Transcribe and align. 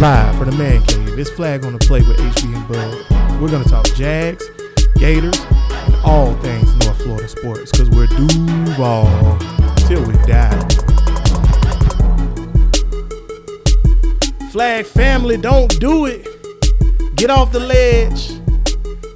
Live 0.00 0.34
for 0.38 0.46
the 0.46 0.52
Man 0.52 0.82
Cave. 0.84 1.18
It's 1.18 1.28
Flag 1.28 1.66
on 1.66 1.74
the 1.74 1.78
Play 1.78 2.00
with 2.00 2.16
HB 2.16 2.56
and 2.56 2.66
Bud. 2.66 3.38
We're 3.38 3.50
going 3.50 3.62
to 3.62 3.68
talk 3.68 3.84
Jags, 3.94 4.48
Gators, 4.96 5.38
and 5.38 5.94
all 5.96 6.34
things 6.36 6.74
North 6.86 7.02
Florida 7.02 7.28
sports 7.28 7.70
because 7.70 7.90
we're 7.90 8.06
Duval 8.06 9.04
till 9.86 10.02
we 10.06 10.14
die. 10.26 10.58
Flag 14.50 14.86
family, 14.86 15.36
don't 15.36 15.78
do 15.78 16.06
it. 16.06 16.26
Get 17.14 17.28
off 17.28 17.52
the 17.52 17.60
ledge. 17.60 18.40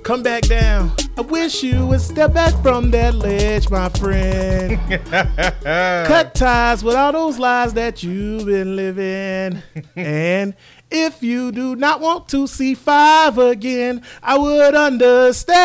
Come 0.03 0.23
back 0.23 0.43
down. 0.43 0.93
I 1.17 1.21
wish 1.21 1.63
you 1.63 1.87
would 1.87 2.01
step 2.01 2.35
back 2.35 2.53
from 2.61 2.91
that 2.91 3.15
ledge, 3.15 3.71
my 3.71 3.89
friend. 3.91 4.81
Cut 5.63 6.35
ties 6.35 6.83
with 6.83 6.97
all 6.97 7.13
those 7.13 7.39
lies 7.39 7.73
that 7.75 8.03
you've 8.03 8.47
been 8.47 8.75
living. 8.75 9.63
and 9.97 10.55
if 10.95 11.23
you 11.23 11.51
do 11.51 11.75
not 11.75 12.01
want 12.01 12.29
to 12.29 12.47
see 12.47 12.75
five 12.75 13.37
again, 13.37 14.01
I 14.23 14.39
would 14.39 14.75
understand. 14.77 15.63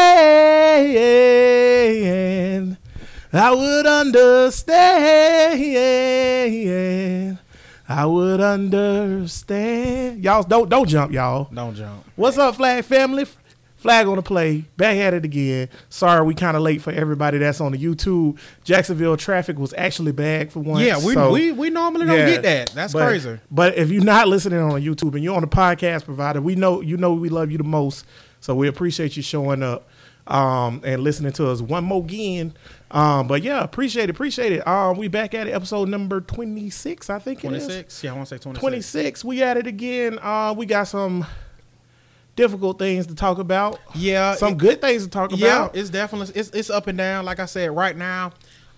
I 3.32 3.54
would 3.54 3.86
understand. 3.86 4.68
I 7.88 8.06
would 8.06 8.42
understand. 8.42 10.24
Y'all 10.24 10.42
don't 10.44 10.68
don't 10.68 10.90
jump, 10.90 11.12
y'all. 11.12 11.48
Don't 11.54 11.76
jump. 11.76 12.06
What's 12.16 12.38
up, 12.40 12.56
Flag 12.56 12.84
family? 12.86 13.26
Flag 13.80 14.08
on 14.08 14.18
the 14.18 14.22
play. 14.22 14.66
Back 14.76 14.98
at 14.98 15.14
it 15.14 15.24
again. 15.24 15.70
Sorry, 15.88 16.22
we 16.26 16.36
kind 16.36 16.58
of 16.58 16.64
late 16.64 16.82
for 16.82 16.92
everybody 16.92 17.38
that's 17.38 17.62
on 17.62 17.72
the 17.72 17.78
YouTube. 17.78 18.38
Jacksonville 18.66 19.16
traffic 19.16 19.58
was 19.58 19.74
actually 19.78 20.12
bad 20.12 20.52
for 20.52 20.60
once. 20.60 20.86
Yeah, 20.86 20.98
we 20.98 21.14
so- 21.14 21.32
we, 21.32 21.54
we 21.54 21.70
normally 21.70 22.06
don't 22.06 22.28
get 22.28 22.44
that. 22.44 22.72
That's 22.76 22.92
but- 22.92 23.08
crazy. 23.08 23.40
But 23.50 23.78
if 23.78 23.90
you're 23.90 24.04
not 24.04 24.28
listening 24.28 24.60
on 24.60 24.82
YouTube 24.82 25.16
and 25.16 25.24
you're 25.24 25.36
on 25.36 25.42
the 25.42 25.48
podcast 25.48 26.04
provider, 26.04 26.42
we 26.42 26.56
know 26.56 26.82
you 26.82 26.98
know 26.98 27.14
we 27.14 27.30
love 27.30 27.52
you 27.52 27.58
the 27.58 27.64
most. 27.64 28.06
So 28.42 28.54
we 28.54 28.68
appreciate 28.68 29.16
you 29.16 29.24
showing 29.24 29.64
up 29.64 29.88
um, 30.28 30.82
and 30.84 31.02
listening 31.02 31.32
to 31.34 31.50
us 31.50 31.62
one 31.62 31.84
more 31.86 32.04
again. 32.04 32.54
Um, 32.92 33.28
but 33.28 33.44
yeah, 33.44 33.64
appreciate 33.64 34.06
it, 34.06 34.10
appreciate 34.10 34.52
it. 34.52 34.68
Um, 34.68 34.98
we 34.98 35.08
back 35.08 35.34
at 35.34 35.48
it, 35.48 35.52
episode 35.52 35.88
number 35.90 36.22
26, 36.22 37.10
I 37.10 37.20
think 37.20 37.46
it 37.46 37.54
is. 37.54 37.66
26? 37.66 38.04
Yeah, 38.04 38.12
I 38.12 38.16
want 38.16 38.28
to 38.30 38.36
say 38.36 38.40
26. 38.42 38.60
26. 38.60 39.26
We 39.26 39.44
at 39.44 39.58
it 39.58 39.68
again. 39.68 40.20
Uh, 40.22 40.54
we 40.58 40.66
got 40.66 40.86
some 40.86 41.26
difficult 42.40 42.80
things 42.80 43.06
to 43.08 43.16
talk 43.16 43.38
about. 43.38 43.80
Yeah. 43.94 44.36
Some 44.36 44.54
it- 44.54 44.58
good 44.60 44.82
things 44.82 45.04
to 45.04 45.10
talk 45.10 45.32
Yeah, 45.36 45.48
about. 45.64 45.76
it's 45.76 45.90
definitely 45.90 46.34
it's 46.40 46.50
it's 46.52 46.70
up 46.70 46.88
and 46.88 46.98
down. 46.98 47.26
Like 47.26 47.40
I 47.40 47.46
said, 47.46 47.72
right 47.76 47.96
now, 47.98 48.32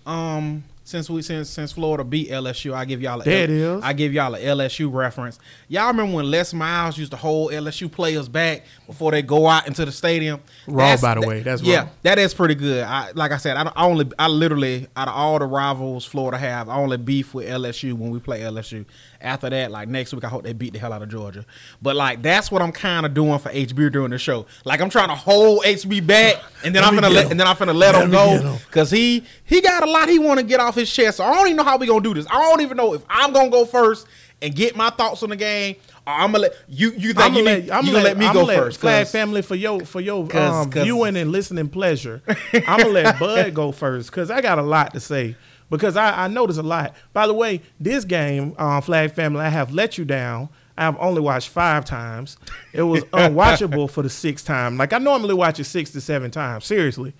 um, 0.06 0.64
since 0.84 1.08
we 1.08 1.22
since 1.22 1.48
since 1.48 1.70
Florida 1.70 2.02
beat 2.02 2.28
LSU, 2.28 2.74
I 2.74 2.84
give 2.84 3.00
y'all 3.00 3.20
a 3.20 3.24
There 3.24 3.44
it 3.44 3.50
is. 3.50 3.80
I 3.84 3.92
give 3.92 4.12
y'all 4.12 4.34
a 4.34 4.38
LSU 4.40 4.92
reference. 4.92 5.38
Y'all 5.68 5.86
remember 5.86 6.16
when 6.16 6.28
Les 6.28 6.52
Miles 6.52 6.98
used 6.98 7.12
to 7.12 7.16
hold 7.16 7.52
LSU 7.52 7.90
players 7.90 8.28
back 8.28 8.64
before 8.88 9.12
they 9.12 9.22
go 9.22 9.46
out 9.46 9.68
into 9.68 9.84
the 9.84 9.92
stadium? 9.92 10.40
Wrong, 10.66 10.78
That's- 10.78 11.00
by 11.00 11.14
the 11.14 11.20
that- 11.20 11.28
way. 11.28 11.42
That's 11.42 11.62
yeah, 11.62 11.78
wrong. 11.82 11.90
that 12.02 12.18
is 12.18 12.34
pretty 12.34 12.56
good. 12.56 12.82
I 12.82 13.12
like 13.14 13.30
I 13.30 13.36
said, 13.36 13.56
I, 13.56 13.62
don't- 13.64 13.76
I 13.76 13.84
only 13.86 14.10
I 14.18 14.26
literally 14.26 14.88
out 14.96 15.06
of 15.06 15.14
all 15.14 15.38
the 15.38 15.46
rivals 15.46 16.04
Florida 16.04 16.36
have, 16.36 16.68
I 16.68 16.74
only 16.74 16.96
beef 16.96 17.32
with 17.32 17.46
LSU 17.48 17.92
when 17.94 18.10
we 18.10 18.18
play 18.18 18.40
LSU. 18.40 18.84
After 19.22 19.48
that, 19.50 19.70
like 19.70 19.88
next 19.88 20.12
week, 20.12 20.24
I 20.24 20.28
hope 20.28 20.42
they 20.42 20.52
beat 20.52 20.72
the 20.72 20.78
hell 20.78 20.92
out 20.92 21.00
of 21.02 21.08
Georgia. 21.08 21.46
But 21.80 21.96
like 21.96 22.22
that's 22.22 22.50
what 22.50 22.60
I'm 22.62 22.72
kind 22.72 23.06
of 23.06 23.14
doing 23.14 23.38
for 23.38 23.50
HB 23.50 23.92
during 23.92 24.10
the 24.10 24.18
show. 24.18 24.46
Like 24.64 24.80
I'm 24.80 24.90
trying 24.90 25.08
to 25.08 25.14
hold 25.14 25.62
HB 25.64 26.06
back, 26.06 26.36
and 26.64 26.74
then 26.74 26.82
Let 26.82 26.88
I'm 26.88 26.94
gonna 26.94 27.08
let 27.10 27.24
him. 27.26 27.30
and 27.32 27.40
then 27.40 27.46
I'm 27.46 27.56
gonna 27.56 27.72
let, 27.72 27.94
Let 27.94 28.04
him 28.04 28.10
go 28.10 28.58
because 28.66 28.90
he 28.90 29.24
he 29.44 29.60
got 29.60 29.82
a 29.86 29.90
lot 29.90 30.08
he 30.08 30.18
want 30.18 30.40
to 30.40 30.44
get 30.46 30.60
off 30.60 30.74
his 30.74 30.92
chest. 30.92 31.18
So 31.18 31.24
I 31.24 31.32
don't 31.34 31.46
even 31.46 31.56
know 31.56 31.64
how 31.64 31.76
we 31.78 31.86
gonna 31.86 32.00
do 32.02 32.14
this. 32.14 32.26
I 32.30 32.38
don't 32.40 32.60
even 32.60 32.76
know 32.76 32.94
if 32.94 33.02
I'm 33.08 33.32
gonna 33.32 33.50
go 33.50 33.64
first 33.64 34.06
and 34.40 34.54
get 34.54 34.74
my 34.76 34.90
thoughts 34.90 35.22
on 35.22 35.28
the 35.30 35.36
game. 35.36 35.76
I'm 36.04 36.32
gonna 36.32 36.40
let 36.42 36.54
you. 36.68 36.90
You 36.92 37.12
think 37.12 37.20
I'm 37.20 37.34
you, 37.34 37.44
gonna 37.44 37.56
need- 37.60 37.68
let, 37.68 37.76
I'm 37.78 37.86
you 37.86 37.92
gonna 37.92 38.02
gonna 38.02 38.04
let 38.08 38.18
me 38.18 38.26
I'm 38.26 38.32
go 38.34 38.42
let 38.42 38.58
first? 38.58 38.80
Flag 38.80 39.06
family 39.06 39.40
for 39.42 39.54
your 39.54 39.82
for 39.84 40.00
your 40.00 40.26
'Cause- 40.28 40.66
um, 40.66 40.70
'cause- 40.72 40.82
viewing 40.82 41.16
and 41.16 41.30
listening 41.30 41.68
pleasure. 41.68 42.22
I'm 42.52 42.78
gonna 42.80 42.88
let 42.88 43.20
Bud 43.20 43.54
go 43.54 43.70
first 43.70 44.10
because 44.10 44.28
I 44.28 44.40
got 44.40 44.58
a 44.58 44.62
lot 44.62 44.94
to 44.94 45.00
say 45.00 45.36
because 45.72 45.96
I, 45.96 46.24
I 46.24 46.28
notice 46.28 46.58
a 46.58 46.62
lot. 46.62 46.94
By 47.12 47.26
the 47.26 47.34
way, 47.34 47.60
this 47.80 48.04
game, 48.04 48.54
um, 48.58 48.80
Flag 48.82 49.12
family, 49.12 49.40
I 49.40 49.48
have 49.48 49.72
let 49.72 49.98
you 49.98 50.04
down. 50.04 50.48
I 50.78 50.84
have 50.84 50.96
only 51.00 51.20
watched 51.20 51.48
five 51.48 51.84
times. 51.84 52.36
It 52.72 52.82
was 52.82 53.02
unwatchable 53.12 53.90
for 53.90 54.02
the 54.02 54.08
sixth 54.08 54.46
time. 54.46 54.76
Like 54.78 54.92
I 54.92 54.98
normally 54.98 55.34
watch 55.34 55.58
it 55.60 55.64
six 55.64 55.90
to 55.90 56.00
seven 56.00 56.30
times. 56.30 56.64
Seriously, 56.64 57.12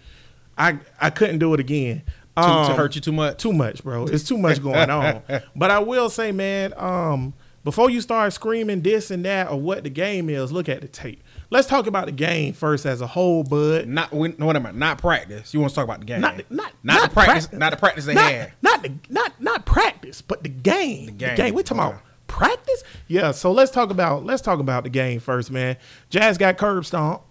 I 0.56 0.78
I 1.00 1.10
couldn't 1.10 1.38
do 1.40 1.52
it 1.54 1.60
again. 1.60 2.02
to, 2.36 2.42
to 2.42 2.48
Um, 2.48 2.76
hurt 2.76 2.94
you 2.94 3.00
too 3.00 3.12
much. 3.12 3.36
too 3.38 3.52
much, 3.52 3.82
bro. 3.84 4.06
It's 4.06 4.24
too 4.24 4.38
much 4.38 4.62
going 4.62 4.88
on. 4.90 5.22
But 5.56 5.70
I 5.70 5.80
will 5.80 6.08
say, 6.08 6.32
man, 6.32 6.72
um, 6.78 7.34
before 7.62 7.90
you 7.90 8.00
start 8.00 8.32
screaming 8.32 8.80
this 8.80 9.10
and 9.10 9.24
that 9.26 9.50
or 9.50 9.60
what 9.60 9.84
the 9.84 9.90
game 9.90 10.30
is, 10.30 10.50
look 10.50 10.68
at 10.68 10.80
the 10.80 10.88
tape. 10.88 11.22
Let's 11.52 11.68
talk 11.68 11.86
about 11.86 12.06
the 12.06 12.12
game 12.12 12.54
first 12.54 12.86
as 12.86 13.02
a 13.02 13.06
whole, 13.06 13.44
bud. 13.44 13.86
Not 13.86 14.10
when, 14.12 14.34
no, 14.38 14.46
wait 14.46 14.74
not 14.74 14.96
practice. 14.98 15.52
You 15.52 15.60
want 15.60 15.70
to 15.70 15.74
talk 15.74 15.84
about 15.84 16.00
the 16.00 16.06
game? 16.06 16.22
Not 16.22 16.38
the- 16.38 16.44
not- 16.48 16.72
not, 16.82 16.94
not 17.00 17.08
the 17.10 17.14
practice. 17.14 17.46
prac- 17.46 17.58
not 17.60 17.70
the 17.72 17.76
practice 17.76 18.04
they 18.06 18.14
Not, 18.14 18.32
had. 18.32 18.52
not 18.62 18.82
the 18.82 18.92
not 19.10 19.32
not 19.40 19.66
practice, 19.66 20.22
but 20.22 20.42
the 20.42 20.48
game. 20.48 21.06
The 21.06 21.12
game. 21.12 21.36
game. 21.36 21.54
We 21.54 21.62
talking 21.62 21.82
Okay. 21.82 21.90
about 21.90 22.02
practice? 22.26 22.82
Yeah. 23.06 23.32
So 23.32 23.52
let's 23.52 23.70
talk 23.70 23.90
about 23.90 24.24
let's 24.24 24.40
talk 24.40 24.60
about 24.60 24.84
the 24.84 24.90
game 24.90 25.20
first, 25.20 25.50
man. 25.50 25.76
Jags 26.08 26.38
got 26.38 26.56
curb 26.56 26.86
stomped. 26.86 27.26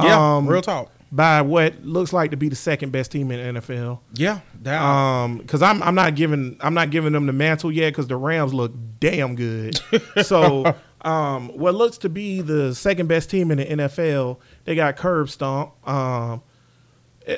Yeah, 0.00 0.36
um, 0.36 0.46
real 0.46 0.62
talk. 0.62 0.92
By 1.10 1.40
what 1.42 1.84
looks 1.84 2.12
like 2.12 2.30
to 2.32 2.36
be 2.36 2.48
the 2.48 2.56
second 2.56 2.92
best 2.92 3.10
team 3.12 3.30
in 3.30 3.54
the 3.54 3.60
NFL. 3.60 4.00
Yeah, 4.14 4.40
that, 4.62 4.80
Um, 4.82 5.38
because 5.38 5.62
I'm 5.62 5.82
I'm 5.82 5.94
not 5.96 6.14
giving 6.14 6.56
I'm 6.60 6.74
not 6.74 6.90
giving 6.90 7.12
them 7.12 7.26
the 7.26 7.32
mantle 7.32 7.72
yet 7.72 7.90
because 7.90 8.06
the 8.06 8.16
Rams 8.16 8.54
look 8.54 8.72
damn 9.00 9.34
good. 9.34 9.80
so, 10.22 10.74
um, 11.06 11.48
what 11.50 11.76
looks 11.76 11.98
to 11.98 12.08
be 12.08 12.40
the 12.40 12.74
second 12.74 13.06
best 13.06 13.30
team 13.30 13.52
in 13.52 13.58
the 13.58 13.64
NFL, 13.64 14.38
they 14.64 14.74
got 14.74 14.96
curb 14.96 15.30
stomp. 15.30 15.72
Um, 15.88 16.42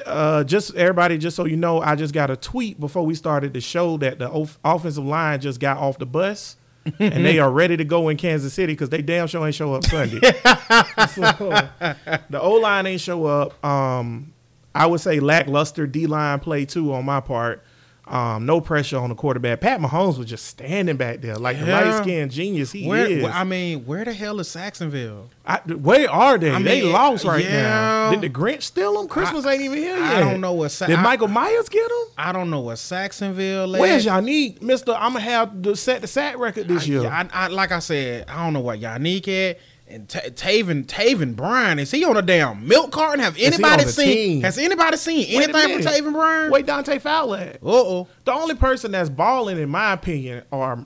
uh, 0.06 0.42
just 0.44 0.74
everybody, 0.74 1.18
just 1.18 1.36
so 1.36 1.44
you 1.44 1.56
know, 1.56 1.80
I 1.80 1.94
just 1.94 2.14
got 2.14 2.30
a 2.30 2.36
tweet 2.36 2.80
before 2.80 3.04
we 3.04 3.14
started 3.14 3.52
the 3.52 3.60
show 3.60 3.98
that 3.98 4.18
the 4.18 4.30
off- 4.30 4.58
offensive 4.64 5.04
line 5.04 5.40
just 5.40 5.60
got 5.60 5.76
off 5.76 5.98
the 5.98 6.06
bus. 6.06 6.56
and 6.98 7.26
they 7.26 7.38
are 7.38 7.50
ready 7.50 7.76
to 7.76 7.84
go 7.84 8.08
in 8.08 8.16
Kansas 8.16 8.54
City 8.54 8.72
because 8.72 8.88
they 8.88 9.02
damn 9.02 9.26
sure 9.26 9.44
ain't 9.44 9.54
show 9.54 9.74
up 9.74 9.84
Sunday. 9.84 10.20
so, 10.20 11.68
the 12.30 12.40
O 12.40 12.52
line 12.54 12.86
ain't 12.86 13.02
show 13.02 13.26
up. 13.26 13.62
Um, 13.62 14.32
I 14.74 14.86
would 14.86 15.00
say 15.00 15.20
lackluster 15.20 15.86
D 15.86 16.06
line 16.06 16.40
play 16.40 16.64
too 16.64 16.94
on 16.94 17.04
my 17.04 17.20
part. 17.20 17.62
Um, 18.10 18.46
no 18.46 18.60
pressure 18.60 18.96
on 18.98 19.10
the 19.10 19.14
quarterback. 19.14 19.60
Pat 19.60 19.80
Mahomes 19.80 20.16
was 20.18 20.26
just 20.28 20.46
standing 20.46 20.96
back 20.96 21.20
there 21.20 21.36
like 21.36 21.58
the 21.60 21.66
Yeah. 21.66 21.80
light 21.90 22.02
skinned 22.02 22.30
genius 22.30 22.72
he 22.72 22.86
where, 22.86 23.06
is. 23.06 23.24
I 23.24 23.44
mean, 23.44 23.84
where 23.84 24.04
the 24.04 24.12
hell 24.12 24.40
is 24.40 24.48
Sacksonville? 24.48 25.28
I, 25.46 25.58
where 25.66 26.10
are 26.10 26.38
they? 26.38 26.50
I 26.50 26.62
they 26.62 26.82
lost 26.82 27.24
right 27.24 27.44
yeah. 27.44 27.62
now. 27.62 28.10
Did 28.12 28.20
the 28.22 28.30
Grinch 28.30 28.62
steal 28.62 28.94
them? 28.94 29.08
Christmas 29.08 29.44
ain't 29.46 29.62
even 29.62 29.78
here 29.78 29.96
yet. 29.96 30.16
I 30.16 30.20
don't 30.20 30.40
know 30.40 30.52
what 30.52 30.70
Sa- 30.70 30.86
Did 30.86 30.96
I- 30.98 31.02
Michael 31.02 31.28
Myers 31.28 31.68
get 31.68 31.88
them? 31.88 31.98
I 32.16 32.32
don't 32.32 32.50
know 32.50 32.60
what 32.60 32.78
Sacksonville. 32.78 33.74
At. 33.74 33.80
Where's 33.80 34.06
Yannick, 34.06 34.62
Mister? 34.62 34.92
I'm 34.92 35.12
gonna 35.12 35.20
have 35.20 35.62
to 35.62 35.76
set 35.76 36.00
the 36.00 36.06
sack 36.06 36.38
record 36.38 36.68
this 36.68 36.86
year. 36.88 37.06
I, 37.08 37.28
I, 37.32 37.46
like 37.48 37.72
I 37.72 37.78
said, 37.78 38.24
I 38.28 38.44
don't 38.44 38.52
know 38.52 38.60
what 38.60 38.80
Yannick 38.80 39.28
at. 39.28 39.58
And 39.90 40.08
Ta 40.08 40.20
Taven, 40.20 40.84
Taven 40.86 41.34
Bryan, 41.34 41.78
is 41.78 41.90
he 41.90 42.04
on 42.04 42.16
a 42.16 42.22
damn 42.22 42.66
milk 42.68 42.92
carton? 42.92 43.20
Have 43.20 43.36
anybody 43.38 43.84
seen? 43.84 44.06
team? 44.14 44.40
Has 44.42 44.58
anybody 44.58 44.96
seen 44.98 45.26
Wait 45.38 45.48
anything 45.48 45.82
from. 45.82 45.92
Taven 45.92 46.12
Bryan? 46.12 46.50
Wait, 46.50 46.66
Dante 46.66 46.98
Fowler. 46.98 47.54
Uh 47.62 47.68
oh. 47.68 48.08
The 48.24 48.32
only 48.32 48.54
person 48.54 48.92
that's 48.92 49.08
balling, 49.08 49.58
in 49.58 49.68
my 49.70 49.92
opinion, 49.94 50.44
are 50.52 50.84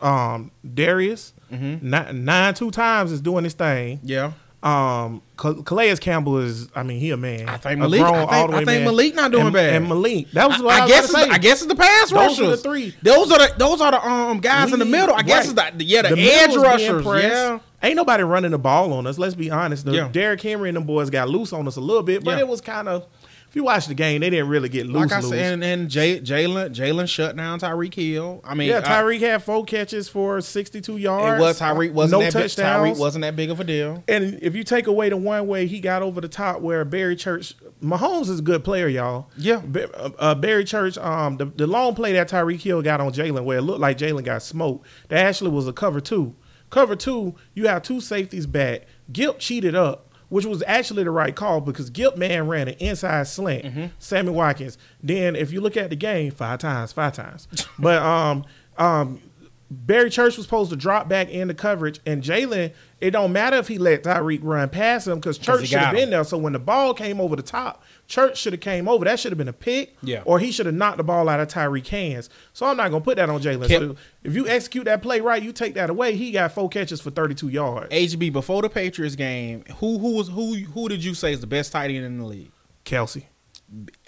um, 0.00 0.50
Darius. 0.74 1.32
Mm-hmm. 1.52 1.88
Nine, 1.90 2.24
nine 2.24 2.54
two 2.54 2.70
times 2.70 3.12
is 3.12 3.20
doing 3.20 3.44
his 3.44 3.54
thing. 3.54 4.00
Yeah. 4.02 4.32
Um, 4.62 5.22
Cal- 5.38 5.62
Calais 5.62 5.94
Campbell 5.96 6.38
is, 6.38 6.68
I 6.74 6.82
mean, 6.82 6.98
he 6.98 7.10
a 7.10 7.16
man. 7.16 7.48
I 7.48 7.56
think 7.56 7.78
Malik- 7.78 8.00
I 8.02 8.26
think- 8.26 8.54
I 8.54 8.64
think. 8.64 8.84
Malik 8.84 9.14
not 9.14 9.30
doing 9.30 9.44
and, 9.46 9.52
bad. 9.54 9.74
And 9.74 9.88
Malik, 9.88 10.30
that 10.32 10.48
was 10.48 10.60
what 10.60 10.74
I, 10.74 10.78
I, 10.78 10.80
was 10.82 10.90
guess. 10.90 11.10
about 11.10 11.20
It's 11.20 11.24
to 11.24 11.28
the. 11.28 11.34
I 11.34 11.38
guess 11.38 11.62
it's 11.62 11.66
the 11.66 11.76
pass 11.76 12.10
Those 12.10 12.18
rushers. 12.18 12.40
are 12.40 12.50
the 12.50 12.56
three. 12.56 12.94
Those 13.02 13.30
are 13.30 13.38
the 13.38 13.54
those 13.58 13.80
are 13.80 13.92
the 13.92 14.04
um 14.04 14.40
guys 14.40 14.72
in 14.72 14.80
the 14.80 14.84
middle. 14.84 15.14
I 15.14 15.22
guess 15.22 15.52
right. 15.52 15.68
it's 15.68 15.76
the 15.76 15.84
yeah 15.84 16.02
the, 16.02 16.16
The 16.16 16.30
edge 16.32 16.56
rushers. 16.56 17.04
Yeah. 17.22 17.58
Ain't 17.82 17.96
nobody 17.96 18.22
running 18.22 18.50
the 18.52 18.58
ball 18.58 18.92
on 18.92 19.06
us. 19.06 19.18
Let's 19.18 19.34
be 19.34 19.50
honest. 19.50 19.84
The 19.84 19.92
Yeah. 19.92 20.08
Derrick 20.10 20.40
Henry 20.42 20.68
and 20.70 20.76
them 20.76 20.84
boys 20.84 21.10
got 21.10 21.28
loose 21.28 21.52
on 21.52 21.68
us 21.68 21.76
a 21.76 21.80
little 21.80 22.02
bit, 22.02 22.24
but 22.24 22.32
Yeah. 22.32 22.40
it 22.40 22.48
was 22.48 22.60
kind 22.60 22.88
of. 22.88 23.06
If 23.48 23.54
you 23.54 23.62
watch 23.62 23.86
the 23.86 23.94
game, 23.94 24.22
they 24.22 24.28
didn't 24.28 24.48
really 24.48 24.68
get 24.68 24.86
loose. 24.86 25.08
Like 25.08 25.12
I 25.12 25.20
loose. 25.20 25.30
said, 25.30 25.52
and, 25.54 25.64
and 25.64 25.88
Jalen 25.88 26.74
Jalen 26.74 27.08
shut 27.08 27.36
down 27.36 27.60
Tyreek 27.60 27.94
Hill. 27.94 28.40
I 28.44 28.54
mean, 28.54 28.68
yeah, 28.68 28.80
Tyreek 28.80 29.20
had 29.20 29.40
four 29.42 29.64
catches 29.64 30.08
for 30.08 30.40
sixty-two 30.40 30.96
yards. 30.96 31.38
it 31.38 31.40
was 31.40 31.60
Tyreek 31.60 31.92
wasn't 31.92 32.20
no 32.20 32.24
that 32.26 32.32
big, 32.34 32.42
touchdowns. 32.42 32.96
Tyreek 32.96 33.00
wasn't 33.00 33.22
that 33.22 33.36
big 33.36 33.50
of 33.50 33.60
a 33.60 33.64
deal. 33.64 34.02
And 34.08 34.40
if 34.42 34.56
you 34.56 34.64
take 34.64 34.88
away 34.88 35.10
the 35.10 35.16
one 35.16 35.46
way 35.46 35.66
he 35.68 35.78
got 35.78 36.02
over 36.02 36.20
the 36.20 36.28
top, 36.28 36.60
where 36.60 36.84
Barry 36.84 37.14
Church, 37.14 37.54
Mahomes 37.82 38.28
is 38.28 38.40
a 38.40 38.42
good 38.42 38.64
player, 38.64 38.88
y'all. 38.88 39.28
Yeah. 39.38 39.62
Uh, 39.94 40.10
uh, 40.18 40.34
Barry 40.34 40.64
Church, 40.64 40.98
um, 40.98 41.36
the, 41.36 41.44
the 41.46 41.68
long 41.68 41.94
play 41.94 42.12
that 42.14 42.28
Tyreek 42.28 42.60
Hill 42.60 42.82
got 42.82 43.00
on 43.00 43.12
Jalen, 43.12 43.44
where 43.44 43.58
it 43.58 43.62
looked 43.62 43.80
like 43.80 43.96
Jalen 43.96 44.24
got 44.24 44.42
smoked, 44.42 44.86
that 45.08 45.24
actually 45.24 45.52
was 45.52 45.68
a 45.68 45.72
cover 45.72 46.00
two. 46.00 46.34
Cover 46.70 46.96
two, 46.96 47.34
you 47.54 47.68
have 47.68 47.82
two 47.82 48.00
safeties 48.00 48.46
back. 48.46 48.82
Gilp 49.12 49.38
cheated 49.38 49.74
up, 49.74 50.12
which 50.28 50.44
was 50.44 50.62
actually 50.66 51.04
the 51.04 51.10
right 51.10 51.34
call 51.34 51.60
because 51.60 51.90
Gilp 51.90 52.16
man 52.16 52.48
ran 52.48 52.68
an 52.68 52.74
inside 52.78 53.28
slant. 53.28 53.64
Mm-hmm. 53.64 53.86
Sammy 53.98 54.30
Watkins. 54.30 54.78
Then 55.02 55.36
if 55.36 55.52
you 55.52 55.60
look 55.60 55.76
at 55.76 55.90
the 55.90 55.96
game, 55.96 56.32
five 56.32 56.58
times, 56.58 56.92
five 56.92 57.14
times. 57.14 57.48
but 57.78 58.02
um, 58.02 58.44
um, 58.78 59.20
Barry 59.68 60.10
Church 60.10 60.36
was 60.36 60.46
supposed 60.46 60.70
to 60.70 60.76
drop 60.76 61.08
back 61.08 61.28
into 61.28 61.52
coverage, 61.52 61.98
and 62.06 62.22
Jalen, 62.22 62.72
it 63.00 63.10
don't 63.10 63.32
matter 63.32 63.56
if 63.56 63.66
he 63.66 63.78
let 63.78 64.04
Tyreek 64.04 64.38
run 64.42 64.68
past 64.68 65.08
him 65.08 65.16
because 65.16 65.38
Church 65.38 65.66
should 65.66 65.78
have 65.80 65.92
been 65.94 66.10
there. 66.10 66.22
So 66.22 66.38
when 66.38 66.52
the 66.52 66.60
ball 66.60 66.94
came 66.94 67.20
over 67.20 67.34
the 67.34 67.42
top, 67.42 67.82
Church 68.06 68.38
should 68.38 68.52
have 68.52 68.60
came 68.60 68.86
over. 68.88 69.04
That 69.04 69.18
should 69.18 69.32
have 69.32 69.38
been 69.38 69.48
a 69.48 69.52
pick, 69.52 69.96
Yeah. 70.02 70.22
or 70.24 70.38
he 70.38 70.52
should 70.52 70.66
have 70.66 70.74
knocked 70.76 70.98
the 70.98 71.02
ball 71.04 71.28
out 71.28 71.40
of 71.40 71.48
Tyreek 71.48 71.88
hands. 71.88 72.30
So 72.52 72.64
I'm 72.66 72.76
not 72.76 72.92
gonna 72.92 73.02
put 73.02 73.16
that 73.16 73.28
on 73.28 73.42
Jalen. 73.42 73.68
So 73.68 73.96
if 74.22 74.36
you 74.36 74.46
execute 74.46 74.84
that 74.84 75.02
play 75.02 75.20
right, 75.20 75.42
you 75.42 75.52
take 75.52 75.74
that 75.74 75.90
away. 75.90 76.14
He 76.14 76.30
got 76.30 76.52
four 76.52 76.68
catches 76.68 77.00
for 77.00 77.10
32 77.10 77.48
yards. 77.48 77.88
HB 77.92 78.30
before 78.32 78.62
the 78.62 78.68
Patriots 78.68 79.16
game, 79.16 79.64
who 79.78 79.98
who 79.98 80.12
was 80.14 80.28
who 80.28 80.54
who 80.54 80.88
did 80.88 81.02
you 81.02 81.14
say 81.14 81.32
is 81.32 81.40
the 81.40 81.46
best 81.48 81.72
tight 81.72 81.90
end 81.90 82.04
in 82.04 82.18
the 82.18 82.24
league? 82.24 82.52
Kelce. 82.84 83.24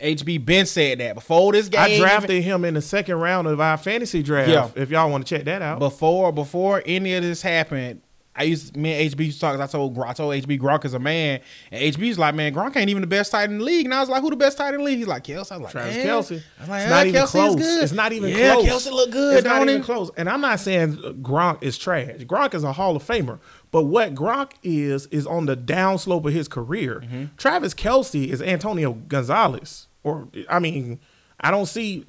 HB 0.00 0.44
Ben 0.44 0.66
said 0.66 0.98
that 1.00 1.14
before 1.14 1.52
this 1.52 1.68
game. 1.68 1.80
I 1.80 1.96
drafted 1.98 2.42
him 2.42 2.64
in 2.64 2.74
the 2.74 2.82
second 2.82 3.16
round 3.16 3.48
of 3.48 3.60
our 3.60 3.76
fantasy 3.76 4.22
draft. 4.22 4.50
Yeah. 4.50 4.70
If 4.80 4.90
y'all 4.90 5.10
want 5.10 5.26
to 5.26 5.36
check 5.36 5.44
that 5.46 5.62
out. 5.62 5.78
before 5.78 6.32
before 6.32 6.82
any 6.86 7.14
of 7.14 7.22
this 7.22 7.42
happened. 7.42 8.02
I 8.36 8.44
used 8.44 8.76
me 8.76 8.92
and 8.92 9.12
HB 9.12 9.24
used 9.26 9.40
to 9.40 9.46
talk. 9.46 9.58
I 9.58 9.66
told 9.66 9.96
Gronk, 9.96 10.06
I 10.06 10.12
told 10.12 10.32
HB 10.32 10.60
Gronk 10.60 10.84
is 10.84 10.94
a 10.94 11.00
man, 11.00 11.40
and 11.72 11.92
HB's 11.92 12.20
like, 12.20 12.36
man, 12.36 12.54
Gronk 12.54 12.76
ain't 12.76 12.88
even 12.88 13.00
the 13.00 13.08
best 13.08 13.32
tight 13.32 13.50
in 13.50 13.58
the 13.58 13.64
league. 13.64 13.84
And 13.84 13.92
I 13.92 13.98
was 13.98 14.08
like, 14.08 14.22
who 14.22 14.30
the 14.30 14.36
best 14.36 14.56
tight 14.58 14.74
in 14.74 14.78
the 14.78 14.84
league? 14.84 14.98
He's 14.98 15.08
like 15.08 15.24
Kelce. 15.24 15.50
I 15.50 15.56
was 15.56 15.62
like, 15.64 15.72
Travis 15.72 15.96
"Man." 15.96 16.06
Kelce. 16.06 16.42
I 16.58 16.60
was 16.60 16.68
like, 16.68 16.82
It's 16.82 16.86
"Ah, 16.92 16.94
not 16.94 17.06
even 17.08 17.20
Kelce 17.20 17.30
close. 17.30 17.56
good." 17.56 17.82
It's 17.82 17.92
not 17.92 18.12
even 18.12 18.30
yeah, 18.30 18.52
close. 18.54 18.66
Kelce 18.86 18.92
look 18.92 19.10
good. 19.10 19.38
It's 19.38 19.44
not 19.44 19.68
even 19.68 19.82
close. 19.82 20.12
And 20.16 20.28
I'm 20.28 20.40
not 20.40 20.60
saying 20.60 20.98
Gronk 21.20 21.64
is 21.64 21.76
trash. 21.76 22.10
Gronk 22.20 22.54
is 22.54 22.62
a 22.62 22.72
Hall 22.72 22.94
of 22.94 23.02
Famer. 23.04 23.40
But 23.70 23.84
what 23.84 24.14
Gronk 24.14 24.52
is 24.62 25.06
is 25.06 25.26
on 25.26 25.46
the 25.46 25.56
downslope 25.56 26.26
of 26.26 26.32
his 26.32 26.48
career. 26.48 27.02
Mm-hmm. 27.04 27.24
Travis 27.36 27.74
Kelce 27.74 28.26
is 28.28 28.40
Antonio 28.40 28.92
Gonzalez. 28.94 29.88
Or 30.02 30.28
I 30.48 30.58
mean, 30.58 30.98
I 31.40 31.50
don't 31.50 31.66
see 31.66 32.06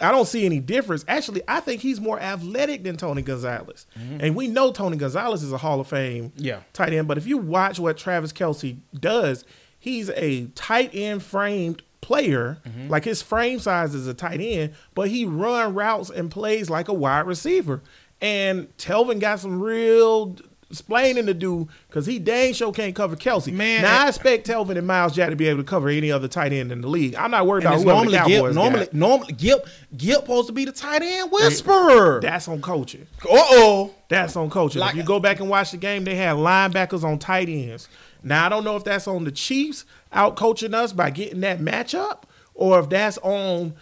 I 0.00 0.12
don't 0.12 0.28
see 0.28 0.46
any 0.46 0.60
difference. 0.60 1.04
Actually, 1.08 1.42
I 1.48 1.58
think 1.58 1.80
he's 1.82 2.00
more 2.00 2.20
athletic 2.20 2.84
than 2.84 2.96
Tony 2.96 3.20
Gonzalez. 3.22 3.86
And 3.96 4.36
we 4.36 4.46
know 4.46 4.70
Tony 4.70 4.96
Gonzalez 4.96 5.42
is 5.42 5.52
a 5.52 5.58
Hall 5.58 5.80
of 5.80 5.88
Fame 5.88 6.30
Mm-hmm. 6.30 6.44
Yeah. 6.44 6.60
tight 6.72 6.92
end. 6.92 7.08
But 7.08 7.18
if 7.18 7.26
you 7.26 7.36
watch 7.38 7.80
what 7.80 7.96
Travis 7.96 8.32
Kelce 8.32 8.76
does, 8.94 9.44
he's 9.80 10.08
a 10.10 10.46
tight 10.54 10.90
end 10.94 11.24
framed 11.24 11.82
player. 12.00 12.58
Mm-hmm. 12.64 12.88
Like 12.90 13.04
his 13.04 13.22
frame 13.22 13.58
size 13.58 13.92
is 13.96 14.06
a 14.06 14.14
tight 14.14 14.40
end, 14.40 14.74
but 14.94 15.08
he 15.08 15.24
run 15.24 15.74
routes 15.74 16.10
and 16.10 16.30
plays 16.30 16.70
like 16.70 16.86
a 16.86 16.94
wide 16.94 17.26
receiver. 17.26 17.82
And 18.20 18.68
Telvin 18.76 19.18
got 19.18 19.40
some 19.40 19.60
real 19.60 20.36
explaining 20.72 21.26
to 21.26 21.34
do 21.34 21.68
because 21.86 22.06
he 22.06 22.18
dang 22.18 22.54
sure 22.54 22.72
can't 22.72 22.94
cover 22.94 23.14
Kelce. 23.14 23.52
Man, 23.52 23.82
now 23.82 24.00
I 24.00 24.04
I- 24.06 24.08
expect 24.08 24.46
Telvin 24.48 24.76
and 24.78 24.86
Myles 24.86 25.14
Jack 25.14 25.30
to 25.30 25.36
be 25.36 25.46
able 25.46 25.60
to 25.60 25.64
cover 25.68 25.88
any 25.90 26.10
other 26.10 26.26
tight 26.28 26.52
end 26.52 26.72
in 26.72 26.80
the 26.80 26.88
league. 26.88 27.14
I'm 27.14 27.30
not 27.30 27.46
worried 27.46 27.64
about 27.64 27.78
who 27.78 27.84
normally 27.84 28.12
the 28.12 28.18
Cowboys 28.18 28.54
normally, 28.54 28.84
got. 28.86 28.94
normally 28.94 29.32
Gip, 29.34 29.66
Gip 29.96 30.16
supposed 30.22 30.46
to 30.48 30.52
be 30.52 30.64
the 30.64 30.72
tight 30.72 31.02
end 31.02 31.30
whisperer. 31.30 32.20
That's 32.20 32.48
on 32.48 32.60
coaching. 32.62 33.06
Uh 33.24 33.28
oh. 33.30 33.94
That's 34.08 34.34
on 34.34 34.50
coaching. 34.50 34.80
Like- 34.80 34.92
if 34.92 34.96
you 34.96 35.02
go 35.04 35.20
back 35.20 35.40
and 35.40 35.48
watch 35.48 35.70
the 35.70 35.76
game, 35.76 36.04
they 36.04 36.14
had 36.16 36.36
linebackers 36.36 37.04
on 37.04 37.18
tight 37.18 37.48
ends. 37.48 37.88
Now 38.22 38.46
I 38.46 38.48
don't 38.48 38.64
know 38.64 38.76
if 38.76 38.84
that's 38.84 39.06
on 39.06 39.24
the 39.24 39.32
Chiefs 39.32 39.84
out 40.12 40.36
coaching 40.36 40.74
us 40.74 40.92
by 40.92 41.10
getting 41.10 41.40
that 41.40 41.58
matchup, 41.60 42.22
or 42.54 42.80
if 42.80 42.88
that's 42.88 43.18
on 43.18 43.74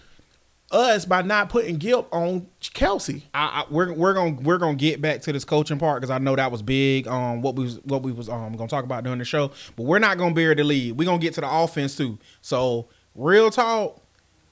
us 0.70 1.04
by 1.04 1.22
not 1.22 1.48
putting 1.48 1.76
guilt 1.76 2.08
on 2.12 2.46
Kelce. 2.60 3.22
I, 3.34 3.62
I, 3.62 3.64
we're 3.70 3.92
we're 3.92 4.14
gonna 4.14 4.36
we're 4.40 4.58
gonna 4.58 4.76
get 4.76 5.00
back 5.00 5.22
to 5.22 5.32
this 5.32 5.44
coaching 5.44 5.78
part 5.78 6.00
because 6.00 6.10
I 6.10 6.18
know 6.18 6.36
that 6.36 6.50
was 6.52 6.62
big. 6.62 7.08
Um, 7.08 7.42
what 7.42 7.56
we 7.56 7.64
was 7.64 7.76
what 7.84 8.02
we 8.02 8.12
was 8.12 8.28
um 8.28 8.56
gonna 8.56 8.68
talk 8.68 8.84
about 8.84 9.04
during 9.04 9.18
the 9.18 9.24
show, 9.24 9.50
but 9.76 9.84
we're 9.84 9.98
not 9.98 10.18
gonna 10.18 10.34
bury 10.34 10.54
the 10.54 10.64
lead. 10.64 10.96
We're 10.98 11.06
gonna 11.06 11.18
get 11.18 11.34
to 11.34 11.40
the 11.40 11.50
offense 11.50 11.96
too. 11.96 12.18
So 12.40 12.88
real 13.14 13.50
talk, 13.50 14.00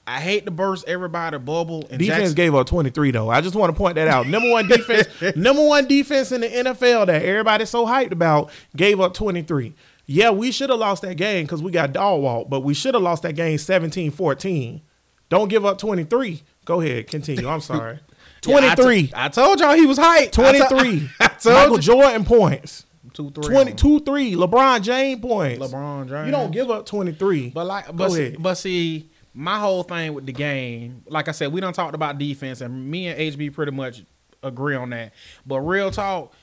I 0.05 0.19
hate 0.19 0.45
to 0.45 0.51
burst 0.51 0.87
everybody 0.87 1.37
bubble. 1.37 1.87
And 1.89 1.99
Defense 1.99 2.19
Jackson- 2.19 2.35
gave 2.35 2.55
up 2.55 2.67
23 2.67 3.11
though. 3.11 3.29
I 3.29 3.41
just 3.41 3.55
want 3.55 3.73
to 3.73 3.77
point 3.77 3.95
that 3.95 4.07
out. 4.07 4.27
Number 4.27 4.49
one 4.49 4.67
defense, 4.67 5.07
number 5.35 5.65
one 5.65 5.87
defense 5.87 6.31
in 6.31 6.41
the 6.41 6.47
NFL 6.47 7.05
that 7.07 7.23
everybody's 7.23 7.69
so 7.69 7.85
hyped 7.85 8.11
about 8.11 8.51
gave 8.75 8.99
up 8.99 9.13
23. 9.13 9.73
Yeah, 10.11 10.31
we 10.31 10.51
should 10.51 10.71
have 10.71 10.79
lost 10.79 11.03
that 11.03 11.17
game 11.17 11.45
because 11.45 11.61
we 11.61 11.71
got 11.71 11.93
dog 11.93 12.21
walk, 12.23 12.49
but 12.49 12.61
we 12.61 12.73
should 12.73 12.95
have 12.95 13.03
lost 13.03 13.21
that 13.21 13.35
game 13.35 13.57
17-14. 13.57 14.81
Don't 15.29 15.47
give 15.47 15.65
up 15.65 15.77
23. 15.77 16.41
Go 16.65 16.81
ahead, 16.81 17.07
continue. 17.07 17.47
I'm 17.47 17.61
sorry. 17.61 17.99
Yeah, 18.47 18.55
I 18.55 18.73
23. 18.75 19.11
I, 19.13 19.27
told 19.27 19.59
y'all 19.59 19.75
he 19.75 19.85
was 19.85 19.97
hyped. 19.97 20.31
23. 20.31 21.09
I, 21.19 21.27
told 21.27 21.55
Michael 21.55 21.75
you. 21.75 21.81
Jordan 21.81 22.23
points. 22.23 22.85
Two, 23.13 23.31
three. 23.31 23.43
22 23.43 23.99
3. 23.99 24.35
LeBron 24.35 24.81
James 24.81 25.19
points. 25.19 25.59
LeBron 25.59 26.07
James. 26.07 26.25
You 26.25 26.31
don't 26.31 26.51
give 26.51 26.71
up 26.71 26.85
23. 26.85 27.49
But 27.49 27.67
like, 27.67 27.87
Go 27.87 27.93
but, 27.93 28.11
ahead. 28.13 28.35
but 28.39 28.55
see, 28.55 29.09
my 29.33 29.59
whole 29.59 29.83
thing 29.83 30.13
with 30.13 30.25
the 30.25 30.31
game, 30.31 31.03
like 31.07 31.27
I 31.27 31.31
said, 31.31 31.51
we 31.51 31.61
done 31.61 31.73
talked 31.73 31.95
about 31.95 32.17
defense, 32.17 32.61
and 32.61 32.89
me 32.89 33.07
and 33.07 33.19
HB 33.19 33.53
pretty 33.53 33.71
much 33.71 34.03
agree 34.41 34.75
on 34.75 34.89
that. 34.91 35.13
But 35.45 35.61
real 35.61 35.91
talk, 35.91 36.33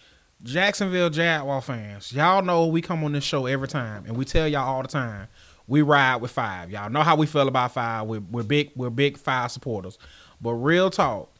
Jacksonville 0.42 1.10
Jaguar 1.10 1.62
fans, 1.62 2.12
y'all 2.12 2.42
know 2.42 2.66
we 2.66 2.82
come 2.82 3.02
on 3.04 3.12
this 3.12 3.24
show 3.24 3.46
every 3.46 3.68
time, 3.68 4.04
and 4.06 4.16
we 4.16 4.24
tell 4.24 4.46
y'all 4.46 4.68
all 4.68 4.82
the 4.82 4.88
time, 4.88 5.28
we 5.68 5.82
ride 5.82 6.16
with 6.16 6.30
five. 6.30 6.70
Y'all 6.70 6.90
know 6.90 7.02
how 7.02 7.16
we 7.16 7.26
feel 7.26 7.48
about 7.48 7.72
five. 7.72 8.06
We're, 8.06 8.22
we're 8.30 8.42
big, 8.42 8.70
we're 8.76 8.90
big 8.90 9.16
five 9.16 9.50
supporters. 9.50 9.98
But 10.40 10.52
real 10.52 10.90
talk, 10.90 11.30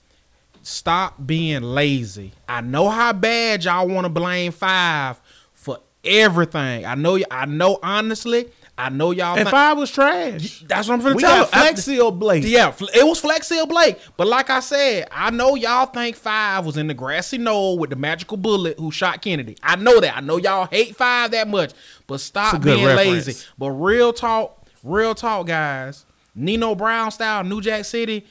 stop 0.63 1.27
being 1.27 1.63
lazy. 1.63 2.33
I 2.49 2.61
know 2.61 2.89
how 2.89 3.13
bad 3.13 3.65
y'all 3.65 3.89
want 3.89 4.05
to 4.05 4.09
blame 4.09 4.53
five 4.53 5.21
for 5.55 5.79
everything. 6.05 6.85
I 6.85 6.95
know. 6.95 7.19
I 7.31 7.47
know. 7.47 7.79
Honestly, 7.83 8.49
I 8.79 8.91
know 8.91 9.11
y'all. 9.11 9.37
and 9.39 9.47
thi- 9.47 9.51
five 9.51 9.79
was 9.79 9.91
trash. 9.91 10.61
that's 10.69 10.87
what 10.87 10.95
I'm 10.95 11.01
finna 11.01 11.15
We 11.17 11.23
tell 11.23 11.45
got 11.45 11.55
you. 11.55 11.59
I- 11.61 11.63
Flex 11.69 11.85
Seal 11.85 12.11
Blake. 12.11 12.45
yeah, 12.47 12.75
it 12.95 13.07
was 13.07 13.19
Flex 13.19 13.49
Seal 13.49 13.65
Blake. 13.67 13.99
But 14.19 14.27
like 14.27 14.51
I 14.51 14.61
said, 14.61 15.09
I 15.11 15.31
know 15.31 15.55
y'all 15.55 15.87
think 15.87 16.15
Five 16.17 16.67
was 16.67 16.77
in 16.77 16.87
the 16.87 16.93
grassy 16.95 17.39
knoll 17.39 17.79
with 17.79 17.89
the 17.91 17.97
magical 17.97 18.37
bullet 18.37 18.79
who 18.79 18.91
shot 18.91 19.23
Kennedy. 19.23 19.57
I 19.63 19.77
know 19.77 19.99
that. 20.01 20.17
I 20.17 20.21
know 20.21 20.37
y'all 20.37 20.67
hate 20.71 20.95
Five 20.95 21.31
that 21.31 21.49
much. 21.49 21.73
But 22.07 22.21
stop 22.21 22.55
It's 22.55 22.63
a 22.63 22.65
good 22.65 22.75
being 22.77 22.87
reference. 22.87 23.27
lazy. 23.29 23.47
But 23.57 23.71
real 23.71 24.13
talk, 24.13 24.67
real 24.83 25.15
talk, 25.15 25.47
guys. 25.47 26.05
Nino 26.35 26.75
Brown 26.75 27.11
style, 27.11 27.45
New 27.45 27.63
Jack 27.63 27.87
City. 27.87 28.27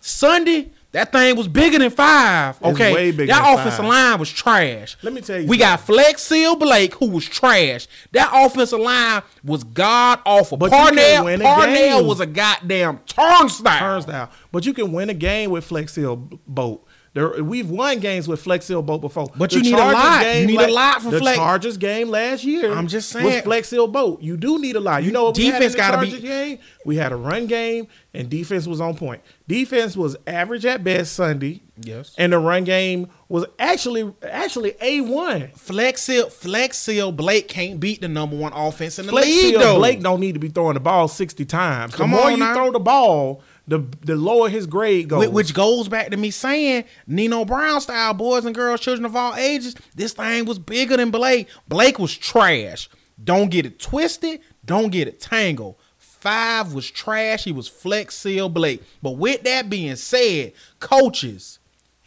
Sunday, 0.00 0.70
that 0.92 1.12
thing 1.12 1.36
was 1.36 1.48
bigger 1.48 1.78
than 1.78 1.90
five. 1.90 2.60
Okay, 2.62 3.10
that 3.10 3.54
offensive 3.54 3.80
five. 3.80 3.88
line 3.88 4.18
was 4.18 4.30
trash. 4.30 4.96
Let 5.02 5.12
me 5.12 5.20
tell 5.20 5.40
you 5.40 5.46
we 5.46 5.58
got 5.58 5.80
Flex 5.80 6.22
Seal 6.22 6.56
Blake, 6.56 6.94
who 6.94 7.10
was 7.10 7.26
trash. 7.26 7.86
That 8.12 8.30
offensive 8.32 8.80
line 8.80 9.22
was 9.44 9.64
god 9.64 10.20
awful. 10.24 10.56
But 10.56 10.66
you 10.66 10.78
can 10.78 10.86
Parnell, 10.86 11.24
win 11.26 11.40
a 11.42 11.44
Parnell 11.44 12.06
was 12.06 12.20
a 12.20 12.26
goddamn 12.26 13.00
turnstile. 13.06 13.78
Turnstile. 13.78 14.30
But 14.50 14.64
you 14.64 14.72
can 14.72 14.92
win 14.92 15.10
a 15.10 15.14
game 15.14 15.50
with 15.50 15.64
Flex 15.64 15.92
Seal 15.92 16.16
Boat. 16.16 16.84
There, 17.14 17.42
we've 17.42 17.68
won 17.70 17.98
games 18.00 18.28
with 18.28 18.40
Flex 18.40 18.66
Seal 18.66 18.82
Boat 18.82 19.00
before. 19.00 19.28
But 19.36 19.52
you 19.52 19.62
need 19.62 19.74
a 19.74 19.76
lot. 19.78 20.26
You 20.36 20.46
need 20.46 20.60
a 20.60 20.70
lot 20.72 21.02
for 21.02 21.10
the 21.10 21.18
Flex- 21.20 21.36
Chargers 21.38 21.76
game 21.76 22.10
last 22.10 22.44
year. 22.44 22.72
I'm 22.72 22.86
just 22.86 23.08
saying. 23.08 23.24
was. 23.26 23.40
Flex 23.42 23.68
Seal 23.68 23.86
Boat. 23.88 24.20
You 24.22 24.36
do 24.36 24.58
need 24.58 24.76
a 24.76 24.80
lot. 24.80 25.02
You 25.02 25.10
know 25.10 25.24
what 25.24 25.36
we 25.36 25.46
had 25.46 25.62
in 25.62 25.68
Defense 25.68 25.72
the 25.72 25.78
gotta 25.78 26.06
be- 26.06 26.20
game? 26.20 26.58
We 26.84 26.96
had 26.96 27.12
a 27.12 27.16
run 27.16 27.46
game, 27.46 27.88
and 28.14 28.30
defense 28.30 28.66
was 28.66 28.80
on 28.80 28.96
point. 28.96 29.20
Defense 29.46 29.96
was 29.96 30.16
average 30.26 30.64
at 30.66 30.84
best 30.84 31.12
Sunday. 31.14 31.62
Yes. 31.80 32.12
and 32.18 32.32
the 32.32 32.38
run 32.40 32.64
game 32.64 33.06
was 33.28 33.44
actually 33.58 34.12
actually 34.22 34.74
a 34.80 35.00
one. 35.00 35.48
Flex 35.54 36.02
Seal, 36.02 36.28
Flex 36.28 36.76
Seal 36.76 37.12
Blake 37.12 37.46
can't 37.46 37.78
beat 37.78 38.00
the 38.00 38.08
number 38.08 38.34
one 38.36 38.52
offense 38.52 38.98
in 38.98 39.06
the 39.06 39.12
Flex 39.12 39.26
league 39.28 39.40
Seal 39.52 39.60
though. 39.60 39.76
Blake 39.78 40.02
don't 40.02 40.18
need 40.18 40.32
to 40.32 40.40
be 40.40 40.48
throwing 40.48 40.74
the 40.74 40.80
ball 40.80 41.06
sixty 41.06 41.44
times. 41.44 41.94
Come 41.94 42.10
the 42.10 42.16
more 42.16 42.26
on 42.26 42.32
you 42.32 42.38
now. 42.38 42.54
throw 42.54 42.72
the 42.72 42.80
ball, 42.80 43.42
the 43.68 43.86
the 44.00 44.16
lower 44.16 44.48
his 44.48 44.66
grade 44.66 45.08
goes. 45.08 45.28
Which 45.28 45.54
goes 45.54 45.88
back 45.88 46.10
to 46.10 46.16
me 46.16 46.30
saying 46.30 46.84
Nino 47.06 47.44
Brown 47.44 47.80
style 47.80 48.14
boys 48.14 48.44
and 48.44 48.54
girls, 48.54 48.80
children 48.80 49.04
of 49.04 49.14
all 49.14 49.34
ages. 49.36 49.74
This 49.94 50.14
thing 50.14 50.46
was 50.46 50.58
bigger 50.58 50.96
than 50.96 51.10
Blake. 51.10 51.48
Blake 51.68 51.98
was 51.98 52.16
trash. 52.16 52.88
Don't 53.22 53.50
get 53.50 53.66
it 53.66 53.78
twisted. 53.78 54.40
Don't 54.64 54.90
get 54.90 55.06
it 55.06 55.20
tangled. 55.20 55.76
Five 55.98 56.72
was 56.72 56.90
trash. 56.90 57.44
He 57.44 57.52
was 57.52 57.68
Flex 57.68 58.16
Seal 58.16 58.48
Blake. 58.48 58.82
But 59.02 59.12
with 59.12 59.42
that 59.44 59.70
being 59.70 59.96
said, 59.96 60.52
coaches, 60.80 61.58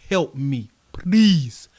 help 0.09 0.35
me, 0.35 0.69
please. 0.91 1.69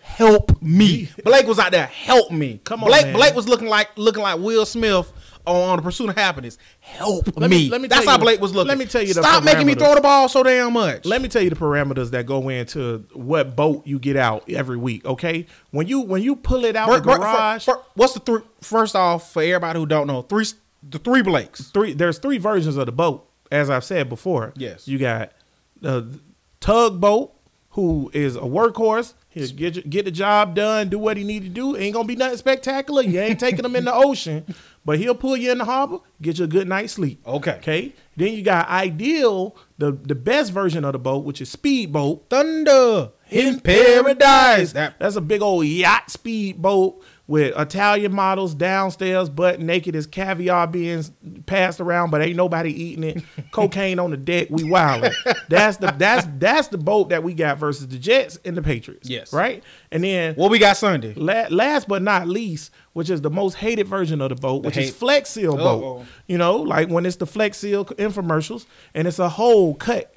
Help 0.00 0.62
me. 0.62 1.08
Blake 1.24 1.46
was 1.46 1.58
out 1.58 1.72
there. 1.72 1.86
Help 1.86 2.30
me. 2.30 2.60
Come 2.62 2.84
on, 2.84 2.90
Blake. 2.90 3.06
man. 3.06 3.14
Blake 3.14 3.34
was 3.34 3.48
looking 3.48 3.68
like 3.68 3.88
looking 3.96 4.22
like 4.22 4.38
Will 4.38 4.66
Smith 4.66 5.10
on, 5.46 5.76
the 5.76 5.82
Pursuit 5.82 6.08
of 6.10 6.16
Happiness. 6.16 6.58
Help 6.80 7.26
Let 7.38 7.50
me. 7.50 7.64
me- 7.64 7.70
let 7.70 7.80
me 7.80 7.88
That's 7.88 8.06
how 8.06 8.18
Blake 8.18 8.40
was 8.40 8.54
looking. 8.54 8.68
let 8.68 8.78
me 8.78 8.86
tell 8.86 9.02
you 9.02 9.14
the 9.14 9.22
Stop 9.22 9.44
making 9.44 9.66
me 9.66 9.74
throw 9.74 9.94
the 9.94 10.00
ball 10.00 10.28
so 10.28 10.42
damn 10.42 10.72
much. 10.72 11.04
Let 11.04 11.20
me 11.22 11.28
tell 11.28 11.42
you 11.42 11.50
the 11.50 11.56
parameters 11.56 12.10
that 12.10 12.26
go 12.26 12.48
into 12.48 13.04
what 13.12 13.54
boat 13.56 13.86
you 13.86 13.98
get 13.98 14.16
out 14.16 14.48
every 14.50 14.76
week. 14.76 15.04
Okay, 15.04 15.46
when 15.70 15.86
you 15.86 16.00
when 16.00 16.22
you 16.22 16.36
pull 16.36 16.64
it 16.64 16.76
out 16.76 16.88
Fir- 16.88 17.00
the 17.00 17.16
garage, 17.16 17.64
fir- 17.66 17.80
what's 17.94 18.14
the 18.14 18.20
three? 18.20 18.40
First 18.60 18.96
off, 18.96 19.32
for 19.32 19.42
everybody 19.42 19.78
who 19.78 19.86
don't 19.86 20.06
know, 20.06 20.22
three 20.22 20.46
the 20.88 20.98
three 20.98 21.22
Blakes. 21.22 21.62
three 21.70 21.92
there's 21.94 22.18
three 22.18 22.38
versions 22.38 22.76
of 22.76 22.86
the 22.86 22.92
boat. 22.92 23.26
As 23.50 23.70
I've 23.70 23.84
said 23.84 24.08
before, 24.08 24.52
Yes. 24.56 24.88
you 24.88 24.98
got 24.98 25.32
the 25.80 26.18
tugboat, 26.60 27.32
who 27.70 28.10
is 28.14 28.36
a 28.36 28.40
workhorse. 28.40 29.14
He'll 29.28 29.48
get 29.48 29.90
get 29.90 30.04
the 30.04 30.10
job 30.10 30.54
done, 30.54 30.88
do 30.88 30.98
what 30.98 31.16
he 31.16 31.24
need 31.24 31.42
to 31.42 31.48
do. 31.48 31.76
Ain't 31.76 31.94
gonna 31.94 32.06
be 32.06 32.14
nothing 32.16 32.36
spectacular. 32.38 33.02
You 33.02 33.20
ain't 33.20 33.40
taking 33.40 33.64
him 33.64 33.74
in 33.76 33.84
the 33.84 33.92
ocean, 33.94 34.44
but 34.84 34.98
he'll 34.98 35.14
pull 35.14 35.36
you 35.36 35.50
in 35.52 35.58
the 35.58 35.64
harbor, 35.64 35.98
get 36.20 36.38
you 36.38 36.44
a 36.44 36.48
good 36.48 36.68
night's 36.68 36.92
sleep. 36.94 37.20
Okay. 37.26 37.56
Okay. 37.56 37.92
Then 38.16 38.32
you 38.32 38.42
got 38.42 38.68
ideal, 38.68 39.56
the 39.78 39.92
the 39.92 40.14
best 40.14 40.52
version 40.52 40.84
of 40.84 40.92
the 40.92 40.98
boat, 40.98 41.24
which 41.24 41.40
is 41.40 41.50
speedboat. 41.50 42.26
Thunder. 42.30 43.10
in 43.30 43.58
paradise. 43.60 44.72
That, 44.72 44.98
that's 44.98 45.16
a 45.16 45.20
big 45.20 45.42
old 45.42 45.66
yacht 45.66 46.10
speedboat 46.10 47.02
with 47.26 47.58
Italian 47.58 48.12
models 48.14 48.54
downstairs, 48.54 49.30
butt 49.30 49.58
naked 49.58 49.96
as 49.96 50.06
caviar 50.06 50.66
being 50.66 51.02
passed 51.46 51.80
around, 51.80 52.10
but 52.10 52.20
ain't 52.20 52.36
nobody 52.36 52.70
eating 52.70 53.02
it. 53.02 53.22
Cocaine 53.50 53.98
on 53.98 54.10
the 54.10 54.16
deck, 54.18 54.48
we 54.50 54.62
wildin'. 54.64 55.14
That's 55.48 55.78
the 55.78 55.94
that's 55.96 56.26
that's 56.38 56.68
the 56.68 56.78
boat 56.78 57.08
that 57.08 57.22
we 57.22 57.32
got 57.34 57.58
versus 57.58 57.88
the 57.88 57.98
Jets 57.98 58.38
and 58.44 58.56
the 58.56 58.62
Patriots. 58.62 59.08
Yes. 59.08 59.32
right. 59.32 59.64
And 59.90 60.04
then 60.04 60.34
what 60.34 60.50
we 60.50 60.58
got 60.58 60.76
Sunday? 60.76 61.14
La- 61.14 61.48
last 61.50 61.88
but 61.88 62.02
not 62.02 62.28
least, 62.28 62.70
which 62.94 63.10
is 63.10 63.20
the 63.20 63.30
most 63.30 63.54
hated 63.56 63.86
version 63.86 64.20
of 64.20 64.30
the 64.30 64.34
boat, 64.36 64.64
which 64.64 64.76
is 64.76 64.90
Flex 64.90 65.30
Seal 65.30 65.56
boat. 65.56 66.04
You 66.26 66.38
know, 66.38 66.56
like 66.56 66.88
when 66.88 67.04
it's 67.06 67.16
the 67.16 67.26
Flex 67.26 67.58
Seal 67.58 67.84
infomercials, 67.84 68.64
and 68.94 69.06
it's 69.06 69.18
a 69.18 69.28
hole 69.28 69.74
cut 69.74 70.10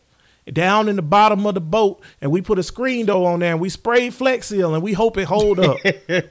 down 0.54 0.88
in 0.88 0.96
the 0.96 1.02
bottom 1.02 1.46
of 1.46 1.56
the 1.56 1.60
boat, 1.62 2.02
and 2.22 2.32
we 2.32 2.42
put 2.42 2.58
a 2.58 2.64
screen 2.64 3.06
door 3.06 3.34
on 3.34 3.42
there, 3.42 3.52
and 3.52 3.60
we 3.60 3.68
spray 3.68 4.10
Flex 4.10 4.48
Seal, 4.48 4.74
and 4.74 4.82
we 4.82 4.94
hope 4.94 5.18
it 5.18 5.26
hold 5.26 5.60
up. 5.60 5.78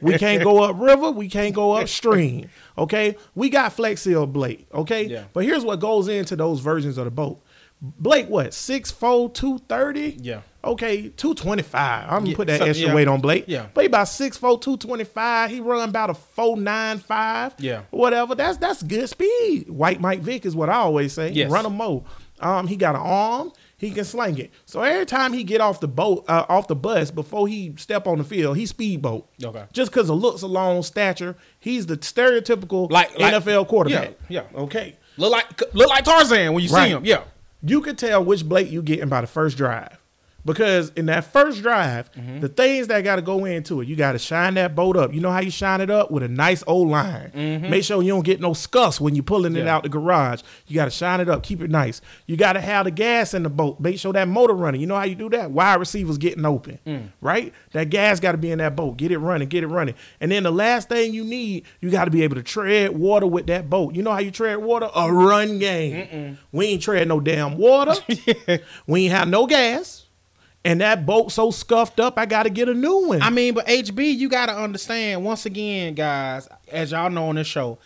we 0.00 0.17
can't 0.17 0.43
go 0.43 0.62
up 0.62 0.76
river, 0.81 1.11
we 1.11 1.29
can't 1.29 1.55
go 1.55 1.73
upstream. 1.73 2.49
Okay, 2.79 3.17
we 3.35 3.50
got 3.50 3.75
Flex 3.75 4.00
Seal 4.03 4.26
Blake. 4.26 4.67
Okay, 4.73 5.05
Yeah. 5.07 5.25
but 5.35 5.45
here's 5.45 5.65
what 5.65 5.81
goes 5.81 6.09
into 6.09 6.35
those 6.35 6.61
versions 6.61 6.97
of 6.97 7.05
the 7.05 7.11
boat. 7.11 7.43
Blake, 7.80 8.28
what 8.28 8.54
six 8.54 8.90
four 8.90 9.28
two 9.30 9.59
thirty? 9.68 10.16
Yeah. 10.21 10.40
Okay, 10.64 11.09
two 11.11 11.35
twenty 11.35 11.62
five. 11.62 12.04
I'm 12.04 12.21
gonna 12.21 12.30
Yeah, 12.30 12.37
put 12.37 12.47
that 12.49 12.59
so- 12.61 12.64
extra 12.66 12.88
yeah. 12.88 12.95
weight 12.95 13.06
on 13.06 13.21
Blake. 13.21 13.45
Yeah. 13.47 13.66
But 13.75 13.83
he 13.83 13.87
about 13.87 14.06
6'4", 14.09 14.61
225. 14.61 15.50
He 15.50 15.61
run 15.61 15.88
about 15.88 16.11
a 16.11 16.14
four 16.14 16.56
nine 16.56 16.99
five. 16.99 17.54
Yeah. 17.59 17.83
Whatever. 17.90 18.35
That's 18.35 18.56
that's 18.59 18.83
good 18.83 19.09
speed. 19.09 19.68
White 19.71 20.00
Mike 20.00 20.21
Vick 20.21 20.45
is 20.47 20.56
what 20.56 20.68
I 20.71 20.76
always 20.76 21.12
say. 21.12 21.30
Yes. 21.30 21.50
Run 21.50 21.66
a 21.66 21.71
mo. 21.71 22.04
Um, 22.40 22.66
he 22.66 22.76
got 22.76 22.95
an 22.95 23.02
arm. 23.02 23.52
He 23.78 23.90
can 23.90 24.04
sling 24.04 24.38
it. 24.38 24.50
So 24.64 24.80
every 24.80 25.04
time 25.04 25.35
he 25.35 25.45
get 25.45 25.61
off 25.61 25.80
the 25.80 25.88
boat, 25.88 26.25
uh, 26.28 26.47
off 26.49 26.66
the 26.66 26.75
bus, 26.75 27.11
before 27.11 27.47
he 27.47 27.75
step 27.76 28.06
on 28.06 28.16
the 28.18 28.25
field, 28.25 28.56
he 28.56 28.64
speedboat. 28.64 29.28
Okay. 29.45 29.64
Just 29.75 29.90
because 29.92 30.09
of 30.09 30.16
looks 30.18 30.40
alone, 30.40 30.83
stature, 30.83 31.37
he's 31.61 31.85
the 31.87 31.99
stereotypical 31.99 32.90
Like- 32.90 33.18
like- 33.18 33.35
NFL 33.35 33.66
quarterback. 33.68 34.14
Yeah, 34.30 34.42
yeah. 34.54 34.61
Okay. 34.62 34.97
Look 35.18 35.30
like 35.30 35.62
look 35.75 35.88
like 35.90 36.04
Tarzan 36.04 36.52
when 36.54 36.64
you 36.64 36.71
Right. 36.71 36.85
see 36.87 36.90
him. 36.90 37.04
Yeah. 37.04 37.21
You 37.70 37.80
could 37.80 37.99
tell 37.99 38.25
which 38.25 38.44
Blake 38.44 38.70
you 38.70 38.82
getting 38.82 39.08
by 39.08 39.20
the 39.20 39.26
first 39.26 39.56
drive. 39.56 39.99
Because 40.47 40.91
in 40.97 41.07
that 41.07 41.25
first 41.25 41.61
drive, 41.62 42.11
Mm-hmm. 42.12 42.41
the 42.41 42.49
things 42.49 42.87
that 42.87 43.03
got 43.03 43.17
to 43.17 43.23
go 43.23 43.45
into 43.45 43.81
it, 43.83 43.88
you 43.88 43.97
got 43.97 44.12
to 44.12 44.19
shine 44.19 44.55
that 44.55 44.75
boat 44.75 44.97
up. 44.97 45.12
You 45.12 45.21
know 45.21 45.31
how 45.31 45.41
you 45.41 45.50
shine 45.50 45.81
it 45.83 45.91
up 45.91 46.11
with 46.11 46.23
a 46.23 46.29
nice 46.29 46.62
old 46.67 46.88
line. 46.88 47.31
Make 47.69 47.85
sure 47.85 48.03
you 48.03 48.11
don't 48.12 48.25
get 48.25 48.41
no 48.41 48.55
scuffs 48.55 49.00
when 49.00 49.15
you're 49.15 49.23
pulling 49.25 49.55
it 49.55 49.59
Mm-hmm. 49.59 49.67
Yeah. 49.67 49.75
out 49.75 49.83
the 49.83 49.88
garage. 49.91 50.41
You 50.67 50.75
got 50.76 50.85
to 50.87 50.91
shine 50.91 51.21
it 51.21 51.29
up, 51.29 51.43
keep 51.43 51.61
it 51.61 51.69
nice. 51.71 52.00
You 52.26 52.37
got 52.37 52.55
to 52.55 52.61
have 52.61 52.85
the 52.85 52.91
gas 52.91 53.35
in 53.35 53.43
the 53.43 53.50
boat. 53.50 53.81
Make 53.81 53.99
sure 53.99 54.12
that 54.15 54.29
motor 54.29 54.55
running. 54.55 54.81
You 54.81 54.87
know 54.87 54.95
how 54.97 55.05
you 55.05 55.15
do 55.17 55.29
that? 55.31 55.50
Wide 55.50 55.75
receivers 55.81 56.17
getting 56.17 56.45
open, 56.47 56.79
Mm. 56.87 57.09
right? 57.21 57.53
That 57.73 57.91
gas 57.91 58.21
got 58.21 58.33
to 58.33 58.38
be 58.38 58.50
in 58.50 58.59
that 58.59 58.76
boat. 58.76 58.97
Get 58.97 59.11
it 59.12 59.19
running, 59.19 59.49
get 59.49 59.65
it 59.65 59.69
running. 59.69 59.95
And 60.21 60.31
then 60.31 60.45
the 60.45 60.53
last 60.53 60.88
thing 60.88 61.12
you 61.12 61.25
need, 61.25 61.65
you 61.81 61.91
got 61.91 62.05
to 62.07 62.11
be 62.11 62.23
able 62.23 62.37
to 62.37 62.43
tread 62.43 62.97
water 62.97 63.26
with 63.26 63.47
that 63.49 63.69
boat. 63.69 63.95
You 63.95 64.03
know 64.03 64.12
how 64.12 64.21
you 64.21 64.31
tread 64.31 64.59
water? 64.59 64.88
A 64.95 65.12
run 65.12 65.59
game. 65.59 66.38
We 66.53 66.67
ain't 66.67 66.83
tread 66.83 67.09
no 67.09 67.19
damn 67.21 67.59
water. 67.59 67.95
we 68.87 69.05
ain't 69.07 69.12
have 69.15 69.29
no 69.29 69.47
gas. 69.47 70.05
And 70.66 70.80
that 70.80 71.06
boat 71.06 71.30
so 71.32 71.50
scuffed 71.50 72.00
up, 72.00 72.18
I 72.18 72.26
got 72.26 72.42
to 72.42 72.50
get 72.50 72.68
a 72.68 72.75
new 72.75 73.06
one. 73.08 73.23
I 73.23 73.30
mean, 73.30 73.54
but 73.54 73.66
HB, 73.66 74.16
you 74.16 74.28
gotta 74.28 74.52
understand 74.56 75.25
once 75.25 75.46
again, 75.46 75.94
guys. 75.94 76.49
As 76.70 76.90
y'all 76.90 77.08
know 77.08 77.28
on 77.28 77.37
this 77.37 77.46
show, 77.46 77.78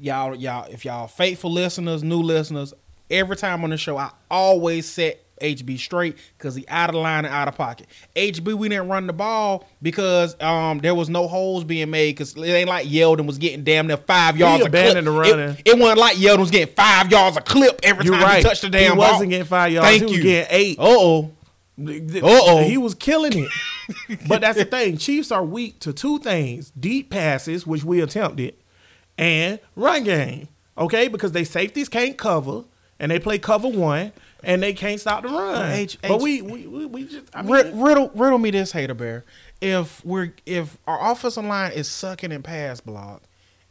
y'all, 0.00 0.34
y'all, 0.34 0.66
if 0.70 0.84
y'all 0.84 1.08
faithful 1.08 1.50
listeners, 1.50 2.02
new 2.04 2.22
listeners, 2.22 2.72
every 3.10 3.36
time 3.36 3.64
on 3.64 3.70
the 3.70 3.76
show, 3.76 3.96
I 3.98 4.12
always 4.30 4.88
set 4.88 5.24
HB 5.40 5.78
straight 5.78 6.16
because 6.38 6.54
he 6.54 6.64
out 6.68 6.90
of 6.90 6.96
line 6.96 7.24
and 7.24 7.34
out 7.34 7.48
of 7.48 7.56
pocket. 7.56 7.86
HB, 8.14 8.54
we 8.54 8.68
didn't 8.68 8.88
run 8.88 9.06
the 9.06 9.12
ball 9.12 9.66
because 9.82 10.40
um 10.40 10.78
there 10.78 10.94
was 10.94 11.08
no 11.08 11.26
holes 11.26 11.64
being 11.64 11.90
made 11.90 12.12
because 12.12 12.36
it 12.36 12.42
ain't 12.44 12.68
like 12.68 12.86
Yeldon 12.86 13.26
was 13.26 13.38
getting 13.38 13.64
damn 13.64 13.86
near 13.86 13.96
five 13.96 14.36
yards. 14.36 14.64
a 14.66 14.68
clip. 14.68 14.68
abandoned 14.68 15.06
the 15.06 15.10
running. 15.10 15.56
It, 15.56 15.62
it 15.64 15.78
wasn't 15.78 15.98
like 15.98 16.16
Yeldon 16.16 16.38
was 16.40 16.50
getting 16.50 16.74
five 16.74 17.10
yards 17.10 17.36
a 17.36 17.40
clip 17.40 17.80
every 17.82 18.04
You're 18.04 18.14
time 18.14 18.22
right. 18.22 18.36
he 18.36 18.42
touched 18.44 18.62
the 18.62 18.68
damn 18.70 18.92
he 18.92 18.98
ball. 18.98 19.12
wasn't 19.12 19.30
getting 19.30 19.46
five 19.46 19.72
yards. 19.72 19.88
Thank 19.88 20.00
he 20.02 20.06
was 20.06 20.16
you. 20.16 20.22
getting 20.22 20.56
eight. 20.56 20.78
Uh 20.78 21.22
oh. 21.86 22.18
Uh-oh. 22.22 22.64
He 22.64 22.76
was 22.78 22.94
killing 22.94 23.32
it. 23.34 24.20
but 24.28 24.40
that's 24.40 24.58
the 24.58 24.64
thing. 24.64 24.96
Chiefs 24.98 25.30
are 25.32 25.44
weak 25.44 25.78
to 25.80 25.92
two 25.92 26.18
things 26.20 26.70
deep 26.78 27.10
passes, 27.10 27.66
which 27.66 27.84
we 27.84 28.00
attempted, 28.00 28.54
and 29.18 29.58
run 29.76 30.04
game. 30.04 30.48
Okay? 30.78 31.08
Because 31.08 31.32
they 31.32 31.44
safeties 31.44 31.88
can't 31.88 32.16
cover, 32.16 32.64
and 32.98 33.10
they 33.10 33.18
play 33.18 33.38
cover 33.38 33.68
one, 33.68 34.12
and 34.44 34.62
they 34.62 34.72
can't 34.72 35.00
stop 35.00 35.22
the 35.22 35.28
run. 35.28 35.72
H- 35.72 35.98
but 36.02 36.16
H- 36.16 36.22
we, 36.22 36.42
we, 36.42 36.66
we, 36.66 36.86
we 36.86 37.04
just, 37.04 37.26
I 37.34 37.42
mean, 37.42 37.52
Rid- 37.52 37.74
riddle 37.74 38.10
riddle 38.14 38.38
me 38.38 38.50
this 38.50 38.72
hater 38.72 38.94
bear. 38.94 39.24
If 39.60 40.04
we're 40.04 40.32
if 40.46 40.78
our 40.86 41.12
offensive 41.12 41.44
line 41.44 41.72
is 41.72 41.88
sucking 41.88 42.32
in 42.32 42.42
pass 42.42 42.80
block 42.80 43.22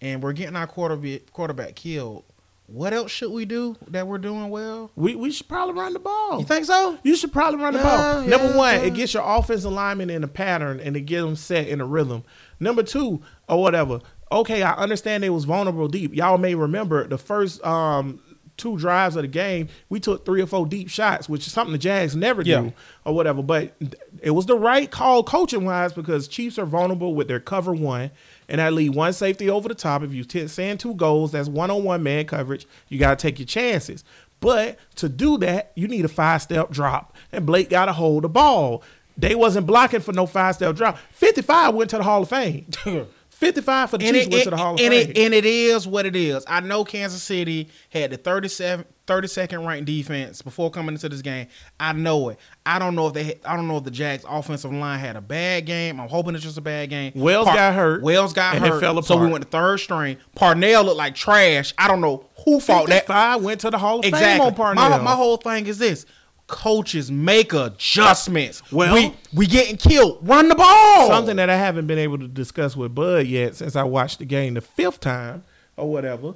and 0.01 0.21
we're 0.21 0.33
getting 0.33 0.55
our 0.55 0.67
quarterback 0.67 1.31
quarterback 1.31 1.75
killed, 1.75 2.25
what 2.71 2.93
else 2.93 3.11
should 3.11 3.31
we 3.31 3.45
do 3.45 3.75
that 3.87 4.07
we're 4.07 4.17
doing 4.17 4.49
well? 4.49 4.91
we, 4.95 5.15
we 5.15 5.31
should 5.31 5.47
probably 5.47 5.73
run 5.79 5.93
the 5.93 5.99
ball. 5.99 6.39
You 6.39 6.45
think 6.45 6.65
so? 6.65 6.97
You 7.03 7.15
should 7.15 7.31
probably 7.33 7.59
run 7.59 7.73
the 7.73 7.79
Yeah, 7.79 8.13
ball. 8.13 8.21
Number 8.23 8.57
one, 8.57 8.75
yeah. 8.75 8.81
it 8.85 8.93
gets 8.93 9.13
your 9.13 9.23
offensive 9.25 9.71
lineman 9.71 10.09
in 10.09 10.23
a 10.23 10.27
pattern 10.27 10.79
and 10.79 10.95
it 10.95 11.01
get 11.01 11.21
them 11.21 11.35
set 11.35 11.67
in 11.67 11.81
a 11.81 11.85
rhythm. 11.85 12.23
Number 12.59 12.83
two, 12.83 13.21
or 13.47 13.61
whatever. 13.61 13.99
Okay, 14.31 14.61
I 14.61 14.73
understand 14.73 15.23
they 15.23 15.29
was 15.29 15.45
vulnerable 15.45 15.87
deep. 15.87 16.13
Y'all 16.13 16.37
may 16.37 16.53
remember 16.53 17.07
the 17.07 17.17
first 17.17 17.63
um, 17.65 18.19
two 18.57 18.77
drives 18.77 19.15
of 19.15 19.23
the 19.23 19.27
game, 19.27 19.69
we 19.87 19.99
took 19.99 20.25
three 20.25 20.41
or 20.41 20.45
four 20.45 20.65
deep 20.67 20.89
shots, 20.89 21.27
which 21.29 21.47
is 21.47 21.53
something 21.53 21.71
the 21.71 21.77
Jags 21.79 22.15
never 22.15 22.41
Yeah. 22.43 22.61
do 22.61 22.73
or 23.05 23.15
whatever. 23.15 23.41
But 23.41 23.73
it 24.21 24.31
was 24.31 24.45
the 24.45 24.57
right 24.57 24.91
call 24.91 25.23
coaching 25.23 25.65
wise 25.65 25.93
because 25.93 26.27
Chiefs 26.27 26.59
are 26.59 26.65
vulnerable 26.65 27.15
with 27.15 27.27
their 27.27 27.39
cover 27.39 27.73
one. 27.73 28.11
And 28.49 28.59
I 28.59 28.69
leave 28.69 28.95
one 28.95 29.13
safety 29.13 29.49
over 29.49 29.69
the 29.69 29.75
top. 29.75 30.03
If 30.03 30.11
you 30.13 30.23
t- 30.25 30.47
send 30.47 30.79
two 30.79 30.95
goals, 30.95 31.31
that's 31.31 31.47
one 31.47 31.71
on 31.71 31.83
one 31.83 32.03
man 32.03 32.25
coverage. 32.25 32.67
You 32.89 32.99
got 32.99 33.17
to 33.17 33.21
take 33.21 33.39
your 33.39 33.45
chances. 33.45 34.03
But 34.41 34.77
to 34.95 35.07
do 35.07 35.37
that, 35.37 35.71
you 35.75 35.87
need 35.87 36.03
a 36.03 36.09
five 36.09 36.41
step 36.41 36.69
drop. 36.71 37.15
And 37.31 37.45
Blake 37.45 37.69
got 37.69 37.85
to 37.85 37.93
hold 37.93 38.23
the 38.23 38.29
ball. 38.29 38.83
They 39.17 39.35
wasn't 39.35 39.67
blocking 39.67 39.99
for 39.99 40.13
no 40.13 40.25
five 40.25 40.55
step 40.55 40.75
drop. 40.75 40.97
55 41.11 41.75
went 41.75 41.89
to 41.91 41.97
the 41.97 42.03
Hall 42.03 42.23
of 42.23 42.29
Fame. 42.29 42.65
55 43.29 43.89
for 43.89 43.97
the 43.97 44.05
And 44.05 44.15
Chiefs 44.15 44.27
it, 44.27 44.31
went 44.33 44.43
to 44.45 44.49
the 44.49 44.57
Hall 44.57 44.73
of 44.75 44.79
and, 44.81 44.91
Fame. 44.93 45.09
it, 45.11 45.17
and 45.17 45.33
it 45.33 45.45
is 45.45 45.87
what 45.87 46.05
it 46.05 46.15
is. 46.15 46.43
I 46.47 46.59
know 46.59 46.83
Kansas 46.83 47.23
City 47.23 47.69
had 47.89 48.11
the 48.11 48.17
37, 48.17 48.85
32nd 49.09 49.65
ranked 49.67 49.85
defense 49.85 50.41
before 50.41 50.69
coming 50.69 50.93
into 50.95 51.09
this 51.09 51.21
game. 51.21 51.47
I 51.79 51.93
know 51.93 52.29
it. 52.29 52.39
I 52.65 52.77
don't 52.79 52.95
know 52.95 53.07
if 53.07 53.13
they. 53.13 53.23
Had, 53.23 53.39
I 53.43 53.55
don't 53.55 53.67
know 53.67 53.77
if 53.77 53.83
the 53.83 53.91
Jags 53.91 54.23
offensive 54.29 54.71
line 54.71 54.99
had 54.99 55.15
a 55.15 55.21
bad 55.21 55.65
game. 55.65 55.99
I'm 55.99 56.07
hoping 56.07 56.35
it's 56.35 56.43
just 56.43 56.57
a 56.57 56.61
bad 56.61 56.89
game. 56.89 57.11
Wells 57.15 57.47
got 57.47 57.73
hurt, 57.73 58.03
Wells 58.03 58.33
got 58.33 58.55
and 58.55 58.65
it 58.65 58.69
hurt. 58.69 58.79
fell 58.79 59.01
So 59.01 59.17
we 59.17 59.27
went 59.27 59.43
to 59.43 59.49
third 59.49 59.79
string. 59.79 60.17
Parnell 60.35 60.83
looked 60.83 60.97
like 60.97 61.15
trash. 61.15 61.73
I 61.77 61.87
don't 61.87 62.01
know 62.01 62.25
who 62.45 62.59
fault 62.59 62.87
that. 62.89 63.07
55 63.07 63.41
went 63.43 63.61
to 63.61 63.69
the 63.69 63.77
Hall 63.77 63.99
of 63.99 64.05
Fame 64.05 64.13
Exactly. 64.13 64.45
on 64.47 64.53
Parnell. 64.55 64.89
My, 64.89 64.97
my 64.99 65.15
whole 65.15 65.37
thing 65.37 65.65
is 65.67 65.77
this: 65.79 66.05
coaches 66.47 67.11
make 67.11 67.51
adjustments. 67.53 68.61
Well- 68.71 68.93
we 68.93 69.13
we 69.33 69.47
getting 69.47 69.77
killed. 69.77 70.19
Run 70.21 70.49
the 70.49 70.55
ball. 70.55 71.07
Something 71.07 71.37
that 71.37 71.49
I 71.49 71.55
haven't 71.57 71.87
been 71.87 71.99
able 71.99 72.17
to 72.19 72.27
discuss 72.27 72.75
with 72.75 72.93
Bud 72.93 73.25
yet 73.27 73.55
since 73.55 73.75
I 73.75 73.83
watched 73.83 74.19
the 74.19 74.25
game 74.25 74.53
the 74.53 74.61
fifth 74.61 74.99
time 74.99 75.43
or 75.77 75.89
whatever. 75.89 76.35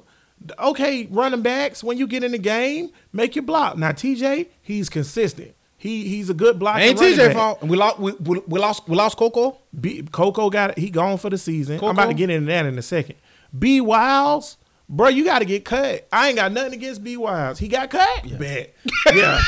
Okay, 0.58 1.06
running 1.10 1.42
backs, 1.42 1.82
when 1.82 1.96
you 1.96 2.06
get 2.06 2.22
in 2.22 2.32
the 2.32 2.38
game, 2.38 2.90
make 3.12 3.34
your 3.34 3.44
block. 3.44 3.78
Now 3.78 3.92
TJ, 3.92 4.48
he's 4.60 4.88
consistent. 4.90 5.54
He 5.76 6.08
he's 6.08 6.30
a 6.30 6.34
good 6.34 6.58
blocker. 6.58 6.80
Ain't 6.80 6.98
TJ 6.98 7.32
fault. 7.34 7.62
We 7.62 7.76
lost. 7.76 7.98
We, 7.98 8.12
we, 8.12 8.40
we 8.46 8.58
lost. 8.58 8.88
We 8.88 8.96
lost 8.96 9.16
Coco. 9.16 9.58
B, 9.78 10.02
Coco 10.12 10.50
got 10.50 10.70
it. 10.70 10.78
He 10.78 10.90
gone 10.90 11.18
for 11.18 11.30
the 11.30 11.38
season. 11.38 11.78
I'm 11.78 11.90
about 11.90 12.06
to 12.06 12.14
get 12.14 12.30
into 12.30 12.46
that 12.46 12.66
in 12.66 12.78
a 12.78 12.82
second. 12.82 13.16
B 13.58 13.80
Wiles, 13.80 14.56
bro, 14.88 15.08
you 15.08 15.24
got 15.24 15.40
to 15.40 15.44
get 15.44 15.64
cut. 15.64 16.06
I 16.10 16.28
ain't 16.28 16.36
got 16.36 16.52
nothing 16.52 16.74
against 16.74 17.04
B 17.04 17.16
Wiles. 17.16 17.58
He 17.58 17.68
got 17.68 17.90
cut. 17.90 18.38
Bet. 18.38 18.74
Yeah. 19.14 19.40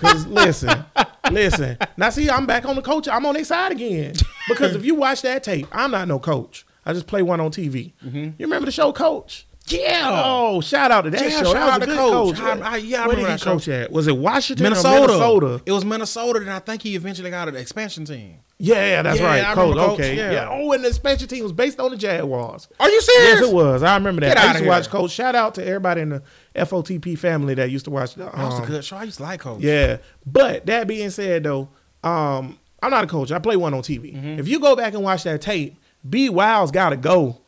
Because 0.00 0.26
listen, 0.26 0.84
listen. 1.30 1.78
Now 1.96 2.10
see, 2.10 2.28
I'm 2.28 2.46
back 2.46 2.64
on 2.64 2.74
the 2.74 2.82
coach. 2.82 3.06
I'm 3.06 3.24
on 3.26 3.34
their 3.34 3.44
side 3.44 3.70
again. 3.70 4.14
Because 4.48 4.74
if 4.74 4.84
you 4.84 4.94
watch 4.96 5.22
that 5.22 5.44
tape, 5.44 5.68
I'm 5.70 5.90
not 5.92 6.08
no 6.08 6.18
coach. 6.18 6.66
I 6.84 6.92
just 6.92 7.06
play 7.06 7.22
one 7.22 7.40
on 7.40 7.50
TV. 7.50 7.92
Mm-hmm. 8.04 8.16
You 8.16 8.34
remember 8.40 8.66
the 8.66 8.72
show 8.72 8.92
Coach? 8.92 9.46
Yeah. 9.68 10.22
Oh, 10.24 10.60
shout 10.60 10.90
out 10.90 11.02
to 11.02 11.10
that 11.10 11.20
Yeah, 11.22 11.30
show. 11.30 11.52
shout 11.52 11.54
that 11.54 11.82
out 11.82 11.88
to 11.88 11.94
Coach. 11.96 12.36
coach. 12.36 12.60
I- 12.60 12.72
I- 12.72 12.76
yeah, 12.78 13.04
I 13.04 13.06
Where 13.06 13.16
did 13.16 13.22
remember 13.22 13.32
he 13.32 13.38
show. 13.38 13.52
coach 13.54 13.68
at? 13.68 13.92
Was 13.92 14.06
it 14.08 14.16
Washington 14.16 14.64
Minnesota. 14.64 14.98
or 14.98 15.06
Minnesota? 15.06 15.62
It 15.64 15.72
was 15.72 15.84
Minnesota, 15.84 16.40
and 16.40 16.50
I 16.50 16.58
think 16.58 16.82
he 16.82 16.94
eventually 16.96 17.30
got 17.30 17.48
an 17.48 17.56
expansion 17.56 18.04
team. 18.04 18.36
Yeah, 18.58 18.74
yeah, 18.86 19.02
that's 19.02 19.18
Yeah, 19.18 19.26
right. 19.26 19.44
I 19.44 19.54
Coach. 19.54 19.76
Coach, 19.76 19.90
Okay. 20.00 20.16
yeah. 20.16 20.32
Yeah. 20.32 20.48
Oh, 20.50 20.72
and 20.72 20.84
the 20.84 20.88
expansion 20.88 21.26
team 21.28 21.42
was 21.42 21.52
based 21.52 21.80
on 21.80 21.90
the 21.90 21.96
Jaguars. 21.96 22.68
Are 22.78 22.88
you 22.90 23.00
serious? 23.00 23.40
Yes, 23.40 23.48
it 23.48 23.54
was. 23.54 23.82
I 23.82 23.94
remember 23.96 24.20
that. 24.22 24.36
I 24.36 24.42
used 24.44 24.56
to 24.58 24.62
here. 24.64 24.68
watch 24.68 24.88
Coach. 24.88 25.10
Shout 25.10 25.34
out 25.34 25.54
to 25.56 25.66
everybody 25.66 26.00
in 26.02 26.08
the 26.10 26.22
FOTP 26.54 27.18
family 27.18 27.54
that 27.54 27.70
used 27.70 27.84
to 27.86 27.90
watch 27.90 28.14
the. 28.14 28.24
That 28.24 28.36
was 28.36 28.54
um, 28.58 28.62
a 28.64 28.66
good 28.66 28.84
show. 28.84 28.96
I 28.96 29.04
used 29.04 29.16
to 29.18 29.22
like 29.24 29.40
Coach. 29.40 29.60
Yeah, 29.62 29.98
but 30.26 30.66
that 30.66 30.86
being 30.86 31.10
said, 31.10 31.42
though, 31.44 31.70
um, 32.04 32.58
I'm 32.82 32.90
not 32.90 33.04
a 33.04 33.06
coach. 33.08 33.32
I 33.32 33.38
play 33.38 33.56
one 33.56 33.74
on 33.74 33.82
TV. 33.82 34.14
Mm-hmm. 34.14 34.38
If 34.40 34.48
you 34.48 34.60
go 34.60 34.76
back 34.76 34.94
and 34.94 35.02
watch 35.02 35.22
that 35.24 35.40
tape, 35.40 35.76
B 36.08 36.28
Wild's 36.28 36.70
got 36.72 36.90
to 36.90 36.96
go. 36.96 37.38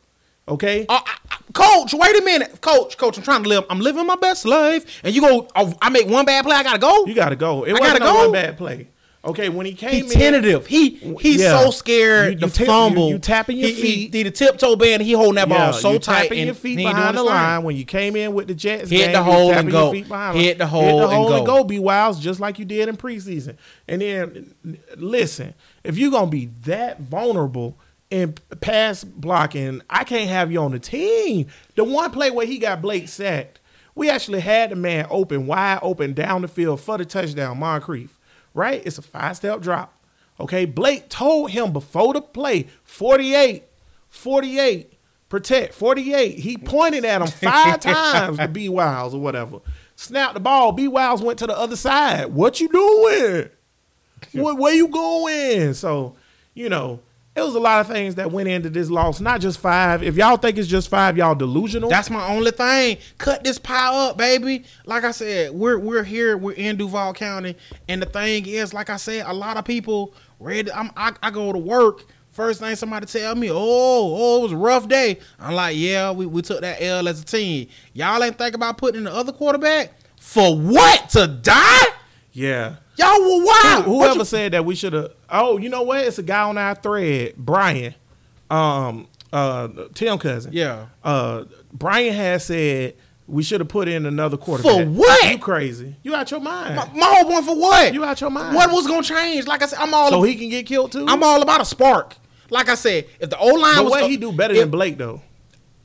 Okay. 0.49 0.85
Uh, 0.89 1.01
I- 1.07 1.17
I- 1.31 1.37
coach, 1.53 1.95
wait 1.95 2.17
a 2.21 2.23
minute, 2.25 2.61
Coach. 2.61 2.99
Coach, 2.99 3.17
I'm 3.17 3.25
trying 3.25 3.43
to 3.45 3.49
live. 3.49 3.65
I'm 3.71 3.81
living 3.81 4.07
my 4.07 4.17
best 4.17 4.45
life, 4.45 5.01
and 5.03 5.15
you 5.15 5.21
go. 5.23 5.49
oh, 5.57 5.75
I 5.81 5.89
make 5.89 6.09
one 6.09 6.25
bad 6.27 6.45
play. 6.45 6.55
I 6.57 6.63
gotta 6.63 6.79
go. 6.79 7.07
You 7.07 7.15
got 7.15 7.31
to 7.31 7.37
go. 7.37 7.65
It 7.65 7.75
I 7.75 7.79
gotta 7.79 8.01
no 8.01 8.13
go. 8.13 8.19
one 8.25 8.33
bad 8.33 8.59
play. 8.59 8.89
Okay, 9.27 9.49
when 9.49 9.65
he 9.65 9.73
He 9.73 9.77
came 9.79 10.05
in, 10.05 10.11
tentative. 10.11 10.67
He 10.67 10.97
he's 11.19 11.41
Yeah. 11.41 11.59
so 11.63 11.71
scared 11.71 12.35
You- 12.35 12.41
to 12.41 12.45
you 12.47 12.51
tip- 12.53 12.67
fumble. 12.67 13.07
you- 13.09 13.15
you 13.15 13.19
tapping 13.19 13.57
your 13.57 13.71
he, 13.71 13.75
feet. 13.75 14.13
He, 14.13 14.19
he 14.19 14.23
the 14.25 14.31
tiptoe 14.31 14.77
band. 14.77 15.01
He 15.03 15.13
holding 15.13 15.37
that 15.37 15.49
yeah, 15.49 15.71
ball 15.71 15.73
so 15.73 15.93
you 15.93 15.99
tight 15.99 16.25
tapping 16.25 16.45
your 16.45 16.55
feet 16.55 16.77
behind 16.77 17.17
the 17.17 17.23
line 17.23 17.63
when 17.63 17.75
you 17.75 17.87
came 17.87 18.17
in 18.17 18.35
with 18.35 18.49
the 18.49 18.55
Jets. 18.55 18.91
Hit 18.91 18.99
game, 18.99 19.13
the 19.13 19.23
hole 19.23 19.51
and 19.51 19.71
go. 19.71 19.85
your 19.85 19.93
feet 19.95 20.09
behind 20.09 20.37
Hit 20.39 20.59
the 20.59 20.67
Hit 20.67 20.71
hole 20.71 20.99
the 20.99 21.05
and 21.05 21.13
hole 21.15 21.33
and 21.37 21.47
go. 21.47 21.65
Be 21.65 21.79
wild, 21.79 22.21
just 22.21 22.39
like 22.39 22.59
you 22.59 22.67
did 22.67 22.87
in 22.87 22.99
preseason. 22.99 23.57
And 23.89 24.03
then 24.03 24.55
listen, 24.99 25.55
if 25.85 25.97
you're 25.97 26.11
gonna 26.11 26.27
be 26.27 26.51
that 26.67 27.01
vulnerable 27.01 27.79
in 28.15 28.33
pass 28.61 29.03
blocking, 29.03 29.83
I 29.91 30.05
can't 30.05 30.31
have 30.31 30.53
you 30.53 30.61
on 30.61 30.71
the 30.71 30.79
team. 30.79 31.49
The 31.75 31.83
one 31.83 32.13
play 32.13 32.31
where 32.31 32.47
he 32.47 32.59
got 32.59 32.81
Blake 32.81 33.09
sacked, 33.09 33.59
we 33.97 34.09
actually 34.09 34.41
had 34.41 34.71
the 34.71 34.77
man 34.77 35.07
open, 35.11 35.47
wide 35.47 35.81
open 35.83 36.13
down 36.13 36.43
the 36.43 36.49
field 36.49 36.81
for 36.81 36.97
the 36.97 37.05
touchdown, 37.05 37.59
Moncrief. 37.59 38.19
Right? 38.55 38.81
It's 38.87 38.99
a 38.99 39.03
five 39.03 39.37
step 39.37 39.61
drop. 39.61 39.93
Okay, 40.39 40.65
Blake 40.65 41.09
told 41.09 41.51
him 41.51 41.73
before 41.73 42.13
the 42.13 42.21
play, 42.21 42.69
48, 42.85 43.65
48, 44.09 44.93
protect, 45.29 45.75
48. 45.75 46.39
He 46.39 46.57
pointed 46.57 47.05
at 47.05 47.21
him 47.21 47.29
five 47.29 47.81
times 47.81 48.39
to 48.39 48.47
B 48.47 48.69
Wiles 48.69 49.15
or 49.15 49.21
whatever. 49.21 49.59
Snap 49.97 50.35
the 50.35 50.41
ball. 50.41 50.71
B 50.73 50.87
Wiles 50.87 51.21
went 51.23 51.41
to 51.41 51.47
the 51.47 51.57
other 51.57 51.77
side. 51.77 52.27
What 52.27 52.61
you 52.61 52.69
doing? 52.69 53.51
What, 54.33 54.59
where 54.59 54.75
you 54.75 54.89
going? 54.89 55.75
So, 55.75 56.17
you 56.55 56.69
know, 56.69 57.01
it 57.37 57.41
was 57.41 57.55
a 57.57 57.61
lot 57.61 57.81
of 57.81 57.89
things 57.89 58.15
that 58.15 58.31
went 58.31 58.49
into 58.49 58.71
this 58.71 58.89
loss. 58.91 59.21
Not 59.21 59.41
just 59.41 59.59
five. 59.59 60.03
If 60.05 60.17
y'all 60.17 60.37
think 60.37 60.57
it's 60.57 60.69
just 60.69 60.89
five, 60.89 61.17
y'all 61.17 61.35
delusional. 61.35 61.89
That's 61.91 62.09
my 62.09 62.29
only 62.29 62.53
thing. 62.53 62.99
Cut 63.19 63.43
this 63.43 63.59
pile 63.59 63.95
up, 63.95 64.17
baby. 64.17 64.65
Like 64.87 65.03
I 65.03 65.11
said, 65.11 65.51
we're 65.51 65.79
we're 65.79 66.05
here. 66.05 66.37
We're 66.37 66.53
in 66.53 66.77
Duval 66.77 67.13
County, 67.15 67.57
and 67.89 68.01
the 68.01 68.07
thing 68.07 68.47
is, 68.47 68.73
like 68.73 68.89
I 68.89 68.97
said, 68.97 69.27
a 69.27 69.33
lot 69.33 69.57
of 69.57 69.65
people 69.65 70.15
ready. 70.39 70.71
I'm, 70.71 70.91
I 70.97 71.13
I 71.23 71.31
go 71.31 71.53
to 71.53 71.59
work. 71.59 72.05
First 72.31 72.61
thing 72.61 72.75
somebody 72.75 73.07
tell 73.07 73.37
me, 73.37 73.49
oh, 73.49 73.57
oh, 73.57 74.39
it 74.41 74.43
was 74.43 74.53
a 74.53 74.57
rough 74.57 74.89
day. 74.89 75.21
I'm 75.39 75.55
like, 75.55 75.77
yeah, 75.77 76.11
we, 76.11 76.27
we 76.27 76.43
took 76.43 76.63
that 76.63 76.83
L 76.83 77.07
as 77.09 77.21
a 77.21 77.25
team. 77.25 77.69
Y'all 77.93 78.23
ain't 78.25 78.37
think 78.37 78.57
about 78.57 78.77
putting 78.77 78.99
in 78.99 79.05
the 79.05 79.15
other 79.15 79.31
quarterback 79.31 79.93
for 80.19 80.57
what 80.59 81.11
to 81.11 81.29
die? 81.29 81.85
Yeah. 82.35 82.77
Y'all 82.99 83.19
were 83.21 83.27
Who- 83.27 83.47
wild. 83.47 83.85
Whoever 83.87 84.19
you- 84.19 84.25
said 84.27 84.53
that 84.53 84.65
we 84.67 84.75
should 84.75 84.93
have. 84.93 85.13
Oh, 85.31 85.57
you 85.57 85.69
know 85.71 85.83
what? 85.83 86.05
It's 86.05 86.19
a 86.19 86.23
guy 86.23 86.43
on 86.43 86.59
our 86.59 86.75
thread, 86.75 87.35
Brian, 87.37 87.95
um, 88.51 89.09
uh, 89.33 89.69
Tim 89.95 90.19
cousin. 90.19 90.53
Yeah. 90.53 90.87
Uh, 91.03 91.45
Brian 91.73 92.13
has 92.15 92.45
said 92.45 92.95
we 93.27 93.43
should 93.43 93.61
have 93.61 93.69
put 93.69 93.89
in 93.89 94.05
another 94.07 94.37
quarterback. 94.37 94.73
For 94.73 94.85
what? 94.87 95.31
You 95.31 95.39
crazy? 95.39 95.97
You 96.03 96.15
out 96.15 96.31
your 96.31 96.41
mind? 96.41 96.77
my, 96.77 96.87
my 96.95 97.07
whole 97.07 97.25
point 97.25 97.45
for 97.47 97.57
what? 97.59 97.95
You 97.95 98.05
out 98.05 98.21
your 98.21 98.31
mind? 98.31 98.55
What 98.55 98.71
was 98.71 98.87
gonna 98.87 99.03
change? 99.03 99.47
Like 99.47 99.63
I 99.63 99.67
said, 99.67 99.79
I'm 99.81 99.95
all 99.95 100.11
so 100.11 100.23
he 100.23 100.35
can 100.37 100.51
get 100.51 100.67
killed 100.67 100.93
too. 100.93 101.07
I'm 101.09 101.23
all 101.23 101.41
about 101.43 101.61
a 101.61 101.65
spark. 101.65 102.17
Like 102.51 102.69
I 102.69 102.75
said, 102.75 103.07
if 103.19 103.31
the 103.31 103.39
O 103.39 103.47
line 103.49 103.77
But 103.77 103.85
was 103.85 103.91
what 103.93 104.11
he 104.11 104.17
do 104.19 104.31
better 104.31 104.55
if, 104.55 104.61
than 104.61 104.71
Blake 104.71 104.99
though? 104.99 105.23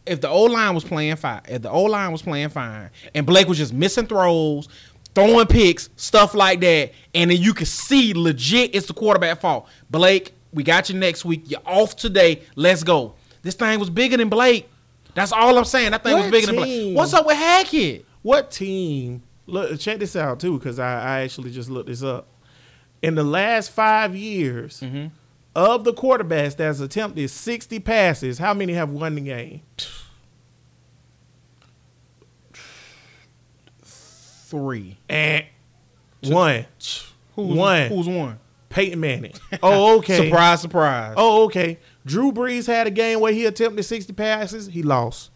if 0.05 0.19
the 0.21 0.27
O 0.29 0.43
line 0.43 0.75
was 0.75 0.83
playing 0.83 1.15
fine, 1.15 1.41
if 1.47 1.61
the 1.61 1.69
O 1.71 1.83
line 1.83 2.11
was 2.11 2.21
playing 2.21 2.49
fine, 2.49 2.89
and 3.15 3.25
Blake 3.25 3.47
was 3.47 3.57
just 3.57 3.73
missing 3.73 4.05
throws, 4.05 4.67
throwing 5.15 5.47
picks, 5.47 5.89
stuff 5.95 6.33
like 6.33 6.59
that, 6.61 6.91
and 7.13 7.31
then 7.31 7.37
you 7.39 7.53
can 7.53 7.65
see 7.65 8.13
legit 8.13 8.75
it's 8.75 8.87
the 8.87 8.93
quarterback 8.93 9.39
fault. 9.41 9.67
Blake, 9.89 10.33
we 10.53 10.63
got 10.63 10.89
you 10.89 10.95
next 10.97 11.25
week. 11.25 11.43
You're 11.49 11.61
off 11.65 11.95
today. 11.95 12.43
Let's 12.55 12.83
go. 12.83 13.15
This 13.41 13.55
thing 13.55 13.79
was 13.79 13.89
bigger 13.89 14.17
than 14.17 14.29
Blake. 14.29 14.69
That's 15.15 15.31
all 15.31 15.57
I'm 15.57 15.65
saying. 15.65 15.91
That 15.91 16.03
thing 16.03 16.13
was 16.13 16.23
What 16.23 16.31
bigger 16.31 16.47
than 16.47 16.55
Blake. 16.57 16.95
What's 16.97 17.13
up 17.13 17.25
with 17.25 17.37
Hackett? 17.37 18.05
What 18.21 18.51
team? 18.51 19.23
Look, 19.47 19.79
check 19.79 19.99
this 19.99 20.15
out 20.15 20.39
too, 20.39 20.57
because 20.59 20.77
I, 20.79 21.01
I 21.19 21.21
actually 21.21 21.51
just 21.51 21.69
looked 21.69 21.87
this 21.87 22.03
up. 22.03 22.27
In 23.01 23.15
the 23.15 23.23
last 23.23 23.71
five 23.71 24.15
years, 24.15 24.81
Mm-hmm. 24.81 25.07
of 25.55 25.83
the 25.83 25.93
quarterbacks 25.93 26.55
that's 26.55 26.79
attempted 26.79 27.29
60 27.29 27.79
passes, 27.79 28.37
how 28.37 28.53
many 28.53 28.73
have 28.73 28.89
won 28.89 29.15
the 29.15 29.21
game? 29.21 29.61
Three. 34.49 34.97
And 35.07 35.45
one. 36.23 36.65
Who's 37.35 37.55
One. 37.55 37.87
Who's 37.89 38.07
one? 38.07 38.39
Peyton 38.69 38.99
Manning. 38.99 39.33
Oh, 39.63 39.97
okay. 39.99 40.25
Surprise, 40.29 40.61
surprise. 40.61 41.13
Oh, 41.17 41.45
okay. 41.45 41.79
Drew 42.05 42.31
Brees 42.31 42.65
had 42.67 42.87
a 42.87 42.91
game 42.91 43.19
where 43.19 43.33
he 43.33 43.45
attempted 43.45 43.83
60 43.83 44.13
passes, 44.13 44.67
he 44.67 44.83
lost. 44.83 45.31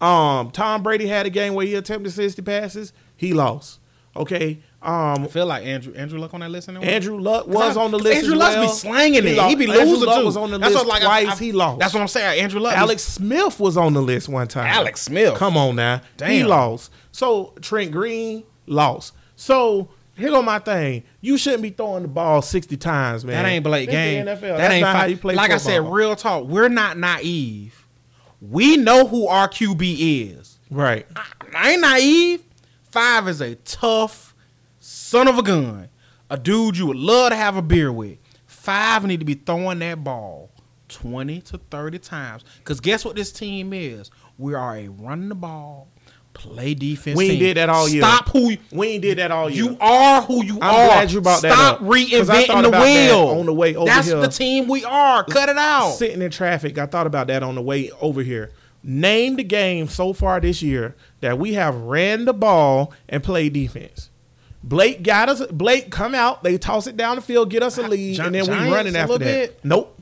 Um, 0.00 0.50
Tom 0.50 0.82
Brady 0.82 1.06
had 1.06 1.26
a 1.26 1.30
game 1.30 1.54
where 1.54 1.66
he 1.66 1.74
attempted 1.74 2.10
60 2.12 2.42
passes, 2.42 2.92
he 3.16 3.32
lost. 3.32 3.80
Okay. 4.16 4.60
Um, 4.80 5.24
I 5.24 5.26
feel 5.28 5.46
like 5.46 5.64
Andrew 5.64 5.94
Andrew 5.94 6.18
Luck 6.20 6.34
on 6.34 6.40
that 6.40 6.50
list. 6.50 6.68
Anyway? 6.68 6.86
Andrew 6.86 7.18
Luck 7.18 7.46
was 7.48 7.76
on 7.76 7.90
the 7.90 7.98
list. 7.98 8.18
Andrew 8.22 8.36
Luck 8.36 8.52
well. 8.52 8.66
be 8.66 8.72
slanging 8.72 9.26
it. 9.26 9.36
lost. 9.36 9.48
He 9.48 9.56
be 9.56 9.64
Andrew 9.64 9.84
losing 9.86 10.06
Luck 10.06 10.18
too. 10.20 10.24
was 10.26 10.36
on 10.36 10.50
the 10.50 10.58
That's 10.58 10.74
list 10.74 10.86
what, 10.86 10.92
like, 10.94 11.02
twice. 11.02 11.28
I- 11.28 11.32
I- 11.32 11.36
he 11.36 11.52
lost. 11.52 11.78
That's 11.80 11.94
what 11.94 12.00
I'm 12.00 12.08
saying. 12.08 12.40
Andrew 12.40 12.60
Luck. 12.60 12.76
Alex 12.76 13.02
Smith 13.02 13.58
was 13.58 13.76
on 13.76 13.94
the 13.94 14.02
list 14.02 14.28
one 14.28 14.46
time. 14.46 14.66
Alex 14.66 15.00
Smith. 15.02 15.34
Come 15.34 15.56
on 15.56 15.76
now. 15.76 16.00
Damn. 16.18 16.30
He 16.30 16.44
lost. 16.44 16.92
So 17.12 17.54
Trent 17.62 17.90
Green 17.92 18.44
lost. 18.66 19.14
So 19.36 19.88
here 20.16 20.30
go 20.30 20.42
my 20.42 20.58
thing. 20.58 21.02
You 21.20 21.36
shouldn't 21.36 21.62
be 21.62 21.70
throwing 21.70 22.02
the 22.02 22.08
ball 22.08 22.42
60 22.42 22.76
times, 22.76 23.24
man. 23.24 23.42
That 23.42 23.48
ain't 23.48 23.64
Blake 23.64 23.90
game. 23.90 24.26
That 24.26 24.40
That's 24.40 24.74
ain't 24.74 24.82
not 24.82 24.96
how 24.96 25.04
you 25.06 25.16
play 25.16 25.34
Like 25.34 25.50
I 25.50 25.56
said, 25.56 25.90
real 25.90 26.14
talk. 26.14 26.44
We're 26.44 26.68
not 26.68 26.98
naive. 26.98 27.86
We 28.40 28.76
know 28.76 29.06
who 29.06 29.26
our 29.26 29.48
QB 29.48 30.36
is. 30.38 30.58
Right. 30.70 31.06
I 31.56 31.72
ain't 31.72 31.80
naive. 31.82 32.44
Five 32.90 33.28
is 33.28 33.40
a 33.40 33.56
tough 33.56 34.34
son 34.78 35.26
of 35.26 35.38
a 35.38 35.42
gun. 35.42 35.88
A 36.30 36.36
dude 36.36 36.76
you 36.76 36.86
would 36.86 36.96
love 36.96 37.30
to 37.30 37.36
have 37.36 37.56
a 37.56 37.62
beer 37.62 37.92
with. 37.92 38.18
Five 38.46 39.04
need 39.04 39.20
to 39.20 39.26
be 39.26 39.34
throwing 39.34 39.80
that 39.80 40.04
ball 40.04 40.50
20 40.88 41.40
to 41.42 41.58
30 41.58 41.98
times. 41.98 42.44
Because 42.58 42.80
guess 42.80 43.04
what 43.04 43.16
this 43.16 43.32
team 43.32 43.72
is? 43.72 44.10
We 44.38 44.54
are 44.54 44.76
a 44.76 44.88
run 44.88 45.28
the 45.28 45.34
ball, 45.34 45.88
play 46.34 46.74
defense. 46.74 47.16
We 47.16 47.24
ain't 47.24 47.30
team. 47.32 47.40
did 47.40 47.56
that 47.56 47.68
all 47.70 47.88
year. 47.88 48.02
Stop 48.02 48.28
who 48.28 48.50
you, 48.50 48.58
We 48.72 48.88
ain't 48.88 49.02
did 49.02 49.18
that 49.18 49.30
all 49.30 49.48
year. 49.48 49.64
you 49.64 49.76
are 49.80 50.20
who 50.22 50.44
you 50.44 50.58
I'm 50.60 50.74
are. 50.74 50.86
glad 50.88 51.12
you 51.12 51.20
brought 51.20 51.42
that 51.42 51.52
Stop 51.52 51.74
up, 51.74 51.78
'cause 51.80 51.88
I 52.28 52.44
reinventing 52.46 52.62
the 52.70 52.70
wheel. 52.80 53.28
on 53.38 53.46
the 53.46 53.54
way 53.54 53.74
over 53.74 53.86
That's 53.86 54.06
here. 54.08 54.20
the 54.20 54.28
team 54.28 54.68
we 54.68 54.84
are. 54.84 55.24
Cut 55.24 55.48
it 55.48 55.56
out. 55.56 55.92
Sitting 55.92 56.20
in 56.20 56.30
traffic, 56.30 56.76
I 56.76 56.86
thought 56.86 57.06
about 57.06 57.28
that 57.28 57.42
on 57.42 57.54
the 57.54 57.62
way 57.62 57.90
over 58.00 58.22
here. 58.22 58.50
Name 58.82 59.36
the 59.36 59.44
game 59.44 59.88
so 59.88 60.12
far 60.12 60.40
this 60.40 60.60
year 60.62 60.94
that 61.20 61.38
we 61.38 61.54
have 61.54 61.74
ran 61.74 62.26
the 62.26 62.34
ball 62.34 62.92
and 63.08 63.22
played 63.22 63.54
defense. 63.54 64.10
Blake 64.62 65.02
got 65.02 65.28
us. 65.28 65.42
Blake 65.50 65.90
come 65.90 66.14
out. 66.14 66.42
They 66.42 66.58
toss 66.58 66.86
it 66.86 66.96
down 66.96 67.16
the 67.16 67.22
field, 67.22 67.50
get 67.50 67.62
us 67.62 67.78
a 67.78 67.82
lead, 67.82 68.16
Gi- 68.16 68.22
and 68.22 68.34
then 68.34 68.46
we 68.46 68.70
running 68.72 68.96
after 68.96 69.18
that. 69.18 69.24
bit? 69.24 69.58
Mm. 69.62 69.64
Nope, 69.64 70.00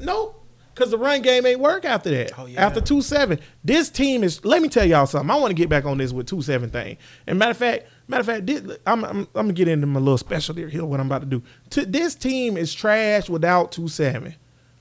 nope. 0.00 0.35
Because 0.76 0.90
the 0.90 0.98
run 0.98 1.22
game 1.22 1.46
ain't 1.46 1.58
work 1.58 1.86
after 1.86 2.10
that. 2.10 2.38
Oh, 2.38 2.44
yeah. 2.44 2.64
After 2.64 2.82
two 2.82 3.00
seven, 3.00 3.40
this 3.64 3.88
team 3.88 4.22
is. 4.22 4.44
Let 4.44 4.60
me 4.60 4.68
tell 4.68 4.84
y'all 4.84 5.06
something. 5.06 5.30
I 5.30 5.36
want 5.36 5.48
to 5.48 5.54
get 5.54 5.70
back 5.70 5.86
on 5.86 5.96
this 5.96 6.12
with 6.12 6.26
two 6.26 6.42
seven 6.42 6.68
thing. 6.68 6.98
And 7.26 7.38
matter 7.38 7.52
of 7.52 7.56
fact, 7.56 7.86
matter 8.08 8.20
of 8.20 8.26
fact, 8.26 8.46
this, 8.46 8.78
I'm, 8.86 9.02
I'm 9.02 9.18
I'm 9.20 9.26
gonna 9.34 9.52
get 9.54 9.68
into 9.68 9.86
my 9.86 10.00
little 10.00 10.18
specialty 10.18 10.68
here. 10.68 10.84
What 10.84 11.00
I'm 11.00 11.06
about 11.06 11.22
to 11.22 11.26
do. 11.26 11.42
To, 11.70 11.86
this 11.86 12.14
team 12.14 12.58
is 12.58 12.74
trash 12.74 13.30
without 13.30 13.72
two 13.72 13.88
seven. 13.88 14.34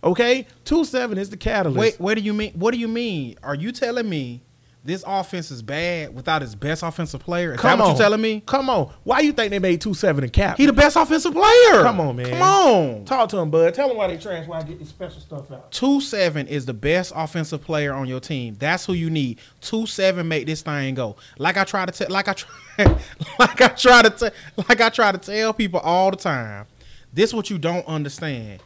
Okay, 0.03 0.47
two 0.65 0.83
seven 0.83 1.17
is 1.17 1.29
the 1.29 1.37
catalyst. 1.37 1.79
Wait, 1.79 1.99
what 1.99 2.15
do 2.15 2.21
you 2.21 2.33
mean? 2.33 2.51
What 2.55 2.71
do 2.71 2.77
you 2.77 2.89
mean? 2.89 3.37
Are 3.41 3.55
you 3.55 3.71
telling 3.71 4.09
me 4.09 4.41
this 4.85 5.03
offense 5.07 5.49
is 5.49 5.61
bad 5.63 6.13
without 6.13 6.41
his 6.43 6.53
best 6.53 6.83
offensive 6.83 7.19
player? 7.19 7.53
Is 7.55 7.59
come 7.59 7.79
that 7.79 7.83
what 7.83 7.89
on, 7.89 7.95
you 7.95 8.01
telling 8.01 8.21
me? 8.21 8.43
Come 8.45 8.69
on. 8.69 8.93
Why 9.03 9.21
you 9.21 9.33
think 9.33 9.49
they 9.49 9.57
made 9.59 9.81
two 9.81 9.93
seven 9.95 10.23
and 10.23 10.31
cap? 10.31 10.57
He 10.57 10.65
the 10.67 10.73
best 10.73 10.95
offensive 10.95 11.33
player. 11.33 11.81
Come 11.83 11.99
on, 11.99 12.15
man. 12.15 12.29
Come 12.29 12.41
on. 12.41 13.05
Talk 13.05 13.29
to 13.29 13.37
him, 13.37 13.49
bud. 13.49 13.73
Tell 13.73 13.89
him 13.89 13.97
why 13.97 14.07
they 14.07 14.17
trash. 14.17 14.47
Why 14.47 14.59
I 14.59 14.63
get 14.63 14.77
this 14.77 14.89
special 14.89 15.19
stuff 15.19 15.51
out. 15.51 15.71
Two 15.71 15.99
seven 16.01 16.47
is 16.47 16.65
the 16.67 16.73
best 16.73 17.11
offensive 17.15 17.61
player 17.63 17.93
on 17.93 18.07
your 18.07 18.19
team. 18.19 18.55
That's 18.59 18.85
who 18.85 18.93
you 18.93 19.09
need. 19.09 19.39
Two 19.59 19.87
seven 19.87 20.27
make 20.27 20.45
this 20.45 20.61
thing 20.61 20.93
go. 20.93 21.15
Like 21.39 21.57
I 21.57 21.63
try 21.63 21.87
to 21.87 21.91
tell, 21.91 22.07
like 22.11 22.27
I 22.27 22.33
try, 22.33 22.49
like 23.39 23.61
I 23.61 23.67
try 23.69 24.01
to 24.03 24.09
tell, 24.11 24.31
like 24.69 24.81
I 24.81 24.89
try 24.89 25.11
to 25.11 25.17
tell 25.17 25.51
people 25.53 25.79
all 25.79 26.11
the 26.11 26.17
time. 26.17 26.67
This 27.11 27.33
what 27.33 27.49
you 27.49 27.57
don't 27.57 27.87
understand. 27.87 28.61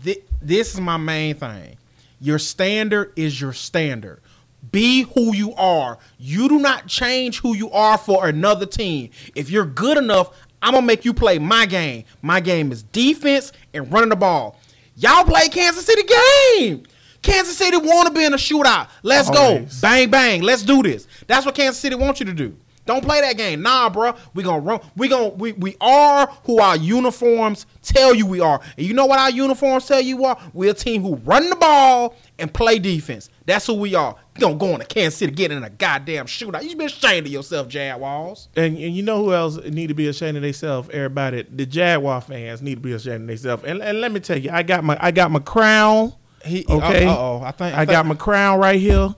Thi- 0.00 0.22
This 0.40 0.72
is 0.72 0.80
my 0.80 0.96
main 0.96 1.34
thing. 1.34 1.76
Your 2.20 2.38
standard 2.38 3.12
is 3.16 3.38
your 3.38 3.52
standard. 3.52 4.21
Be 4.70 5.02
who 5.14 5.34
you 5.34 5.54
are. 5.54 5.98
You 6.18 6.48
do 6.48 6.58
not 6.58 6.86
change 6.86 7.40
who 7.40 7.54
you 7.54 7.70
are 7.72 7.98
for 7.98 8.26
another 8.28 8.66
team. 8.66 9.10
If 9.34 9.50
you're 9.50 9.66
good 9.66 9.98
enough, 9.98 10.30
I'm 10.62 10.74
gonna 10.74 10.86
make 10.86 11.04
you 11.04 11.12
play 11.12 11.38
my 11.38 11.66
game. 11.66 12.04
My 12.22 12.40
game 12.40 12.70
is 12.70 12.82
defense 12.84 13.52
and 13.74 13.92
running 13.92 14.10
the 14.10 14.16
ball. 14.16 14.56
Y'all 14.96 15.24
play 15.24 15.48
Kansas 15.48 15.84
City 15.84 16.02
game. 16.02 16.84
Kansas 17.22 17.56
City 17.56 17.76
want 17.76 18.08
to 18.08 18.14
be 18.14 18.24
in 18.24 18.34
a 18.34 18.36
shootout. 18.36 18.88
Let's 19.02 19.28
Always. 19.28 19.80
go. 19.80 19.80
Bang 19.80 20.10
bang. 20.10 20.42
Let's 20.42 20.62
do 20.62 20.82
this. 20.82 21.06
That's 21.26 21.44
what 21.44 21.54
Kansas 21.54 21.80
City 21.80 21.96
wants 21.96 22.20
you 22.20 22.26
to 22.26 22.32
do. 22.32 22.56
Don't 22.84 23.04
play 23.04 23.20
that 23.20 23.36
game. 23.36 23.62
Nah, 23.62 23.88
bro. 23.90 24.14
We 24.34 24.42
gonna 24.42 24.60
run. 24.60 24.80
We 24.96 25.08
gonna 25.08 25.28
we 25.28 25.52
we 25.52 25.76
are 25.80 26.26
who 26.44 26.58
our 26.58 26.76
uniforms 26.76 27.66
tell 27.80 28.12
you 28.12 28.26
we 28.26 28.40
are. 28.40 28.60
And 28.76 28.86
you 28.86 28.92
know 28.92 29.06
what 29.06 29.20
our 29.20 29.30
uniforms 29.30 29.86
tell 29.86 30.00
you 30.00 30.24
are? 30.24 30.36
We're 30.52 30.72
a 30.72 30.74
team 30.74 31.02
who 31.02 31.14
run 31.16 31.48
the 31.48 31.56
ball 31.56 32.16
and 32.40 32.52
play 32.52 32.80
defense. 32.80 33.30
That's 33.46 33.66
who 33.66 33.74
we 33.74 33.94
are. 33.94 34.16
You 34.34 34.40
gonna 34.40 34.56
go 34.56 34.68
into 34.68 34.86
Kansas 34.86 35.18
City, 35.18 35.32
get 35.32 35.52
in 35.52 35.62
a 35.62 35.70
goddamn 35.70 36.26
shootout. 36.26 36.62
You 36.62 36.70
should 36.70 36.78
be 36.78 36.86
ashamed 36.86 37.26
of 37.26 37.32
yourself, 37.32 37.68
Jaguars. 37.68 38.48
And, 38.56 38.76
and 38.76 38.96
you 38.96 39.02
know 39.02 39.22
who 39.24 39.32
else 39.32 39.58
need 39.58 39.88
to 39.88 39.94
be 39.94 40.08
ashamed 40.08 40.36
of 40.36 40.42
themselves? 40.42 40.88
Everybody, 40.92 41.42
the 41.42 41.66
Jaguar 41.66 42.20
fans 42.20 42.62
need 42.62 42.76
to 42.76 42.80
be 42.80 42.92
ashamed 42.92 43.22
of 43.22 43.26
themselves. 43.28 43.62
And, 43.64 43.80
and 43.80 44.00
let 44.00 44.10
me 44.10 44.18
tell 44.18 44.38
you, 44.38 44.50
I 44.50 44.64
got 44.64 44.82
my 44.82 44.98
I 45.00 45.12
got 45.12 45.30
my 45.30 45.40
crown. 45.40 46.14
He 46.44 46.64
Okay. 46.68 47.06
Uh 47.06 47.16
oh. 47.16 47.42
I 47.44 47.52
think 47.52 47.76
I 47.76 47.84
got 47.84 48.06
my 48.06 48.16
crown 48.16 48.58
right 48.58 48.80
here. 48.80 49.14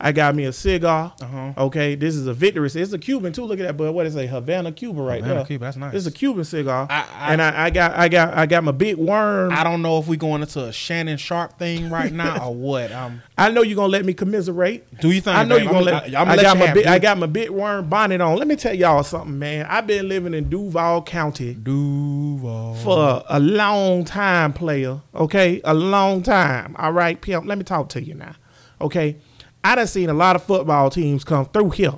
I 0.00 0.12
got 0.12 0.34
me 0.36 0.44
a 0.44 0.52
cigar. 0.52 1.12
Uh-huh. 1.20 1.52
Okay, 1.58 1.96
this 1.96 2.14
is 2.14 2.28
a 2.28 2.32
victory. 2.32 2.70
It's 2.72 2.92
a 2.92 2.98
Cuban 2.98 3.32
too. 3.32 3.44
Look 3.44 3.58
at 3.58 3.66
that, 3.66 3.76
bud. 3.76 3.92
What 3.92 4.06
is 4.06 4.14
it? 4.14 4.28
Havana, 4.28 4.70
Cuba, 4.70 5.02
right 5.02 5.20
Havana, 5.20 5.40
there. 5.40 5.44
Cuba, 5.46 5.64
that's 5.64 5.76
nice. 5.76 5.92
This 5.92 6.02
is 6.02 6.06
a 6.06 6.12
Cuban 6.12 6.44
cigar. 6.44 6.86
I- 6.88 7.04
I- 7.18 7.32
and 7.32 7.42
I, 7.42 7.64
I 7.64 7.70
got, 7.70 7.96
I 7.98 8.08
got, 8.08 8.34
I 8.34 8.46
got 8.46 8.62
my 8.62 8.70
big 8.72 8.96
worm. 8.96 9.52
I 9.52 9.64
don't 9.64 9.82
know 9.82 9.98
if 9.98 10.06
we're 10.06 10.14
going 10.16 10.42
into 10.42 10.64
a 10.64 10.72
Shannon 10.72 11.16
Sharpe 11.18 11.58
thing 11.58 11.90
right 11.90 12.12
now 12.12 12.46
or 12.46 12.54
what. 12.54 12.92
Um, 12.92 13.22
I 13.36 13.50
know 13.50 13.62
you're 13.62 13.74
gonna 13.74 13.88
let 13.88 14.04
me 14.04 14.14
commiserate. 14.14 15.00
Do 15.00 15.10
you 15.10 15.20
think, 15.20 15.36
I 15.36 15.42
know 15.44 15.56
babe? 15.56 15.64
you're 15.64 15.72
gonna 15.72 15.90
I'm- 15.90 16.02
let. 16.04 16.14
I- 16.14 16.20
I'ma 16.22 16.32
I 16.32 16.34
let 16.36 16.42
got 16.42 16.58
my 16.58 16.72
big. 16.72 16.86
I 16.86 16.98
got 17.00 17.18
my 17.18 17.26
big 17.26 17.50
worm 17.50 17.88
bonnet 17.88 18.20
on. 18.20 18.36
Let 18.38 18.46
me 18.46 18.54
tell 18.56 18.74
y'all 18.74 19.02
something, 19.02 19.36
man. 19.38 19.66
I've 19.68 19.86
been 19.88 20.08
living 20.08 20.32
in 20.32 20.48
Duval 20.48 21.02
County 21.02 21.54
Duval. 21.54 22.74
for 22.76 23.24
a 23.28 23.40
long 23.40 24.04
time, 24.04 24.52
player. 24.52 25.00
Okay, 25.14 25.60
a 25.64 25.74
long 25.74 26.22
time. 26.22 26.76
All 26.78 26.92
right, 26.92 27.20
pimp. 27.20 27.46
Let 27.46 27.58
me 27.58 27.64
talk 27.64 27.88
to 27.90 28.02
you 28.02 28.14
now. 28.14 28.34
Okay, 28.80 29.16
I 29.64 29.74
done 29.74 29.86
seen 29.86 30.08
a 30.10 30.14
lot 30.14 30.36
of 30.36 30.42
football 30.42 30.90
teams 30.90 31.24
come 31.24 31.46
through 31.46 31.70
here. 31.70 31.94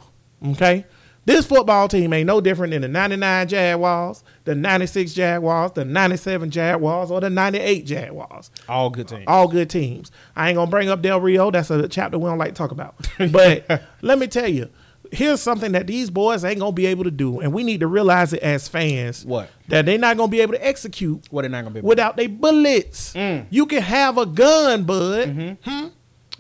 Okay, 0.53 0.87
this 1.27 1.47
football 1.47 1.87
team 1.89 2.13
ain't 2.13 2.27
no 2.27 2.41
different 2.41 2.73
than 2.73 2.83
the 2.83 2.89
'99 2.89 3.49
Jaguars, 3.49 4.25
the 4.45 4.55
'96 4.55 5.13
Jaguars, 5.13 5.73
the 5.73 5.85
'97 5.85 6.51
Jaguars, 6.51 7.11
or 7.11 7.21
the 7.21 7.29
'98 7.31 7.85
Jaguars. 7.87 8.51
All 8.69 8.89
good 8.91 9.07
teams. 9.09 9.25
All 9.27 9.47
good 9.47 9.69
teams. 9.69 10.11
I 10.35 10.49
ain't 10.49 10.57
gonna 10.57 10.71
bring 10.71 10.89
up 10.89 11.03
Del 11.03 11.21
Rio. 11.21 11.51
That's 11.51 11.71
a 11.71 11.87
chapter 11.89 12.19
we 12.19 12.25
don't 12.29 12.39
like 12.39 12.51
to 12.51 12.55
talk 12.55 12.71
about. 12.71 12.95
But 13.31 13.83
let 14.03 14.19
me 14.19 14.27
tell 14.27 14.49
you, 14.49 14.71
here's 15.13 15.43
something 15.43 15.73
that 15.73 15.87
these 15.87 16.09
boys 16.09 16.43
ain't 16.45 16.59
gonna 16.61 16.73
be 16.73 16.87
able 16.87 17.05
to 17.05 17.11
do, 17.11 17.41
and 17.41 17.53
we 17.53 17.65
need 17.65 17.81
to 17.81 17.87
realize 17.87 18.33
it 18.33 18.43
as 18.43 18.67
fans. 18.69 19.27
What? 19.27 19.51
That 19.69 19.85
they're 19.85 19.99
not 19.99 20.17
gonna 20.17 20.29
be 20.31 20.41
able 20.41 20.55
to 20.55 20.67
execute 20.67 21.27
What 21.31 21.43
they 21.43 21.49
not 21.49 21.65
gonna 21.65 21.75
be? 21.75 21.81
without 21.83 22.17
they 22.17 22.29
bullets. 22.29 23.13
Mm. 23.13 23.47
You 23.51 23.67
can 23.67 23.83
have 23.83 24.17
a 24.17 24.25
gun, 24.25 24.85
bud. 24.85 25.29
Mm-hmm. 25.29 25.71
Hmm? 25.71 25.89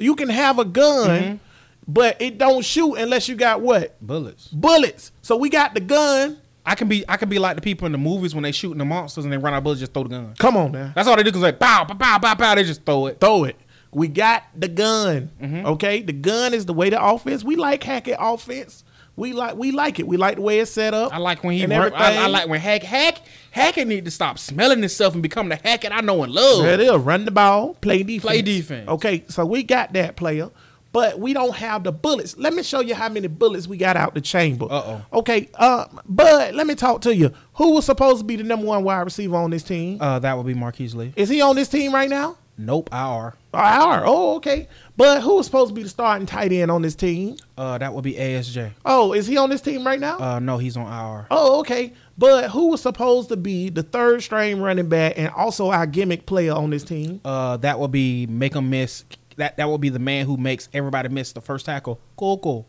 You 0.00 0.16
can 0.16 0.28
have 0.28 0.58
a 0.58 0.64
gun, 0.64 1.40
but 1.86 2.20
it 2.20 2.38
don't 2.38 2.64
shoot 2.64 2.94
unless 2.94 3.28
you 3.28 3.36
got 3.36 3.60
what 3.60 4.00
bullets. 4.04 4.48
bullets. 4.48 5.12
So 5.22 5.36
we 5.36 5.48
got 5.50 5.74
the 5.74 5.80
gun. 5.80 6.38
I 6.64 6.74
can 6.74 6.88
be 6.88 7.04
I 7.08 7.16
can 7.16 7.28
be 7.28 7.38
like 7.38 7.56
the 7.56 7.62
people 7.62 7.86
in 7.86 7.92
the 7.92 7.98
movies 7.98 8.34
when 8.34 8.42
they 8.42 8.52
shooting 8.52 8.78
the 8.78 8.84
monsters 8.84 9.24
and 9.24 9.32
they 9.32 9.38
run 9.38 9.54
out 9.54 9.58
of 9.58 9.64
bullets, 9.64 9.80
just 9.80 9.92
throw 9.94 10.02
the 10.04 10.10
gun. 10.10 10.34
Come 10.38 10.56
on 10.56 10.72
now. 10.72 10.92
That's 10.94 11.08
all 11.08 11.16
they 11.16 11.22
do. 11.22 11.32
Cause 11.32 11.42
like 11.42 11.58
pow, 11.58 11.84
pow, 11.84 11.94
pow, 11.94 12.18
pow, 12.18 12.34
pow. 12.34 12.54
They 12.54 12.64
just 12.64 12.84
throw 12.84 13.06
it. 13.06 13.20
throw 13.20 13.44
it. 13.44 13.56
We 13.92 14.08
got 14.08 14.44
the 14.54 14.68
gun. 14.68 15.30
Mm-hmm. 15.40 15.66
Okay, 15.66 16.02
the 16.02 16.12
gun 16.12 16.54
is 16.54 16.66
the 16.66 16.72
way 16.72 16.90
to 16.90 17.02
offense. 17.02 17.42
We 17.42 17.56
like 17.56 17.82
Hackett 17.82 18.16
offense. 18.20 18.84
We 19.20 19.34
like 19.34 19.54
we 19.54 19.70
like 19.70 20.00
it. 20.00 20.08
We 20.08 20.16
like 20.16 20.36
the 20.36 20.40
way 20.42 20.60
it's 20.60 20.70
set 20.70 20.94
up. 20.94 21.12
I 21.12 21.18
like 21.18 21.44
when 21.44 21.52
he. 21.52 21.62
and 21.62 21.70
Run, 21.70 21.92
I, 21.92 22.24
I 22.24 22.26
like 22.28 22.48
when 22.48 22.58
Hack 22.58 22.82
Hack 22.82 23.18
Hackett 23.50 23.86
need 23.86 24.06
to 24.06 24.10
stop 24.10 24.38
smelling 24.38 24.80
himself 24.80 25.12
and 25.12 25.22
become 25.22 25.50
the 25.50 25.56
Hackett 25.56 25.92
I 25.92 26.00
know 26.00 26.22
and 26.22 26.32
love. 26.32 26.62
There 26.64 26.72
it 26.72 26.80
is. 26.80 26.96
Run 26.96 27.26
the 27.26 27.30
ball, 27.30 27.74
play 27.74 28.02
defense. 28.02 28.22
Play 28.22 28.40
defense. 28.40 28.88
Okay, 28.88 29.24
so 29.28 29.44
we 29.44 29.62
got 29.62 29.92
that 29.92 30.16
player, 30.16 30.50
but 30.92 31.18
we 31.18 31.34
don't 31.34 31.54
have 31.56 31.84
the 31.84 31.92
bullets. 31.92 32.34
Let 32.38 32.54
me 32.54 32.62
show 32.62 32.80
you 32.80 32.94
how 32.94 33.10
many 33.10 33.26
bullets 33.28 33.68
we 33.68 33.76
got 33.76 33.94
out 33.94 34.14
the 34.14 34.22
chamber. 34.22 34.64
Uh-oh. 34.70 35.04
Okay, 35.12 35.50
uh, 35.56 35.84
but 36.06 36.54
let 36.54 36.66
me 36.66 36.74
talk 36.74 37.02
to 37.02 37.14
you. 37.14 37.30
Who 37.54 37.74
was 37.74 37.84
supposed 37.84 38.20
to 38.20 38.24
be 38.24 38.36
the 38.36 38.44
number 38.44 38.64
one 38.66 38.84
wide 38.84 39.00
receiver 39.02 39.36
on 39.36 39.50
this 39.50 39.62
team? 39.62 40.00
Uh, 40.00 40.18
that 40.20 40.34
would 40.36 40.46
be 40.46 40.54
Marquise 40.54 40.94
Lee. 40.94 41.12
Is 41.14 41.28
he 41.28 41.42
on 41.42 41.56
this 41.56 41.68
team 41.68 41.92
right 41.92 42.08
now? 42.08 42.38
Nope, 42.60 42.90
IR. 42.92 43.34
Our. 43.54 44.02
Oh, 44.04 44.36
okay. 44.36 44.68
But 44.96 45.22
who 45.22 45.36
was 45.36 45.46
supposed 45.46 45.70
to 45.70 45.74
be 45.74 45.82
the 45.82 45.88
starting 45.88 46.26
tight 46.26 46.52
end 46.52 46.70
on 46.70 46.82
this 46.82 46.94
team? 46.94 47.36
Uh, 47.56 47.78
that 47.78 47.94
would 47.94 48.04
be 48.04 48.12
ASJ. 48.14 48.72
Oh, 48.84 49.14
is 49.14 49.26
he 49.26 49.38
on 49.38 49.48
this 49.48 49.62
team 49.62 49.84
right 49.84 49.98
now? 49.98 50.18
Uh, 50.18 50.38
no, 50.38 50.58
he's 50.58 50.76
on 50.76 50.84
IR. 50.86 51.26
Oh, 51.30 51.60
okay. 51.60 51.94
But 52.18 52.50
who 52.50 52.68
was 52.68 52.82
supposed 52.82 53.30
to 53.30 53.36
be 53.36 53.70
the 53.70 53.82
third 53.82 54.22
string 54.22 54.60
running 54.60 54.90
back 54.90 55.14
and 55.16 55.30
also 55.30 55.70
our 55.70 55.86
gimmick 55.86 56.26
player 56.26 56.52
on 56.52 56.68
this 56.68 56.84
team? 56.84 57.20
Uh, 57.24 57.56
that 57.58 57.80
would 57.80 57.92
be 57.92 58.26
make 58.26 58.54
him 58.54 58.68
miss. 58.68 59.04
That 59.36 59.56
that 59.56 59.68
would 59.70 59.80
be 59.80 59.88
the 59.88 59.98
man 59.98 60.26
who 60.26 60.36
makes 60.36 60.68
everybody 60.74 61.08
miss 61.08 61.32
the 61.32 61.40
first 61.40 61.64
tackle. 61.64 61.98
Coco. 62.16 62.66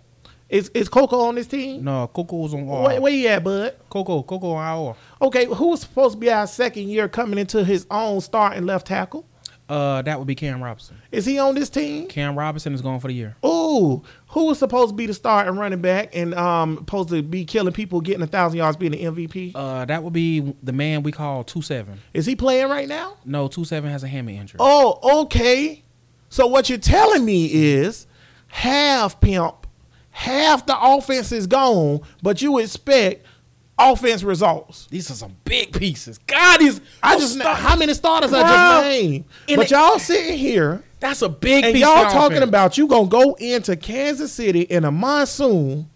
Is 0.47 0.69
is 0.73 0.89
Coco 0.89 1.19
on 1.21 1.35
this 1.35 1.47
team? 1.47 1.83
No, 1.83 2.07
Coco 2.07 2.37
was 2.37 2.53
on 2.53 2.67
IR. 2.67 2.81
Where, 2.83 3.01
where 3.01 3.13
you 3.13 3.27
at, 3.27 3.43
bud? 3.43 3.75
Coco, 3.89 4.23
Coco 4.23 4.51
on 4.53 4.87
IR. 4.87 4.95
Okay, 5.21 5.45
who 5.45 5.69
was 5.69 5.81
supposed 5.81 6.15
to 6.15 6.19
be 6.19 6.29
our 6.29 6.47
second 6.47 6.89
year 6.89 7.07
coming 7.07 7.39
into 7.39 7.63
his 7.63 7.85
own 7.91 8.19
starting 8.21 8.65
left 8.65 8.87
tackle? 8.87 9.25
Uh, 9.71 10.01
that 10.01 10.19
would 10.19 10.27
be 10.27 10.35
Cam 10.35 10.61
Robinson. 10.61 10.97
Is 11.13 11.25
he 11.25 11.39
on 11.39 11.55
this 11.55 11.69
team? 11.69 12.07
Cam 12.07 12.37
Robinson 12.37 12.73
is 12.73 12.81
going 12.81 12.99
for 12.99 13.07
the 13.07 13.13
year. 13.13 13.37
Ooh, 13.45 14.03
who 14.27 14.47
was 14.47 14.59
supposed 14.59 14.89
to 14.89 14.95
be 14.95 15.05
the 15.05 15.13
star 15.13 15.47
and 15.47 15.57
running 15.57 15.79
back 15.79 16.13
and 16.13 16.33
um 16.33 16.75
supposed 16.79 17.07
to 17.07 17.23
be 17.23 17.45
killing 17.45 17.73
people, 17.73 18.01
getting 18.01 18.21
a 18.21 18.27
thousand 18.27 18.57
yards, 18.57 18.75
being 18.75 18.91
the 18.91 19.01
MVP? 19.01 19.53
Uh, 19.55 19.85
that 19.85 20.03
would 20.03 20.11
be 20.11 20.53
the 20.61 20.73
man 20.73 21.03
we 21.03 21.13
call 21.13 21.45
two 21.45 21.61
seven. 21.61 22.01
Is 22.13 22.25
he 22.25 22.35
playing 22.35 22.67
right 22.67 22.89
now? 22.89 23.15
No, 23.23 23.47
two 23.47 23.63
seven 23.63 23.89
has 23.91 24.03
a 24.03 24.09
hammy 24.09 24.35
injury. 24.35 24.57
Oh, 24.59 25.21
okay. 25.23 25.83
So 26.27 26.47
what 26.47 26.67
you're 26.67 26.77
telling 26.77 27.23
me 27.23 27.45
is 27.45 28.07
half 28.47 29.21
pimp, 29.21 29.67
half 30.09 30.65
the 30.65 30.77
offense 30.77 31.31
is 31.31 31.47
gone, 31.47 32.01
but 32.21 32.41
you 32.41 32.59
expect 32.59 33.25
offense 33.81 34.23
results. 34.23 34.87
These 34.87 35.09
are 35.11 35.15
some 35.15 35.35
big 35.45 35.71
pieces. 35.73 36.17
God, 36.19 36.59
these 36.59 36.79
I 37.01 37.17
just 37.17 37.35
start- 37.35 37.57
how 37.57 37.75
many 37.75 37.93
starters 37.93 38.31
I 38.33 38.41
just 38.41 38.83
named. 38.87 39.25
But 39.47 39.67
the- 39.69 39.75
y'all 39.75 39.99
sitting 39.99 40.37
here 40.37 40.83
That's 40.99 41.21
a 41.21 41.29
big 41.29 41.63
and 41.63 41.73
piece. 41.73 41.81
y'all 41.83 42.09
talking 42.09 42.37
offense. 42.37 42.49
about 42.49 42.77
you 42.77 42.87
gonna 42.87 43.07
go 43.07 43.33
into 43.39 43.75
Kansas 43.75 44.31
City 44.31 44.61
in 44.61 44.85
a 44.85 44.91
monsoon 44.91 45.89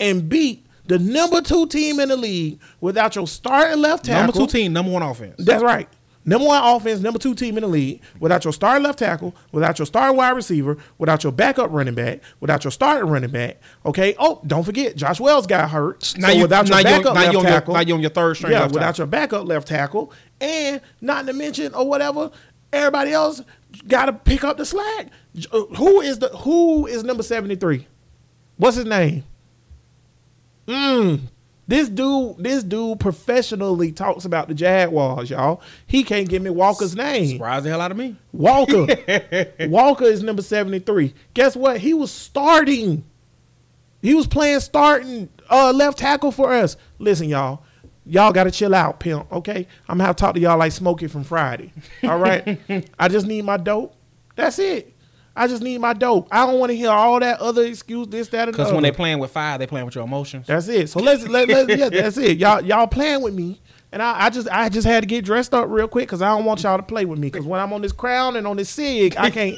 and 0.00 0.28
beat 0.28 0.64
the 0.86 0.98
number 0.98 1.40
two 1.42 1.66
team 1.66 2.00
in 2.00 2.08
the 2.08 2.16
league 2.16 2.58
without 2.80 3.14
your 3.16 3.26
starting 3.26 3.80
left 3.82 4.04
tackle. 4.06 4.22
number 4.26 4.32
two 4.38 4.46
team, 4.58 4.72
number 4.72 4.90
one 4.92 5.02
offense. 5.02 5.34
That's 5.38 5.62
right. 5.62 5.88
Number 6.28 6.46
one 6.46 6.62
offense, 6.62 7.00
number 7.00 7.18
two 7.18 7.34
team 7.34 7.56
in 7.56 7.62
the 7.62 7.68
league, 7.68 8.02
without 8.20 8.44
your 8.44 8.52
star 8.52 8.78
left 8.78 8.98
tackle, 8.98 9.34
without 9.50 9.78
your 9.78 9.86
star 9.86 10.12
wide 10.12 10.32
receiver, 10.36 10.76
without 10.98 11.22
your 11.24 11.32
backup 11.32 11.70
running 11.72 11.94
back, 11.94 12.20
without 12.40 12.64
your 12.64 12.70
starting 12.70 13.08
running 13.08 13.30
back. 13.30 13.56
Okay. 13.86 14.14
Oh, 14.18 14.40
don't 14.46 14.62
forget, 14.64 14.94
Josh 14.94 15.18
Wells 15.20 15.46
got 15.46 15.70
hurt. 15.70 16.14
Now 16.18 16.28
so 16.28 16.34
you- 16.34 16.42
without 16.42 16.68
your 16.68 16.76
you- 16.78 16.84
backup 16.84 17.14
now 17.14 17.20
you 17.22 17.26
left 17.26 17.36
on 17.38 17.42
your- 17.44 17.52
tackle, 17.52 17.74
now 17.74 17.80
you 17.80 17.94
on 17.94 18.00
your 18.00 18.10
third 18.10 18.36
string 18.36 18.52
Yeah, 18.52 18.60
left 18.60 18.74
without 18.74 18.86
tackle. 18.88 19.00
your 19.00 19.06
backup 19.06 19.46
left 19.48 19.68
tackle, 19.68 20.12
and 20.40 20.82
not 21.00 21.26
to 21.26 21.32
mention 21.32 21.72
or 21.74 21.88
whatever, 21.88 22.30
everybody 22.74 23.12
else 23.12 23.40
got 23.86 24.06
to 24.06 24.12
pick 24.12 24.44
up 24.44 24.58
the 24.58 24.66
slack. 24.66 25.08
Uh, 25.50 25.60
Who 25.76 26.02
is 26.02 26.18
the 26.18 26.28
who 26.28 26.86
is 26.86 27.04
number 27.04 27.22
seventy 27.22 27.56
three? 27.56 27.86
What's 28.58 28.76
his 28.76 28.84
name? 28.86 29.24
Mm. 30.66 31.20
This 31.68 31.90
dude, 31.90 32.38
this 32.38 32.64
dude 32.64 32.98
professionally 32.98 33.92
talks 33.92 34.24
about 34.24 34.48
the 34.48 34.54
Jaguars, 34.54 35.28
y'all. 35.28 35.60
He 35.86 36.02
can't 36.02 36.26
give 36.26 36.40
me 36.40 36.48
Walker's 36.48 36.96
name. 36.96 37.36
Surprise 37.36 37.62
the 37.62 37.68
hell 37.68 37.82
out 37.82 37.90
of 37.90 37.98
me. 37.98 38.16
Walker. 38.32 38.86
Walker 39.68 40.06
is 40.06 40.22
number 40.22 40.40
73. 40.40 41.12
Guess 41.34 41.56
what? 41.56 41.80
He 41.80 41.92
was 41.92 42.10
starting. 42.10 43.04
He 44.00 44.14
was 44.14 44.26
playing 44.26 44.60
starting 44.60 45.28
uh, 45.50 45.72
left 45.72 45.98
tackle 45.98 46.32
for 46.32 46.54
us. 46.54 46.78
Listen, 46.98 47.28
y'all. 47.28 47.62
Y'all 48.06 48.32
got 48.32 48.44
to 48.44 48.50
chill 48.50 48.74
out, 48.74 48.98
pimp, 49.00 49.30
okay? 49.30 49.66
I'm 49.86 49.98
to 49.98 50.04
have 50.04 50.16
to 50.16 50.20
talk 50.20 50.34
to 50.34 50.40
y'all 50.40 50.56
like 50.56 50.72
Smokey 50.72 51.08
from 51.08 51.24
Friday. 51.24 51.74
All 52.02 52.18
right? 52.18 52.58
I 52.98 53.08
just 53.08 53.26
need 53.26 53.44
my 53.44 53.58
dope. 53.58 53.94
That's 54.34 54.58
it. 54.58 54.94
I 55.38 55.46
just 55.46 55.62
need 55.62 55.78
my 55.78 55.92
dope. 55.92 56.26
I 56.30 56.44
don't 56.44 56.58
want 56.58 56.70
to 56.70 56.76
hear 56.76 56.90
all 56.90 57.20
that 57.20 57.40
other 57.40 57.64
excuse, 57.64 58.08
this, 58.08 58.28
that, 58.28 58.48
and 58.48 58.56
Because 58.56 58.72
when 58.72 58.82
they 58.82 58.90
playing 58.90 59.20
with 59.20 59.30
fire, 59.30 59.56
they 59.56 59.66
playing 59.66 59.86
with 59.86 59.94
your 59.94 60.04
emotions. 60.04 60.48
That's 60.48 60.66
it. 60.68 60.88
So 60.90 60.98
let's 60.98 61.26
let, 61.28 61.48
let 61.48 61.78
yeah, 61.78 61.88
that's 61.90 62.18
it. 62.18 62.38
Y'all 62.38 62.60
y'all 62.60 62.88
playing 62.88 63.22
with 63.22 63.34
me, 63.34 63.60
and 63.92 64.02
I, 64.02 64.26
I 64.26 64.30
just 64.30 64.48
I 64.50 64.68
just 64.68 64.86
had 64.86 65.04
to 65.04 65.06
get 65.06 65.24
dressed 65.24 65.54
up 65.54 65.68
real 65.68 65.86
quick 65.86 66.08
because 66.08 66.22
I 66.22 66.28
don't 66.28 66.44
want 66.44 66.64
y'all 66.64 66.76
to 66.76 66.82
play 66.82 67.04
with 67.04 67.20
me. 67.20 67.28
Because 67.28 67.46
when 67.46 67.60
I'm 67.60 67.72
on 67.72 67.82
this 67.82 67.92
crown 67.92 68.36
and 68.36 68.46
on 68.46 68.56
this 68.56 68.68
sig, 68.68 69.16
I 69.16 69.30
can't. 69.30 69.56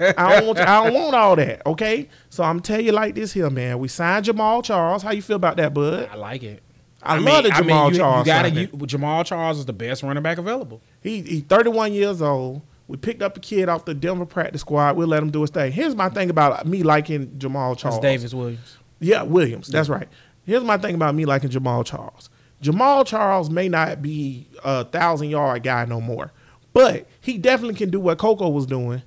I 0.00 0.40
don't 0.40 0.46
want 0.46 0.58
I 0.58 0.84
don't 0.84 0.94
want 0.94 1.14
all 1.14 1.36
that. 1.36 1.64
Okay, 1.66 2.08
so 2.30 2.42
I'm 2.42 2.60
tell 2.60 2.80
you 2.80 2.92
like 2.92 3.14
this 3.14 3.32
here, 3.32 3.50
man. 3.50 3.78
We 3.78 3.88
signed 3.88 4.24
Jamaal 4.24 4.64
Charles. 4.64 5.02
How 5.02 5.12
you 5.12 5.22
feel 5.22 5.36
about 5.36 5.58
that, 5.58 5.74
bud? 5.74 6.08
I 6.10 6.16
like 6.16 6.42
it. 6.42 6.62
I, 7.02 7.18
love 7.18 7.44
the 7.44 7.50
Jamaal 7.50 7.92
you, 7.92 7.98
Charles. 7.98 8.26
You 8.26 8.32
gotta, 8.32 8.50
you, 8.50 8.68
Jamaal 8.68 9.24
Charles 9.24 9.58
is 9.58 9.66
the 9.66 9.72
best 9.72 10.02
running 10.02 10.22
back 10.22 10.38
available. 10.38 10.82
He 11.02 11.22
he's 11.22 11.42
31 11.42 11.92
years 11.92 12.20
old. 12.20 12.62
We 12.90 12.96
picked 12.96 13.22
up 13.22 13.36
a 13.36 13.40
kid 13.40 13.68
off 13.68 13.84
the 13.84 13.94
Denver 13.94 14.26
practice 14.26 14.62
squad. 14.62 14.96
We'll 14.96 15.06
let 15.06 15.22
him 15.22 15.30
do 15.30 15.42
his 15.42 15.50
thing. 15.50 15.70
Here's 15.70 15.94
my 15.94 16.08
thing 16.08 16.28
about 16.28 16.66
me 16.66 16.82
liking 16.82 17.28
Jamaal 17.38 17.78
Charles. 17.78 18.00
That's 18.00 18.22
David 18.22 18.32
Williams. 18.32 18.78
Yeah, 18.98 19.22
Williams. 19.22 19.68
That's 19.68 19.88
right. 19.88 20.08
Here's 20.44 20.64
my 20.64 20.76
thing 20.76 20.96
about 20.96 21.14
me 21.14 21.24
liking 21.24 21.50
Jamaal 21.50 21.86
Charles. 21.86 22.30
Jamaal 22.60 23.06
Charles 23.06 23.48
may 23.48 23.68
not 23.68 24.02
be 24.02 24.48
a 24.64 24.84
thousand 24.84 25.30
yard 25.30 25.62
guy 25.62 25.84
no 25.84 26.00
more, 26.00 26.32
but 26.72 27.06
he 27.20 27.38
definitely 27.38 27.76
can 27.76 27.90
do 27.90 28.00
what 28.00 28.18
Coco 28.18 28.48
was 28.48 28.66
doing 28.66 29.02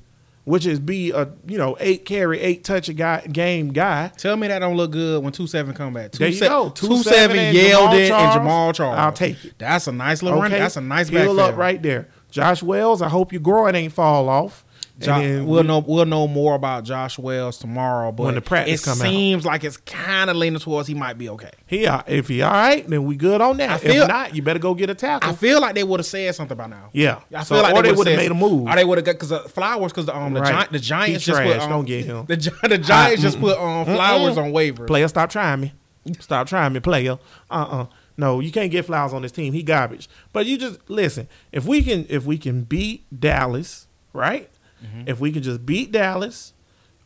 which 0.45 0.65
is 0.65 0.79
be 0.79 1.11
a 1.11 1.29
you 1.47 1.57
know 1.57 1.77
eight 1.79 2.05
carry, 2.05 2.39
eight 2.39 2.63
touch 2.63 2.89
a 2.89 2.93
guy 2.93 3.21
game 3.21 3.69
guy. 3.71 4.09
Tell 4.17 4.35
me 4.35 4.47
that 4.47 4.59
don't 4.59 4.75
look 4.75 4.91
good 4.91 5.23
when 5.23 5.31
two 5.31 5.47
seven 5.47 5.73
come 5.73 5.93
back. 5.93 6.11
Two 6.11 6.19
There 6.19 6.27
you 6.29 6.35
se- 6.35 6.47
go. 6.47 6.69
Two, 6.69 6.87
Two 6.87 7.03
seven, 7.03 7.37
seven 7.37 7.37
and 7.37 7.57
Yeldon 7.57 7.71
Jamaal 7.71 7.99
and 7.99 8.07
Charles. 8.07 8.35
Jamaal 8.35 8.75
Charles. 8.75 8.97
I'll 8.99 9.13
take 9.13 9.45
it. 9.45 9.53
That's 9.57 9.87
a 9.87 9.91
nice 9.91 10.21
little 10.21 10.41
run. 10.41 10.51
That's 10.51 10.77
a 10.77 10.81
nice 10.81 11.07
Heal 11.07 11.19
backfield. 11.19 11.39
up 11.39 11.57
right 11.57 11.81
there. 11.81 12.09
Josh 12.33 12.63
Wells, 12.63 13.01
I 13.03 13.09
hope 13.09 13.31
your 13.31 13.41
groin 13.41 13.75
ain't 13.75 13.93
fall 13.93 14.27
off. 14.27 14.65
Jo- 14.99 15.43
we'll 15.43 15.61
we- 15.61 15.67
know 15.67 15.79
we'll 15.79 16.05
know 16.05 16.27
more 16.27 16.53
about 16.55 16.83
Josh 16.83 17.17
Wells 17.19 17.57
tomorrow, 17.57 18.11
but 18.11 18.23
When 18.23 18.35
the 18.35 18.41
practice 18.41 18.81
it 18.81 18.85
come 18.85 19.01
out. 19.01 19.07
seems 19.07 19.43
like 19.45 19.63
it's 19.63 19.77
kind 19.77 20.29
of 20.29 20.35
leaning 20.35 20.59
towards 20.59 20.87
he 20.87 20.93
might 20.93 21.17
be 21.17 21.29
okay. 21.29 21.49
He 21.65 21.85
uh, 21.87 22.01
if 22.07 22.27
he 22.27 22.41
all 22.43 22.51
right, 22.51 22.87
then 22.87 23.03
we 23.05 23.15
good 23.15 23.41
on 23.41 23.57
that. 23.57 23.69
I 23.71 23.77
feel- 23.79 24.03
if 24.03 24.07
not, 24.07 24.35
you 24.35 24.41
better 24.43 24.59
go 24.59 24.73
get 24.75 24.89
a 24.91 24.95
tackle. 24.95 25.29
I 25.29 25.33
feel 25.33 25.59
like 25.61 25.73
they 25.75 25.83
would 25.83 25.99
have 25.99 26.05
said 26.07 26.33
something 26.35 26.55
by 26.57 26.67
now. 26.67 26.89
yeah, 26.93 27.19
I 27.35 27.43
So- 27.43 27.55
feel 27.55 27.63
like 27.63 27.73
or 27.75 27.81
they, 27.83 27.89
they 27.89 27.95
would 27.95 28.07
have 28.07 28.17
made 28.17 28.31
a 28.31 28.35
move. 28.35 28.67
Or 28.67 28.75
they 28.75 28.85
would 28.85 28.97
have 28.99 29.05
got 29.05 29.13
because 29.13 29.31
uh, 29.31 29.43
Flowers 29.47 29.91
because 29.91 30.05
the 30.05 30.15
um 30.15 30.33
the, 30.33 30.41
Right. 30.41 30.67
Gi- 30.67 30.71
the 30.73 30.79
Giants 30.79 31.25
just 31.25 31.41
put 31.41 31.57
um, 31.59 31.69
Don't 31.69 31.85
get 31.85 32.05
him. 32.05 32.25
the 32.27 32.35
the 32.69 32.77
Giants 32.77 33.21
just 33.21 33.39
put 33.39 33.57
um 33.57 33.85
Flowers 33.85 34.35
Mm-mm. 34.37 34.43
on 34.45 34.51
waivers. 34.53 34.87
Player, 34.87 35.07
stop 35.07 35.29
trying 35.29 35.61
me. 35.61 35.73
Stop 36.19 36.47
trying 36.47 36.71
me, 36.73 36.79
player. 36.79 37.17
Uh 37.49 37.53
uh 37.53 37.85
No, 38.17 38.39
you 38.39 38.51
can't 38.51 38.71
get 38.71 38.85
Flowers 38.85 39.13
on 39.13 39.21
this 39.23 39.31
team. 39.31 39.53
He 39.53 39.63
garbage. 39.63 40.07
But 40.33 40.45
you 40.45 40.57
just 40.57 40.79
listen. 40.89 41.27
If 41.51 41.65
we 41.65 41.81
can, 41.81 42.05
if 42.09 42.25
we 42.25 42.37
can 42.37 42.63
beat 42.63 43.05
Dallas, 43.17 43.87
right? 44.13 44.49
Mm-hmm. 44.85 45.03
If 45.07 45.19
we 45.19 45.31
can 45.31 45.41
just 45.41 45.65
beat 45.65 45.91
Dallas, 45.91 46.53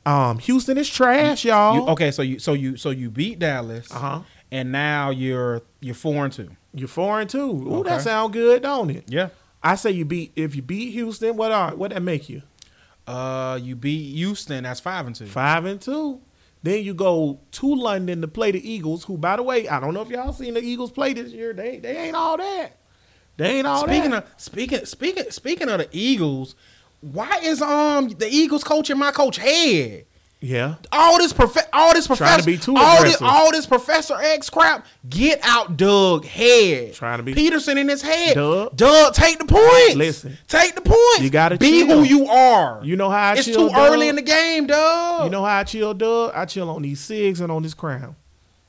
um, 0.06 0.40
Houston 0.40 0.78
is 0.78 0.90
trash, 0.90 1.46
y'all. 1.46 1.76
You, 1.76 1.88
okay, 1.90 2.12
so 2.12 2.22
you 2.22 2.40
so 2.40 2.54
you 2.54 2.76
so 2.78 2.90
you 2.90 3.10
beat 3.10 3.40
Dallas, 3.40 3.92
Uh-huh. 3.92 4.22
and 4.52 4.72
now 4.72 5.10
you're 5.12 5.62
you're 5.80 5.96
four 5.96 6.26
and 6.26 6.34
two. 6.34 6.50
You're 6.74 6.88
four 6.88 7.20
and 7.22 7.30
two. 7.30 7.40
Ooh, 7.52 7.76
Okay. 7.80 7.90
that 7.90 8.02
sound 8.02 8.34
good, 8.34 8.62
don't 8.64 8.90
it? 8.90 9.04
Yeah. 9.08 9.30
I 9.64 9.76
say 9.76 9.92
you 9.92 10.06
beat 10.06 10.32
if 10.36 10.56
you 10.56 10.62
beat 10.62 10.92
Houston. 10.92 11.36
What 11.38 11.52
are 11.52 11.76
what 11.76 11.92
that 11.92 12.02
make 12.02 12.30
you? 12.30 12.42
Uh, 13.06 13.58
you 13.62 13.76
beat 13.76 14.14
Houston. 14.16 14.64
That's 14.64 14.80
five 14.80 15.06
and 15.08 15.16
two. 15.16 15.26
Five 15.26 15.66
and 15.66 15.80
two. 15.82 16.22
Then 16.68 16.84
you 16.84 16.94
go 16.94 17.40
to 17.52 17.76
London 17.76 18.20
to 18.20 18.28
play 18.28 18.52
the 18.52 18.70
Eagles, 18.70 19.06
who, 19.06 19.18
by 19.18 19.38
the 19.38 19.42
way, 19.42 19.70
I 19.70 19.80
don't 19.80 19.94
know 19.94 20.02
if 20.02 20.10
y'all 20.10 20.34
seen 20.34 20.54
the 20.56 20.60
Eagles 20.60 20.92
play 20.92 21.14
this 21.14 21.32
year. 21.32 21.54
They 21.54 21.78
they 21.78 21.96
ain't 21.96 22.16
all 22.16 22.36
that. 22.36 22.72
They 23.38 23.60
ain't 23.60 23.66
all 23.68 23.88
Speaking 23.88 24.12
that. 24.12 24.26
of 24.26 24.30
speaking 24.36 24.86
speaking 24.86 25.32
speaking 25.32 25.70
of 25.70 25.78
the 25.78 25.88
Eagles, 25.94 26.56
why 27.00 27.40
is 27.42 27.62
um 27.62 28.10
the 28.10 28.28
Eagles 28.28 28.66
coaching 28.66 28.98
my 28.98 29.12
coach 29.12 29.38
head? 29.38 30.08
Yeah, 30.40 30.76
All 30.92 31.18
this 31.18 31.34
prof- 31.34 31.58
all 31.74 31.94
this 31.96 32.06
Trying 32.06 32.18
professor 32.18 32.40
to 32.42 32.46
be 32.46 32.58
too 32.58 32.76
all 32.78 33.04
this 33.04 33.20
all 33.24 33.52
this 33.52 33.66
Professor 33.66 34.14
X 34.22 34.52
crap. 34.52 34.86
Get 35.10 35.40
out, 35.42 35.78
Doug 35.78 36.26
head. 36.26 36.94
Trying 36.94 37.18
to 37.18 37.24
be- 37.24 37.34
Pederson 37.34 37.78
in 37.78 37.90
his 37.90 38.04
head. 38.04 38.36
Doug. 38.36 38.76
Doug, 38.76 39.14
take 39.16 39.40
the 39.40 39.46
points. 39.46 39.96
Listen. 39.96 40.38
take 40.48 40.76
the 40.76 40.82
points. 40.82 41.22
You 41.22 41.32
gotta 41.32 41.58
be 41.58 41.86
chill. 41.86 41.98
who 41.98 42.04
you 42.04 42.28
are. 42.28 42.80
You 42.84 42.96
know 42.96 43.10
how 43.10 43.32
I 43.32 43.34
it's 43.34 43.46
chill, 43.46 43.68
too 43.70 43.76
early 43.76 44.10
in 44.10 44.16
the 44.16 44.22
game, 44.22 44.68
Doug. 44.68 45.24
You 45.24 45.32
know 45.32 45.44
how 45.44 45.58
I 45.58 45.64
chill, 45.64 45.96
Doug? 45.96 46.34
I 46.36 46.46
chill 46.46 46.70
on 46.70 46.84
these 46.84 47.00
cigs 47.00 47.42
and 47.42 47.52
on 47.52 47.64
this 47.64 47.74
crown, 47.74 48.16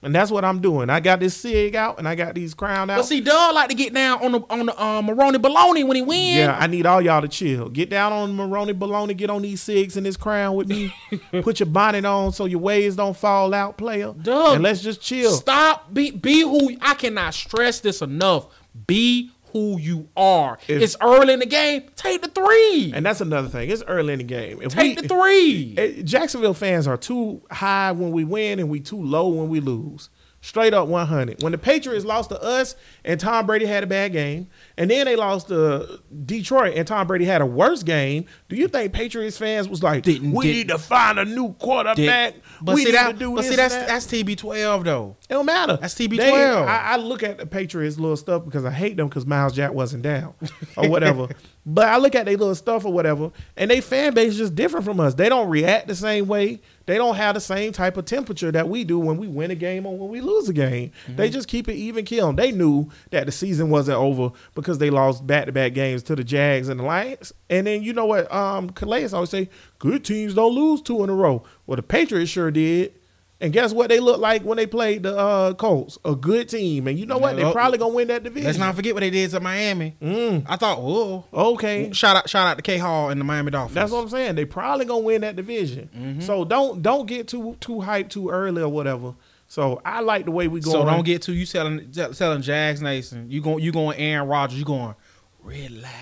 and 0.02 0.14
that's 0.14 0.30
what 0.30 0.44
I'm 0.44 0.60
doing. 0.60 0.90
I 0.90 1.00
got 1.00 1.18
this 1.20 1.36
cig 1.36 1.74
out 1.74 1.98
and 1.98 2.06
I 2.08 2.14
got 2.14 2.34
these 2.34 2.54
crown 2.54 2.88
out. 2.88 2.98
But 2.98 3.06
see, 3.06 3.20
Doug 3.20 3.54
like 3.54 3.68
to 3.68 3.74
get 3.74 3.92
down 3.92 4.24
on 4.24 4.32
the 4.32 4.40
on 4.48 4.66
the 4.66 4.82
um, 4.82 5.06
Maroni 5.06 5.38
baloney 5.38 5.86
when 5.86 5.96
he 5.96 6.02
wins. 6.02 6.36
Yeah, 6.36 6.56
I 6.58 6.68
need 6.68 6.86
all 6.86 7.00
y'all 7.00 7.20
to 7.20 7.28
chill. 7.28 7.68
Get 7.68 7.90
down 7.90 8.12
on 8.12 8.36
Maroney 8.36 8.74
Baloney, 8.74 9.16
get 9.16 9.30
on 9.30 9.42
these 9.42 9.60
cigs 9.60 9.96
and 9.96 10.06
this 10.06 10.16
crown 10.16 10.54
with 10.54 10.68
me. 10.68 10.94
Put 11.42 11.58
your 11.58 11.68
bonnet 11.68 12.04
on 12.04 12.32
so 12.32 12.44
your 12.44 12.60
waves 12.60 12.96
don't 12.96 13.16
fall 13.16 13.52
out, 13.52 13.76
player. 13.76 14.12
Doug, 14.12 14.54
and 14.54 14.62
let's 14.62 14.82
just 14.82 15.00
chill. 15.00 15.32
Stop. 15.32 15.92
Be 15.92 16.12
be 16.12 16.42
who. 16.42 16.76
I 16.80 16.94
cannot 16.94 17.34
stress 17.34 17.80
this 17.80 18.00
enough. 18.00 18.46
Be 18.86 19.32
who 19.52 19.78
you 19.78 20.08
are. 20.16 20.58
If- 20.68 20.82
it's 20.82 20.96
early 21.00 21.32
in 21.34 21.40
the 21.40 21.46
game. 21.46 21.84
Take 21.96 22.22
the 22.22 22.28
three. 22.28 22.92
And 22.94 23.04
that's 23.04 23.20
another 23.20 23.48
thing. 23.48 23.70
It's 23.70 23.82
early 23.86 24.12
in 24.12 24.18
the 24.18 24.24
game. 24.24 24.60
If 24.62 24.72
Take 24.72 25.00
we, 25.00 25.06
the 25.06 25.08
three. 25.08 26.02
Jacksonville 26.02 26.54
fans 26.54 26.86
are 26.86 26.96
too 26.96 27.42
high 27.50 27.92
when 27.92 28.12
we 28.12 28.24
win 28.24 28.58
and 28.58 28.68
we 28.68 28.80
too 28.80 29.02
low 29.02 29.28
when 29.28 29.48
we 29.48 29.60
lose. 29.60 30.10
Straight 30.40 30.72
up 30.72 30.86
100. 30.86 31.42
When 31.42 31.50
the 31.50 31.58
Patriots 31.58 32.04
lost 32.04 32.30
to 32.30 32.40
us 32.40 32.76
and 33.04 33.18
Tom 33.18 33.44
Brady 33.44 33.66
had 33.66 33.82
a 33.82 33.88
bad 33.88 34.12
game, 34.12 34.46
and 34.76 34.88
then 34.88 35.06
they 35.06 35.16
lost 35.16 35.48
to 35.48 35.98
Detroit 36.26 36.74
and 36.76 36.86
Tom 36.86 37.08
Brady 37.08 37.24
had 37.24 37.40
a 37.40 37.46
worse 37.46 37.82
game, 37.82 38.24
do 38.48 38.54
you 38.54 38.68
think 38.68 38.92
Patriots 38.92 39.36
fans 39.36 39.68
was 39.68 39.82
like, 39.82 40.04
Didn't- 40.04 40.30
we 40.32 40.46
did- 40.46 40.52
need 40.52 40.68
to 40.68 40.78
find 40.78 41.18
a 41.18 41.24
new 41.24 41.54
quarterback? 41.54 42.34
but 42.62 42.76
we 42.76 42.84
see 42.84 42.92
that. 42.92 43.12
to 43.12 43.18
do 43.18 43.30
but 43.34 43.42
this 43.42 43.50
see 43.50 43.56
that's 43.56 43.74
that." 43.74 43.88
that's 43.88 44.06
TB12 44.06 44.84
though. 44.84 45.16
It 45.28 45.32
don't 45.34 45.44
matter. 45.46 45.76
That's 45.76 45.94
TB12. 45.94 46.16
They- 46.18 46.32
I, 46.32 46.92
I 46.92 46.96
look 46.98 47.24
at 47.24 47.38
the 47.38 47.46
Patriots 47.46 47.98
little 47.98 48.16
stuff 48.16 48.44
because 48.44 48.64
I 48.64 48.70
hate 48.70 48.96
them 48.96 49.08
because 49.08 49.26
Myles 49.26 49.54
Jack 49.54 49.72
wasn't 49.74 50.04
down 50.04 50.34
or 50.76 50.88
whatever. 50.88 51.28
but 51.66 51.88
I 51.88 51.98
look 51.98 52.14
at 52.14 52.26
their 52.26 52.36
little 52.36 52.54
stuff 52.54 52.84
or 52.84 52.92
whatever, 52.92 53.32
and 53.56 53.68
they 53.70 53.80
fan 53.80 54.14
base 54.14 54.32
is 54.34 54.38
just 54.38 54.54
different 54.54 54.86
from 54.86 55.00
us. 55.00 55.14
They 55.14 55.28
don't 55.28 55.48
react 55.48 55.88
the 55.88 55.96
same 55.96 56.28
way. 56.28 56.60
They 56.88 56.96
don't 56.96 57.16
have 57.16 57.34
the 57.34 57.40
same 57.42 57.72
type 57.72 57.98
of 57.98 58.06
temperature 58.06 58.50
that 58.50 58.66
we 58.66 58.82
do 58.82 58.98
when 58.98 59.18
we 59.18 59.28
win 59.28 59.50
a 59.50 59.54
game 59.54 59.84
or 59.84 59.94
when 59.98 60.08
we 60.08 60.22
lose 60.22 60.48
a 60.48 60.54
game. 60.54 60.90
They 61.06 61.28
just 61.28 61.46
keep 61.46 61.68
it 61.68 61.74
even 61.74 62.06
kill. 62.06 62.32
They 62.32 62.50
knew 62.50 62.88
that 63.10 63.26
the 63.26 63.32
season 63.32 63.68
wasn't 63.68 63.98
over 63.98 64.30
because 64.54 64.78
they 64.78 64.88
lost 64.88 65.26
back 65.26 65.44
to 65.44 65.52
back 65.52 65.74
games 65.74 66.02
to 66.04 66.16
the 66.16 66.24
Jags 66.24 66.66
and 66.70 66.80
the 66.80 66.84
Lions. 66.84 67.34
And 67.50 67.66
then 67.66 67.82
you 67.82 67.92
know 67.92 68.06
what 68.06 68.32
um 68.32 68.70
Calais 68.70 69.12
always 69.12 69.28
say, 69.28 69.50
good 69.78 70.02
teams 70.02 70.32
don't 70.32 70.54
lose 70.54 70.80
two 70.80 71.04
in 71.04 71.10
a 71.10 71.14
row. 71.14 71.42
Well 71.66 71.76
the 71.76 71.82
Patriots 71.82 72.30
sure 72.30 72.50
did. 72.50 72.94
And 73.40 73.52
guess 73.52 73.72
what 73.72 73.88
they 73.88 74.00
look 74.00 74.20
like 74.20 74.42
when 74.42 74.56
they 74.56 74.66
played 74.66 75.04
the 75.04 75.16
uh, 75.16 75.54
Colts? 75.54 75.96
A 76.04 76.16
good 76.16 76.48
team. 76.48 76.88
And 76.88 76.98
you 76.98 77.06
know 77.06 77.18
what? 77.18 77.36
They 77.36 77.50
probably 77.52 77.78
gonna 77.78 77.94
win 77.94 78.08
that 78.08 78.24
division. 78.24 78.46
Let's 78.46 78.58
not 78.58 78.74
forget 78.74 78.94
what 78.94 79.00
they 79.00 79.10
did 79.10 79.30
to 79.30 79.38
Miami. 79.38 79.94
Mm. 80.02 80.44
I 80.48 80.56
thought, 80.56 80.82
whoa. 80.82 81.24
Okay. 81.32 81.92
Shout 81.92 82.16
out, 82.16 82.28
shout 82.28 82.48
out 82.48 82.56
to 82.56 82.62
K 82.62 82.78
Hall 82.78 83.10
and 83.10 83.20
the 83.20 83.24
Miami 83.24 83.52
Dolphins. 83.52 83.74
That's 83.76 83.92
what 83.92 84.02
I'm 84.02 84.08
saying. 84.08 84.34
They 84.34 84.44
probably 84.44 84.86
gonna 84.86 85.00
win 85.00 85.20
that 85.20 85.36
division. 85.36 85.88
Mm-hmm. 85.96 86.20
So 86.22 86.44
don't 86.44 86.82
don't 86.82 87.06
get 87.06 87.28
too 87.28 87.56
too 87.60 87.76
hyped 87.76 88.08
too 88.10 88.28
early 88.28 88.60
or 88.60 88.68
whatever. 88.68 89.14
So 89.46 89.80
I 89.84 90.00
like 90.00 90.24
the 90.24 90.32
way 90.32 90.48
we 90.48 90.60
go. 90.60 90.72
so 90.72 90.84
don't 90.84 91.04
get 91.04 91.22
to 91.22 91.32
you 91.32 91.46
telling 91.46 91.92
telling 91.92 92.42
Jags 92.42 92.82
Nation. 92.82 93.30
You 93.30 93.40
going 93.40 93.62
you 93.62 93.70
going 93.70 93.96
Aaron 93.98 94.28
Rodgers. 94.28 94.58
You 94.58 94.64
going 94.64 94.96
relax. 95.42 95.94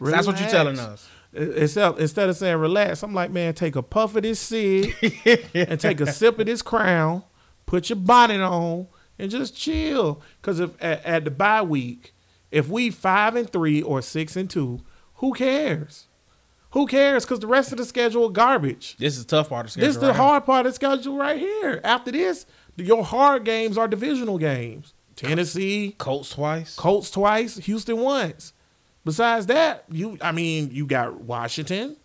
That's 0.00 0.26
what 0.26 0.36
you 0.36 0.46
Relax. 0.46 0.52
telling 0.52 0.78
us. 0.78 1.08
Except 1.34 1.98
instead 1.98 2.28
of 2.28 2.36
saying 2.36 2.56
relax, 2.58 3.02
I'm 3.02 3.12
like, 3.12 3.30
man, 3.30 3.54
take 3.54 3.74
a 3.74 3.82
puff 3.82 4.14
of 4.14 4.22
this 4.22 4.38
cig 4.38 4.94
and 5.54 5.80
take 5.80 6.00
a 6.00 6.10
sip 6.10 6.38
of 6.38 6.46
this 6.46 6.62
crown, 6.62 7.24
put 7.66 7.88
your 7.90 7.96
bonnet 7.96 8.40
on, 8.40 8.86
and 9.18 9.30
just 9.30 9.56
chill. 9.56 10.22
Because 10.40 10.60
if 10.60 10.70
at, 10.82 11.04
at 11.04 11.24
the 11.24 11.30
bye 11.30 11.62
week, 11.62 12.14
if 12.52 12.68
we 12.68 12.90
five 12.90 13.34
and 13.34 13.50
three 13.50 13.82
or 13.82 14.00
six 14.00 14.36
and 14.36 14.48
two, 14.48 14.80
who 15.14 15.32
cares? 15.32 16.06
Who 16.70 16.86
cares? 16.86 17.24
Because 17.24 17.40
the 17.40 17.46
rest 17.46 17.72
of 17.72 17.78
the 17.78 17.84
schedule 17.84 18.28
garbage. 18.28 18.96
This 18.96 19.16
is 19.16 19.24
the 19.24 19.36
tough 19.36 19.48
part 19.48 19.66
of 19.66 19.66
the 19.66 19.72
schedule. 19.72 19.86
This 19.86 19.96
is 19.96 20.00
the 20.00 20.08
right 20.08 20.16
here. 20.16 20.24
hard 20.24 20.44
part 20.44 20.66
of 20.66 20.72
the 20.72 20.74
schedule 20.74 21.16
right 21.16 21.38
here. 21.38 21.80
After 21.84 22.10
this, 22.12 22.46
your 22.76 23.04
hard 23.04 23.44
games 23.44 23.76
are 23.76 23.88
divisional 23.88 24.38
games. 24.38 24.94
Tennessee, 25.16 25.94
Colts 25.98 26.30
twice. 26.30 26.74
Colts 26.74 27.10
twice, 27.10 27.58
Houston 27.58 27.98
once. 27.98 28.52
Besides 29.04 29.46
that, 29.46 29.84
you 29.90 30.18
I 30.20 30.32
mean, 30.32 30.70
you 30.72 30.86
got 30.86 31.20
Washington 31.20 31.96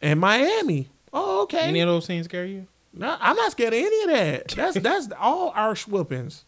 and 0.00 0.20
Miami. 0.20 0.88
Oh, 1.12 1.42
okay. 1.42 1.62
Any 1.62 1.80
of 1.80 1.88
those 1.88 2.06
teams 2.06 2.26
scare 2.26 2.46
you? 2.46 2.66
No, 2.92 3.16
I'm 3.20 3.36
not 3.36 3.52
scared 3.52 3.72
of 3.72 3.78
any 3.78 4.02
of 4.02 4.10
that. 4.10 4.48
That's 4.48 4.74
that's 4.80 5.08
all 5.18 5.52
our 5.54 5.74
whoopings. 5.74 6.44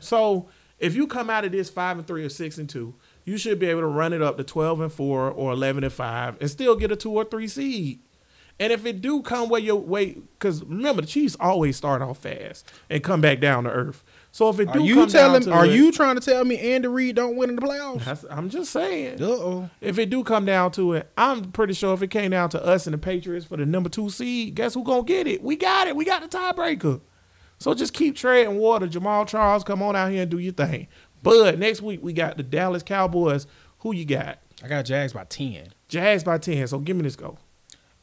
So 0.00 0.48
if 0.78 0.94
you 0.94 1.06
come 1.06 1.30
out 1.30 1.44
of 1.44 1.52
this 1.52 1.70
five 1.70 1.98
and 1.98 2.06
three 2.06 2.24
or 2.24 2.28
six 2.28 2.58
and 2.58 2.68
two, 2.68 2.94
you 3.24 3.36
should 3.36 3.58
be 3.58 3.66
able 3.66 3.80
to 3.80 3.86
run 3.86 4.12
it 4.12 4.22
up 4.22 4.36
to 4.36 4.44
twelve 4.44 4.80
and 4.80 4.92
four 4.92 5.30
or 5.30 5.52
eleven 5.52 5.84
and 5.84 5.92
five 5.92 6.36
and 6.40 6.50
still 6.50 6.76
get 6.76 6.92
a 6.92 6.96
two 6.96 7.12
or 7.12 7.24
three 7.24 7.48
seed. 7.48 8.00
And 8.60 8.72
if 8.72 8.84
it 8.86 9.00
do 9.00 9.22
come 9.22 9.48
where 9.48 9.60
your 9.60 9.76
way, 9.76 10.18
because 10.38 10.62
remember 10.62 11.02
the 11.02 11.08
Chiefs 11.08 11.36
always 11.40 11.76
start 11.76 12.02
off 12.02 12.18
fast 12.18 12.70
and 12.90 13.02
come 13.02 13.20
back 13.20 13.40
down 13.40 13.64
to 13.64 13.70
earth. 13.70 14.04
So 14.34 14.48
if 14.48 14.58
it 14.60 14.68
Are 14.68 14.72
do 14.72 14.82
you 14.84 14.94
come 14.94 15.08
telling? 15.08 15.42
down 15.42 15.52
to 15.52 15.58
Are 15.58 15.66
the- 15.66 15.74
you 15.76 15.92
trying 15.92 16.14
to 16.14 16.22
tell 16.22 16.42
me 16.44 16.58
Andy 16.58 16.88
Reid 16.88 17.16
don't 17.16 17.36
win 17.36 17.50
in 17.50 17.56
the 17.56 17.60
playoffs? 17.62 17.98
That's- 17.98 18.24
I'm 18.30 18.48
just 18.48 18.72
saying. 18.72 19.22
Uh 19.22 19.26
oh. 19.26 19.70
If 19.82 19.98
it 19.98 20.08
do 20.08 20.24
come 20.24 20.46
down 20.46 20.70
to 20.72 20.94
it, 20.94 21.10
I'm 21.18 21.52
pretty 21.52 21.74
sure 21.74 21.92
if 21.92 22.00
it 22.02 22.08
came 22.08 22.30
down 22.30 22.48
to 22.50 22.64
us 22.64 22.86
and 22.86 22.94
the 22.94 22.98
Patriots 22.98 23.44
for 23.44 23.58
the 23.58 23.66
number 23.66 23.90
two 23.90 24.08
seed, 24.08 24.54
guess 24.54 24.72
who 24.72 24.84
gonna 24.84 25.02
get 25.02 25.26
it? 25.26 25.42
We 25.42 25.56
got 25.56 25.86
it. 25.86 25.94
We 25.96 26.06
got 26.06 26.22
the 26.22 26.28
tiebreaker. 26.34 27.02
So 27.58 27.74
just 27.74 27.92
keep 27.92 28.16
treading 28.16 28.56
water. 28.56 28.86
Jamaal 28.88 29.28
Charles, 29.28 29.64
come 29.64 29.82
on 29.82 29.94
out 29.94 30.10
here 30.10 30.22
and 30.22 30.30
do 30.30 30.38
your 30.38 30.54
thing. 30.54 30.88
But 31.22 31.58
next 31.58 31.82
week 31.82 32.00
we 32.02 32.12
got 32.14 32.38
the 32.38 32.42
Dallas 32.42 32.82
Cowboys. 32.82 33.46
Who 33.80 33.94
you 33.94 34.04
got? 34.06 34.38
I 34.64 34.68
got 34.68 34.86
Jags 34.86 35.12
by 35.12 35.24
ten. 35.24 35.68
Jags 35.88 36.24
by 36.24 36.38
ten. 36.38 36.66
So 36.68 36.78
give 36.78 36.96
me 36.96 37.02
this 37.02 37.16
go. 37.16 37.36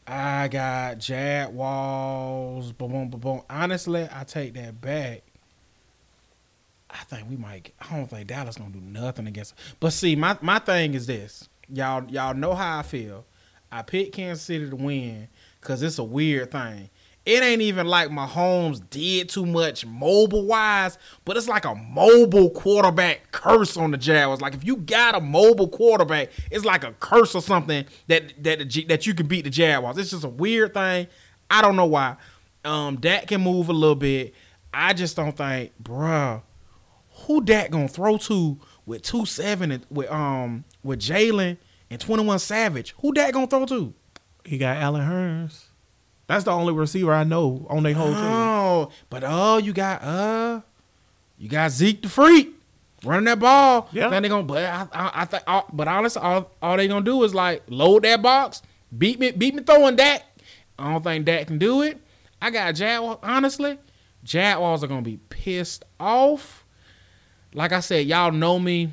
I 0.06 0.48
got 0.48 1.00
Jag 1.00 1.54
Walls. 1.54 2.72
Boom, 2.72 2.92
boom, 2.92 3.10
boom, 3.10 3.20
boom. 3.20 3.42
Honestly, 3.50 4.08
I 4.12 4.24
take 4.26 4.54
that 4.54 4.80
back. 4.80 5.24
I 6.90 7.04
think 7.06 7.30
we 7.30 7.36
might. 7.38 7.74
I 7.80 7.96
don't 7.96 8.08
think 8.10 8.28
Dallas 8.28 8.58
gonna 8.58 8.72
do 8.72 8.80
nothing 8.82 9.28
against. 9.28 9.54
But 9.80 9.92
see, 9.94 10.16
my 10.16 10.38
my 10.42 10.60
thing 10.60 10.94
is 10.96 11.08
this. 11.08 11.48
Y'all 11.72 12.04
y'all 12.10 12.34
know 12.34 12.56
how 12.56 12.80
I 12.80 12.82
feel. 12.84 13.26
I 13.72 13.84
picked 13.84 14.14
Kansas 14.16 14.44
City 14.44 14.70
to 14.70 14.76
win 14.76 15.28
because 15.62 15.84
it's 15.84 16.00
a 16.00 16.04
weird 16.04 16.52
thing. 16.52 16.90
it 17.26 17.44
ain't 17.44 17.62
even 17.62 17.86
like 17.86 18.10
Mahomes 18.10 18.82
did 18.90 19.30
too 19.30 19.46
much 19.46 19.86
mobile 19.86 20.46
wise, 20.48 20.98
but 21.26 21.38
it's 21.38 21.48
like 21.48 21.66
a 21.66 21.76
mobile 21.76 22.50
quarterback 22.50 23.32
curse 23.32 23.78
on 23.78 23.92
the 23.92 23.98
Jaguars. 23.98 24.42
Like 24.42 24.56
if 24.56 24.66
you 24.66 24.78
got 24.78 25.14
a 25.16 25.20
mobile 25.20 25.68
quarterback, 25.68 26.32
it's 26.50 26.66
like 26.66 26.84
a 26.84 26.94
curse 26.94 27.36
or 27.36 27.42
something 27.44 27.86
that 28.08 28.34
that 28.44 28.60
the 28.72 28.84
that 28.86 29.06
you 29.06 29.14
can 29.14 29.28
beat 29.28 29.44
the 29.44 29.52
Jaguars. 29.52 29.98
It's 30.00 30.10
just 30.10 30.24
a 30.24 30.30
weird 30.30 30.74
thing. 30.74 31.06
I 31.52 31.62
don't 31.62 31.76
know 31.76 31.86
why. 31.86 32.16
Um, 32.66 32.98
Dak 33.00 33.28
can 33.28 33.42
move 33.42 33.70
a 33.70 33.74
little 33.74 33.96
bit. 33.96 34.34
I 34.74 34.94
just 34.94 35.16
don't 35.16 35.36
think, 35.36 35.72
bruh, 35.82 36.42
who 37.30 37.42
Dak 37.42 37.70
gonna 37.70 37.88
throw 37.88 38.18
to 38.18 38.58
with 38.88 39.04
two 39.04 39.24
seven 39.24 39.72
and 39.72 39.86
with 39.92 40.10
um 40.12 40.66
with 40.84 41.00
Jalen 41.00 41.58
and 41.92 42.02
twenty 42.02 42.26
one 42.26 42.40
Savage? 42.40 42.96
Who 43.02 43.14
Dak 43.14 43.34
gonna 43.34 43.46
throw 43.46 43.68
to? 43.68 43.94
He 44.44 44.58
got 44.58 44.78
Allen 44.78 45.08
Hurns. 45.08 45.66
That's 46.26 46.44
the 46.44 46.52
only 46.52 46.74
receiver 46.74 47.14
I 47.14 47.24
know 47.24 47.68
on 47.70 47.84
their 47.84 47.94
whole 47.94 48.14
team. 48.14 48.24
Oh, 48.24 48.92
but 49.12 49.24
oh, 49.24 49.58
you 49.58 49.74
got 49.74 50.02
uh, 50.02 50.62
you 51.38 51.50
got 51.50 51.70
Zeke 51.70 52.02
the 52.02 52.10
freak 52.10 52.52
running 53.06 53.26
that 53.26 53.40
ball. 53.40 53.90
Yeah. 53.92 54.10
Then 54.10 54.24
they 54.24 54.30
gonna, 54.30 54.44
but 54.44 54.64
I, 54.64 54.88
I, 54.92 55.12
I 55.22 55.26
think, 55.26 55.44
all, 55.46 55.68
but 55.72 55.88
honestly, 55.88 56.22
all, 56.24 56.52
all 56.64 56.78
they 56.78 56.88
gonna 56.88 57.06
do 57.06 57.24
is 57.24 57.36
like 57.36 57.62
load 57.70 58.06
that 58.06 58.24
box, 58.24 58.64
beat 58.98 59.20
me, 59.20 59.32
beat 59.32 59.54
me 59.54 59.62
throwing 59.62 59.96
Dak. 59.96 60.24
I 60.80 60.92
don't 60.92 61.04
think 61.04 61.26
Dak 61.26 61.46
can 61.46 61.60
do 61.60 61.84
it. 61.84 62.02
I 62.42 62.50
got 62.50 62.74
Jaguars. 62.74 63.20
Honestly, 63.22 63.78
Jaguars 64.24 64.84
are 64.84 64.88
gonna 64.88 65.04
be 65.04 65.18
pissed 65.30 65.86
off. 66.00 66.59
Like 67.54 67.72
I 67.72 67.80
said, 67.80 68.06
y'all 68.06 68.32
know 68.32 68.60
me, 68.60 68.92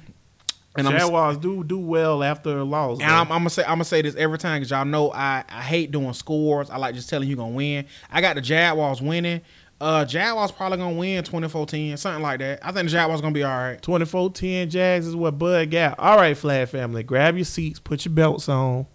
and 0.76 0.86
I'm 0.88 0.94
do 1.40 1.64
do 1.64 1.78
well 1.78 2.22
after 2.22 2.58
a 2.58 2.64
loss. 2.64 3.00
and. 3.00 3.10
I'm, 3.10 3.32
I'm 3.32 3.40
gonna 3.40 3.50
say 3.50 3.62
I'm 3.62 3.70
gonna 3.70 3.84
say 3.84 4.02
this 4.02 4.14
every 4.16 4.38
time 4.38 4.60
because 4.60 4.70
y'all 4.70 4.84
know 4.84 5.12
I, 5.12 5.44
I 5.48 5.62
hate 5.62 5.90
doing 5.90 6.12
scores. 6.12 6.70
I 6.70 6.76
like 6.76 6.94
just 6.94 7.08
telling 7.08 7.28
you 7.28 7.36
gonna 7.36 7.54
win. 7.54 7.86
I 8.10 8.20
got 8.20 8.36
the 8.36 8.42
Jaguars 8.42 9.00
winning. 9.02 9.42
Uh, 9.78 10.06
Jaguars 10.06 10.52
probably 10.52 10.78
gonna 10.78 10.96
win 10.96 11.22
24-10, 11.22 11.98
something 11.98 12.22
like 12.22 12.38
that. 12.38 12.60
I 12.62 12.72
think 12.72 12.86
the 12.86 12.92
Jaguars 12.92 13.20
gonna 13.20 13.34
be 13.34 13.42
all 13.42 13.56
right. 13.56 13.82
24-10 13.82 14.70
Jags 14.70 15.06
is 15.06 15.14
what 15.14 15.38
Bud 15.38 15.70
got. 15.70 15.98
All 15.98 16.16
right, 16.16 16.36
Flat 16.36 16.70
Family, 16.70 17.02
grab 17.02 17.36
your 17.36 17.44
seats, 17.44 17.78
put 17.78 18.06
your 18.06 18.14
belts 18.14 18.48
on, 18.48 18.86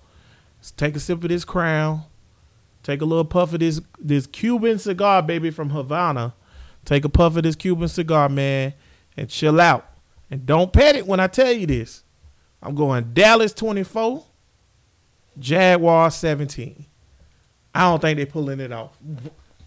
Let's 0.57 0.71
take 0.71 0.95
a 0.95 0.99
sip 0.99 1.23
of 1.23 1.29
this 1.29 1.45
crown, 1.45 2.03
take 2.83 3.01
a 3.01 3.05
little 3.05 3.25
puff 3.25 3.53
of 3.53 3.59
this 3.59 3.79
this 3.99 4.25
Cuban 4.25 4.79
cigar, 4.79 5.21
baby, 5.21 5.51
from 5.51 5.69
Havana. 5.69 6.33
Take 6.83 7.05
a 7.05 7.09
puff 7.09 7.35
of 7.35 7.43
this 7.43 7.55
Cuban 7.55 7.87
cigar, 7.87 8.27
man, 8.27 8.73
and 9.21 9.29
chill 9.29 9.61
out. 9.61 9.87
And 10.31 10.47
don't 10.47 10.73
pet 10.73 10.95
it 10.95 11.05
when 11.05 11.19
I 11.19 11.27
tell 11.27 11.51
you 11.51 11.67
this. 11.67 12.03
I'm 12.59 12.73
going 12.73 13.13
Dallas 13.13 13.53
24, 13.53 14.25
Jaguars 15.37 16.15
17. 16.15 16.85
I 17.75 17.81
don't 17.81 18.01
think 18.01 18.17
they're 18.17 18.25
pulling 18.25 18.59
it 18.59 18.71
off. 18.71 18.97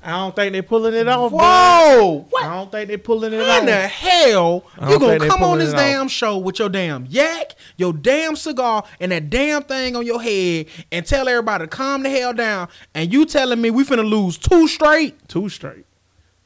I 0.03 0.11
don't 0.11 0.35
think 0.35 0.53
they're 0.53 0.63
pulling 0.65 0.93
it 0.93 1.07
off. 1.07 1.31
Whoa! 1.33 2.27
What? 2.29 2.45
I 2.45 2.55
don't 2.57 2.71
think 2.71 2.89
they're 2.89 2.99
pulling 2.99 3.33
it 3.33 3.47
How 3.47 3.61
in 3.61 3.67
the 3.67 3.87
hell 3.87 4.67
you 4.89 4.99
gonna 4.99 5.29
come 5.29 5.45
on 5.45 5.59
this 5.59 5.71
it 5.71 5.77
off. 5.77 5.81
damn 5.81 6.09
show 6.09 6.37
with 6.37 6.59
your 6.59 6.69
damn 6.69 7.07
yak, 7.07 7.55
your 7.77 7.93
damn 7.93 8.35
cigar, 8.35 8.85
and 8.99 9.13
that 9.13 9.31
damn 9.31 9.63
thing 9.63 9.95
on 9.95 10.05
your 10.05 10.21
head, 10.21 10.67
and 10.91 11.07
tell 11.07 11.29
everybody 11.29 11.65
to 11.65 11.69
calm 11.69 12.03
the 12.03 12.11
hell 12.11 12.35
down? 12.35 12.69
And 12.93 13.13
you 13.13 13.25
telling 13.25 13.61
me 13.61 13.71
we 13.71 13.85
finna 13.85 14.07
lose 14.09 14.37
two 14.37 14.67
straight? 14.67 15.29
Two 15.29 15.49
straight. 15.49 15.87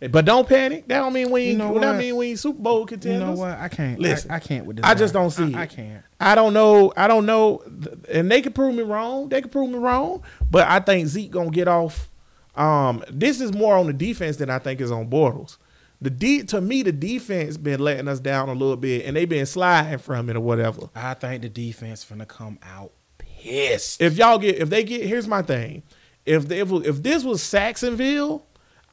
But 0.00 0.24
don't 0.24 0.48
panic. 0.48 0.86
That 0.86 0.98
don't 0.98 1.12
mean 1.12 1.30
we 1.30 1.40
ain't, 1.42 1.52
You 1.52 1.58
know 1.58 1.78
that 1.80 1.96
mean 1.98 2.14
we 2.14 2.30
ain't 2.30 2.38
Super 2.38 2.60
Bowl 2.60 2.86
contenders. 2.86 3.20
You 3.20 3.26
know 3.26 3.32
what? 3.32 3.58
I 3.58 3.68
can't. 3.68 3.98
Listen, 3.98 4.30
I, 4.30 4.36
I 4.36 4.38
can't 4.38 4.64
with 4.64 4.76
this. 4.76 4.84
I 4.84 4.94
just 4.94 5.12
don't 5.12 5.30
see 5.30 5.54
I, 5.54 5.62
I 5.62 5.66
can't. 5.66 6.04
I 6.20 6.34
don't 6.36 6.52
know. 6.52 6.92
I 6.96 7.08
don't 7.08 7.26
know. 7.26 7.62
And 8.08 8.30
they 8.30 8.40
could 8.40 8.54
prove 8.54 8.76
me 8.76 8.82
wrong. 8.82 9.28
They 9.28 9.42
could 9.42 9.50
prove 9.50 9.70
me 9.70 9.78
wrong. 9.78 10.22
But 10.50 10.68
I 10.68 10.78
think 10.78 11.08
Zeke 11.08 11.32
gonna 11.32 11.50
get 11.50 11.66
off. 11.66 12.10
Um, 12.54 13.04
this 13.10 13.40
is 13.40 13.52
more 13.52 13.76
on 13.76 13.86
the 13.86 13.92
defense 13.92 14.36
than 14.36 14.50
I 14.50 14.58
think 14.60 14.80
is 14.80 14.90
on 14.92 15.10
Bortles. 15.10 15.58
The 16.00 16.10
de- 16.10 16.44
to 16.44 16.60
me, 16.60 16.84
the 16.84 16.92
defense 16.92 17.56
been 17.56 17.80
letting 17.80 18.06
us 18.06 18.20
down 18.20 18.48
a 18.48 18.52
little 18.52 18.76
bit, 18.76 19.04
and 19.04 19.16
they 19.16 19.24
been 19.24 19.46
sliding 19.46 19.98
from 19.98 20.30
it 20.30 20.36
or 20.36 20.40
whatever. 20.40 20.90
I 20.94 21.14
think 21.14 21.42
the 21.42 21.48
defense 21.48 22.04
finna 22.04 22.26
come 22.26 22.58
out 22.62 22.92
pissed. 23.18 24.00
If 24.00 24.16
y'all 24.16 24.38
get, 24.38 24.56
if 24.58 24.70
they 24.70 24.84
get, 24.84 25.02
here's 25.02 25.26
my 25.26 25.42
thing. 25.42 25.82
If 26.24 26.46
they, 26.46 26.60
if, 26.60 26.70
if 26.70 27.02
this 27.02 27.24
was 27.24 27.42
Sacksonville, 27.42 28.46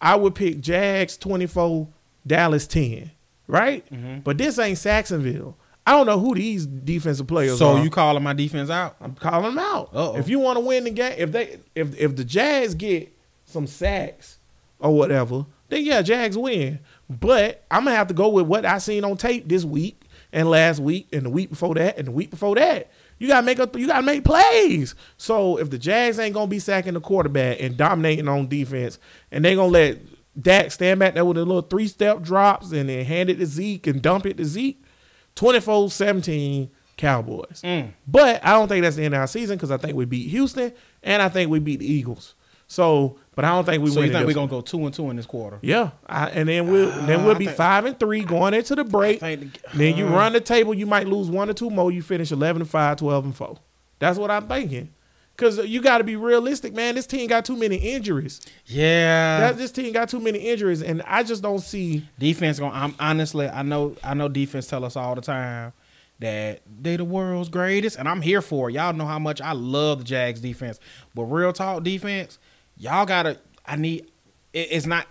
I 0.05 0.15
would 0.15 0.35
pick 0.35 0.61
Jags 0.61 1.17
twenty 1.17 1.47
four, 1.47 1.87
Dallas 2.25 2.67
ten, 2.67 3.11
right? 3.47 3.83
Mm-hmm. 3.91 4.19
But 4.19 4.37
this 4.37 4.59
ain't 4.59 4.77
Sacksonville. 4.77 5.57
I 5.87 5.91
don't 5.91 6.05
know 6.05 6.19
who 6.19 6.33
these 6.35 6.65
defensive 6.65 7.27
players 7.27 7.53
are. 7.61 7.77
so 7.77 7.83
you 7.83 7.89
calling 7.89 8.23
my 8.23 8.33
defense 8.33 8.69
out? 8.69 8.95
I'm 9.01 9.13
calling 9.15 9.55
them 9.55 9.59
out. 9.59 9.89
Uh-oh. 9.93 10.17
If 10.17 10.29
you 10.29 10.39
want 10.39 10.57
to 10.57 10.61
win 10.65 10.83
the 10.85 10.91
game, 10.91 11.15
if 11.17 11.31
they 11.31 11.59
if 11.75 11.97
if 11.99 12.15
the 12.15 12.23
Jags 12.23 12.75
get 12.75 13.11
some 13.45 13.67
sacks 13.67 14.37
or 14.79 14.95
whatever, 14.95 15.45
then 15.69 15.83
yeah, 15.83 16.01
Jags 16.01 16.37
win. 16.37 16.79
But 17.09 17.63
I'm 17.69 17.85
gonna 17.85 17.95
have 17.95 18.07
to 18.07 18.13
go 18.13 18.29
with 18.29 18.47
what 18.47 18.65
I 18.65 18.77
seen 18.77 19.03
on 19.03 19.17
tape 19.17 19.47
this 19.47 19.65
week 19.65 20.03
and 20.31 20.49
last 20.49 20.79
week 20.79 21.07
and 21.13 21.25
the 21.25 21.29
week 21.29 21.49
before 21.49 21.75
that 21.75 21.97
and 21.97 22.07
the 22.07 22.11
week 22.11 22.29
before 22.29 22.55
that. 22.55 22.91
You 23.17 23.27
gotta 23.27 23.45
make 23.45 23.59
up. 23.59 23.75
You 23.77 23.87
gotta 23.87 24.03
make 24.03 24.23
plays. 24.23 24.95
So 25.17 25.57
if 25.57 25.69
the 25.69 25.77
Jags 25.77 26.19
ain't 26.19 26.33
gonna 26.33 26.47
be 26.47 26.59
sacking 26.59 26.93
the 26.93 27.01
quarterback 27.01 27.61
and 27.61 27.77
dominating 27.77 28.27
on 28.27 28.47
defense, 28.47 28.99
and 29.31 29.43
they 29.43 29.55
gonna 29.55 29.71
let 29.71 29.99
Dak 30.39 30.71
stand 30.71 30.99
back 30.99 31.13
there 31.13 31.23
with 31.23 31.37
a 31.37 31.45
little 31.45 31.61
three 31.61 31.87
step 31.87 32.21
drops 32.21 32.71
and 32.71 32.89
then 32.89 33.05
hand 33.05 33.29
it 33.29 33.35
to 33.35 33.45
Zeke 33.45 33.87
and 33.87 34.01
dump 34.01 34.25
it 34.25 34.37
to 34.37 34.45
Zeke, 34.45 34.83
24-17 35.35 36.69
Cowboys. 36.97 37.61
Mm. 37.63 37.93
But 38.05 38.43
I 38.43 38.51
don't 38.51 38.67
think 38.67 38.83
that's 38.83 38.97
the 38.97 39.03
end 39.03 39.13
of 39.13 39.21
our 39.21 39.27
season 39.27 39.55
because 39.55 39.71
I 39.71 39.77
think 39.77 39.95
we 39.95 40.05
beat 40.05 40.29
Houston 40.29 40.73
and 41.03 41.21
I 41.21 41.29
think 41.29 41.49
we 41.49 41.59
beat 41.59 41.79
the 41.79 41.91
Eagles. 41.91 42.35
So, 42.67 43.19
but 43.35 43.45
I 43.45 43.49
don't 43.49 43.65
think 43.65 43.83
we 43.83 43.89
so 43.91 43.99
win. 43.99 44.07
You 44.07 44.13
think 44.13 44.27
we're 44.27 44.33
gonna 44.33 44.47
go 44.47 44.61
two 44.61 44.85
and 44.85 44.93
two 44.93 45.09
in 45.09 45.15
this 45.17 45.25
quarter? 45.25 45.59
Yeah, 45.61 45.91
I, 46.07 46.29
and 46.29 46.47
then 46.49 46.69
we'll 46.71 46.89
then 47.05 47.19
Uh, 47.21 47.25
we'll 47.25 47.35
I 47.35 47.39
be 47.39 47.45
think- 47.45 47.57
five 47.57 47.85
and 47.85 47.99
three 47.99 48.21
going 48.23 48.53
into 48.53 48.75
the 48.75 48.83
break. 48.83 49.19
Think 49.19 49.61
the- 49.71 49.77
then 49.77 49.97
you 49.97 50.07
uh, 50.07 50.11
run 50.11 50.33
the 50.33 50.41
table. 50.41 50.73
You 50.73 50.85
might 50.85 51.07
lose 51.07 51.29
one 51.29 51.49
or 51.49 51.53
two 51.53 51.69
more. 51.69 51.91
You 51.91 52.01
finish 52.01 52.31
11 52.31 52.61
and 52.63 52.69
5, 52.69 52.97
12 52.97 53.25
and 53.25 53.35
four. 53.35 53.57
That's 53.99 54.17
what 54.17 54.31
I'm 54.31 54.47
thinking. 54.47 54.89
Because 55.35 55.57
you 55.67 55.81
got 55.81 55.97
to 55.97 56.05
be 56.05 56.15
realistic, 56.15 56.73
man. 56.73 56.95
This 56.95 57.05
team 57.05 57.27
got 57.27 57.43
too 57.43 57.57
many 57.57 57.75
injuries. 57.75 58.39
Yeah. 58.67 59.39
That, 59.41 59.57
this 59.57 59.69
team 59.73 59.91
got 59.91 60.07
too 60.07 60.21
many 60.21 60.39
injuries, 60.39 60.81
and 60.81 61.01
I 61.05 61.23
just 61.23 61.43
don't 61.43 61.59
see. 61.59 62.07
defense 62.17 62.57
going. 62.57 62.71
I'm 62.71 62.95
honestly, 63.01 63.49
I 63.49 63.61
know, 63.61 63.97
I 64.01 64.13
know. 64.13 64.29
Defense 64.29 64.67
tell 64.67 64.85
us 64.85 64.95
all 64.95 65.13
the 65.13 65.19
time 65.19 65.73
that 66.19 66.61
they 66.81 66.95
the 66.95 67.03
world's 67.03 67.49
greatest, 67.49 67.97
and 67.99 68.07
I'm 68.07 68.21
here 68.21 68.41
for 68.41 68.69
it. 68.69 68.73
Y'all 68.75 68.93
know 68.93 69.05
how 69.05 69.19
much 69.19 69.41
I 69.41 69.51
love 69.51 69.99
the 69.99 70.03
Jags 70.05 70.39
defense, 70.39 70.79
but 71.13 71.23
real 71.23 71.51
talk 71.51 71.83
defense, 71.83 72.39
y'all 72.77 73.05
gotta. 73.05 73.39
I 73.65 73.75
need. 73.75 74.11
It, 74.53 74.67
it's 74.71 74.85
not. 74.85 75.07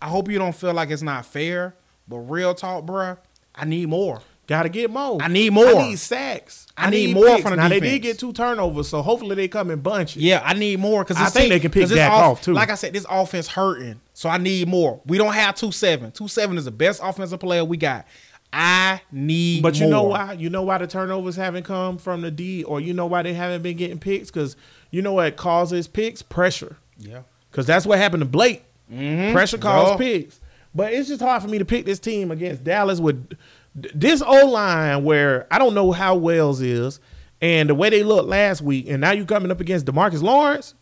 I 0.00 0.08
hope 0.08 0.30
you 0.30 0.38
don't 0.38 0.54
feel 0.54 0.74
like 0.74 0.90
it's 0.90 1.02
not 1.02 1.24
fair, 1.24 1.74
but 2.08 2.18
real 2.18 2.54
talk, 2.54 2.84
bruh, 2.84 3.18
I 3.54 3.64
need 3.64 3.88
more. 3.88 4.20
Got 4.48 4.64
to 4.64 4.68
get 4.68 4.90
more. 4.90 5.22
I 5.22 5.28
need 5.28 5.50
more. 5.52 5.66
I 5.66 5.88
need 5.88 5.98
sacks. 5.98 6.66
I 6.76 6.90
need 6.90 7.14
more 7.14 7.38
from 7.38 7.52
the 7.52 7.56
Now 7.56 7.68
they 7.68 7.78
did 7.78 8.02
get 8.02 8.18
two 8.18 8.32
turnovers, 8.32 8.88
so 8.88 9.00
hopefully 9.00 9.36
they 9.36 9.46
come 9.46 9.70
in 9.70 9.80
bunches. 9.80 10.20
Yeah, 10.20 10.42
I 10.44 10.54
need 10.54 10.80
more 10.80 11.04
because 11.04 11.16
I 11.16 11.26
think 11.26 11.48
they 11.50 11.60
can 11.60 11.70
pick 11.70 11.88
Dak 11.88 12.10
off, 12.10 12.42
too. 12.42 12.52
Like 12.52 12.68
I 12.68 12.74
said, 12.74 12.92
this 12.92 13.06
offense 13.08 13.46
hurting, 13.46 14.00
so 14.12 14.28
I 14.28 14.38
need 14.38 14.66
more. 14.66 15.00
We 15.06 15.16
don't 15.16 15.32
have 15.32 15.54
two 15.54 15.70
seven. 15.70 16.10
Two 16.10 16.26
seven 16.26 16.58
is 16.58 16.64
the 16.64 16.72
best 16.72 17.00
offensive 17.02 17.38
player 17.38 17.64
we 17.64 17.76
got. 17.76 18.06
I 18.52 19.00
need. 19.12 19.62
But 19.62 19.78
you 19.78 19.86
know 19.86 20.02
why? 20.02 20.32
You 20.32 20.50
know 20.50 20.62
why 20.62 20.78
the 20.78 20.88
turnovers 20.88 21.36
haven't 21.36 21.62
come 21.62 21.96
from 21.96 22.22
the 22.22 22.30
D, 22.32 22.64
or 22.64 22.80
you 22.80 22.92
know 22.92 23.06
why 23.06 23.22
they 23.22 23.34
haven't 23.34 23.62
been 23.62 23.76
getting 23.76 24.00
picks? 24.00 24.28
Because 24.30 24.56
you 24.90 25.02
know 25.02 25.12
what 25.12 25.36
causes 25.36 25.86
picks? 25.86 26.20
Pressure. 26.20 26.78
Yeah. 26.98 27.22
Because 27.50 27.66
that's 27.66 27.86
what 27.86 27.98
happened 27.98 28.22
to 28.22 28.28
Blake. 28.28 28.64
Mhm. 28.92 29.32
Pressure 29.32 29.58
caused 29.58 29.92
Yeah. 29.92 29.96
picks. 29.96 30.40
But 30.74 30.92
it's 30.92 31.08
just 31.08 31.20
hard 31.20 31.42
for 31.42 31.48
me 31.48 31.58
to 31.58 31.64
pick 31.64 31.84
this 31.84 31.98
team 31.98 32.30
against 32.30 32.64
Dallas 32.64 32.98
with 33.00 33.28
this 33.74 34.22
O 34.26 34.46
line 34.46 35.04
where 35.04 35.46
I 35.50 35.58
don't 35.58 35.74
know 35.74 35.92
how 35.92 36.14
Wells 36.16 36.60
is 36.60 36.98
and 37.40 37.68
the 37.68 37.74
way 37.74 37.90
they 37.90 38.02
looked 38.02 38.28
last 38.28 38.62
week, 38.62 38.86
and 38.88 39.00
now 39.00 39.10
you 39.12 39.24
coming 39.24 39.50
up 39.50 39.60
against 39.60 39.86
DeMarcus 39.86 40.22
Lawrence. 40.22 40.74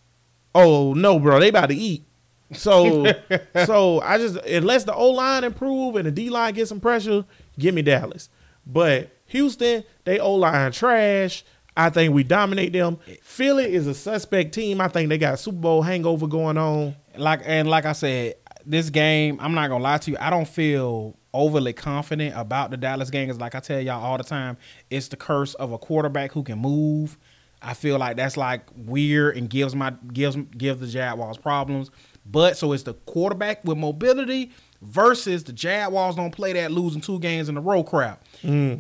Oh 0.54 0.94
no, 0.94 1.18
bro, 1.18 1.40
they 1.40 1.48
about 1.48 1.68
to 1.70 1.74
eat. 1.74 2.04
So, 2.52 3.06
so 3.66 4.00
I 4.00 4.18
just 4.18 4.36
unless 4.46 4.84
the 4.84 4.94
O 4.94 5.10
line 5.10 5.44
improve 5.44 5.96
and 5.96 6.06
the 6.06 6.10
D 6.10 6.30
line 6.30 6.54
get 6.54 6.68
some 6.68 6.80
pressure, 6.80 7.24
give 7.58 7.74
me 7.74 7.82
Dallas. 7.82 8.28
But 8.66 9.10
Houston, 9.26 9.84
they 10.04 10.18
O 10.18 10.34
line 10.34 10.72
trash. 10.72 11.44
I 11.76 11.90
think 11.90 12.14
we 12.14 12.24
dominate 12.24 12.72
them. 12.72 12.98
Philly 13.22 13.72
is 13.72 13.86
a 13.86 13.94
suspect 13.94 14.52
team. 14.52 14.80
I 14.80 14.88
think 14.88 15.08
they 15.08 15.18
got 15.18 15.38
Super 15.38 15.58
Bowl 15.58 15.82
hangover 15.82 16.26
going 16.26 16.58
on. 16.58 16.96
like 17.16 17.40
and 17.44 17.68
like 17.68 17.84
I 17.84 17.92
said, 17.92 18.34
this 18.66 18.90
game, 18.90 19.38
I'm 19.40 19.54
not 19.54 19.68
gonna 19.68 19.82
lie 19.82 19.98
to 19.98 20.10
you, 20.10 20.16
I 20.20 20.30
don't 20.30 20.48
feel 20.48 21.16
overly 21.32 21.72
confident 21.72 22.34
about 22.36 22.70
the 22.70 22.76
Dallas 22.76 23.10
game. 23.10 23.28
Cause 23.28 23.38
like 23.38 23.54
I 23.54 23.60
tell 23.60 23.80
y'all 23.80 24.02
all 24.02 24.18
the 24.18 24.24
time, 24.24 24.56
it's 24.90 25.08
the 25.08 25.16
curse 25.16 25.54
of 25.54 25.72
a 25.72 25.78
quarterback 25.78 26.32
who 26.32 26.42
can 26.42 26.58
move. 26.58 27.18
I 27.62 27.74
feel 27.74 27.98
like 27.98 28.16
that's 28.16 28.36
like 28.36 28.62
weird 28.74 29.36
and 29.36 29.48
gives 29.48 29.74
my 29.74 29.92
gives 30.12 30.36
gives 30.56 30.80
the 30.80 30.86
Jaguars 30.86 31.38
problems. 31.38 31.90
But 32.26 32.56
so 32.56 32.72
it's 32.72 32.84
the 32.84 32.94
quarterback 32.94 33.64
with 33.64 33.78
mobility 33.78 34.50
versus 34.82 35.44
the 35.44 35.52
Jaguars 35.52 36.16
don't 36.16 36.30
play 36.30 36.54
that 36.54 36.72
losing 36.72 37.00
two 37.00 37.18
games 37.18 37.48
in 37.48 37.56
a 37.56 37.60
row 37.60 37.82
crap. 37.82 38.24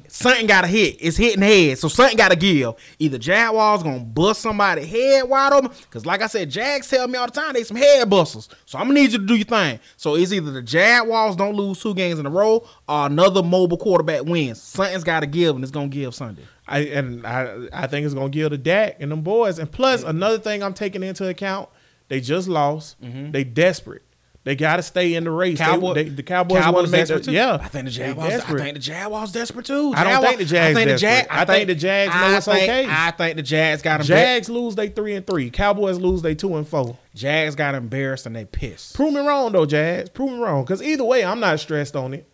Something 0.08 0.46
got 0.46 0.62
to 0.62 0.66
hit. 0.66 0.96
It's 1.00 1.16
hitting 1.16 1.42
head. 1.42 1.78
So 1.78 1.88
something 1.88 2.16
got 2.16 2.30
to 2.30 2.36
give. 2.36 2.74
Either 2.98 3.18
Jaguars 3.18 3.82
gonna 3.82 4.00
bust 4.00 4.40
somebody 4.40 4.86
head 4.86 5.28
wide 5.28 5.52
open. 5.52 5.70
Cause 5.90 6.06
like 6.06 6.22
I 6.22 6.26
said, 6.26 6.50
Jags 6.50 6.88
tell 6.88 7.06
me 7.06 7.18
all 7.18 7.26
the 7.26 7.32
time 7.32 7.52
they 7.52 7.64
some 7.64 7.76
head 7.76 8.08
busters. 8.08 8.48
So 8.64 8.78
I'm 8.78 8.88
gonna 8.88 9.00
need 9.00 9.12
you 9.12 9.18
to 9.18 9.26
do 9.26 9.36
your 9.36 9.44
thing. 9.44 9.78
So 9.96 10.16
it's 10.16 10.32
either 10.32 10.50
the 10.50 10.62
Jaguars 10.62 11.36
don't 11.36 11.54
lose 11.54 11.82
two 11.82 11.94
games 11.94 12.18
in 12.18 12.26
a 12.26 12.30
row 12.30 12.66
or 12.88 13.06
another 13.06 13.42
mobile 13.42 13.76
quarterback 13.76 14.24
wins. 14.24 14.60
Something's 14.62 15.04
got 15.04 15.20
to 15.20 15.26
give, 15.26 15.54
and 15.54 15.62
it's 15.62 15.70
gonna 15.70 15.88
give 15.88 16.14
Sunday. 16.14 16.44
I 16.66 16.78
and 16.80 17.26
I 17.26 17.68
I 17.72 17.86
think 17.86 18.06
it's 18.06 18.14
gonna 18.14 18.30
give 18.30 18.50
the 18.50 18.58
Dak 18.58 18.96
and 19.00 19.12
them 19.12 19.22
boys. 19.22 19.58
And 19.58 19.70
plus 19.70 20.00
mm-hmm. 20.00 20.10
another 20.10 20.38
thing 20.38 20.62
I'm 20.62 20.74
taking 20.74 21.02
into 21.02 21.28
account, 21.28 21.68
they 22.08 22.20
just 22.20 22.48
lost. 22.48 23.00
Mm-hmm. 23.02 23.32
They 23.32 23.44
desperate. 23.44 24.02
They 24.42 24.56
got 24.56 24.76
to 24.76 24.82
stay 24.82 25.14
in 25.14 25.24
the 25.24 25.30
race. 25.30 25.58
Cowboy, 25.58 25.92
they- 25.94 26.08
the 26.08 26.22
Cowboys, 26.22 26.64
want 26.64 26.86
to 26.86 26.90
make 26.90 27.00
desperate 27.02 27.24
too. 27.24 27.32
yeah. 27.32 27.58
I 27.60 27.68
think 27.68 27.84
the 27.84 27.90
Jaguars. 27.90 28.32
I 28.32 28.36
desperate. 28.38 28.62
think 28.62 28.74
the 28.74 28.80
Jaguars 28.80 29.32
desperate 29.32 29.66
too. 29.66 29.92
I 29.94 30.02
don't 30.04 30.12
Jaguar- 30.14 30.28
think 30.28 30.38
the 30.38 30.44
Jags 30.46 30.76
I 30.76 30.80
think 30.80 30.90
the. 30.90 30.96
Jag- 30.96 31.26
I 31.30 31.44
think 31.44 31.66
the 31.66 31.74
Jags 31.74 32.14
know 32.14 32.20
I 32.20 32.36
it's 32.38 32.46
think- 32.46 32.62
okay. 32.62 32.86
I 32.88 33.10
think 33.10 33.36
the 33.36 33.42
Jags 33.42 33.82
got 33.82 33.98
them. 33.98 34.06
Jags 34.06 34.48
lose 34.48 34.74
they 34.76 34.88
three 34.88 35.14
and 35.14 35.26
three. 35.26 35.50
Cowboys 35.50 35.98
lose 35.98 36.22
they 36.22 36.34
two 36.34 36.56
and 36.56 36.66
four. 36.66 36.96
Jags 37.14 37.54
got 37.54 37.74
embarrassed 37.74 38.24
and 38.24 38.34
they 38.34 38.46
pissed. 38.46 38.94
Prove 38.94 39.12
me 39.12 39.20
wrong 39.20 39.52
though, 39.52 39.66
Jags. 39.66 40.08
Prove 40.08 40.32
me 40.32 40.38
wrong. 40.38 40.64
Because 40.64 40.82
either 40.82 41.04
way, 41.04 41.22
I'm 41.22 41.40
not 41.40 41.60
stressed 41.60 41.94
on 41.94 42.14
it. 42.14 42.26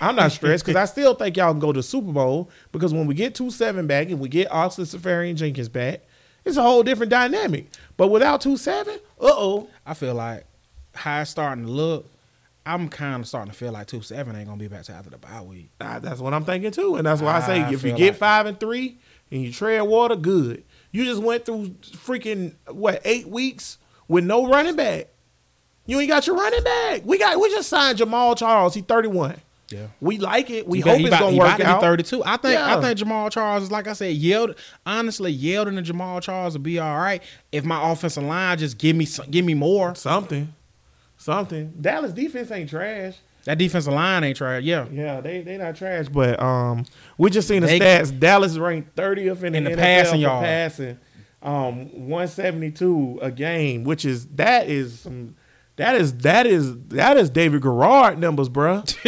I'm 0.00 0.16
not 0.16 0.32
stressed 0.32 0.64
because 0.66 0.76
I 0.76 0.84
still 0.92 1.14
think 1.14 1.36
y'all 1.38 1.52
can 1.52 1.60
go 1.60 1.72
to 1.72 1.78
the 1.78 1.82
Super 1.82 2.12
Bowl. 2.12 2.50
Because 2.70 2.92
when 2.92 3.06
we 3.06 3.14
get 3.14 3.34
two 3.34 3.50
seven 3.50 3.86
back 3.86 4.10
and 4.10 4.20
we 4.20 4.28
get 4.28 4.50
Austin 4.52 4.84
Seferian-Jenkins 4.84 5.70
back, 5.70 6.02
it's 6.44 6.56
a 6.58 6.62
whole 6.62 6.82
different 6.82 7.08
dynamic. 7.10 7.68
But 7.96 8.08
without 8.08 8.42
two 8.42 8.58
seven, 8.58 8.94
uh 9.18 9.30
oh. 9.32 9.68
I 9.86 9.94
feel 9.94 10.14
like 10.14 10.44
how 10.96 11.20
it's 11.20 11.30
starting 11.30 11.66
to 11.66 11.70
look. 11.70 12.06
I'm 12.64 12.88
kind 12.88 13.20
of 13.22 13.28
starting 13.28 13.52
to 13.52 13.56
feel 13.56 13.70
like 13.72 13.86
two 13.86 14.02
seven 14.02 14.34
ain't 14.34 14.46
gonna 14.48 14.58
be 14.58 14.66
back 14.68 14.82
to 14.84 14.92
after 14.92 15.10
the 15.10 15.18
bye 15.18 15.40
week. 15.40 15.68
Ah, 15.80 15.98
That's 16.00 16.20
what 16.20 16.34
I'm 16.34 16.44
thinking 16.44 16.72
too, 16.72 16.96
and 16.96 17.06
that's 17.06 17.22
why 17.22 17.36
I 17.36 17.40
say 17.40 17.60
I 17.62 17.72
if 17.72 17.84
you 17.84 17.92
get 17.92 18.10
like- 18.14 18.16
five 18.16 18.46
and 18.46 18.58
three 18.58 18.98
and 19.30 19.42
you 19.42 19.52
tread 19.52 19.82
water, 19.82 20.16
good. 20.16 20.64
You 20.90 21.04
just 21.04 21.22
went 21.22 21.44
through 21.44 21.70
freaking 21.82 22.54
what 22.68 23.00
eight 23.04 23.28
weeks 23.28 23.78
with 24.08 24.24
no 24.24 24.48
running 24.48 24.74
back. 24.76 25.08
You 25.84 26.00
ain't 26.00 26.08
got 26.08 26.26
your 26.26 26.34
running 26.36 26.64
back. 26.64 27.02
We 27.04 27.18
got 27.18 27.38
we 27.40 27.48
just 27.50 27.68
signed 27.68 27.98
Jamaal 27.98 28.36
Charles. 28.36 28.74
He 28.74 28.80
31. 28.80 29.36
Yeah. 29.70 29.86
We 30.00 30.18
like 30.18 30.48
it. 30.50 30.66
We 30.66 30.78
He 30.78 30.82
hope 30.82 30.96
he 30.98 31.04
it's 31.04 31.08
about- 31.08 31.20
gonna 31.20 31.36
work 31.36 31.46
about 31.48 31.56
to 31.58 31.62
be 31.64 31.68
out. 31.68 31.80
32. 31.80 32.24
I 32.24 32.36
think 32.36 32.58
I 32.60 32.80
think 32.80 32.98
Jamaal 32.98 33.30
Charles 33.30 33.62
is 33.64 33.70
like 33.70 33.86
I 33.86 33.92
said, 33.92 34.16
Yeld. 34.16 34.56
Honestly, 34.84 35.36
Yeldon 35.36 35.76
and 35.76 35.86
Jamal 35.86 36.20
Charles 36.20 36.54
will 36.54 36.62
be 36.62 36.80
all 36.80 36.96
right 36.98 37.22
if 37.52 37.64
my 37.64 37.92
offensive 37.92 38.24
line 38.24 38.58
just 38.58 38.78
give 38.78 38.96
me 38.96 39.04
some- 39.04 39.30
give 39.30 39.44
me 39.44 39.54
more. 39.54 39.94
Something, 39.94 40.52
something. 41.16 41.74
Dallas 41.80 42.12
defense 42.12 42.50
ain't 42.50 42.70
trash. 42.70 43.14
That 43.44 43.58
defensive 43.58 43.92
line 43.92 44.24
ain't 44.24 44.36
trash. 44.36 44.64
Yeah, 44.64 44.86
Yeah, 44.90 45.20
they 45.20 45.40
they 45.42 45.56
not 45.56 45.76
trash, 45.76 46.08
but 46.08 46.40
um, 46.42 46.84
we 47.16 47.30
just 47.30 47.46
seen 47.46 47.62
the 47.62 47.68
They- 47.68 47.78
stats. 47.78 48.18
Dallas 48.18 48.52
is 48.52 48.58
ranked 48.58 48.96
30th 48.96 49.42
in 49.44 49.54
In 49.54 49.64
the 49.64 49.70
NFL 49.70 49.76
passing 49.76 50.20
yard. 50.20 50.44
passing, 50.44 50.98
um, 51.42 52.08
172 52.08 53.20
a 53.22 53.30
game, 53.30 53.84
which 53.84 54.04
is 54.04 54.26
that 54.28 54.68
is 54.68 55.00
some. 55.00 55.36
That 55.76 55.94
is 55.94 56.14
that 56.18 56.46
is 56.46 56.74
that 56.88 57.18
is 57.18 57.28
David 57.28 57.60
Garrard 57.62 58.18
numbers, 58.18 58.48
bro. 58.48 58.82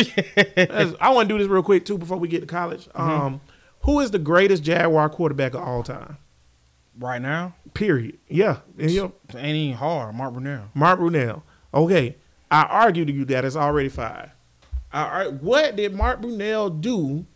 I 1.01 1.11
want 1.15 1.29
to 1.29 1.35
do 1.35 1.39
this 1.39 1.49
real 1.49 1.63
quick 1.63 1.87
too 1.87 1.97
before 1.97 2.19
we 2.19 2.29
get 2.29 2.41
to 2.41 2.47
college. 2.47 2.87
Mm-hmm. 2.91 3.01
Um, 3.11 3.41
who 3.85 4.01
is 4.01 4.11
the 4.11 4.19
greatest 4.19 4.63
Jaguar 4.63 5.09
quarterback 5.09 5.55
of 5.55 5.63
all 5.63 5.83
time? 5.83 6.19
right 7.01 7.23
now 7.23 7.55
Period. 7.75 8.19
Yeah, 8.29 8.59
and 8.79 8.91
you 8.91 9.03
know, 9.03 9.13
it 9.31 9.37
ain't 9.37 9.57
even 9.57 9.77
hard. 9.79 10.15
Mark 10.15 10.35
Brunell. 10.35 10.65
Mark 10.75 10.99
Brunell. 11.01 11.43
Okay, 11.73 12.17
I 12.51 12.63
argue 12.65 13.05
to 13.05 13.13
you 13.13 13.25
that 13.27 13.45
it's 13.45 13.57
already 13.57 13.89
five. 13.89 14.31
I, 14.93 15.27
what 15.29 15.77
did 15.77 15.95
Mark 15.95 16.23
Brunell 16.23 16.81
do? 16.81 17.27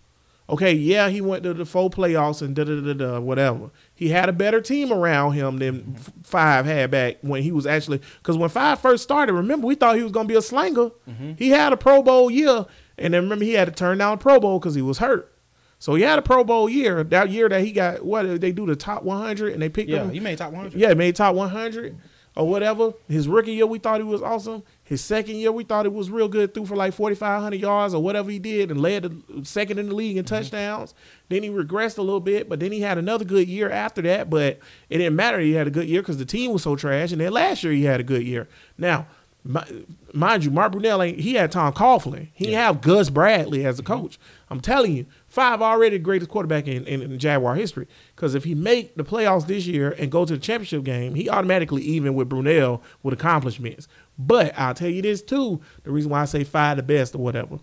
Okay, 0.49 0.73
yeah, 0.73 1.09
he 1.09 1.21
went 1.21 1.45
to 1.45 1.55
the 1.55 1.65
four 1.65 1.89
playoffs 1.91 2.43
and 2.43 2.55
da 2.57 2.65
da 2.65 2.81
da 2.81 2.93
da 2.95 3.21
whatever. 3.21 3.71
He 3.95 4.09
had 4.09 4.29
a 4.29 4.33
better 4.33 4.61
team 4.61 4.93
around 4.93 5.33
him 5.33 5.59
than 5.59 5.95
Five 6.25 6.67
had 6.67 6.91
back 6.91 7.19
when 7.21 7.43
he 7.43 7.53
was 7.53 7.67
actually 7.67 8.01
because 8.19 8.37
when 8.37 8.49
Five 8.51 8.81
first 8.81 9.03
started, 9.03 9.33
remember 9.35 9.67
we 9.67 9.75
thought 9.75 9.97
he 9.97 10.03
was 10.03 10.13
gonna 10.13 10.29
be 10.29 10.35
a 10.35 10.43
slinger. 10.43 10.91
Mm-hmm. 11.09 11.33
He 11.39 11.51
had 11.51 11.73
a 11.73 11.77
Pro 11.77 12.03
Bowl 12.03 12.31
year, 12.31 12.67
and 12.99 13.15
then 13.15 13.23
remember 13.25 13.45
he 13.45 13.53
had 13.53 13.67
to 13.69 13.73
turn 13.73 13.99
down 13.99 14.19
Pro 14.19 14.41
Bowl 14.41 14.59
because 14.59 14.75
he 14.75 14.83
was 14.83 14.99
hurt. 14.99 15.33
So 15.79 15.95
he 15.95 16.03
had 16.03 16.19
a 16.19 16.23
Pro 16.23 16.43
Bowl 16.45 16.69
year. 16.69 17.03
That 17.05 17.31
year 17.31 17.49
that 17.49 17.63
he 17.63 17.73
got 17.73 18.05
what 18.05 18.23
did 18.23 18.41
they 18.41 18.53
do 18.53 18.67
the 18.67 18.77
top 18.77 19.03
100 19.05 19.53
and 19.53 19.63
they 19.63 19.69
picked 19.69 19.91
Yeah, 19.91 20.03
him. 20.05 20.11
he 20.11 20.21
made 20.21 20.39
top 20.39 20.53
100. 20.53 20.79
Yeah, 20.79 20.95
made 20.95 21.17
top 21.17 21.35
100 21.35 21.97
or 22.35 22.49
whatever. 22.49 22.95
His 23.09 23.29
rookie 23.29 23.53
year, 23.53 23.67
we 23.67 23.79
thought 23.79 24.01
he 24.01 24.05
was 24.05 24.23
awesome. 24.23 24.63
His 24.85 25.03
second 25.03 25.37
year, 25.37 25.53
we 25.53 25.65
thought 25.65 25.87
it 25.87 25.93
was 25.93 26.11
real 26.11 26.29
good. 26.29 26.55
Threw 26.55 26.67
for 26.67 26.77
like 26.77 26.95
4,500 26.95 27.61
yards 27.61 27.95
or 27.95 28.03
whatever 28.03 28.31
he 28.31 28.39
did 28.39 28.71
and 28.71 28.81
led 28.81 29.03
the 29.03 29.45
second 29.45 29.79
in 29.79 29.89
the 29.89 29.95
league 29.95 30.17
in 30.17 30.25
mm-hmm. 30.25 30.35
touchdowns. 30.35 30.95
Then 31.29 31.43
he 31.43 31.51
regressed 31.51 31.99
a 31.99 32.03
little 32.03 32.21
bit, 32.21 32.49
but 32.49 32.61
then 32.61 32.73
he 32.73 32.81
had 32.81 32.99
another 32.99 33.25
good 33.25 33.49
year 33.49 33.71
after 33.71 34.03
that. 34.03 34.31
But 34.31 34.59
it 34.89 34.99
didn't 34.99 35.17
matter. 35.17 35.41
He 35.41 35.53
had 35.53 35.67
a 35.67 35.71
good 35.71 35.89
year 35.89 36.03
because 36.03 36.19
the 36.19 36.25
team 36.25 36.53
was 36.53 36.63
so 36.63 36.77
trash. 36.77 37.13
And 37.13 37.21
then 37.21 37.33
last 37.33 37.63
year, 37.63 37.73
he 37.73 37.85
had 37.85 38.01
a 38.01 38.05
good 38.05 38.23
year. 38.23 38.49
Now, 38.79 39.07
mi- 39.45 39.87
mind 40.13 40.45
you, 40.45 40.51
Mark 40.51 40.73
Brunell 40.73 41.07
ain't, 41.07 41.21
he 41.21 41.35
had 41.35 41.53
Tom 41.53 41.73
Coughlin. 41.73 42.29
He 42.33 42.47
didn't 42.47 42.61
have 42.61 42.81
Gus 42.81 43.11
Bradley 43.11 43.67
as 43.67 43.79
a 43.79 43.83
mm-hmm. 43.83 43.93
coach. 43.93 44.19
I'm 44.51 44.61
telling 44.61 44.95
you, 44.95 45.07
five 45.33 45.63
already 45.63 45.99
greatest 45.99 46.31
quarterback 46.31 46.69
in, 46.69 46.85
in, 46.85 47.01
in 47.01 47.19
Jaguar 47.19 47.55
history. 47.55 47.87
Because 48.15 48.35
if 48.35 48.45
he 48.45 48.55
make 48.55 48.97
the 48.97 49.03
playoffs 49.03 49.47
this 49.47 49.67
year 49.67 49.93
and 49.99 50.13
go 50.13 50.27
to 50.27 50.35
the 50.35 50.39
championship 50.39 50.85
game, 50.85 51.15
he 51.15 51.31
automatically 51.31 51.81
even 51.81 52.13
with 52.13 52.29
Brunell 52.29 52.83
with 53.03 53.15
accomplishments. 53.15 53.89
But 54.19 54.53
I'll 54.59 54.75
tell 54.75 54.91
you 54.91 55.01
this 55.01 55.23
too, 55.23 55.63
the 55.85 55.91
reason 55.91 56.11
why 56.11 56.21
I 56.21 56.25
say 56.27 56.45
five 56.45 56.77
the 56.77 56.83
best 56.83 57.15
or 57.15 57.19
whatever. 57.19 57.61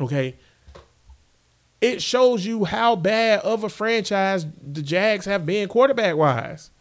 Okay. 0.00 0.34
It 1.80 2.02
shows 2.02 2.44
you 2.44 2.64
how 2.64 2.96
bad 2.96 3.38
of 3.42 3.62
a 3.62 3.68
franchise 3.68 4.44
the 4.60 4.82
Jags 4.82 5.24
have 5.26 5.46
been 5.46 5.68
quarterback 5.68 6.16
wise. 6.16 6.71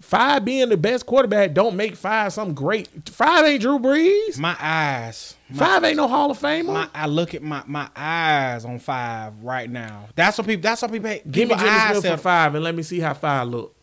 Five 0.00 0.44
being 0.44 0.68
the 0.68 0.76
best 0.76 1.06
quarterback 1.06 1.54
don't 1.54 1.74
make 1.76 1.96
five 1.96 2.32
something 2.32 2.54
great. 2.54 2.88
Five 3.08 3.44
ain't 3.44 3.60
Drew 3.60 3.78
Brees. 3.78 4.38
My 4.38 4.56
eyes. 4.60 5.36
My, 5.50 5.58
Five 5.58 5.84
ain't 5.84 5.96
no 5.96 6.06
Hall 6.06 6.30
of 6.30 6.38
Famer. 6.38 6.66
my, 6.66 6.88
I 6.94 7.06
look 7.06 7.34
at 7.34 7.42
my, 7.42 7.62
my 7.66 7.88
eyes 7.96 8.64
on 8.64 8.78
five 8.78 9.42
right 9.42 9.68
now. 9.68 10.08
That's 10.14 10.38
what 10.38 10.46
people. 10.46 10.62
That's 10.62 10.82
what 10.82 10.92
people. 10.92 11.10
Give 11.10 11.48
me 11.48 11.54
Jimmy 11.54 11.68
eyes 11.68 11.98
Smith 11.98 12.12
for 12.12 12.16
five 12.18 12.54
and 12.54 12.62
let 12.62 12.74
me 12.74 12.82
see 12.82 13.00
how 13.00 13.14
five 13.14 13.48
look. 13.48 13.74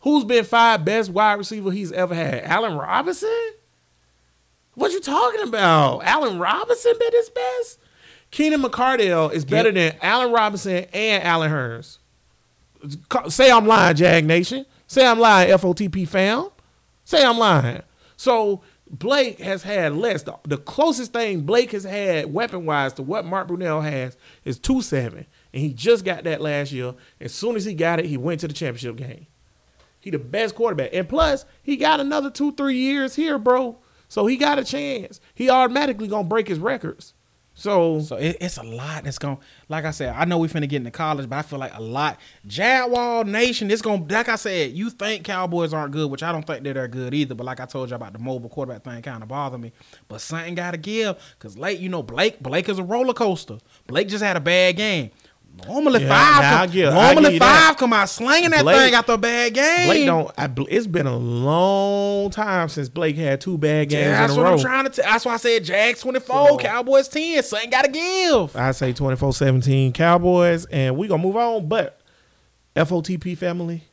Who's 0.00 0.24
been 0.24 0.44
five 0.44 0.84
best 0.84 1.10
wide 1.10 1.34
receiver 1.34 1.70
he's 1.70 1.92
ever 1.92 2.14
had? 2.14 2.44
Allen 2.44 2.76
Robinson? 2.76 3.52
What 4.74 4.92
you 4.92 5.00
talking 5.00 5.42
about? 5.42 6.02
Allen 6.04 6.38
Robinson 6.38 6.92
been 6.98 7.12
his 7.12 7.30
best? 7.30 7.78
Keenan 8.30 8.62
McCardell 8.62 9.32
is 9.32 9.44
better 9.44 9.70
than 9.70 9.94
Allen 10.02 10.32
Robinson 10.32 10.86
and 10.92 11.22
Allen 11.22 11.50
Hurns. 11.50 11.98
Say 13.28 13.50
I'm 13.50 13.66
lying, 13.66 13.94
Jag 13.96 14.24
Nation. 14.24 14.66
Say 14.92 15.06
I'm 15.06 15.18
lying, 15.18 15.48
FOTP 15.48 16.06
fam. 16.06 16.50
Say 17.02 17.24
I'm 17.24 17.38
lying. 17.38 17.80
So 18.18 18.60
Blake 18.90 19.40
has 19.40 19.62
had 19.62 19.96
less. 19.96 20.22
The, 20.22 20.36
the 20.42 20.58
closest 20.58 21.14
thing 21.14 21.40
Blake 21.46 21.72
has 21.72 21.84
had 21.84 22.30
weapon 22.30 22.66
wise 22.66 22.92
to 22.94 23.02
what 23.02 23.24
Mark 23.24 23.48
Brunell 23.48 23.82
has 23.82 24.18
is 24.44 24.58
two 24.58 24.82
seven, 24.82 25.24
and 25.54 25.62
he 25.62 25.72
just 25.72 26.04
got 26.04 26.24
that 26.24 26.42
last 26.42 26.72
year. 26.72 26.92
As 27.22 27.32
soon 27.32 27.56
as 27.56 27.64
he 27.64 27.72
got 27.72 28.00
it, 28.00 28.04
he 28.04 28.18
went 28.18 28.40
to 28.40 28.48
the 28.48 28.52
championship 28.52 28.96
game. 28.96 29.28
He 29.98 30.10
the 30.10 30.18
best 30.18 30.54
quarterback, 30.54 30.90
and 30.92 31.08
plus 31.08 31.46
he 31.62 31.78
got 31.78 31.98
another 31.98 32.30
two 32.30 32.52
three 32.52 32.76
years 32.76 33.14
here, 33.14 33.38
bro. 33.38 33.78
So 34.08 34.26
he 34.26 34.36
got 34.36 34.58
a 34.58 34.64
chance. 34.64 35.22
He 35.34 35.48
automatically 35.48 36.06
gonna 36.06 36.28
break 36.28 36.48
his 36.48 36.58
records. 36.58 37.14
So, 37.54 38.00
So 38.00 38.16
it, 38.16 38.38
it's 38.40 38.56
a 38.56 38.62
lot 38.62 39.04
that's 39.04 39.18
going. 39.18 39.38
Like 39.68 39.84
I 39.84 39.90
said, 39.90 40.14
I 40.16 40.24
know 40.24 40.38
we 40.38 40.48
finna 40.48 40.68
get 40.68 40.78
into 40.78 40.90
college, 40.90 41.28
but 41.28 41.36
I 41.36 41.42
feel 41.42 41.58
like 41.58 41.74
a 41.74 41.82
lot. 41.82 42.18
Jaguar 42.46 43.24
Nation, 43.24 43.70
it's 43.70 43.82
going. 43.82 44.06
to 44.06 44.14
Like 44.14 44.28
I 44.28 44.36
said, 44.36 44.72
you 44.72 44.88
think 44.90 45.24
Cowboys 45.24 45.74
aren't 45.74 45.92
good, 45.92 46.10
which 46.10 46.22
I 46.22 46.32
don't 46.32 46.46
think 46.46 46.64
they're 46.64 46.88
good 46.88 47.12
either. 47.12 47.34
But 47.34 47.44
like 47.44 47.60
I 47.60 47.66
told 47.66 47.90
you 47.90 47.96
about 47.96 48.14
the 48.14 48.18
mobile 48.18 48.48
quarterback 48.48 48.84
thing, 48.84 49.02
kind 49.02 49.22
of 49.22 49.28
bother 49.28 49.58
me. 49.58 49.72
But 50.08 50.20
something 50.20 50.54
got 50.54 50.70
to 50.70 50.78
give, 50.78 51.16
cause 51.38 51.58
late, 51.58 51.78
you 51.78 51.88
know, 51.88 52.02
Blake. 52.02 52.40
Blake 52.40 52.68
is 52.68 52.78
a 52.78 52.84
roller 52.84 53.14
coaster. 53.14 53.58
Blake 53.86 54.08
just 54.08 54.24
had 54.24 54.36
a 54.36 54.40
bad 54.40 54.76
game. 54.76 55.10
Normally 55.66 56.02
Yeah, 56.02 56.08
five. 56.08 56.70
come, 56.72 56.94
normally 56.94 57.22
give 57.24 57.32
you 57.34 57.38
that. 57.38 57.66
five 57.68 57.76
come 57.76 57.92
out 57.92 58.08
slinging 58.08 58.50
that 58.50 58.62
Blake- 58.62 58.76
thing 58.78 58.94
after 58.94 59.12
a 59.12 59.18
bad 59.18 59.54
game. 59.54 59.86
Blake 59.86 60.06
don't. 60.06 60.30
I, 60.36 60.50
it's 60.68 60.86
been 60.86 61.06
a 61.06 61.16
long 61.16 62.30
time 62.30 62.68
since 62.68 62.88
Blake 62.88 63.16
had 63.16 63.40
two 63.40 63.58
bad 63.58 63.88
games 63.90 64.06
Yeah, 64.06 64.20
that's 64.22 64.32
in 64.32 64.38
a 64.38 64.42
what 64.42 64.48
row. 64.48 64.54
I'm 64.56 64.60
trying 64.60 64.84
to. 64.86 64.90
T- 64.90 65.02
that's 65.02 65.24
why 65.24 65.34
I 65.34 65.36
said 65.36 65.62
Jags 65.64 66.00
24, 66.00 66.48
So- 66.48 66.56
Cowboys 66.58 67.08
10. 67.08 67.42
Something 67.44 67.70
got 67.70 67.84
to 67.84 67.90
give. 67.90 68.56
I 68.56 68.72
say 68.72 68.92
24-17 68.92 69.94
Cowboys, 69.94 70.64
and 70.66 70.96
we 70.96 71.06
gonna 71.06 71.22
move 71.22 71.36
on. 71.36 71.68
But 71.68 72.00
FOTP 72.74 73.36
family, 73.36 73.84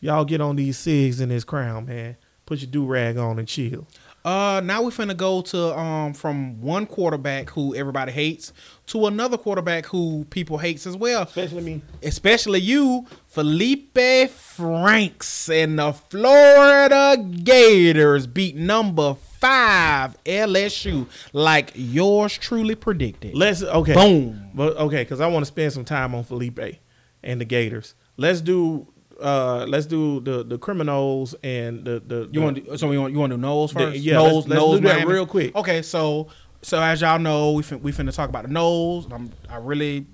y'all 0.00 0.24
get 0.24 0.40
on 0.40 0.56
these 0.56 0.78
cigs 0.78 1.20
in 1.20 1.30
this 1.30 1.44
crown, 1.44 1.86
man. 1.86 2.16
Put 2.44 2.60
your 2.60 2.70
do 2.70 2.86
rag 2.86 3.16
on 3.18 3.38
and 3.40 3.48
chill. 3.48 3.88
Uh, 4.26 4.60
now 4.64 4.82
we're 4.82 4.90
finna 4.90 5.16
go 5.16 5.40
to 5.40 5.78
um 5.78 6.12
from 6.12 6.60
one 6.60 6.84
quarterback 6.84 7.48
who 7.50 7.76
everybody 7.76 8.10
hates 8.10 8.52
to 8.84 9.06
another 9.06 9.38
quarterback 9.38 9.86
who 9.86 10.26
people 10.30 10.58
hates 10.58 10.84
as 10.84 10.96
well. 10.96 11.22
Especially 11.22 11.62
me. 11.62 11.80
Especially 12.02 12.58
you, 12.58 13.06
Felipe 13.28 14.28
Franks 14.28 15.48
and 15.48 15.78
the 15.78 15.92
Florida 15.92 17.16
Gators 17.44 18.26
beat 18.26 18.56
number 18.56 19.14
five 19.14 20.20
LSU 20.24 21.06
like 21.32 21.70
yours 21.76 22.36
truly 22.36 22.74
predicted. 22.74 23.32
Let's 23.32 23.62
okay. 23.62 23.94
Boom. 23.94 24.50
But 24.54 24.76
okay, 24.76 25.02
because 25.04 25.20
I 25.20 25.28
want 25.28 25.42
to 25.42 25.46
spend 25.46 25.72
some 25.72 25.84
time 25.84 26.16
on 26.16 26.24
Felipe 26.24 26.80
and 27.22 27.40
the 27.40 27.44
Gators. 27.44 27.94
Let's 28.16 28.40
do 28.40 28.88
uh 29.20 29.64
let's 29.68 29.86
do 29.86 30.20
the 30.20 30.44
the 30.44 30.58
criminals 30.58 31.34
and 31.42 31.84
the 31.84 32.02
the 32.06 32.28
You 32.32 32.42
want 32.42 32.64
to, 32.66 32.78
so 32.78 32.90
you 32.92 33.00
want 33.00 33.12
you 33.12 33.18
want 33.18 33.30
to 33.30 33.36
do 33.36 33.40
Knowles 33.42 33.72
The- 33.72 33.78
first? 33.92 33.96
yeah, 33.98 34.14
Knowles, 34.14 34.32
let's- 34.32 34.48
let's 34.48 34.58
Knowles 34.60 34.80
do 34.80 34.86
that 34.88 34.96
Miami? 34.98 35.12
real 35.12 35.26
quick. 35.26 35.56
Okay, 35.56 35.82
so 35.82 36.28
so 36.62 36.80
as 36.82 37.00
y'all 37.00 37.18
know, 37.18 37.52
we 37.52 37.62
fin- 37.62 37.82
we 37.82 37.92
finna 37.92 38.14
talk 38.14 38.28
about 38.28 38.46
the 38.46 38.52
Knowles. 38.52 39.06
I'm, 39.12 39.30
I 39.48 39.56
really 39.56 40.06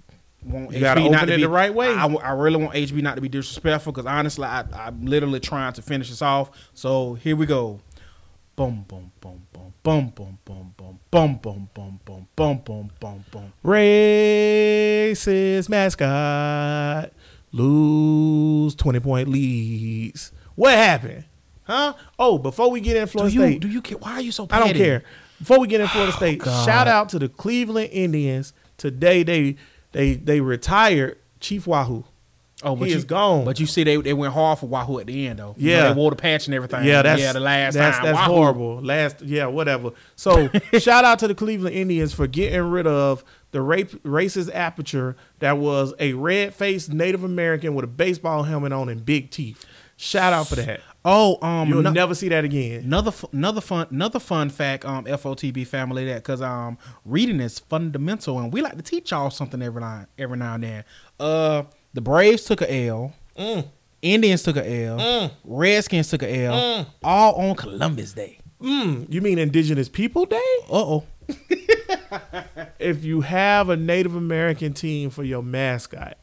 want 0.44 0.72
You 0.72 0.80
gotta 0.80 1.00
HB 1.00 1.10
not 1.10 1.16
open 1.22 1.28
to 1.28 1.34
it 1.34 1.36
be 1.38 1.42
the 1.44 1.48
right 1.48 1.72
way. 1.72 1.88
I, 1.88 2.06
I 2.06 2.32
really 2.32 2.56
want 2.58 2.74
HB 2.74 3.02
not 3.02 3.14
to 3.16 3.20
be 3.20 3.28
disrespectful 3.28 3.92
because 3.92 4.06
honestly, 4.06 4.44
I, 4.44 4.64
I'm 4.74 5.06
literally 5.06 5.40
trying 5.40 5.72
to 5.74 5.82
finish 5.82 6.10
this 6.10 6.22
off. 6.22 6.50
So 6.74 7.14
here 7.14 7.36
we 7.36 7.46
go. 7.46 7.80
Boom, 8.54 8.84
boom, 8.86 9.10
boom, 9.20 9.46
boom, 9.52 9.72
boom, 9.82 10.12
boom, 10.14 10.38
boom, 10.44 10.44
boom, 10.44 11.00
boom, 11.10 11.10
boom, 11.10 11.68
boom, 11.74 12.00
boom, 12.04 12.28
boom, 12.36 12.60
boom, 12.64 12.90
boom, 13.00 13.24
boom. 13.32 13.52
racist 13.64 15.68
mascot 15.70 17.10
lose 17.52 18.74
20 18.74 19.00
point 19.00 19.28
leads. 19.28 20.32
What 20.54 20.74
happened? 20.74 21.24
Huh? 21.64 21.94
Oh, 22.18 22.38
before 22.38 22.70
we 22.70 22.80
get 22.80 22.96
in 22.96 23.04
Do 23.04 23.10
Florida 23.10 23.34
you 23.34 23.40
State, 23.40 23.60
do 23.60 23.68
you 23.68 23.82
care? 23.82 23.98
Why 23.98 24.14
are 24.14 24.20
you 24.20 24.32
so? 24.32 24.46
I 24.50 24.58
don't 24.58 24.74
care. 24.74 25.04
Before 25.38 25.60
we 25.60 25.66
get 25.68 25.80
in 25.80 25.88
Florida 25.88 26.12
oh, 26.12 26.16
State, 26.16 26.40
God. 26.40 26.64
shout 26.66 26.88
out 26.88 27.08
to 27.10 27.18
the 27.18 27.28
Cleveland 27.28 27.90
Indians. 27.92 28.52
Today 28.78 29.22
they 29.22 29.56
they 29.92 30.14
they 30.14 30.40
retired 30.40 31.18
Chief 31.40 31.66
Wahoo. 31.66 32.04
Oh, 32.64 32.76
but 32.76 32.86
He 32.86 32.92
you, 32.92 32.96
is 32.98 33.04
gone. 33.04 33.44
But 33.44 33.58
you 33.58 33.66
see, 33.66 33.84
they 33.84 33.96
they 33.96 34.12
went 34.12 34.34
hard 34.34 34.58
for 34.58 34.66
Wahoo 34.66 34.98
at 34.98 35.06
the 35.06 35.26
end 35.26 35.38
though. 35.38 35.54
You 35.56 35.70
know, 35.70 35.76
Yeah. 35.76 35.88
they 35.88 35.94
wore 35.94 36.10
the 36.10 36.16
patch 36.16 36.46
and 36.46 36.54
everything. 36.54 36.84
Yeah, 36.84 37.02
that's 37.02 37.20
yeah. 37.20 37.32
The 37.32 37.40
last 37.40 37.74
that's, 37.74 37.96
time, 37.96 38.06
that's 38.06 38.18
Wahoo. 38.18 38.34
horrible. 38.34 38.82
Last, 38.82 39.22
yeah, 39.22 39.46
whatever. 39.46 39.90
So 40.16 40.48
shout 40.78 41.04
out 41.04 41.18
to 41.20 41.28
the 41.28 41.34
Cleveland 41.34 41.74
Indians 41.74 42.12
for 42.12 42.26
getting 42.26 42.60
rid 42.62 42.86
of 42.86 43.24
the 43.52 43.60
rape, 43.62 43.90
racist 44.02 44.50
aperture 44.54 45.16
that 45.38 45.56
was 45.58 45.94
a 46.00 46.12
red 46.14 46.54
faced 46.54 46.92
Native 46.92 47.22
American 47.24 47.74
with 47.74 47.84
a 47.84 47.88
baseball 47.88 48.42
helmet 48.42 48.72
on 48.72 48.88
and 48.88 49.04
big 49.04 49.30
teeth. 49.30 49.64
Shout 49.96 50.32
out 50.32 50.48
for 50.48 50.56
that. 50.56 50.80
Oh, 51.04 51.38
um, 51.46 51.68
You'll 51.68 51.82
no- 51.82 51.90
never 51.90 52.14
see 52.14 52.28
that 52.30 52.44
again. 52.44 52.84
Another 52.84 53.12
another 53.32 53.60
fun 53.60 53.86
another 53.90 54.18
fun 54.18 54.50
fact, 54.50 54.84
um, 54.84 55.04
FOTP 55.04 55.66
family 55.66 56.04
that 56.06 56.16
because 56.16 56.40
um 56.42 56.78
reading 57.04 57.40
is 57.40 57.58
fundamental 57.58 58.38
and 58.38 58.52
we 58.52 58.62
like 58.62 58.76
to 58.76 58.82
teach 58.82 59.10
y'all 59.10 59.30
something 59.30 59.62
every 59.62 59.80
now 59.80 60.06
every 60.18 60.38
now 60.38 60.54
and 60.54 60.64
then. 60.64 60.84
Uh, 61.20 61.62
the 61.94 62.00
Braves 62.00 62.44
took 62.44 62.62
a 62.62 62.86
L, 62.86 63.12
Mm. 63.38 63.68
Indians 64.00 64.42
took 64.42 64.56
a 64.56 64.84
L, 64.86 65.30
Redskins 65.44 66.08
took 66.08 66.22
a 66.22 66.44
L, 66.46 66.86
all 67.02 67.34
on 67.34 67.54
Columbus 67.56 68.12
Day. 68.14 68.38
Mm, 68.60 69.12
you 69.12 69.20
mean 69.20 69.38
Indigenous 69.38 69.88
People 69.88 70.24
Day? 70.24 70.36
Uh 70.70 70.74
oh. 70.76 71.04
If 72.78 73.04
you 73.04 73.20
have 73.20 73.68
a 73.68 73.76
Native 73.76 74.16
American 74.16 74.72
team 74.72 75.10
for 75.10 75.22
your 75.22 75.42
mascot, 75.42 76.18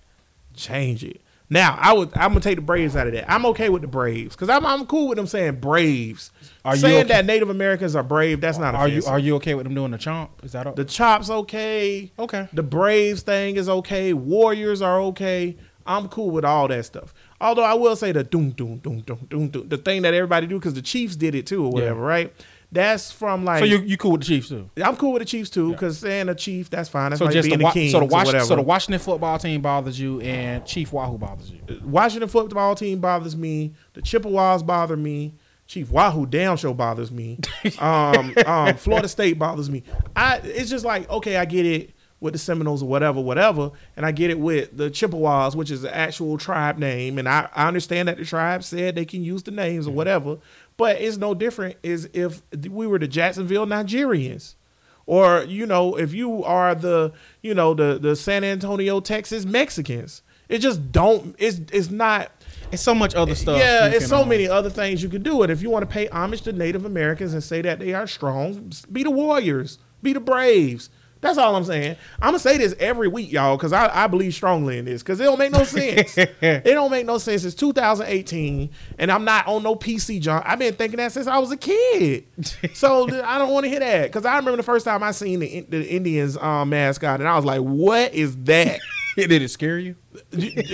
change 0.53 1.03
it. 1.03 1.21
Now, 1.49 1.77
I 1.79 1.93
would. 1.93 2.09
I'm 2.15 2.29
gonna 2.29 2.41
take 2.41 2.57
the 2.57 2.61
Braves 2.61 2.95
out 2.95 3.07
of 3.07 3.13
that. 3.13 3.31
I'm 3.31 3.45
okay 3.47 3.69
with 3.69 3.81
the 3.81 3.87
Braves 3.87 4.35
because 4.35 4.49
I'm 4.49 4.65
I'm 4.65 4.85
cool 4.85 5.07
with 5.07 5.15
them 5.15 5.25
saying 5.25 5.55
Braves. 5.61 6.31
Are 6.63 6.75
you 6.75 6.81
saying 6.81 7.05
okay- 7.05 7.07
that 7.07 7.25
Native 7.25 7.49
Americans 7.49 7.95
are 7.95 8.03
brave? 8.03 8.39
That's 8.39 8.59
not 8.59 8.75
Are 8.75 8.87
you 8.87 9.03
are 9.05 9.17
you 9.17 9.35
okay 9.37 9.55
with 9.55 9.63
them 9.63 9.73
doing 9.73 9.91
the 9.91 9.97
chomp? 9.97 10.29
Is 10.43 10.51
that 10.51 10.67
all? 10.67 10.73
The 10.73 10.85
chops 10.85 11.29
okay. 11.29 12.11
okay? 12.19 12.49
The 12.53 12.61
Braves 12.61 13.23
thing 13.23 13.55
is 13.55 13.67
okay. 13.67 14.13
Warriors 14.13 14.81
are 14.81 15.01
okay. 15.01 15.57
I'm 15.87 16.07
cool 16.09 16.29
with 16.29 16.45
all 16.45 16.67
that 16.67 16.85
stuff. 16.85 17.15
Although 17.41 17.63
I 17.63 17.73
will 17.73 17.95
say 17.95 18.11
the 18.11 18.23
doom 18.23 18.51
doom 18.51 18.77
doom 18.77 19.01
doom 19.01 19.25
doom 19.27 19.49
doom 19.49 19.69
the 19.69 19.77
thing 19.77 20.03
that 20.03 20.13
everybody 20.13 20.45
do 20.45 20.59
because 20.59 20.75
the 20.75 20.83
Chiefs 20.83 21.15
did 21.15 21.33
it 21.33 21.47
too 21.47 21.65
or 21.65 21.71
whatever, 21.71 22.01
right? 22.01 22.31
That's 22.71 23.11
from 23.11 23.45
like 23.45 23.59
So 23.59 23.65
you 23.65 23.79
you 23.79 23.97
cool 23.97 24.11
with 24.11 24.21
the 24.21 24.27
Chiefs 24.27 24.49
too? 24.49 24.69
I'm 24.83 24.95
cool 24.95 25.13
with 25.13 25.21
the 25.21 25.25
Chiefs 25.25 25.49
too 25.49 25.71
because 25.71 25.97
saying 25.97 26.29
a 26.29 26.35
Chief 26.35 26.69
that's 26.69 26.87
fine. 26.87 27.09
That's 27.09 27.19
So 27.19 27.25
like 27.25 27.33
just 27.33 27.47
being 27.47 27.57
the, 27.57 27.65
the, 27.65 27.71
Kings 27.71 27.91
so 27.93 27.99
the 27.99 28.05
or 28.05 28.07
Wash- 28.09 28.25
whatever. 28.27 28.45
so 28.45 28.55
the 28.55 28.61
Washington 28.61 28.99
football 28.99 29.39
team 29.39 29.61
bothers 29.61 29.99
you 29.99 30.21
and 30.21 30.63
Chief 30.65 30.93
Wahoo 30.93 31.17
bothers 31.17 31.49
you. 31.49 31.61
Washington 31.83 32.29
football 32.29 32.75
team 32.75 32.99
bothers 32.99 33.35
me. 33.35 33.73
The 33.93 34.01
Chippewas 34.03 34.61
bother 34.61 34.95
me. 34.97 35.33
Chief 35.65 35.89
Wahoo 35.89 36.25
Down 36.25 36.57
Show 36.57 36.73
bothers 36.73 37.11
me. 37.11 37.39
Um, 37.79 38.33
um, 38.45 38.75
Florida 38.75 39.07
State 39.07 39.37
bothers 39.39 39.69
me. 39.69 39.83
I 40.15 40.37
it's 40.43 40.69
just 40.69 40.85
like 40.85 41.09
okay, 41.09 41.37
I 41.37 41.45
get 41.45 41.65
it 41.65 41.91
with 42.19 42.33
the 42.33 42.39
Seminoles 42.39 42.83
or 42.83 42.89
whatever, 42.89 43.21
whatever, 43.21 43.71
and 43.95 44.05
I 44.05 44.11
get 44.11 44.29
it 44.29 44.37
with 44.39 44.75
the 44.75 44.89
Chippewas, 44.89 45.55
which 45.55 45.71
is 45.71 45.81
the 45.83 45.95
actual 45.95 46.37
tribe 46.37 46.77
name, 46.77 47.17
and 47.17 47.29
I, 47.29 47.47
I 47.55 47.67
understand 47.67 48.09
that 48.09 48.17
the 48.17 48.25
tribe 48.25 48.63
said 48.63 48.95
they 48.95 49.05
can 49.05 49.23
use 49.23 49.43
the 49.43 49.51
names 49.51 49.87
or 49.87 49.91
whatever, 49.91 50.37
but 50.79 51.01
it's 51.01 51.17
no 51.17 51.33
different 51.33 51.75
is 51.83 52.09
if 52.13 52.41
we 52.71 52.87
were 52.87 52.97
the 52.97 53.07
Jacksonville 53.07 53.67
Nigerians. 53.67 54.55
Or 55.05 55.43
you 55.43 55.65
know, 55.65 55.97
if 55.97 56.13
you 56.13 56.43
are 56.45 56.73
the 56.73 57.11
you 57.41 57.53
know 57.53 57.73
the 57.73 57.99
the 57.99 58.15
San 58.15 58.43
Antonio 58.45 59.01
Texas 59.01 59.43
Mexicans, 59.43 60.21
it 60.47 60.59
just 60.59 60.91
don't. 60.91 61.35
It's 61.37 61.59
it's 61.73 61.89
not. 61.89 62.31
It's 62.71 62.81
so 62.81 62.95
much 62.95 63.13
other 63.13 63.35
stuff. 63.35 63.59
Yeah, 63.59 63.87
it's 63.87 64.07
so 64.07 64.21
um, 64.21 64.29
many 64.29 64.47
other 64.47 64.69
things 64.69 65.03
you 65.03 65.09
can 65.09 65.21
do. 65.21 65.41
And 65.41 65.51
if 65.51 65.61
you 65.61 65.69
want 65.69 65.81
to 65.83 65.91
pay 65.91 66.07
homage 66.07 66.43
to 66.43 66.53
Native 66.53 66.85
Americans 66.85 67.33
and 67.33 67.43
say 67.43 67.61
that 67.63 67.79
they 67.79 67.93
are 67.93 68.07
strong, 68.07 68.71
be 68.91 69.03
the 69.03 69.11
Warriors, 69.11 69.79
be 70.01 70.13
the 70.13 70.19
Braves. 70.19 70.89
That's 71.21 71.37
all 71.37 71.55
I'm 71.55 71.65
saying. 71.65 71.97
I'm 72.21 72.29
gonna 72.29 72.39
say 72.39 72.57
this 72.57 72.73
every 72.79 73.09
week, 73.09 73.29
y'all, 73.31 73.57
because 73.57 73.73
I, 73.73 74.03
I 74.03 74.07
believe 74.07 74.33
strongly 74.33 74.77
in 74.77 74.85
this. 74.85 75.03
Because 75.03 75.19
it 75.19 75.25
don't 75.25 75.37
make 75.37 75.51
no 75.51 75.65
sense. 75.65 76.17
it 76.17 76.63
don't 76.63 76.91
make 76.91 77.05
no 77.05 77.17
sense. 77.17 77.43
It's 77.43 77.55
2018, 77.55 78.69
and 78.97 79.11
I'm 79.11 79.25
not 79.25 79.45
on 79.47 79.63
no 79.63 79.75
PC, 79.75 80.21
John. 80.21 80.41
I've 80.45 80.59
been 80.59 80.75
thinking 80.75 80.97
that 80.97 81.11
since 81.11 81.27
I 81.27 81.37
was 81.39 81.51
a 81.51 81.57
kid. 81.57 82.25
so 82.73 83.09
I 83.23 83.37
don't 83.37 83.51
want 83.51 83.65
to 83.65 83.69
hear 83.69 83.81
that. 83.81 84.03
Because 84.03 84.25
I 84.25 84.37
remember 84.37 84.57
the 84.57 84.63
first 84.63 84.85
time 84.85 85.03
I 85.03 85.11
seen 85.11 85.39
the, 85.41 85.61
the 85.61 85.89
Indians 85.89 86.37
um, 86.37 86.69
mascot, 86.69 87.19
and 87.19 87.27
I 87.27 87.35
was 87.35 87.45
like, 87.45 87.61
"What 87.61 88.13
is 88.13 88.37
that?" 88.43 88.79
Did 89.17 89.31
it 89.31 89.49
scare 89.49 89.77
you? 89.77 89.95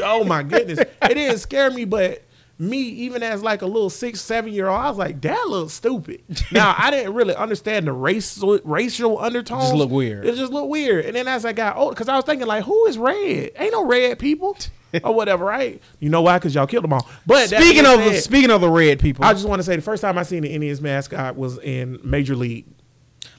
oh 0.04 0.24
my 0.24 0.44
goodness, 0.44 0.80
it 0.80 1.16
didn't 1.16 1.40
scare 1.40 1.72
me, 1.72 1.86
but 1.86 2.24
me, 2.58 2.78
even 2.78 3.22
as 3.22 3.44
like 3.44 3.62
a 3.62 3.66
little 3.66 3.90
six, 3.90 4.22
seven 4.22 4.54
year 4.54 4.68
old, 4.68 4.80
I 4.80 4.90
was 4.90 4.98
like, 4.98 5.22
that 5.22 5.48
looks 5.50 5.74
stupid. 5.74 6.22
Now 6.52 6.74
I 6.78 6.90
didn't 6.92 7.14
really 7.14 7.36
understand 7.36 7.88
the 7.88 7.92
racial 7.94 8.60
racial 8.64 9.20
undertones. 9.20 9.64
just 9.66 9.76
look 9.76 9.90
weird. 9.90 10.26
It 10.26 10.36
just 10.36 10.54
looked 10.54 10.70
weird. 10.70 11.06
And 11.06 11.16
then 11.16 11.28
as 11.28 11.44
I 11.46 11.54
got 11.54 11.76
older, 11.76 11.94
because 11.94 12.08
I 12.08 12.16
was 12.16 12.24
thinking 12.26 12.48
like, 12.48 12.64
who 12.64 12.86
is 12.86 12.98
red? 12.98 13.52
Ain't 13.58 13.72
no 13.74 13.86
red 13.86 14.20
people 14.20 14.58
or 15.04 15.14
whatever, 15.14 15.44
right? 15.44 15.82
You 16.00 16.10
know 16.10 16.22
why? 16.22 16.38
Because 16.38 16.56
y'all 16.56 16.68
killed 16.68 16.86
them 16.86 16.94
all. 16.94 17.06
But 17.26 17.50
Speaking 17.50 17.86
of 17.86 17.98
the, 18.00 18.14
said, 18.14 18.24
speaking 18.24 18.52
of 18.52 18.62
the 18.62 18.70
red 18.70 19.00
people, 19.00 19.26
I 19.26 19.34
just 19.34 19.48
want 19.48 19.60
to 19.60 19.64
say 19.64 19.76
the 19.76 19.82
first 19.82 20.02
time 20.02 20.18
I 20.18 20.24
seen 20.24 20.44
the 20.44 20.50
Indians 20.54 20.80
mascot 20.82 21.36
was 21.36 21.58
in 21.60 22.00
Major 22.04 22.36
League. 22.38 22.66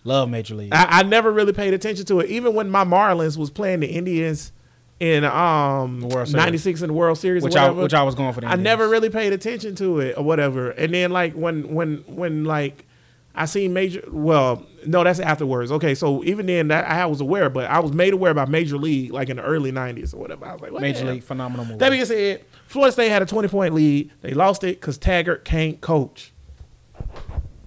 love 0.05 0.29
Major 0.29 0.55
League. 0.55 0.75
I, 0.75 1.01
I 1.01 1.03
never 1.05 1.33
really 1.33 1.55
paid 1.55 1.73
attention 1.73 2.05
to 2.07 2.21
it, 2.21 2.29
even 2.29 2.53
when 2.55 2.69
my 2.69 2.85
Marlins 2.85 3.39
was 3.39 3.51
playing 3.51 3.81
the 3.81 3.87
Indians 3.89 4.53
in 4.99 5.25
um 5.25 6.01
The 6.01 6.07
World 6.07 6.29
Series. 6.29 6.35
'96 6.35 6.83
in 6.83 6.87
the 6.89 6.95
World 6.95 7.19
Series, 7.19 7.43
which 7.43 7.57
I 7.57 7.71
which 7.71 7.95
I 7.95 8.03
was 8.03 8.15
going 8.15 8.33
for. 8.33 8.41
The 8.41 8.49
I 8.49 8.57
never 8.57 8.89
really 8.89 9.11
paid 9.11 9.33
attention 9.33 9.75
to 9.77 10.01
it 10.01 10.17
or 10.17 10.25
whatever. 10.25 10.71
And 10.71 10.95
then 10.95 11.11
like 11.11 11.35
when 11.35 11.75
when 11.75 11.99
when 12.07 12.45
like 12.45 12.87
I 13.35 13.45
seen 13.45 13.75
major 13.75 14.03
well 14.11 14.65
no 14.87 15.05
that's 15.05 15.21
afterwards. 15.21 15.71
Okay, 15.71 15.95
so 15.95 16.25
even 16.25 16.47
then 16.47 16.69
that 16.69 16.89
I 16.89 17.05
was 17.07 17.21
aware, 17.21 17.51
but 17.51 17.69
I 17.71 17.81
was 17.81 17.93
made 17.93 18.15
aware 18.15 18.33
by 18.33 18.47
Major 18.47 18.79
League 18.79 19.13
like 19.13 19.29
in 19.29 19.37
the 19.37 19.43
early 19.43 19.71
'90s 19.71 20.15
or 20.15 20.19
whatever. 20.19 20.47
I 20.47 20.53
was 20.53 20.63
like, 20.63 20.73
what 20.73 20.81
Major? 20.81 21.05
League 21.05 21.23
phenomenal 21.25 21.67
movie. 21.67 21.79
That 21.79 21.91
being 21.91 22.05
said, 22.07 22.45
Florida 22.67 22.93
State 22.93 23.11
had 23.11 23.21
a 23.23 23.27
20 23.27 23.49
point 23.49 23.75
lead. 23.75 24.11
They 24.23 24.33
lost 24.33 24.65
it 24.65 24.81
because 24.81 24.97
Taggart 24.97 25.45
can't 25.45 25.81
coach. 25.83 26.33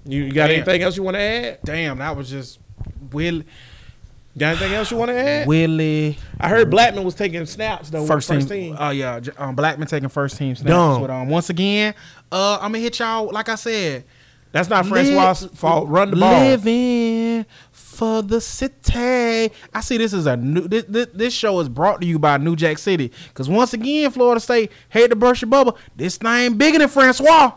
You, 0.06 0.24
you 0.24 0.32
got 0.32 0.48
Damn. 0.48 0.56
anything 0.56 0.82
else 0.82 0.98
you 0.98 1.04
want 1.04 1.16
to 1.16 1.22
add? 1.22 1.60
Damn, 1.64 2.00
that 2.00 2.16
was 2.18 2.30
just 2.30 2.60
Will 3.12 3.44
Got 4.38 4.50
anything 4.58 4.74
else 4.74 4.92
you 4.92 4.98
want 4.98 5.10
to 5.10 5.16
add? 5.18 5.48
Willie 5.48 6.18
I 6.40 6.48
heard 6.50 6.70
Blackman 6.70 7.04
was 7.04 7.16
taking 7.16 7.46
snaps 7.46 7.90
though. 7.90 8.06
first, 8.06 8.28
First, 8.28 8.48
team. 8.48 8.76
Oh 8.80 8.92
yeah, 8.92 9.20
um, 9.38 9.56
Blackman 9.56 9.88
taking 9.88 10.08
first 10.10 10.38
team 10.38 10.56
snaps. 10.56 10.70
Dumb. 10.70 11.02
But 11.02 11.10
um, 11.10 11.30
once 11.30 11.50
again, 11.50 11.94
uh, 12.32 12.56
I'm 12.62 12.72
gonna 12.72 12.80
hit 12.80 13.00
y'all. 13.00 13.30
Like 13.32 13.50
I 13.50 13.56
said, 13.56 14.06
That's 14.52 14.70
not 14.70 14.86
Francois' 14.86 15.48
fault. 15.56 15.90
Run 15.90 16.12
the 16.12 16.16
ball. 16.18 16.42
Living 16.42 17.46
for 17.72 18.22
the 18.22 18.40
city. 18.40 19.52
I 19.74 19.82
see 19.82 19.98
this 19.98 20.14
is 20.14 20.26
a 20.26 20.38
new. 20.38 20.68
This, 20.70 20.86
this, 20.88 21.08
this 21.14 21.34
show 21.34 21.60
is 21.60 21.68
brought 21.68 22.00
to 22.02 22.08
you 22.08 22.18
by 22.20 22.38
New 22.38 22.56
Jack 22.56 22.78
City. 22.78 23.12
Because 23.28 23.50
once 23.50 23.74
again, 23.74 24.10
Florida 24.12 24.40
State 24.40 24.72
hate 24.90 25.10
to 25.10 25.16
burst 25.18 25.42
your 25.42 25.50
bubble. 25.50 25.78
This 25.98 26.18
thing 26.18 26.54
bigger 26.58 26.78
than 26.80 26.88
Francois. 26.88 27.52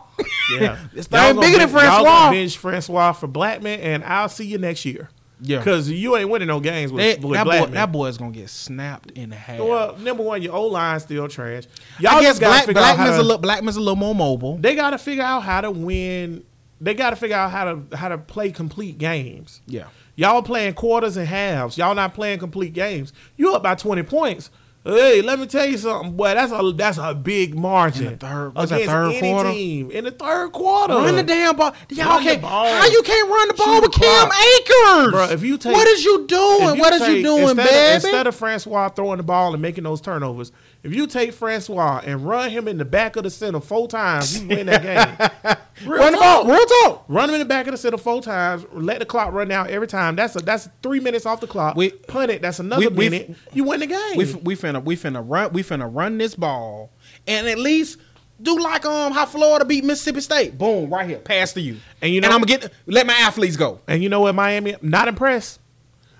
Yeah, 0.51 0.77
this 0.93 1.07
Y'all 1.09 1.31
thing 1.31 1.39
bigger 1.39 1.59
than 1.59 1.69
Y'all 1.69 1.79
Francois. 1.79 2.03
gonna 2.03 2.31
bench 2.35 2.57
Francois 2.57 3.13
for 3.13 3.27
Blackman, 3.27 3.79
and 3.79 4.03
I'll 4.03 4.27
see 4.27 4.45
you 4.45 4.57
next 4.57 4.83
year. 4.83 5.09
Yeah. 5.41 5.57
because 5.57 5.89
you 5.89 6.15
ain't 6.15 6.29
winning 6.29 6.47
no 6.47 6.59
games 6.59 6.91
with, 6.91 7.01
They- 7.21 7.25
with 7.27 7.33
that, 7.35 7.43
boy, 7.45 7.49
Blackman. 7.51 7.71
that 7.73 7.91
boy's 7.91 8.17
gonna 8.17 8.31
get 8.31 8.49
snapped 8.49 9.11
in 9.11 9.31
half. 9.31 9.59
well, 9.59 9.97
number 9.97 10.23
one, 10.23 10.41
your 10.41 10.53
O 10.53 10.67
line 10.67 10.99
still 10.99 11.27
trash. 11.27 11.63
Y'all 11.99 12.15
I 12.17 12.21
guess 12.21 12.39
Black, 12.39 12.65
figure 12.65 12.81
out 12.81 12.85
how 12.85 12.95
Blackman's 12.95 13.17
to, 13.17 13.21
a 13.21 13.23
little 13.23 13.37
Blackman's 13.39 13.75
a 13.77 13.79
little 13.81 13.95
more 13.95 14.15
mobile. 14.15 14.57
They 14.57 14.75
got 14.75 14.91
to 14.91 14.97
figure 14.97 15.23
out 15.23 15.41
how 15.43 15.61
to 15.61 15.71
win 15.71 16.43
they 16.81 16.93
got 16.93 17.11
to 17.11 17.15
figure 17.15 17.37
out 17.37 17.49
how 17.51 17.63
to 17.63 17.97
how 17.97 18.09
to 18.09 18.17
play 18.17 18.51
complete 18.51 18.97
games. 18.97 19.61
Yeah. 19.67 19.85
Y'all 20.15 20.41
playing 20.43 20.73
quarters 20.73 21.17
and 21.17 21.27
halves. 21.27 21.77
Y'all 21.77 21.95
not 21.95 22.13
playing 22.13 22.39
complete 22.39 22.73
games. 22.73 23.13
You 23.37 23.55
up 23.55 23.63
by 23.63 23.75
twenty 23.75 24.03
points. 24.03 24.49
Hey, 24.85 25.21
let 25.21 25.39
me 25.39 25.45
tell 25.47 25.65
you 25.65 25.77
something, 25.77 26.11
boy. 26.11 26.33
That's 26.33 26.51
a 26.51 26.71
that's 26.75 26.97
a 26.97 27.13
big 27.15 27.55
margin. 27.55 28.05
In 28.07 28.11
the 28.13 28.17
third- 28.17 28.53
that, 28.55 28.63
against 28.65 28.85
third 28.87 29.11
any 29.13 29.31
quarter? 29.31 29.51
team 29.51 29.91
in 29.91 30.03
the 30.03 30.11
third 30.11 30.51
quarter. 30.51 30.93
Run 30.95 31.15
the 31.15 31.23
damn 31.23 31.55
ball. 31.55 31.73
Y'all 31.89 32.19
can't. 32.19 32.43
How 32.43 32.85
you 32.87 33.01
can't 33.03 33.29
run 33.29 33.47
the 33.47 33.53
ball 33.53 33.75
Shoot 33.75 33.81
with 33.83 33.91
Cam. 33.93 34.27
Akers? 34.27 35.13
Bruh, 35.13 35.31
if 35.31 35.41
you 35.41 35.57
take- 35.57 35.71
what 35.71 35.87
is 35.87 36.03
you 36.03 36.25
doing? 36.27 36.79
What 36.79 36.91
is 36.93 36.99
you 36.99 37.05
take- 37.15 37.23
doing, 37.23 37.41
instead 37.43 37.55
baby? 37.65 37.95
Of, 37.95 38.03
instead 38.03 38.27
of 38.27 38.35
Francois 38.35 38.89
throwing 38.89 39.17
the 39.17 39.23
ball 39.23 39.53
and 39.53 39.61
making 39.61 39.85
those 39.85 40.01
turnovers, 40.01 40.51
if 40.83 40.93
you 40.93 41.07
take 41.07 41.33
Francois 41.33 42.01
and 42.03 42.25
run 42.27 42.49
him 42.49 42.67
in 42.67 42.77
the 42.77 42.85
back 42.85 43.15
of 43.15 43.23
the 43.23 43.29
center 43.29 43.59
four 43.61 43.87
times, 43.87 44.41
you 44.41 44.47
win 44.49 44.65
that 44.67 44.81
game. 44.83 45.57
Real 45.89 45.99
run 45.99 46.11
the 46.11 46.17
talk. 46.19 46.43
ball. 46.45 46.53
Real 46.53 46.65
talk. 46.65 47.05
Run 47.07 47.29
him 47.29 47.35
in 47.35 47.39
the 47.39 47.45
back 47.45 47.67
of 47.67 47.71
the 47.71 47.77
center 47.77 47.97
four 47.97 48.21
times. 48.21 48.65
Let 48.73 48.99
the 48.99 49.05
clock 49.05 49.31
run 49.33 49.49
out 49.51 49.69
every 49.69 49.87
time. 49.87 50.15
That's 50.15 50.35
a 50.35 50.39
that's 50.39 50.69
three 50.81 50.99
minutes 50.99 51.25
off 51.25 51.39
the 51.39 51.47
clock. 51.47 51.75
We- 51.75 51.91
punt 51.91 52.31
it. 52.31 52.41
That's 52.41 52.59
another 52.59 52.89
we- 52.89 52.95
we- 52.95 53.09
minute. 53.09 53.35
you 53.53 53.63
win 53.63 53.79
the 53.79 53.87
game. 53.87 54.17
We 54.17 54.25
f- 54.25 54.41
we 54.43 54.55
finna 54.55 54.83
we 54.83 54.95
finna 54.95 55.23
run 55.25 55.53
we 55.53 55.63
finna 55.63 55.89
run 55.93 56.17
this 56.17 56.35
ball 56.35 56.91
and 57.27 57.47
at 57.47 57.57
least 57.57 57.97
do 58.41 58.59
like 58.59 58.85
um 58.85 59.13
how 59.13 59.25
Florida 59.25 59.63
beat 59.63 59.83
Mississippi 59.85 60.19
State. 60.21 60.57
Boom, 60.57 60.89
right 60.93 61.07
here, 61.07 61.19
pass 61.19 61.53
to 61.53 61.61
you. 61.61 61.77
And 62.01 62.13
you 62.13 62.19
know- 62.21 62.27
I'm 62.27 62.41
gonna 62.41 62.45
get 62.59 62.73
let 62.85 63.07
my 63.07 63.13
athletes 63.13 63.55
go. 63.55 63.79
and 63.87 64.03
you 64.03 64.09
know 64.09 64.19
what, 64.21 64.35
Miami? 64.35 64.75
Not 64.81 65.07
impressed. 65.07 65.59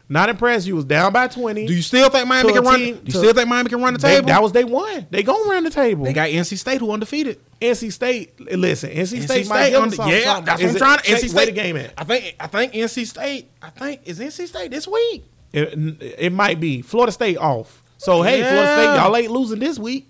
Not 0.09 0.29
impressed. 0.29 0.67
You 0.67 0.75
was 0.75 0.85
down 0.85 1.13
by 1.13 1.27
twenty. 1.27 1.65
Do 1.65 1.73
you 1.73 1.81
still 1.81 2.09
think 2.09 2.27
Miami 2.27 2.51
can 2.53 2.63
run? 2.63 2.77
team- 2.79 2.95
do 2.95 3.01
you 3.05 3.11
to- 3.13 3.17
still 3.17 3.33
think 3.33 3.47
Miami 3.47 3.69
can 3.69 3.81
run 3.81 3.93
the 3.93 3.99
They- 3.99 4.15
table? 4.15 4.27
that 4.27 4.43
was 4.43 4.51
day 4.51 4.63
one. 4.65 5.07
They 5.09 5.23
gonna 5.23 5.49
run 5.49 5.63
the 5.63 5.69
table. 5.69 6.03
they 6.05 6.13
got 6.13 6.29
NC 6.29 6.57
State 6.57 6.79
who 6.81 6.91
undefeated. 6.91 7.39
NC 7.61 7.89
State. 7.89 8.33
Listen, 8.39 8.89
NC, 8.91 9.17
NC 9.17 9.21
State, 9.23 9.47
might 9.47 9.55
State 9.55 9.69
give 9.69 9.73
them 9.73 9.83
under- 9.83 9.95
something, 9.95 10.13
yeah, 10.15 10.23
something. 10.25 10.45
that's 10.45 10.61
Is 10.61 10.65
what 10.65 10.69
I'm 10.69 10.75
it- 10.75 10.79
trying 10.79 10.97
to. 10.99 11.11
NC 11.11 11.27
State 11.29 11.33
where 11.35 11.45
the 11.45 11.51
game 11.53 11.77
at. 11.77 11.93
I 11.97 12.03
think 12.03 12.35
I 12.39 12.47
think 12.47 12.73
NC 12.73 13.05
State. 13.05 13.47
I 13.61 13.69
think 13.69 14.01
is 14.05 14.19
NC 14.19 14.45
State 14.47 14.71
this 14.71 14.87
week. 14.87 15.23
It, 15.53 15.73
it 16.19 16.33
might 16.33 16.59
be 16.59 16.81
Florida 16.81 17.11
State 17.11 17.37
off. 17.37 17.81
So 17.97 18.21
hey, 18.23 18.41
Florida 18.41 18.73
State, 18.73 18.95
y'all 19.01 19.15
ain't 19.15 19.31
losing 19.31 19.59
this 19.59 19.79
week. 19.79 20.09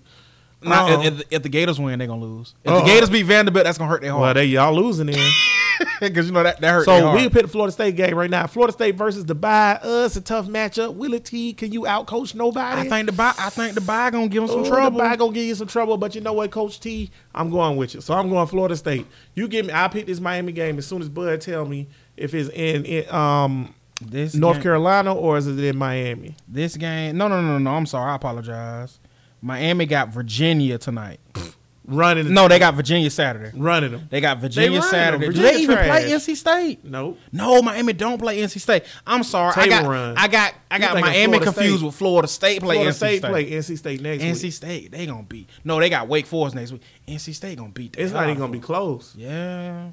Now, 0.63 0.87
Uh-uh. 0.87 0.91
if, 0.91 0.97
um, 0.99 1.05
if, 1.19 1.23
if 1.29 1.43
the 1.43 1.49
Gators 1.49 1.79
win, 1.79 1.99
they're 1.99 2.07
gonna 2.07 2.23
lose. 2.23 2.55
If 2.63 2.71
Uh-uh. 2.71 2.79
the 2.79 2.85
Gators 2.85 3.09
beat 3.09 3.23
Vanderbilt, 3.23 3.65
that's 3.65 3.77
gonna 3.77 3.89
hurt 3.91 4.01
their 4.01 4.11
home. 4.13 4.21
Well, 4.21 4.33
they 4.33 4.45
y'all 4.45 4.73
losing 4.73 5.05
then. 5.07 5.19
Because 5.99 6.28
you 6.28 6.34
know 6.34 6.43
that 6.43 6.59
that 6.59 6.71
hurt. 6.71 6.86
so 6.86 7.13
we 7.15 7.30
pick 7.30 7.43
the 7.43 7.47
Florida 7.47 7.71
State 7.71 7.95
game 7.95 8.15
right 8.15 8.30
now. 8.30 8.45
Florida 8.47 8.74
State 8.74 8.95
versus 8.95 9.24
the 9.26 9.36
bye. 9.36 9.80
Uh, 9.82 10.03
it's 10.05 10.15
a 10.17 10.21
tough 10.21 10.47
matchup. 10.47 10.95
Willie 10.95 11.19
T, 11.19 11.53
can 11.53 11.71
you 11.71 11.82
outcoach 11.84 12.36
nobody? 12.36 12.82
I 12.82 12.89
think 12.89 13.05
the 13.05 13.13
buy. 13.13 13.34
I 13.38 13.49
think 13.49 13.74
the 13.76 13.82
buy 13.82 14.09
gonna 14.09 14.28
give 14.28 14.43
him 14.43 14.49
some 14.49 14.61
Ooh, 14.65 14.67
trouble. 14.67 14.97
The 14.99 15.03
bye 15.05 15.15
gonna 15.15 15.32
give 15.34 15.45
you 15.45 15.55
some 15.55 15.67
trouble, 15.67 15.97
but 15.97 16.13
you 16.15 16.21
know 16.21 16.34
what, 16.34 16.51
Coach 16.51 16.80
T, 16.80 17.09
I'm 17.34 17.49
going 17.49 17.78
with 17.78 17.95
you. 17.95 18.01
So 18.01 18.13
I'm 18.13 18.30
going 18.30 18.47
Florida 18.47 18.76
State. 18.76 19.05
You 19.34 19.47
give 19.47 19.65
me. 19.67 19.74
I 19.74 19.88
pick 19.88 20.05
this 20.07 20.19
Miami 20.19 20.51
game 20.51 20.78
as 20.78 20.86
soon 20.88 21.01
as 21.01 21.07
Bud 21.09 21.39
tell 21.41 21.65
me 21.65 21.88
if 22.17 22.34
it's 22.34 22.49
in, 22.49 22.84
in 22.86 23.09
um 23.13 23.74
This 24.01 24.36
North 24.36 24.55
game- 24.57 24.63
Carolina 24.63 25.13
or 25.15 25.38
is 25.38 25.47
it 25.47 25.57
in 25.59 25.78
Miami. 25.78 26.36
This 26.47 26.76
game. 26.76 27.17
No, 27.17 27.28
no, 27.30 27.41
no, 27.41 27.57
no. 27.59 27.71
I'm 27.71 27.86
sorry. 27.86 28.11
I 28.11 28.15
apologize. 28.15 28.99
Miami 29.41 29.86
got 29.86 30.09
Virginia 30.09 30.78
tonight. 30.78 31.19
Running. 31.86 32.34
No, 32.34 32.47
they 32.47 32.59
got 32.59 32.75
Virginia 32.75 33.09
Saturday. 33.09 33.51
running 33.57 33.91
them. 33.91 34.07
They 34.09 34.21
got 34.21 34.38
Virginia 34.39 34.79
running 34.79 34.89
Saturday. 34.89 35.25
them. 35.25 35.34
Do 35.36 35.41
they 35.41 35.57
even 35.57 35.77
play. 35.77 36.09
NC 36.11 36.36
State? 36.38 36.86
Nope. 36.86 37.19
No, 37.31 37.61
Miami 37.61 37.91
don't 37.91 38.17
play 38.17 38.38
NC 38.39 38.61
State. 38.61 38.84
I'm 39.05 39.23
sorry. 39.23 39.53
I 39.57 39.67
got, 39.67 39.86
run. 39.86 40.17
I 40.17 40.27
got, 40.29 40.53
I 40.71 40.79
got 40.79 40.97
Miami 40.99 41.39
confused 41.39 41.77
State. 41.79 41.86
with 41.86 41.95
Florida 41.95 42.27
State 42.29 42.61
play 42.61 42.75
Florida 42.75 42.91
NC 42.91 42.95
State, 42.95 43.17
State. 43.19 43.29
play 43.29 43.51
NC 43.51 43.77
State 43.77 44.01
next 44.01 44.23
week. 44.23 44.34
NC 44.34 44.43
week. 44.43 44.53
State, 44.53 44.91
they 44.91 45.05
gonna 45.05 45.23
beat. 45.23 45.49
No, 45.65 45.79
they 45.79 45.89
got 45.89 46.07
Wake 46.07 46.25
Forest 46.25 46.55
next 46.55 46.71
week. 46.71 46.84
NC 47.05 47.36
State 47.36 47.57
gonna 47.57 47.69
beat. 47.71 47.93
the 47.93 48.01
It's 48.01 48.13
not 48.13 48.25
even 48.29 48.38
gonna 48.39 48.51
be 48.53 48.59
close. 48.59 49.13
Yeah. 49.17 49.89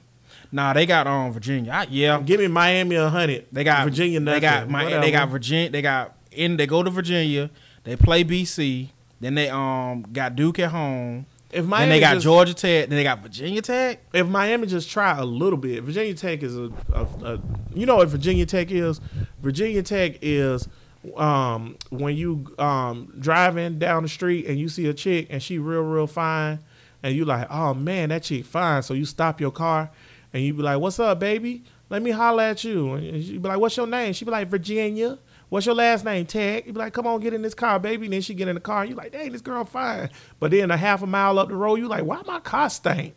Nah, 0.53 0.73
they 0.73 0.87
got 0.87 1.09
um 1.09 1.33
Virginia. 1.33 1.73
I, 1.73 1.87
yeah, 1.91 2.21
Give 2.21 2.39
me 2.39 2.47
Miami 2.47 2.95
a 2.97 3.09
hundred. 3.09 3.47
they 3.51 3.65
got 3.65 3.85
Virginia. 3.85 4.21
Nothing. 4.21 4.37
They 4.37 4.41
got 4.41 4.71
my, 4.71 4.85
they 5.01 5.11
got 5.11 5.29
Virginia. 5.29 5.71
They 5.71 5.83
got 5.83 6.17
in. 6.31 6.57
They 6.57 6.67
go 6.67 6.83
to 6.85 6.91
Virginia. 6.91 7.51
They 7.83 7.97
play 7.97 8.23
BC. 8.25 8.91
Then 9.21 9.35
they 9.35 9.49
um 9.51 10.03
got 10.13 10.37
Duke 10.37 10.61
at 10.61 10.71
home. 10.71 11.27
If 11.53 11.63
then 11.63 11.67
Miami 11.67 11.93
they 11.93 12.01
got 12.01 12.15
just, 12.15 12.25
Georgia 12.25 12.55
Tech. 12.55 12.89
Then 12.89 12.97
they 12.97 13.03
got 13.03 13.21
Virginia 13.21 13.61
Tech. 13.61 14.01
If 14.13 14.27
Miami 14.27 14.67
just 14.67 14.91
try 14.91 15.19
a 15.19 15.25
little 15.25 15.59
bit, 15.59 15.83
Virginia 15.83 16.15
Tech 16.15 16.43
is 16.43 16.57
a, 16.57 16.71
a, 16.93 17.03
a 17.25 17.41
you 17.75 17.87
know 17.87 17.97
what 17.97 18.09
Virginia 18.09 18.47
Tech 18.47 18.71
is. 18.71 19.01
Virginia 19.41 19.83
Tech 19.83 20.19
is 20.23 20.69
um, 21.17 21.77
when 21.91 22.17
you 22.17 22.55
um, 22.59 23.13
driving 23.19 23.79
down 23.79 24.03
the 24.03 24.09
street 24.09 24.47
and 24.47 24.59
you 24.59 24.69
see 24.69 24.87
a 24.87 24.95
chick 24.95 25.27
and 25.31 25.43
she 25.43 25.59
real 25.59 25.83
real 25.83 26.07
fine, 26.07 26.61
and 27.03 27.15
you 27.15 27.25
like, 27.25 27.47
oh 27.51 27.75
man, 27.75 28.11
that 28.11 28.23
chick 28.23 28.45
fine. 28.45 28.83
So 28.83 28.95
you 28.95 29.05
stop 29.05 29.41
your 29.41 29.51
car 29.51 29.91
and 30.33 30.43
you 30.43 30.55
be 30.55 30.63
like, 30.63 30.79
what's 30.79 30.99
up, 30.99 31.19
baby? 31.19 31.65
Let 31.89 32.03
me 32.03 32.13
holler 32.13 32.45
at 32.45 32.63
you. 32.63 32.95
And 32.95 33.25
she 33.25 33.39
be 33.39 33.49
like, 33.49 33.59
what's 33.59 33.77
your 33.77 33.87
name? 33.87 34.13
She 34.13 34.25
be 34.25 34.31
like, 34.31 34.49
Virginia. 34.49 35.19
What's 35.51 35.67
your 35.67 35.75
last 35.75 36.05
name? 36.05 36.25
Tech. 36.27 36.67
You 36.67 36.73
be 36.73 36.79
like, 36.79 36.93
come 36.95 37.07
on, 37.07 37.21
get 37.21 37.35
in 37.35 37.43
this 37.43 37.55
car, 37.55 37.79
baby. 37.79 38.07
And 38.07 38.13
then 38.15 38.23
she 38.23 38.33
get 38.35 38.49
in 38.49 38.55
the 38.55 38.61
car. 38.61 38.85
You 38.87 38.95
like, 38.95 39.13
dang, 39.13 39.33
this 39.33 39.41
girl 39.43 39.65
fine. 39.65 40.09
But 40.39 40.53
then 40.53 40.71
a 40.71 40.77
half 40.77 41.03
a 41.03 41.07
mile 41.07 41.39
up 41.39 41.49
the 41.49 41.57
road, 41.57 41.75
you 41.77 41.89
like, 41.89 42.05
why 42.05 42.23
my 42.27 42.41
car 42.41 42.71
stink? 42.71 43.15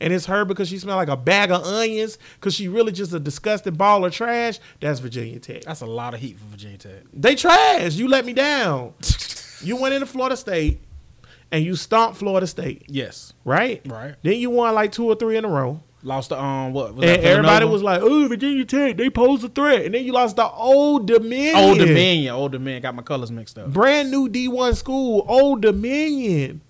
and 0.00 0.12
it's 0.12 0.26
her 0.26 0.44
because 0.44 0.68
she 0.68 0.78
smell 0.78 0.96
like 0.96 1.06
a 1.08 1.16
bag 1.16 1.52
of 1.52 1.62
onions 1.64 2.18
because 2.34 2.52
she 2.54 2.66
really 2.66 2.90
just 2.90 3.12
a 3.12 3.20
disgusting 3.20 3.74
ball 3.74 4.04
of 4.04 4.12
trash. 4.12 4.58
That's 4.80 4.98
Virginia 4.98 5.38
Tech. 5.38 5.62
That's 5.62 5.80
a 5.80 5.86
lot 5.86 6.12
of 6.12 6.18
heat 6.18 6.40
for 6.40 6.44
Virginia 6.46 6.76
Tech. 6.76 7.02
They 7.12 7.36
trash. 7.36 7.94
You 7.94 8.08
let 8.08 8.24
me 8.26 8.32
down. 8.32 8.94
you 9.62 9.76
went 9.76 9.94
into 9.94 10.06
Florida 10.06 10.36
State 10.36 10.80
and 11.52 11.64
you 11.64 11.76
stomped 11.76 12.18
Florida 12.18 12.48
State, 12.48 12.82
Yes. 12.88 13.32
right? 13.44 13.80
Right. 13.86 14.16
Then 14.22 14.38
you 14.40 14.50
won 14.50 14.74
like 14.74 14.90
two 14.90 15.04
or 15.06 15.14
three 15.14 15.36
in 15.36 15.44
a 15.44 15.48
row. 15.48 15.80
Lost 16.04 16.30
the 16.30 16.40
um 16.42 16.72
what? 16.72 16.94
Was 16.96 17.04
And 17.04 17.22
everybody 17.22 17.64
was 17.64 17.82
like, 17.82 18.00
"Oh, 18.02 18.26
Virginia 18.26 18.64
Tech, 18.64 18.96
they 18.96 19.08
pose 19.08 19.44
a 19.44 19.48
threat." 19.48 19.84
And 19.84 19.94
then 19.94 20.04
you 20.04 20.12
lost 20.12 20.34
the 20.36 20.48
Old 20.48 21.06
Dominion, 21.06 21.56
Old 21.56 21.78
Dominion. 21.78 22.34
Old 22.34 22.52
Dominion. 22.52 22.82
Got 22.82 22.96
my 22.96 23.02
colors 23.02 23.30
mixed 23.30 23.56
up. 23.56 23.72
brand 23.72 24.10
new 24.10 24.28
D1 24.28 24.74
school, 24.76 25.24
Old 25.28 25.62
Dominion. 25.62 26.60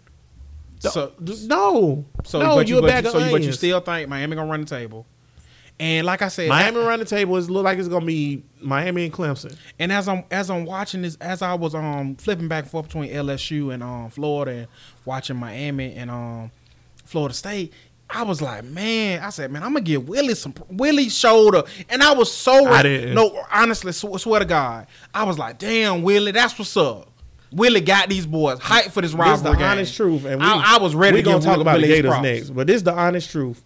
So- 0.81 1.13
no, 1.47 2.05
So, 2.25 2.41
no, 2.41 2.57
but 2.57 2.67
you 2.69 2.75
you, 2.75 2.79
a 2.79 2.83
but, 2.83 2.89
bag 2.89 3.05
you, 3.05 3.09
of 3.11 3.13
so 3.13 3.19
you, 3.25 3.31
but 3.31 3.43
you 3.43 3.53
still 3.53 3.81
think 3.81 4.09
Miami 4.09 4.35
gonna 4.37 4.51
run 4.51 4.61
the 4.61 4.67
table? 4.67 5.07
And 5.81 6.05
like 6.07 6.23
I 6.23 6.29
said, 6.29 6.49
Miami 6.49 6.79
run 6.79 6.99
the 6.99 7.05
table. 7.05 7.37
It 7.37 7.49
look 7.49 7.65
like 7.65 7.79
it's 7.79 7.89
gonna 7.89 8.05
be 8.05 8.43
Miami 8.61 9.05
and 9.05 9.13
Clemson. 9.13 9.57
And 9.79 9.91
as 9.91 10.07
I'm 10.09 10.25
as 10.31 10.51
I'm 10.51 10.65
watching 10.65 11.03
this, 11.03 11.17
as 11.21 11.41
I 11.41 11.55
was 11.55 11.75
um 11.75 12.17
flipping 12.17 12.49
back 12.49 12.65
and 12.65 12.71
forth 12.71 12.87
between 12.89 13.11
LSU 13.11 13.73
and 13.73 13.83
um 13.83 14.11
Florida 14.11 14.53
and 14.53 14.69
watching 15.05 15.37
Miami 15.37 15.95
and 15.95 16.11
um 16.11 16.51
Florida 17.05 17.35
State, 17.35 17.73
I 18.15 18.25
was 18.25 18.43
like, 18.43 18.65
man, 18.65 19.23
I 19.23 19.31
said, 19.31 19.51
man, 19.51 19.63
I'm 19.63 19.73
gonna 19.73 19.85
give 19.85 20.07
Willie 20.09 20.35
some 20.35 20.55
Willie 20.69 21.09
shoulder, 21.09 21.63
and 21.89 22.03
I 22.03 22.13
was 22.13 22.31
so 22.33 22.67
I 22.67 22.83
didn't. 22.83 23.15
no, 23.15 23.43
honestly, 23.51 23.93
sw- 23.93 24.21
swear 24.21 24.41
to 24.41 24.45
God, 24.47 24.87
I 25.15 25.25
was 25.25 25.39
like, 25.39 25.59
damn, 25.59 26.03
Willie, 26.03 26.33
that's 26.33 26.59
what's 26.59 26.77
up. 26.77 27.09
Willie 27.53 27.81
got 27.81 28.09
these 28.09 28.27
boys 28.27 28.59
hyped 28.59 28.91
for 28.93 29.01
this 29.03 29.13
This 29.13 29.15
rivalry 29.19 29.35
is 29.35 29.43
the 29.43 29.53
game. 29.53 29.63
honest 29.63 29.97
truth, 29.97 30.25
and 30.27 30.41
we, 30.41 30.47
I, 30.47 30.77
I 30.77 30.79
was 30.79 30.95
ready. 30.95 31.17
We 31.17 31.23
to 31.23 31.31
gonna 31.31 31.43
talk 31.45 31.59
about 31.61 31.75
the 31.77 31.83
Willie 31.83 31.95
Gators 31.95 32.11
props. 32.11 32.23
next, 32.25 32.51
but 32.51 32.67
this 32.67 32.77
is 32.77 32.83
the 32.85 32.95
honest 32.95 33.31
truth. 33.31 33.63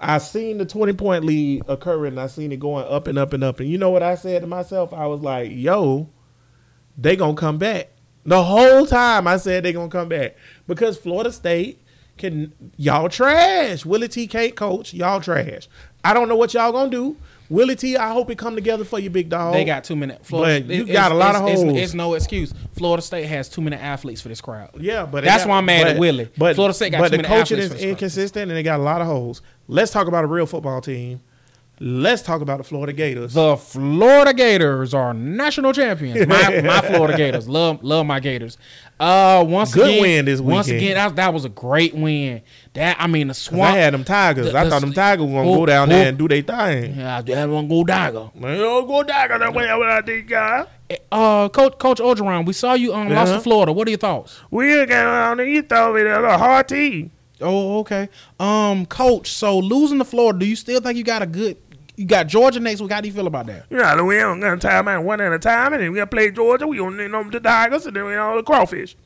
I 0.00 0.18
seen 0.18 0.58
the 0.58 0.64
twenty 0.64 0.92
point 0.92 1.24
lead 1.24 1.62
occurring. 1.66 2.12
and 2.12 2.20
I 2.20 2.28
seen 2.28 2.52
it 2.52 2.60
going 2.60 2.86
up 2.88 3.08
and 3.08 3.18
up 3.18 3.32
and 3.32 3.42
up, 3.42 3.58
and 3.60 3.68
you 3.68 3.78
know 3.78 3.90
what 3.90 4.02
I 4.04 4.14
said 4.14 4.42
to 4.42 4.46
myself? 4.46 4.92
I 4.92 5.06
was 5.06 5.20
like, 5.22 5.50
"Yo, 5.52 6.08
they 6.96 7.16
gonna 7.16 7.34
come 7.34 7.58
back." 7.58 7.90
The 8.24 8.42
whole 8.44 8.86
time 8.86 9.26
I 9.26 9.38
said 9.38 9.64
they 9.64 9.72
gonna 9.72 9.88
come 9.88 10.08
back 10.08 10.36
because 10.66 10.96
Florida 10.98 11.32
State 11.32 11.80
can 12.18 12.52
y'all 12.76 13.08
trash. 13.08 13.84
Willie 13.86 14.08
T 14.08 14.26
can't 14.26 14.54
coach. 14.54 14.92
Y'all 14.92 15.20
trash. 15.20 15.68
I 16.04 16.14
don't 16.14 16.28
know 16.28 16.36
what 16.36 16.54
y'all 16.54 16.72
gonna 16.72 16.90
do. 16.90 17.16
Willie 17.50 17.76
T, 17.76 17.96
I 17.96 18.12
hope 18.12 18.28
it 18.30 18.36
come 18.36 18.54
together 18.54 18.84
for 18.84 18.98
you, 18.98 19.08
big 19.08 19.30
dog. 19.30 19.54
They 19.54 19.64
got 19.64 19.82
too 19.82 19.96
many. 19.96 20.14
Florida, 20.22 20.62
But 20.66 20.74
you 20.76 20.82
it- 20.84 20.92
got 20.92 21.12
a 21.12 21.14
lot 21.14 21.34
of 21.34 21.40
holes. 21.40 21.76
It's, 21.78 21.94
no 21.94 22.12
excuse. 22.12 22.52
Florida 22.76 23.00
State 23.02 23.24
has 23.24 23.48
too 23.48 23.62
many 23.62 23.76
athletes 23.76 24.20
for 24.20 24.28
this 24.28 24.42
crowd. 24.42 24.70
Yeah, 24.78 25.06
but 25.06 25.24
That's 25.24 25.44
got- 25.44 25.48
why 25.50 25.56
I'm 25.58 25.64
mad 25.64 25.86
at 25.86 25.98
Willie. 25.98 26.28
But 26.36 26.56
Florida 26.56 26.74
State 26.74 26.92
got 26.92 26.98
but 26.98 27.08
too 27.10 27.16
the 27.16 27.22
many 27.22 27.28
coaching 27.28 27.56
athletes 27.58 27.64
is 27.64 27.68
for 27.68 27.74
this 27.74 27.82
class. 27.82 27.90
inconsistent, 27.90 28.50
and 28.50 28.56
they 28.58 28.62
got 28.62 28.80
a 28.80 28.82
lot 28.82 29.00
of 29.00 29.06
holes. 29.06 29.40
Let's 29.66 29.90
talk 29.90 30.08
about 30.08 30.24
a 30.24 30.26
real 30.26 30.44
football 30.44 30.82
team. 30.82 31.20
Let's 31.80 32.22
talk 32.22 32.40
about 32.40 32.58
the 32.58 32.64
Florida 32.64 32.92
Gators. 32.92 33.34
The 33.34 33.56
Florida 33.56 34.34
Gators 34.34 34.94
are 34.94 35.14
national 35.14 35.72
champions. 35.72 36.26
My, 36.26 36.60
my 36.64 36.80
Florida 36.80 37.16
Gators 37.16 37.48
love 37.48 37.84
love 37.84 38.04
my 38.04 38.18
Gators. 38.18 38.58
Uh, 38.98 39.44
once 39.46 39.72
Good 39.72 39.88
again, 39.90 40.02
win 40.02 40.24
this 40.24 40.40
Once 40.40 40.66
again, 40.68 40.94
that, 40.94 41.14
that 41.14 41.32
was 41.32 41.44
a 41.44 41.48
great 41.48 41.94
win. 41.94 42.42
That 42.72 42.96
I 42.98 43.06
mean, 43.06 43.28
the 43.28 43.34
swamp. 43.34 43.74
I 43.74 43.78
had 43.78 43.94
them 43.94 44.02
Tigers. 44.02 44.50
the- 44.50 44.58
I 44.58 44.68
thought 44.68 44.80
them 44.80 44.92
Tigers 44.92 45.24
were 45.26 45.32
gonna 45.32 45.50
who- 45.52 45.56
go 45.58 45.66
down 45.66 45.88
who- 45.88 45.94
there 45.94 46.08
and 46.08 46.18
do 46.18 46.26
their 46.26 46.42
thing. 46.42 46.96
Yeah, 46.96 47.22
that 47.22 47.48
one 47.48 47.68
go 47.68 47.84
dagger. 47.84 48.30
Man, 48.34 48.58
don't 48.58 48.86
go 48.88 49.04
Tigers 49.04 49.38
that 49.38 49.54
way 49.54 49.66
What 49.78 49.88
I 49.88 50.00
think, 50.02 50.28
guys. 50.28 50.66
Uh, 51.12 51.48
Coach 51.50 51.78
Coach 51.78 51.98
Orgeron, 51.98 52.44
we 52.44 52.54
saw 52.54 52.74
you 52.74 52.92
um 52.92 53.08
lost 53.10 53.28
Uh-huh. 53.28 53.38
to 53.38 53.42
Florida. 53.44 53.72
What 53.72 53.86
are 53.86 53.90
your 53.92 53.98
thoughts? 53.98 54.40
We 54.50 54.84
got 54.86 55.06
on 55.30 55.36
there. 55.36 55.46
You 55.46 55.62
thought 55.62 55.94
me 55.94 56.02
that 56.02 56.24
a 56.24 56.36
hard 56.38 56.66
team. 56.66 57.12
Oh, 57.40 57.78
okay. 57.80 58.08
Um, 58.40 58.84
Coach, 58.86 59.30
so 59.30 59.60
losing 59.60 59.98
to 59.98 60.04
Florida, 60.04 60.40
do 60.40 60.46
you 60.46 60.56
still 60.56 60.80
think 60.80 60.98
you 60.98 61.04
got 61.04 61.22
a 61.22 61.26
good? 61.26 61.56
You 61.98 62.06
got 62.06 62.28
Georgia 62.28 62.60
next 62.60 62.80
week. 62.80 62.92
How 62.92 63.00
do 63.00 63.08
you 63.08 63.12
feel 63.14 63.26
about 63.26 63.46
that? 63.46 63.68
Know, 63.72 64.04
we 64.04 64.18
ain't 64.18 64.40
gonna 64.40 64.56
time 64.56 64.86
out 64.86 65.02
one 65.02 65.20
at 65.20 65.32
a 65.32 65.38
time, 65.38 65.72
and 65.72 65.82
then 65.82 65.90
we 65.90 65.96
gonna 65.96 66.06
play 66.06 66.30
Georgia. 66.30 66.64
We 66.64 66.78
gonna 66.78 66.96
name 66.96 67.10
them 67.10 67.28
the 67.28 67.40
Tigers, 67.40 67.86
and 67.86 67.96
then 67.96 68.04
we 68.04 68.14
on 68.14 68.36
the 68.36 68.44
crawfish. 68.44 68.96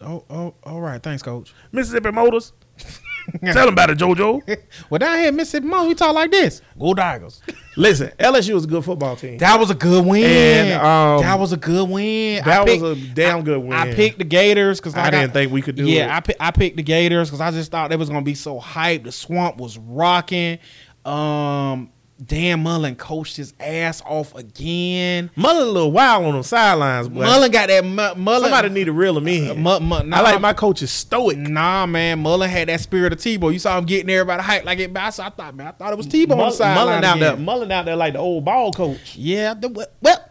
Oh, 0.00 0.24
oh, 0.28 0.54
all 0.64 0.80
right. 0.80 1.00
Thanks, 1.00 1.22
Coach. 1.22 1.54
Mississippi 1.70 2.10
Motors. 2.10 2.52
Tell 3.44 3.66
them 3.66 3.74
about 3.74 3.90
it, 3.90 3.98
JoJo. 3.98 4.58
well, 4.90 4.98
down 4.98 5.18
here 5.18 5.28
in 5.28 5.36
Mississippi, 5.36 5.66
Mo, 5.66 5.86
we 5.86 5.94
talk 5.94 6.12
like 6.12 6.32
this. 6.32 6.60
Go 6.76 6.92
Tigers. 6.92 7.40
Listen, 7.76 8.10
LSU 8.18 8.54
was 8.54 8.64
a 8.64 8.66
good 8.66 8.84
football 8.84 9.14
team. 9.14 9.38
That 9.38 9.60
was 9.60 9.70
a 9.70 9.74
good 9.76 10.04
win. 10.04 10.24
And, 10.24 10.82
um, 10.82 11.20
that 11.20 11.38
was 11.38 11.52
a 11.52 11.56
good 11.56 11.88
win. 11.88 12.42
that 12.44 12.66
picked- 12.66 12.82
was 12.82 12.98
a 13.00 13.06
damn 13.14 13.38
I- 13.38 13.42
good 13.42 13.58
win. 13.60 13.72
I 13.74 13.94
picked 13.94 14.18
the 14.18 14.24
Gators 14.24 14.80
because 14.80 14.96
I 14.96 15.10
didn't 15.10 15.32
think 15.32 15.52
we 15.52 15.62
could 15.62 15.76
do 15.76 15.86
yeah, 15.86 16.06
it. 16.06 16.16
I 16.16 16.20
pi- 16.20 16.36
I 16.40 16.50
picked 16.50 16.78
the 16.78 16.82
Gators 16.82 17.28
because 17.28 17.40
I 17.40 17.52
just 17.52 17.70
thought 17.70 17.90
they 17.90 17.96
was 17.96 18.08
gonna 18.08 18.22
be 18.22 18.34
so 18.34 18.58
hyped. 18.58 19.04
The 19.04 19.12
swamp 19.12 19.58
was 19.58 19.78
rocking. 19.78 20.58
Um, 21.04 21.90
Dan 22.24 22.62
Mullen 22.62 22.96
coached 22.96 23.36
his 23.36 23.54
ass 23.58 24.02
off 24.04 24.34
again. 24.34 25.30
Mullen 25.36 25.62
a 25.62 25.70
little 25.70 25.90
wild 25.92 26.24
on 26.26 26.36
the 26.36 26.42
sidelines, 26.44 27.08
but 27.08 27.24
Mullen 27.24 27.50
got 27.50 27.68
that 27.68 27.84
Mu- 27.84 28.14
Mullen. 28.22 28.42
somebody 28.42 28.68
need 28.68 28.84
to 28.84 28.92
reel 28.92 29.16
him 29.16 29.26
in. 29.28 29.62
Mu- 29.62 29.80
Mu- 29.80 29.96
I 29.96 30.02
nah, 30.02 30.20
like 30.20 30.40
my 30.40 30.52
coaches 30.52 30.90
stoic. 30.90 31.38
Nah, 31.38 31.86
man, 31.86 32.20
Mullen 32.20 32.50
had 32.50 32.68
that 32.68 32.80
spirit 32.80 33.12
of 33.12 33.18
Tebow. 33.18 33.52
You 33.52 33.58
saw 33.58 33.78
him 33.78 33.86
getting 33.86 34.10
everybody 34.10 34.42
hyped 34.42 34.64
like 34.64 34.78
it. 34.78 34.94
I 34.96 35.06
I 35.06 35.10
thought, 35.10 35.54
man, 35.54 35.66
I 35.68 35.70
thought 35.72 35.92
it 35.92 35.96
was 35.96 36.06
Tebow 36.06 36.22
on 36.22 36.28
the 36.28 36.36
Mullen, 36.36 36.52
sideline 36.52 36.86
Mullen 36.86 37.04
out 37.04 37.18
there. 37.18 37.36
Mullen 37.36 37.72
out 37.72 37.84
there 37.86 37.96
like 37.96 38.12
the 38.12 38.18
old 38.18 38.44
ball 38.44 38.72
coach. 38.72 39.16
Yeah, 39.16 39.54
the, 39.54 39.68
well, 40.02 40.24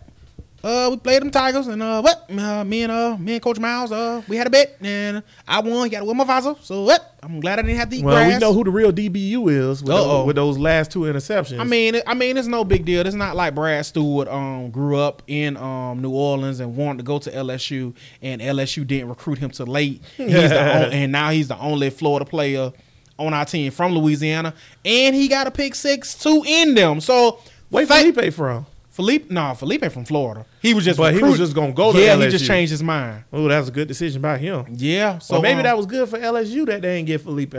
uh, 0.63 0.87
we 0.91 0.97
played 0.97 1.21
them 1.21 1.31
Tigers, 1.31 1.67
and 1.67 1.81
uh, 1.81 2.01
what? 2.01 2.25
Uh, 2.29 2.63
me 2.63 2.83
and 2.83 2.91
uh, 2.91 3.17
me 3.17 3.33
and 3.33 3.41
Coach 3.41 3.59
Miles, 3.59 3.91
uh, 3.91 4.21
we 4.27 4.35
had 4.37 4.47
a 4.47 4.49
bet, 4.49 4.75
and 4.81 5.23
I 5.47 5.59
won. 5.61 5.87
Got 5.89 5.99
to 5.99 6.05
win 6.05 6.17
my 6.17 6.23
visor, 6.25 6.55
so 6.61 6.83
what? 6.83 7.15
I'm 7.21 7.39
glad 7.39 7.59
I 7.59 7.63
didn't 7.63 7.77
have 7.77 7.89
to 7.89 7.95
eat 7.97 8.03
Well, 8.05 8.15
grass. 8.15 8.33
we 8.33 8.39
know 8.39 8.53
who 8.53 8.63
the 8.63 8.69
real 8.71 8.91
DBU 8.91 9.49
is 9.51 9.81
with, 9.83 9.87
those, 9.89 10.25
with 10.27 10.35
those 10.37 10.57
last 10.57 10.91
two 10.91 11.01
interceptions. 11.01 11.59
I 11.59 11.63
mean, 11.65 12.01
I 12.07 12.13
mean, 12.13 12.37
it's 12.37 12.47
no 12.47 12.63
big 12.63 12.85
deal. 12.85 13.05
It's 13.05 13.15
not 13.15 13.35
like 13.35 13.55
Brad 13.55 13.85
Stewart 13.85 14.27
um 14.27 14.69
grew 14.71 14.97
up 14.97 15.21
in 15.27 15.57
um 15.57 16.01
New 16.01 16.11
Orleans 16.11 16.59
and 16.59 16.75
wanted 16.75 16.97
to 16.99 17.03
go 17.03 17.19
to 17.19 17.31
LSU, 17.31 17.93
and 18.21 18.41
LSU 18.41 18.85
didn't 18.85 19.09
recruit 19.09 19.37
him 19.39 19.51
till 19.51 19.65
late. 19.67 20.01
He's 20.17 20.27
the 20.31 20.85
on, 20.87 20.91
and 20.93 21.11
now 21.11 21.29
he's 21.29 21.47
the 21.47 21.57
only 21.57 21.89
Florida 21.89 22.25
player 22.25 22.71
on 23.17 23.33
our 23.33 23.43
team 23.45 23.69
from 23.71 23.93
Louisiana, 23.93 24.53
and 24.85 25.13
he 25.15 25.27
got 25.27 25.45
a 25.45 25.51
pick 25.51 25.75
six 25.75 26.15
two 26.15 26.43
in 26.45 26.73
them. 26.75 27.01
So 27.01 27.39
where 27.69 27.85
thank- 27.85 28.15
Felipe 28.15 28.33
from? 28.33 28.65
Felipe, 28.99 29.31
no, 29.31 29.53
Felipe 29.53 29.89
from 29.93 30.03
Florida. 30.03 30.45
He 30.61 30.73
was 30.73 30.83
just, 30.83 30.97
But 30.97 31.13
he 31.13 31.23
was 31.23 31.37
just 31.37 31.55
gonna 31.55 31.71
go 31.71 31.93
to 31.93 31.97
Yeah, 32.01 32.15
LSU. 32.17 32.25
he 32.25 32.29
just 32.31 32.45
changed 32.45 32.71
his 32.71 32.83
mind. 32.83 33.23
Oh, 33.31 33.47
that 33.47 33.57
was 33.59 33.69
a 33.69 33.71
good 33.71 33.87
decision 33.87 34.21
by 34.21 34.37
him. 34.37 34.65
Yeah, 34.75 35.19
so 35.19 35.35
So 35.35 35.41
maybe 35.41 35.59
um, 35.59 35.63
that 35.63 35.77
was 35.77 35.85
good 35.85 36.09
for 36.09 36.19
LSU 36.19 36.65
that 36.65 36.81
they 36.81 36.97
didn't 36.97 37.07
get 37.07 37.21
Felipe. 37.21 37.55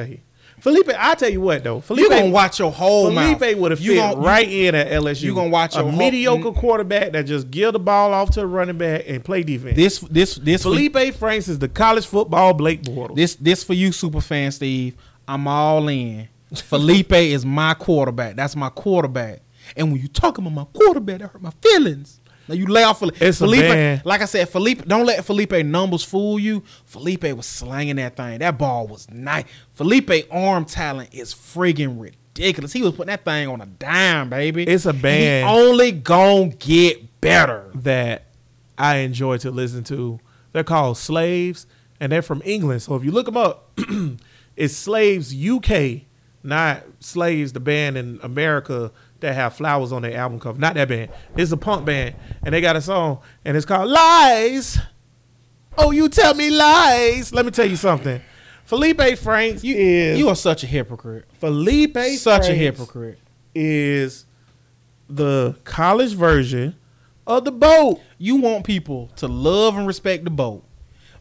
Felipe, 0.61 0.91
I 0.95 1.15
tell 1.15 1.31
you 1.31 1.41
what 1.41 1.65
though, 1.65 1.81
Felipe 1.81 2.03
You 2.03 2.11
gonna 2.11 2.29
watch 2.29 2.59
your 2.59 2.71
whole. 2.71 3.11
Felipe 3.11 3.57
would 3.57 3.71
have 3.71 3.81
fit 3.81 3.95
gonna- 3.97 4.19
right 4.21 4.47
in 4.47 4.75
at 4.75 4.89
LSU. 4.89 5.23
you 5.23 5.35
gonna 5.35 5.49
watch 5.49 5.75
a 5.77 5.83
whole- 5.83 5.93
mediocre 5.93 6.53
quarterback 6.53 7.13
that 7.13 7.23
just 7.25 7.51
give 7.51 7.73
the 7.73 7.79
ball 7.79 8.13
off 8.13 8.29
to 8.33 8.41
the 8.41 8.47
running 8.47 8.77
back 8.77 9.05
and 9.09 9.25
play 9.25 9.43
defense. 9.43 9.77
This, 9.77 10.01
this, 10.01 10.35
this, 10.35 10.63
Felipe 10.65 11.15
Franks 11.15 11.49
is 11.49 11.59
the 11.59 11.69
college 11.69 12.05
football 12.05 12.53
Blake 12.53 12.83
Bortles. 12.83 13.17
this, 13.17 13.37
this 13.37 13.65
for 13.65 13.73
you, 13.73 13.93
super 13.93 14.21
fan 14.21 14.53
Steve. 14.53 14.95
I'm 15.27 15.49
all 15.49 15.89
in. 15.89 16.29
Felipe 16.55 17.13
is 17.15 17.47
my 17.47 17.73
quarterback. 17.73 18.37
That's 18.37 18.55
my 18.55 18.69
quarterback. 18.69 19.41
And 19.77 19.93
when 19.93 20.01
you 20.01 20.09
talk 20.09 20.39
about 20.39 20.53
my 20.53 20.65
quarterback, 20.65 21.21
that 21.21 21.31
hurt 21.31 21.43
my 21.43 21.53
feelings. 21.63 22.21
Now 22.49 22.55
you 22.57 22.67
lay 22.67 22.83
off 22.83 22.99
Felipe. 22.99 23.21
It's 23.23 23.41
a 23.41 23.45
Felipe 23.45 23.61
band. 23.61 24.03
like 24.05 24.23
I 24.23 24.25
said, 24.25 24.49
Felipe. 24.49 24.85
Don't 24.87 25.07
let 25.07 25.25
Felipe 25.25 25.53
numbers 25.65 26.03
fool 26.03 26.39
you. 26.39 26.65
Felipe 26.85 27.23
was 27.25 27.47
slanging 27.47 27.97
that 27.97 28.17
thing. 28.17 28.41
That 28.41 28.59
ball 28.59 28.89
was 28.89 29.09
nice. 29.11 29.45
Felipe 29.75 30.11
arm 30.33 30.65
talent 30.65 31.15
is 31.15 31.33
friggin' 31.33 32.01
ridiculous. 32.01 32.73
He 32.73 32.83
was 32.83 32.93
putting 32.93 33.07
that 33.09 33.25
thing 33.25 33.47
on 33.49 33.61
a 33.61 33.67
dime, 33.67 34.31
baby. 34.31 34.65
It's 34.65 34.87
a 34.87 34.93
band. 34.93 35.49
He 35.49 35.53
only 35.55 35.93
gonna 35.93 36.49
get 36.49 37.21
better. 37.21 37.71
that 37.75 38.27
I 38.77 38.97
enjoy 38.97 39.37
to 39.39 39.51
listen 39.51 39.85
to. 39.85 40.19
They're 40.53 40.65
called 40.65 40.97
Slaves, 40.99 41.67
and 42.01 42.11
they're 42.11 42.23
from 42.23 42.43
England. 42.45 42.83
So 42.83 42.97
if 42.97 43.05
you 43.05 43.13
look 43.13 43.27
them 43.27 43.37
up, 43.37 43.79
it's 44.57 44.75
Slaves 44.75 45.33
UK, 45.35 46.03
not 46.43 46.83
Slaves, 46.99 47.53
the 47.53 47.61
band 47.61 47.97
in 47.97 48.19
America 48.23 48.91
that 49.21 49.35
have 49.35 49.55
flowers 49.55 49.93
on 49.93 50.03
their 50.03 50.17
album 50.17 50.41
cover. 50.41 50.59
Not 50.59 50.75
that 50.75 50.89
band. 50.89 51.11
It's 51.37 51.53
a 51.53 51.57
punk 51.57 51.85
band, 51.87 52.15
and 52.45 52.55
they 52.55 52.61
got 52.61 52.77
a 52.77 52.81
song, 52.83 53.21
and 53.45 53.57
it's 53.57 53.67
called 53.67 53.89
Lies. 53.91 54.79
Oh, 55.79 55.91
you 55.93 56.09
tell 56.09 56.35
me 56.35 56.51
lies. 56.51 57.33
Let 57.33 57.45
me 57.45 57.51
tell 57.53 57.65
you 57.67 57.77
something. 57.77 58.21
Felipe 58.65 59.19
Franks 59.19 59.65
You, 59.65 59.75
is 59.77 60.19
you 60.19 60.29
are 60.29 60.37
such 60.37 60.63
a 60.63 60.67
hypocrite. 60.67 61.27
Felipe. 61.39 61.97
Such 62.19 62.49
a 62.49 62.55
hypocrite. 62.55 63.19
is 63.55 64.27
the 65.09 65.57
college 65.65 66.15
version 66.15 66.77
of 67.27 67.45
the 67.45 67.53
boat. 67.53 68.01
You 68.19 68.37
want 68.37 68.65
people 68.65 69.09
to 69.17 69.27
love 69.29 69.77
and 69.77 69.87
respect 69.87 70.25
the 70.25 70.31
boat, 70.31 70.65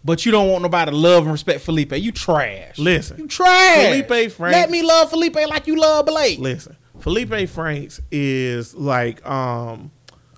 but 0.03 0.25
you 0.25 0.31
don't 0.31 0.49
want 0.49 0.61
nobody 0.63 0.91
to 0.91 0.97
love 0.97 1.23
and 1.23 1.31
respect 1.31 1.61
Felipe. 1.61 1.93
You 1.93 2.11
trash. 2.11 2.77
Listen. 2.77 3.17
you 3.17 3.27
trash. 3.27 3.85
Felipe 3.85 4.31
Franks- 4.31 4.57
Let 4.57 4.69
me 4.69 4.81
love 4.83 5.09
Felipe 5.09 5.35
like 5.35 5.67
you 5.67 5.75
love 5.79 6.05
Blake. 6.07 6.39
Listen, 6.39 6.75
Felipe 6.99 7.49
Franks 7.49 8.01
is 8.11 8.75
like 8.75 9.25
um, 9.25 9.91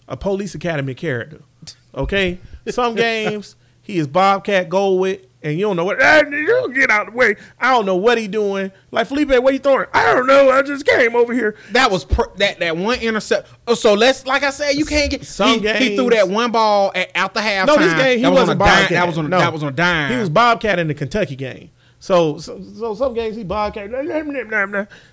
a 0.07 0.18
police 0.18 0.55
academy 0.55 0.93
character. 0.93 1.41
Okay, 1.93 2.39
some 2.70 2.95
games 2.95 3.55
he 3.82 3.97
is 3.97 4.07
Bobcat 4.07 4.70
Goldthwait, 4.70 5.26
and 5.43 5.57
you 5.57 5.66
don't 5.66 5.76
know 5.76 5.84
what. 5.84 5.97
"Ah, 6.01 6.22
You 6.22 6.72
get 6.74 6.89
out 6.89 7.07
of 7.07 7.14
the 7.14 7.18
way. 7.18 7.36
I 7.59 7.72
don't 7.72 7.86
know 7.86 7.97
what 7.97 8.18
he 8.18 8.28
doing. 8.28 8.72
Like 8.91 9.07
Felipe, 9.07 9.30
what 9.30 9.53
you 9.53 9.59
throwing? 9.59 9.88
I 9.93 10.14
don't 10.14 10.28
know. 10.28 10.49
I 10.49 10.62
just 10.62 10.86
came 10.86 11.16
over 11.16 11.34
here. 11.34 11.55
That 11.72 11.91
was 11.91 12.05
pr- 12.05 12.30
that 12.36 12.59
that 12.59 12.78
one 12.78 12.99
intercept. 12.99 13.49
Oh, 13.68 13.74
so 13.74 13.93
let's 13.93 14.26
like 14.26 14.43
I 14.43 14.51
said, 14.51 14.72
you 14.74 14.86
can't 14.86 15.12
get. 15.12 15.26
Some 15.26 15.62
he, 15.62 15.74
he 15.74 15.95
threw 15.97 16.09
that 16.12 16.30
one 16.30 16.51
ball 16.51 16.91
at, 16.95 17.12
out 17.16 17.34
the 17.34 17.41
halftime. 17.41 17.68
No, 17.68 17.78
this 17.78 17.93
game 17.93 18.18
he 18.20 18.24
that 18.24 18.30
was 18.30 18.39
wasn't 18.41 18.62
a 18.62 18.66
dime. 18.66 18.88
That 18.89 19.07
was 19.07 19.18
on 19.18 19.26
a, 19.26 19.30
no. 19.30 19.39
that 19.39 19.51
was 19.53 19.64
on 19.64 19.70
a 19.70 19.76
dime. 19.76 20.12
He 20.12 20.18
was 20.18 20.30
Bobcat 20.30 20.80
in 20.80 20.88
the 20.88 20.93
Kentucky 20.93 21.36
game. 21.36 21.72
So, 21.99 22.39
so, 22.39 22.59
so 22.64 22.95
some 22.95 23.14
games 23.14 23.36
he 23.36 23.43
Bobcat, 23.43 23.86
and 23.86 23.93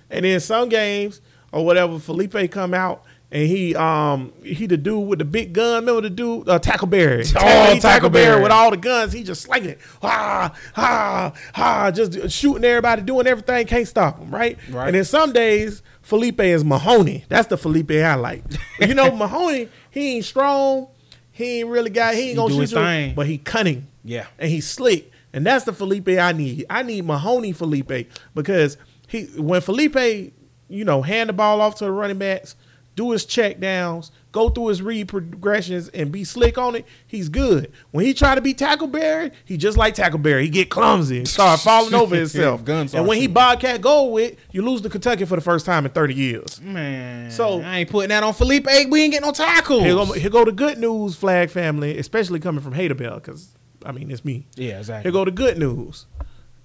then 0.09 0.39
some 0.39 0.69
games 0.69 1.21
or 1.51 1.65
whatever, 1.65 1.99
Felipe 1.99 2.51
come 2.51 2.73
out 2.73 3.03
and 3.31 3.47
he 3.47 3.75
um 3.75 4.33
he 4.43 4.65
the 4.65 4.77
dude 4.77 5.07
with 5.07 5.19
the 5.19 5.25
big 5.25 5.53
gun. 5.53 5.81
Remember 5.85 6.01
the 6.01 6.09
dude 6.09 6.49
uh, 6.49 6.57
Tackleberry? 6.59 7.31
Oh, 7.37 7.39
Tackleberry 7.41 7.81
Tackleberry. 7.81 8.41
with 8.43 8.51
all 8.51 8.71
the 8.71 8.77
guns. 8.77 9.13
He 9.13 9.23
just 9.23 9.41
slinging 9.43 9.69
it, 9.71 9.79
ah 10.01 10.53
ah 10.75 11.33
ah, 11.55 11.91
just 11.91 12.29
shooting 12.31 12.63
everybody, 12.63 13.01
doing 13.03 13.27
everything. 13.27 13.67
Can't 13.67 13.87
stop 13.87 14.19
him, 14.19 14.31
right? 14.33 14.57
Right. 14.69 14.87
And 14.87 14.95
then 14.95 15.05
some 15.05 15.31
days 15.31 15.83
Felipe 16.01 16.39
is 16.39 16.63
Mahoney. 16.63 17.25
That's 17.29 17.47
the 17.47 17.57
Felipe 17.57 17.91
I 17.91 18.15
like. 18.15 18.43
you 18.79 18.95
know, 18.95 19.15
Mahoney, 19.15 19.69
he 19.91 20.15
ain't 20.15 20.25
strong. 20.25 20.87
He 21.31 21.59
ain't 21.59 21.69
really 21.69 21.91
got. 21.91 22.15
He 22.15 22.29
ain't 22.29 22.37
gonna 22.37 22.53
shoot 22.53 22.71
you, 22.71 22.77
thing. 22.77 23.13
but 23.15 23.27
he 23.27 23.37
cunning 23.37 23.87
Yeah. 24.03 24.25
and 24.39 24.49
he's 24.49 24.67
slick. 24.67 25.11
And 25.31 25.45
that's 25.45 25.65
the 25.65 25.73
Felipe 25.73 26.09
I 26.09 26.31
need. 26.31 26.65
I 26.69 26.81
need 26.81 27.05
Mahoney 27.05 27.51
Felipe 27.51 28.11
because 28.33 28.77
he 29.07 29.25
when 29.37 29.61
Felipe, 29.61 30.33
you 30.69 30.85
know, 30.85 31.01
hand 31.01 31.29
the 31.29 31.33
ball 31.33 31.59
off 31.61 31.75
to 31.75 31.85
the 31.85 31.91
running 31.91 32.17
backs, 32.19 32.55
do 32.95 33.11
his 33.11 33.23
check 33.25 33.59
downs, 33.59 34.11
go 34.33 34.49
through 34.49 34.67
his 34.67 34.81
read 34.81 35.07
progressions, 35.07 35.87
and 35.89 36.11
be 36.11 36.23
slick 36.25 36.57
on 36.57 36.75
it, 36.75 36.85
he's 37.07 37.29
good. 37.29 37.71
When 37.91 38.05
he 38.05 38.13
try 38.13 38.35
to 38.35 38.41
be 38.41 38.53
Tackleberry, 38.53 39.31
he 39.45 39.55
just 39.57 39.77
like 39.77 39.95
Tackleberry. 39.95 40.43
He 40.43 40.49
get 40.49 40.69
clumsy 40.69 41.19
and 41.19 41.27
start 41.27 41.59
falling 41.61 41.93
over 41.93 42.15
himself. 42.15 42.65
Guns 42.65 42.93
and 42.93 43.07
when 43.07 43.17
he 43.17 43.23
shooting. 43.23 43.33
Bobcat 43.35 43.79
goal 43.81 44.11
with, 44.11 44.35
you 44.51 44.61
lose 44.61 44.81
to 44.81 44.89
Kentucky 44.89 45.23
for 45.25 45.35
the 45.35 45.41
first 45.41 45.65
time 45.65 45.85
in 45.85 45.91
30 45.91 46.13
years. 46.13 46.59
man. 46.61 47.31
So- 47.31 47.61
I 47.61 47.79
ain't 47.79 47.89
putting 47.89 48.09
that 48.09 48.23
on 48.23 48.33
Felipe. 48.33 48.65
We 48.65 48.73
ain't 48.75 48.89
getting 49.13 49.21
no 49.21 49.31
tackles. 49.31 49.83
Here 49.83 49.93
go, 49.93 50.05
here 50.11 50.29
go 50.29 50.43
the 50.43 50.51
good 50.51 50.77
news, 50.77 51.15
flag 51.15 51.49
family, 51.49 51.97
especially 51.97 52.39
coming 52.41 52.61
from 52.61 52.73
Haterbell, 52.73 53.15
because 53.15 53.53
I 53.85 53.93
mean 53.93 54.11
it's 54.11 54.25
me. 54.25 54.45
yeah, 54.55 54.79
exactly. 54.79 55.03
Here 55.09 55.13
go 55.13 55.23
the 55.23 55.31
good 55.31 55.57
news. 55.57 56.05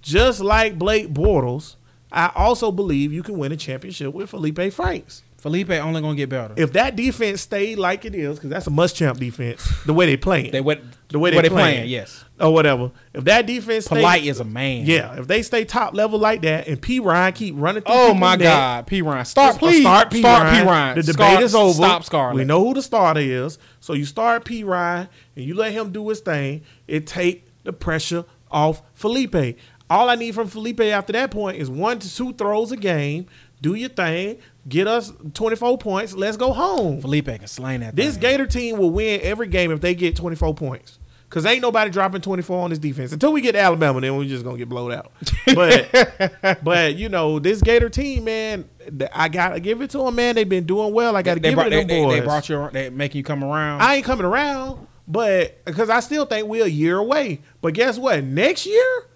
Just 0.01 0.41
like 0.41 0.77
Blake 0.77 1.13
Bortles, 1.13 1.77
I 2.15 2.31
also 2.33 2.71
believe 2.71 3.11
you 3.11 3.21
can 3.21 3.37
win 3.37 3.51
a 3.51 3.57
championship 3.57 4.13
with 4.13 4.29
Felipe 4.29 4.73
Franks. 4.73 5.21
Felipe 5.37 5.69
only 5.69 6.01
gonna 6.01 6.15
get 6.15 6.27
better. 6.29 6.55
If 6.57 6.73
that 6.73 6.95
defense 6.95 7.41
stayed 7.41 7.77
like 7.77 8.03
it 8.03 8.15
is, 8.15 8.37
because 8.37 8.49
that's 8.49 8.65
a 8.65 8.71
must 8.71 8.95
champ 8.95 9.19
defense, 9.19 9.71
the 9.85 9.93
way 9.93 10.07
they 10.07 10.17
playing, 10.17 10.49
they 10.49 10.59
what 10.59 10.81
the 11.09 11.19
way 11.19 11.29
they, 11.29 11.39
they 11.41 11.49
playing, 11.49 11.75
playing, 11.75 11.89
yes. 11.89 12.25
or 12.39 12.51
whatever. 12.51 12.89
If 13.13 13.25
that 13.25 13.45
defense 13.45 13.85
stay, 13.85 13.97
Polite 13.97 14.23
is 14.23 14.39
a 14.39 14.43
man. 14.43 14.87
yeah, 14.87 15.19
if 15.19 15.27
they 15.27 15.43
stay 15.43 15.63
top 15.63 15.93
level 15.93 16.17
like 16.17 16.41
that, 16.41 16.67
and 16.67 16.81
Perine 16.81 17.35
keep 17.35 17.53
running, 17.55 17.83
through 17.83 17.93
Oh 17.93 18.15
my 18.15 18.37
God, 18.37 18.87
Perine, 18.87 19.23
start 19.27 19.57
please, 19.57 19.81
Start 19.81 20.09
P. 20.09 20.21
start 20.21 20.45
Ryan. 20.45 20.63
P. 20.63 20.67
Ryan. 20.67 20.95
The 20.95 21.03
debate 21.03 21.33
Scar- 21.33 21.43
is 21.43 21.53
over. 21.53 21.73
Stop 21.73 22.03
Scarlett. 22.05 22.37
We 22.37 22.43
know 22.43 22.65
who 22.65 22.73
the 22.73 22.81
starter 22.81 23.19
is. 23.19 23.59
So 23.81 23.93
you 23.93 24.05
start 24.05 24.45
Perine 24.45 25.09
and 25.35 25.45
you 25.45 25.53
let 25.53 25.73
him 25.73 25.91
do 25.91 26.09
his 26.09 26.21
thing. 26.21 26.63
It 26.87 27.05
take 27.05 27.45
the 27.65 27.73
pressure 27.73 28.25
off 28.49 28.81
Felipe. 28.95 29.59
All 29.89 30.09
I 30.09 30.15
need 30.15 30.33
from 30.33 30.47
Felipe 30.47 30.81
after 30.81 31.13
that 31.13 31.31
point 31.31 31.57
is 31.57 31.69
one 31.69 31.99
to 31.99 32.13
two 32.13 32.33
throws 32.33 32.71
a 32.71 32.77
game. 32.77 33.27
Do 33.61 33.75
your 33.75 33.89
thing. 33.89 34.37
Get 34.67 34.87
us 34.87 35.13
24 35.33 35.77
points. 35.77 36.13
Let's 36.13 36.37
go 36.37 36.53
home. 36.53 37.01
Felipe 37.01 37.25
can 37.25 37.47
slay 37.47 37.77
that. 37.77 37.95
This 37.95 38.13
thing. 38.13 38.21
Gator 38.21 38.47
team 38.47 38.77
will 38.77 38.91
win 38.91 39.21
every 39.21 39.47
game 39.47 39.71
if 39.71 39.81
they 39.81 39.93
get 39.93 40.15
24 40.15 40.55
points. 40.55 40.99
Cause 41.29 41.45
ain't 41.45 41.61
nobody 41.61 41.89
dropping 41.91 42.21
24 42.21 42.63
on 42.63 42.69
this 42.69 42.79
defense 42.79 43.11
until 43.11 43.33
we 43.33 43.41
get 43.41 43.53
to 43.53 43.59
Alabama. 43.59 43.99
Then 43.99 44.15
we're 44.15 44.23
just 44.23 44.45
gonna 44.45 44.57
get 44.57 44.69
blowed 44.69 44.93
out. 44.93 45.11
But 45.53 46.59
but 46.63 46.95
you 46.95 47.09
know 47.09 47.39
this 47.39 47.61
Gator 47.61 47.89
team, 47.89 48.23
man, 48.23 48.69
I 49.11 49.27
gotta 49.27 49.59
give 49.59 49.81
it 49.81 49.89
to 49.89 49.97
them, 49.97 50.15
man. 50.15 50.35
They've 50.35 50.47
been 50.47 50.65
doing 50.65 50.93
well. 50.93 51.15
I 51.15 51.23
gotta 51.23 51.41
they 51.41 51.49
give 51.49 51.55
brought, 51.55 51.67
it 51.67 51.69
to 51.71 51.75
they, 51.75 51.81
them 51.81 51.87
they, 51.87 52.03
boys. 52.03 52.19
they 52.19 52.25
brought 52.25 52.47
you. 52.47 52.69
They 52.71 52.89
making 52.89 53.17
you 53.17 53.23
come 53.23 53.43
around. 53.43 53.81
I 53.81 53.95
ain't 53.95 54.05
coming 54.05 54.25
around, 54.25 54.87
but 55.09 55.65
because 55.65 55.89
I 55.89 55.99
still 55.99 56.25
think 56.25 56.47
we're 56.47 56.63
a 56.63 56.69
year 56.69 56.99
away. 56.99 57.41
But 57.59 57.73
guess 57.73 57.97
what? 57.97 58.23
Next 58.23 58.65
year, 58.65 59.07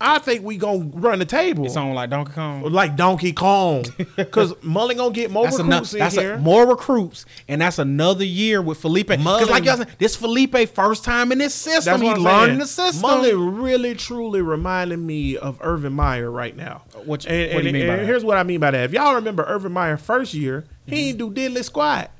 I 0.00 0.18
think 0.20 0.44
we 0.44 0.56
gonna 0.56 0.90
run 0.94 1.18
the 1.18 1.24
table 1.24 1.64
It's 1.66 1.76
on 1.76 1.92
like 1.92 2.10
Donkey 2.10 2.32
Kong. 2.32 2.62
like 2.72 2.94
Donkey 2.96 3.32
Kong, 3.32 3.84
because 4.16 4.54
Mullen 4.62 4.96
gonna 4.96 5.12
get 5.12 5.30
more 5.30 5.44
That's 5.46 5.58
recruits 5.58 5.92
enough. 5.94 6.14
in 6.14 6.20
here. 6.20 6.34
a, 6.34 6.38
more 6.38 6.66
recruits, 6.66 7.26
and 7.48 7.60
that's 7.60 7.80
another 7.80 8.24
year 8.24 8.62
with 8.62 8.78
Felipe. 8.78 9.08
Because 9.08 9.50
like 9.50 9.64
y'all 9.64 9.78
said, 9.78 9.88
this 9.98 10.14
Felipe 10.14 10.56
first 10.74 11.02
time 11.04 11.32
in 11.32 11.38
this 11.38 11.54
system. 11.54 12.00
He 12.00 12.06
what 12.08 12.20
learning 12.20 12.58
the 12.58 12.66
system. 12.66 13.02
Mullen 13.02 13.56
really 13.56 13.94
truly 13.96 14.40
reminded 14.40 14.98
me 15.00 15.36
of 15.36 15.58
Urban 15.62 15.94
Meyer 15.94 16.30
right 16.30 16.56
now. 16.56 16.82
What 17.04 17.24
you- 17.24 17.30
and, 17.32 17.54
what 17.54 17.62
do 17.64 17.68
you 17.68 17.68
and- 17.70 17.78
mean 17.78 17.86
by 17.88 17.92
and 17.94 18.02
that? 18.02 18.06
Here's 18.06 18.24
what 18.24 18.36
I 18.36 18.44
mean 18.44 18.60
by 18.60 18.70
that. 18.70 18.84
If 18.84 18.92
y'all 18.92 19.14
remember 19.16 19.44
Urban 19.48 19.72
Meyer 19.72 19.96
first 19.96 20.32
year, 20.32 20.64
he 20.86 20.92
Mm-hmm. 21.12 21.18
didn't 21.18 21.34
do 21.34 21.58
diddly 21.58 21.64
squat. 21.64 22.10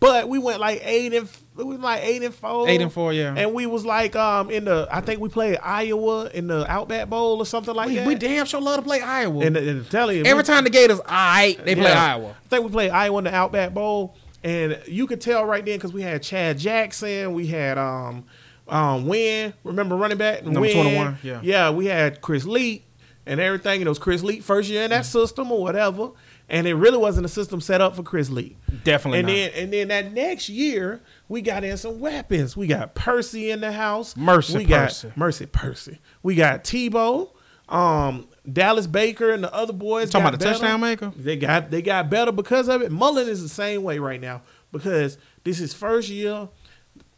But 0.00 0.28
we 0.28 0.38
went 0.38 0.60
like 0.60 0.80
eight 0.84 1.12
and 1.14 1.28
we 1.64 1.76
like 1.76 2.02
eight 2.04 2.22
and 2.22 2.34
four. 2.34 2.68
Eight 2.68 2.80
and 2.82 2.92
four, 2.92 3.12
yeah. 3.12 3.34
And 3.36 3.54
we 3.54 3.66
was 3.66 3.84
like 3.86 4.14
um 4.16 4.50
in 4.50 4.64
the 4.66 4.86
I 4.90 5.00
think 5.00 5.20
we 5.20 5.28
played 5.28 5.58
Iowa 5.62 6.28
in 6.34 6.46
the 6.48 6.70
Outback 6.70 7.08
Bowl 7.08 7.38
or 7.38 7.46
something 7.46 7.74
like 7.74 7.88
we, 7.88 7.96
that. 7.96 8.06
we 8.06 8.14
damn 8.14 8.44
sure 8.46 8.60
love 8.60 8.76
to 8.76 8.82
play 8.82 9.00
Iowa. 9.00 9.44
and, 9.44 9.56
and 9.56 9.90
tell 9.90 10.12
you 10.12 10.24
Every 10.24 10.42
we- 10.42 10.46
time 10.46 10.64
the 10.64 10.70
Gators, 10.70 11.00
right, 11.08 11.56
they 11.64 11.74
play. 11.74 11.92
Iowa. 11.92 12.30
I 12.44 12.48
think 12.48 12.64
we 12.64 12.70
played 12.70 12.90
Iowa 12.90 13.18
in 13.18 13.24
the 13.24 13.34
Outback 13.34 13.72
Bowl, 13.74 14.16
and 14.44 14.78
you 14.86 15.06
could 15.06 15.20
tell 15.20 15.44
right 15.44 15.64
then 15.64 15.76
because 15.78 15.92
we 15.92 16.02
had 16.02 16.22
Chad 16.22 16.58
Jackson, 16.58 17.32
we 17.32 17.46
had 17.46 17.78
um 17.78 18.24
um 18.68 19.06
Win, 19.06 19.54
remember 19.64 19.96
running 19.96 20.18
back 20.18 20.44
Number 20.44 20.70
21, 20.72 21.18
yeah. 21.22 21.40
yeah, 21.42 21.70
we 21.70 21.86
had 21.86 22.20
Chris 22.20 22.44
Leak 22.44 22.84
and 23.24 23.40
everything. 23.40 23.80
And 23.80 23.86
It 23.86 23.88
was 23.88 23.98
Chris 23.98 24.22
Leak 24.22 24.42
first 24.42 24.68
year 24.68 24.82
in 24.82 24.90
that 24.90 25.06
system 25.06 25.50
or 25.52 25.62
whatever, 25.62 26.10
and 26.48 26.66
it 26.66 26.74
really 26.74 26.98
wasn't 26.98 27.26
a 27.26 27.28
system 27.28 27.60
set 27.60 27.80
up 27.80 27.96
for 27.96 28.02
Chris 28.02 28.30
Leak. 28.30 28.56
Definitely 28.84 29.18
And 29.20 29.26
not. 29.28 29.34
then 29.34 29.50
and 29.54 29.72
then 29.72 29.88
that 29.88 30.12
next 30.12 30.48
year 30.48 31.00
we 31.28 31.42
got 31.42 31.64
in 31.64 31.76
some 31.76 31.98
weapons. 32.00 32.56
We 32.56 32.66
got 32.66 32.94
Percy 32.94 33.50
in 33.50 33.60
the 33.60 33.72
house. 33.72 34.16
Mercy 34.16 34.58
we 34.58 34.64
got 34.64 34.88
Percy. 34.88 35.12
Mercy 35.16 35.46
Percy. 35.46 35.98
We 36.22 36.34
got 36.36 36.62
Tebow, 36.64 37.30
um, 37.68 38.28
Dallas 38.50 38.86
Baker, 38.86 39.32
and 39.32 39.42
the 39.42 39.52
other 39.52 39.72
boys. 39.72 40.10
Talking 40.10 40.22
got 40.24 40.28
about 40.34 40.38
the 40.40 40.44
better. 40.46 40.58
touchdown 40.58 40.80
maker? 40.80 41.12
They 41.16 41.36
got 41.36 41.70
they 41.70 41.82
got 41.82 42.08
better 42.10 42.32
because 42.32 42.68
of 42.68 42.82
it. 42.82 42.92
Mullen 42.92 43.28
is 43.28 43.42
the 43.42 43.48
same 43.48 43.82
way 43.82 43.98
right 43.98 44.20
now 44.20 44.42
because 44.72 45.18
this 45.44 45.60
is 45.60 45.74
first 45.74 46.08
year. 46.08 46.48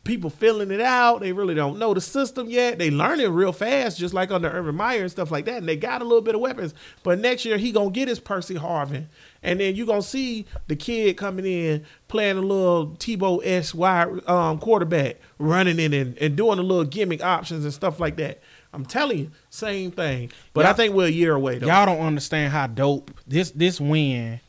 People 0.09 0.31
filling 0.31 0.71
it 0.71 0.81
out. 0.81 1.21
They 1.21 1.33
really 1.33 1.55
don't 1.55 1.79
know 1.79 1.93
the 1.93 2.01
system 2.01 2.49
yet. 2.49 2.79
They 2.79 2.91
learning 2.91 3.31
real 3.31 3.53
fast, 3.53 3.99
just 3.99 4.15
like 4.15 4.31
under 4.31 4.49
Urban 4.49 4.75
Meyer 4.75 5.03
and 5.03 5.11
stuff 5.11 5.31
like 5.31 5.45
that. 5.45 5.59
And 5.59 5.69
they 5.69 5.77
got 5.77 6.01
a 6.01 6.05
little 6.05 6.23
bit 6.23 6.35
of 6.35 6.41
weapons. 6.41 6.73
But 7.03 7.19
next 7.19 7.45
year 7.45 7.59
he 7.59 7.73
gonna 7.73 7.91
get 7.91 8.09
his 8.09 8.19
Percy 8.19 8.55
Harvin, 8.55 9.09
and 9.43 9.61
then 9.61 9.77
you 9.77 9.85
gonna 9.85 10.01
see 10.01 10.47
the 10.67 10.77
kid 10.77 11.19
coming 11.19 11.45
in 11.45 11.85
playing 12.09 12.39
a 12.39 12.41
little 12.41 12.89
Tebow 12.99 13.41
S 13.45 13.75
wide 13.75 14.27
um, 14.27 14.59
quarterback, 14.59 15.19
running 15.39 15.79
in 15.79 15.93
and, 15.93 16.17
and 16.17 16.35
doing 16.37 16.59
a 16.59 16.63
little 16.63 16.85
gimmick 16.85 17.23
options 17.23 17.65
and 17.65 17.75
stuff 17.75 18.01
like 18.01 18.17
that. 18.17 18.41
I'm 18.73 18.87
telling 18.87 19.19
you, 19.19 19.31
same 19.51 19.91
thing. 19.91 20.33
But 20.55 20.65
I 20.65 20.69
Y'all- 20.71 20.77
think 20.77 20.95
we're 20.95 21.07
a 21.09 21.11
year 21.11 21.35
away 21.35 21.59
though. 21.59 21.67
Y'all 21.67 21.85
don't 21.87 22.01
understand 22.01 22.51
how 22.53 22.67
dope 22.67 23.11
this 23.27 23.51
this 23.51 23.79
win 23.79 24.41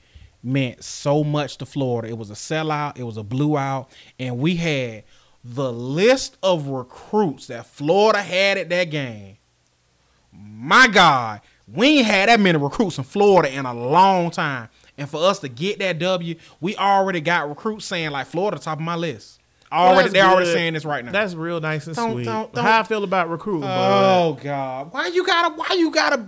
meant 0.42 0.84
so 0.86 1.22
much 1.22 1.58
to 1.58 1.66
Florida. 1.66 2.08
It 2.08 2.18
was 2.18 2.30
a 2.30 2.34
sellout, 2.36 2.98
it 2.98 3.04
was 3.04 3.18
a 3.18 3.24
blue 3.24 3.58
out, 3.58 3.90
and 4.18 4.38
we 4.40 4.56
had 4.56 5.04
the 5.44 5.72
list 5.72 6.38
of 6.44 6.68
recruits 6.68 7.48
that 7.48 7.66
Florida 7.66 8.22
had 8.22 8.58
at 8.58 8.70
that 8.70 8.86
game. 8.86 9.38
My 10.32 10.88
God, 10.88 11.42
we 11.68 12.00
ain't 12.00 12.08
had 12.08 12.30
that 12.30 12.40
many 12.40 12.58
recruits 12.58 12.98
in 12.98 13.04
Florida 13.04 13.54
in 13.54 13.66
a 13.66 13.74
long 13.74 14.32
time. 14.32 14.70
And 14.98 15.10
for 15.10 15.24
us 15.24 15.40
to 15.40 15.48
get 15.50 15.80
that 15.80 15.98
W, 16.00 16.36
we 16.60 16.76
already 16.76 17.22
got 17.22 17.48
recruits 17.50 17.86
saying 17.86 18.12
like 18.12 18.28
Florida 18.28 18.60
top 18.60 18.80
of 18.80 18.84
my 18.84 18.96
list. 18.96 19.40
Already, 19.72 20.02
that's 20.02 20.14
they're 20.14 20.26
already 20.26 20.52
saying 20.52 20.74
this 20.74 20.84
right 20.84 21.06
now. 21.06 21.12
That's 21.12 21.36
real 21.36 21.62
nice 21.62 21.86
and 21.88 21.96
Don't- 21.96 22.12
sweet. 22.14 22.26
don't- 22.26 22.52
don't- 22.54 22.64
How 22.66 22.80
I 22.80 22.84
feel 22.84 23.04
about 23.04 23.30
recruiting, 23.30 23.70
oh 23.72 24.38
God, 24.42 24.92
why 24.92 25.08
you 25.08 25.26
gotta 25.26 25.54
why 25.56 25.76
you 25.78 25.92
gotta 25.92 26.26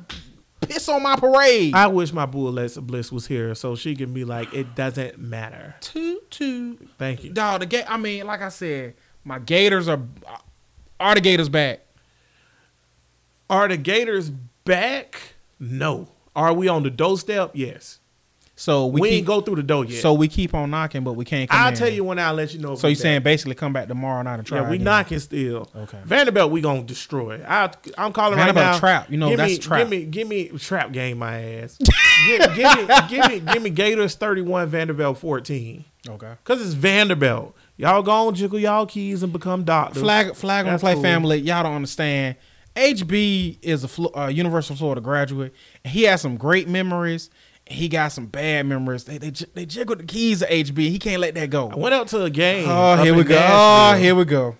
piss 0.61 0.87
on 0.87 1.01
my 1.01 1.15
parade? 1.15 1.73
I 1.73 1.87
wish 1.87 2.13
my 2.13 2.27
bull 2.27 2.49
Alexa 2.49 2.81
Bliss 2.81 3.11
was 3.11 3.25
here 3.27 3.55
so 3.55 3.75
she 3.75 3.95
can 3.95 4.13
be 4.13 4.23
like, 4.23 4.53
it 4.53 4.75
doesn't 4.75 5.17
matter. 5.17 5.75
Toot 5.81 6.29
toot. 6.29 6.87
Thank 6.99 7.23
you. 7.23 7.31
Dog, 7.33 7.61
the 7.61 7.65
ga- 7.65 7.85
I 7.89 7.97
mean, 7.97 8.27
like 8.27 8.41
I 8.43 8.49
said, 8.49 8.93
my 9.23 9.39
Gators 9.39 9.87
are 9.87 10.01
are 10.99 11.15
the 11.15 11.21
Gators 11.21 11.49
back. 11.49 11.81
Are 13.49 13.67
the 13.67 13.77
Gators 13.77 14.29
back? 14.29 15.35
No. 15.59 16.07
Are 16.35 16.53
we 16.53 16.67
on 16.67 16.83
the 16.83 16.89
doorstep? 16.89 17.51
Yes. 17.53 17.99
So 18.61 18.85
We, 18.85 19.01
we, 19.01 19.09
ain't 19.09 19.25
go 19.25 19.41
through 19.41 19.55
the 19.55 19.63
door 19.63 19.85
yet. 19.85 20.03
So 20.03 20.13
we 20.13 20.27
keep 20.27 20.53
on 20.53 20.69
knocking, 20.69 21.03
but 21.03 21.13
we 21.13 21.25
can't. 21.25 21.49
Come 21.49 21.59
I'll 21.59 21.73
tell 21.73 21.89
you 21.89 22.03
when 22.03 22.19
I'll 22.19 22.35
let 22.35 22.53
you 22.53 22.59
know. 22.59 22.75
So 22.75 22.87
we 22.87 22.91
you 22.91 22.95
saying 22.95 23.23
basically 23.23 23.55
come 23.55 23.73
back 23.73 23.87
tomorrow 23.87 24.21
night 24.21 24.35
and 24.35 24.45
try? 24.45 24.59
Yeah, 24.59 24.69
we 24.69 24.75
again. 24.75 24.85
knocking 24.85 25.17
still. 25.17 25.67
Okay. 25.75 25.97
Vanderbilt, 26.05 26.51
we 26.51 26.61
gonna 26.61 26.83
destroy. 26.83 27.43
I, 27.43 27.71
I'm 27.97 28.13
calling 28.13 28.37
Vanderbilt 28.37 28.63
right 28.63 28.71
now. 28.73 28.77
trap. 28.77 29.09
You 29.09 29.17
know, 29.17 29.29
give 29.29 29.37
that's 29.37 29.53
me, 29.53 29.57
trap. 29.57 29.79
Give 29.79 29.89
me, 29.89 30.05
give 30.05 30.27
me 30.27 30.47
trap 30.59 30.91
game 30.91 31.17
my 31.17 31.41
ass. 31.41 31.77
give, 32.27 32.55
give 32.55 32.77
me, 32.77 32.95
give 33.09 33.29
me, 33.29 33.39
give 33.51 33.63
me 33.63 33.69
Gators 33.71 34.13
31, 34.13 34.69
Vanderbilt 34.69 35.17
14. 35.17 35.83
Okay. 36.07 36.33
Cause 36.43 36.61
it's 36.61 36.73
Vanderbilt. 36.73 37.55
Y'all 37.81 38.03
go 38.03 38.11
on 38.27 38.35
jiggle 38.35 38.59
y'all 38.59 38.85
keys 38.85 39.23
and 39.23 39.33
become 39.33 39.63
doctors. 39.63 40.03
Flag 40.03 40.35
flag 40.35 40.67
on 40.67 40.77
play 40.77 40.93
cool. 40.93 41.01
family. 41.01 41.39
Y'all 41.39 41.63
don't 41.63 41.73
understand. 41.73 42.35
HB 42.75 43.57
is 43.63 43.83
a 43.83 44.19
uh, 44.19 44.27
University 44.27 44.75
of 44.75 44.77
Florida 44.77 45.01
graduate. 45.01 45.51
He 45.83 46.03
has 46.03 46.21
some 46.21 46.37
great 46.37 46.67
memories. 46.67 47.31
He 47.65 47.89
got 47.89 48.11
some 48.11 48.27
bad 48.27 48.67
memories. 48.67 49.05
They 49.05 49.17
they, 49.17 49.31
they 49.31 49.65
jiggled 49.65 49.97
the 49.97 50.03
keys 50.03 50.39
to 50.39 50.47
HB. 50.47 50.77
He 50.77 50.99
can't 50.99 51.19
let 51.19 51.33
that 51.33 51.49
go. 51.49 51.69
I 51.69 51.75
went 51.75 51.95
out 51.95 52.07
to 52.09 52.23
a 52.23 52.29
game. 52.29 52.67
Oh, 52.69 53.01
here 53.01 53.15
we 53.15 53.23
go. 53.23 53.39
Oh, 53.41 53.95
here 53.95 54.13
we 54.13 54.25
go. 54.25 54.57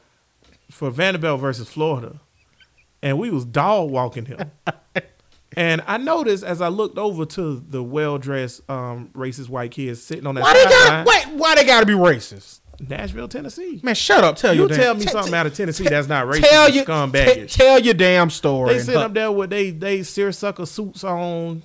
for 0.71 0.89
Vanderbilt 0.89 1.39
versus 1.39 1.69
Florida, 1.69 2.19
and 3.03 3.19
we 3.19 3.29
was 3.29 3.45
dog 3.45 3.91
walking 3.91 4.25
him. 4.25 4.49
and 5.55 5.83
I 5.85 5.97
noticed 5.97 6.43
as 6.43 6.59
I 6.59 6.69
looked 6.69 6.97
over 6.97 7.25
to 7.25 7.63
the 7.69 7.83
well 7.83 8.17
dressed 8.17 8.67
um, 8.67 9.11
racist 9.13 9.47
white 9.47 9.69
kids 9.69 10.01
sitting 10.01 10.25
on 10.25 10.33
that 10.33 10.41
Why 10.41 10.53
they 10.53 10.63
got 10.63 11.05
wait? 11.05 11.37
Why 11.37 11.53
they 11.53 11.65
got 11.65 11.81
to 11.81 11.85
be 11.85 11.93
racist? 11.93 12.60
Nashville, 12.89 13.27
Tennessee. 13.27 13.79
Man, 13.83 13.95
shut 13.95 14.23
up. 14.23 14.35
Tell 14.37 14.53
You 14.53 14.61
your 14.61 14.69
damn- 14.69 14.79
tell 14.79 14.93
me 14.95 15.01
t- 15.01 15.07
something 15.11 15.31
t- 15.31 15.37
out 15.37 15.45
of 15.45 15.53
Tennessee 15.55 15.83
that's 15.87 16.07
not 16.07 16.27
racist. 16.27 16.49
Tell 16.49 16.69
you, 16.69 16.83
scumbagish. 16.83 17.35
t- 17.35 17.45
tell 17.47 17.79
your 17.79 17.93
damn 17.93 18.29
story. 18.29 18.73
they 18.73 18.79
sitting 18.79 19.01
up 19.01 19.13
there 19.13 19.31
with 19.31 19.49
they 19.49 19.71
they 19.71 20.03
seersucker 20.03 20.65
suits 20.65 21.03
on. 21.03 21.63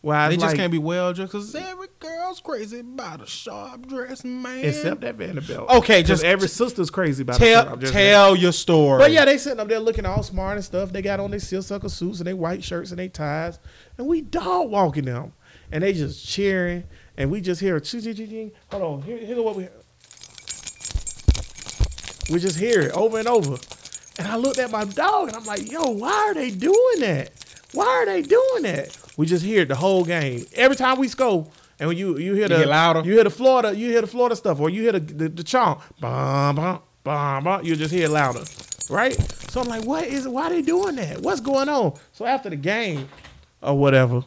Why 0.00 0.30
They 0.30 0.34
just 0.34 0.46
like, 0.48 0.56
can't 0.56 0.72
be 0.72 0.78
well 0.78 1.12
dressed 1.12 1.30
because 1.30 1.54
every 1.54 1.86
girl's 2.00 2.40
crazy 2.40 2.80
about 2.80 3.22
a 3.22 3.26
sharp 3.26 3.86
dressed 3.86 4.24
man. 4.24 4.64
except 4.64 5.00
that 5.02 5.14
Vanderbilt. 5.14 5.70
Okay, 5.70 6.02
just 6.02 6.24
every 6.24 6.48
sister's 6.48 6.90
crazy 6.90 7.22
about 7.22 7.36
tell 7.36 7.66
the 7.66 7.76
just 7.76 7.92
tell 7.92 8.34
your 8.34 8.50
story. 8.50 8.98
But 8.98 9.12
yeah, 9.12 9.24
they 9.24 9.38
sitting 9.38 9.60
up 9.60 9.68
there 9.68 9.78
looking 9.78 10.04
all 10.04 10.24
smart 10.24 10.56
and 10.56 10.64
stuff. 10.64 10.92
They 10.92 11.02
got 11.02 11.20
on 11.20 11.30
their 11.30 11.38
seersucker 11.38 11.88
suits 11.88 12.18
and 12.18 12.26
their 12.26 12.34
white 12.34 12.64
shirts 12.64 12.90
and 12.90 12.98
their 12.98 13.08
ties, 13.10 13.60
and 13.96 14.08
we 14.08 14.22
dog 14.22 14.70
walking 14.70 15.04
them, 15.04 15.34
and 15.70 15.84
they 15.84 15.92
just 15.92 16.26
cheering, 16.26 16.82
and 17.16 17.30
we 17.30 17.40
just 17.40 17.60
hear 17.60 17.78
ching 17.78 18.00
ching 18.02 18.16
ching. 18.16 18.28
ching. 18.28 18.52
Hold 18.72 18.82
on, 18.82 19.02
here, 19.02 19.18
here's 19.18 19.38
what 19.38 19.54
we. 19.54 19.68
We 22.32 22.40
just 22.40 22.58
hear 22.58 22.80
it 22.80 22.92
over 22.92 23.18
and 23.18 23.28
over, 23.28 23.58
and 24.18 24.26
I 24.26 24.36
looked 24.36 24.58
at 24.58 24.70
my 24.70 24.84
dog 24.84 25.28
and 25.28 25.36
I'm 25.36 25.44
like, 25.44 25.70
"Yo, 25.70 25.82
why 25.90 26.10
are 26.12 26.34
they 26.34 26.50
doing 26.50 27.00
that? 27.00 27.30
Why 27.74 27.84
are 27.86 28.06
they 28.06 28.22
doing 28.22 28.62
that?" 28.62 28.96
We 29.18 29.26
just 29.26 29.44
hear 29.44 29.62
it 29.62 29.68
the 29.68 29.74
whole 29.74 30.02
game. 30.02 30.46
Every 30.54 30.74
time 30.74 30.98
we 30.98 31.08
score, 31.08 31.50
and 31.78 31.88
when 31.88 31.98
you 31.98 32.16
you 32.16 32.32
hear 32.32 32.48
the 32.48 32.64
louder? 32.64 33.02
you 33.04 33.12
hear 33.12 33.24
the 33.24 33.30
Florida, 33.30 33.76
you 33.76 33.90
hear 33.90 34.00
the 34.00 34.06
Florida 34.06 34.34
stuff, 34.34 34.60
or 34.60 34.70
you 34.70 34.80
hear 34.80 34.92
the 34.92 35.00
the, 35.00 35.28
the 35.28 35.44
chant, 35.44 35.78
bum 36.00 36.56
bum 36.56 36.80
bum 37.04 37.44
bum. 37.44 37.64
You 37.64 37.76
just 37.76 37.92
hear 37.92 38.06
it 38.06 38.10
louder, 38.10 38.44
right? 38.88 39.12
So 39.50 39.60
I'm 39.60 39.68
like, 39.68 39.84
what 39.84 40.04
is 40.04 40.24
it? 40.24 40.32
Why 40.32 40.48
they 40.48 40.62
doing 40.62 40.96
that? 40.96 41.20
What's 41.20 41.40
going 41.42 41.68
on? 41.68 41.98
So 42.12 42.24
after 42.24 42.48
the 42.48 42.56
game, 42.56 43.10
or 43.62 43.78
whatever, 43.78 44.24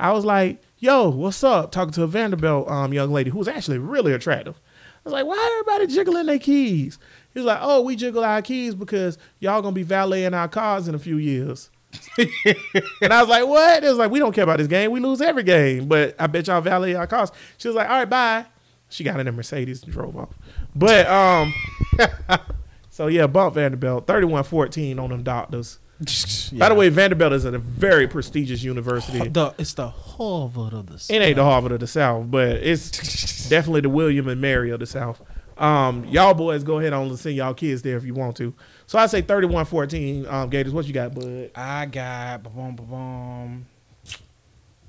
I 0.00 0.10
was 0.10 0.24
like, 0.24 0.60
yo, 0.78 1.08
what's 1.08 1.44
up? 1.44 1.70
Talking 1.70 1.92
to 1.92 2.02
a 2.02 2.08
Vanderbilt 2.08 2.68
um 2.68 2.92
young 2.92 3.12
lady 3.12 3.30
who 3.30 3.38
was 3.38 3.46
actually 3.46 3.78
really 3.78 4.12
attractive. 4.12 4.56
I 4.56 5.00
was 5.04 5.12
like, 5.12 5.26
why 5.26 5.60
everybody 5.60 5.94
jiggling 5.94 6.26
their 6.26 6.38
keys? 6.38 6.98
He 7.34 7.40
was 7.40 7.46
like, 7.46 7.58
oh, 7.60 7.82
we 7.82 7.96
jiggle 7.96 8.24
our 8.24 8.40
keys 8.40 8.74
because 8.74 9.18
y'all 9.40 9.60
gonna 9.60 9.74
be 9.74 9.82
valeting 9.82 10.32
our 10.34 10.48
cars 10.48 10.88
in 10.88 10.94
a 10.94 10.98
few 10.98 11.16
years. 11.16 11.68
and 12.16 13.12
I 13.12 13.20
was 13.20 13.28
like, 13.28 13.46
what? 13.46 13.84
It 13.84 13.88
was 13.88 13.98
like, 13.98 14.10
we 14.10 14.18
don't 14.18 14.32
care 14.32 14.44
about 14.44 14.58
this 14.58 14.66
game. 14.68 14.90
We 14.90 15.00
lose 15.00 15.20
every 15.20 15.42
game. 15.42 15.86
But 15.86 16.14
I 16.18 16.26
bet 16.26 16.46
y'all 16.46 16.60
valet 16.60 16.94
our 16.94 17.06
cars. 17.06 17.30
She 17.58 17.68
was 17.68 17.74
like, 17.76 17.88
all 17.88 17.98
right, 17.98 18.08
bye. 18.08 18.46
She 18.88 19.02
got 19.04 19.18
in 19.18 19.26
a 19.26 19.32
Mercedes 19.32 19.82
and 19.82 19.92
drove 19.92 20.16
off. 20.16 20.30
But 20.74 21.06
um 21.08 21.52
so 22.90 23.08
yeah, 23.08 23.26
bump 23.26 23.54
Vanderbilt. 23.54 24.06
31-14 24.06 25.00
on 25.00 25.10
them 25.10 25.22
doctors. 25.22 25.78
By 26.52 26.68
the 26.68 26.74
way, 26.74 26.88
Vanderbilt 26.88 27.32
is 27.32 27.44
a 27.44 27.58
very 27.58 28.06
prestigious 28.08 28.62
university. 28.62 29.28
the 29.28 29.54
it's 29.58 29.74
the 29.74 29.88
Harvard 29.88 30.72
of 30.72 30.86
the 30.86 30.98
South. 30.98 31.16
It 31.16 31.22
ain't 31.22 31.36
the 31.36 31.44
Harvard 31.44 31.72
of 31.72 31.80
the 31.80 31.86
South, 31.86 32.30
but 32.30 32.48
it's 32.48 33.48
definitely 33.48 33.82
the 33.82 33.88
William 33.88 34.28
and 34.28 34.40
Mary 34.40 34.70
of 34.70 34.80
the 34.80 34.86
South. 34.86 35.22
Um, 35.56 36.04
y'all 36.06 36.34
boys 36.34 36.64
go 36.64 36.78
ahead 36.80 36.92
on 36.92 37.06
and 37.08 37.18
send 37.18 37.36
y'all 37.36 37.54
kids 37.54 37.82
there 37.82 37.96
if 37.96 38.04
you 38.04 38.14
want 38.14 38.36
to. 38.38 38.52
So 38.86 38.98
I 38.98 39.06
say 39.06 39.22
31-14, 39.22 40.30
um, 40.30 40.50
Gators. 40.50 40.72
What 40.72 40.86
you 40.86 40.92
got, 40.92 41.14
bud? 41.14 41.50
I 41.54 41.86
got 41.86 42.42
boom 42.42 42.74
boom 42.76 42.86
boom. 42.86 43.66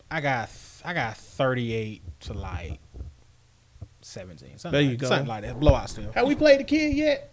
I 0.09 0.21
got 0.21 0.49
I 0.83 0.93
got 0.93 1.17
thirty 1.17 1.73
eight 1.73 2.01
to 2.21 2.33
like 2.33 2.79
seventeen. 4.01 4.57
Something 4.57 4.71
There 4.73 4.81
you 4.81 4.89
like, 4.91 4.99
go. 4.99 5.07
Something 5.07 5.27
like 5.27 5.43
that. 5.43 5.59
Blowout 5.59 5.89
still. 5.89 6.11
Have 6.13 6.27
we 6.27 6.35
played 6.35 6.59
the 6.59 6.63
kid 6.63 6.95
yet? 6.95 7.31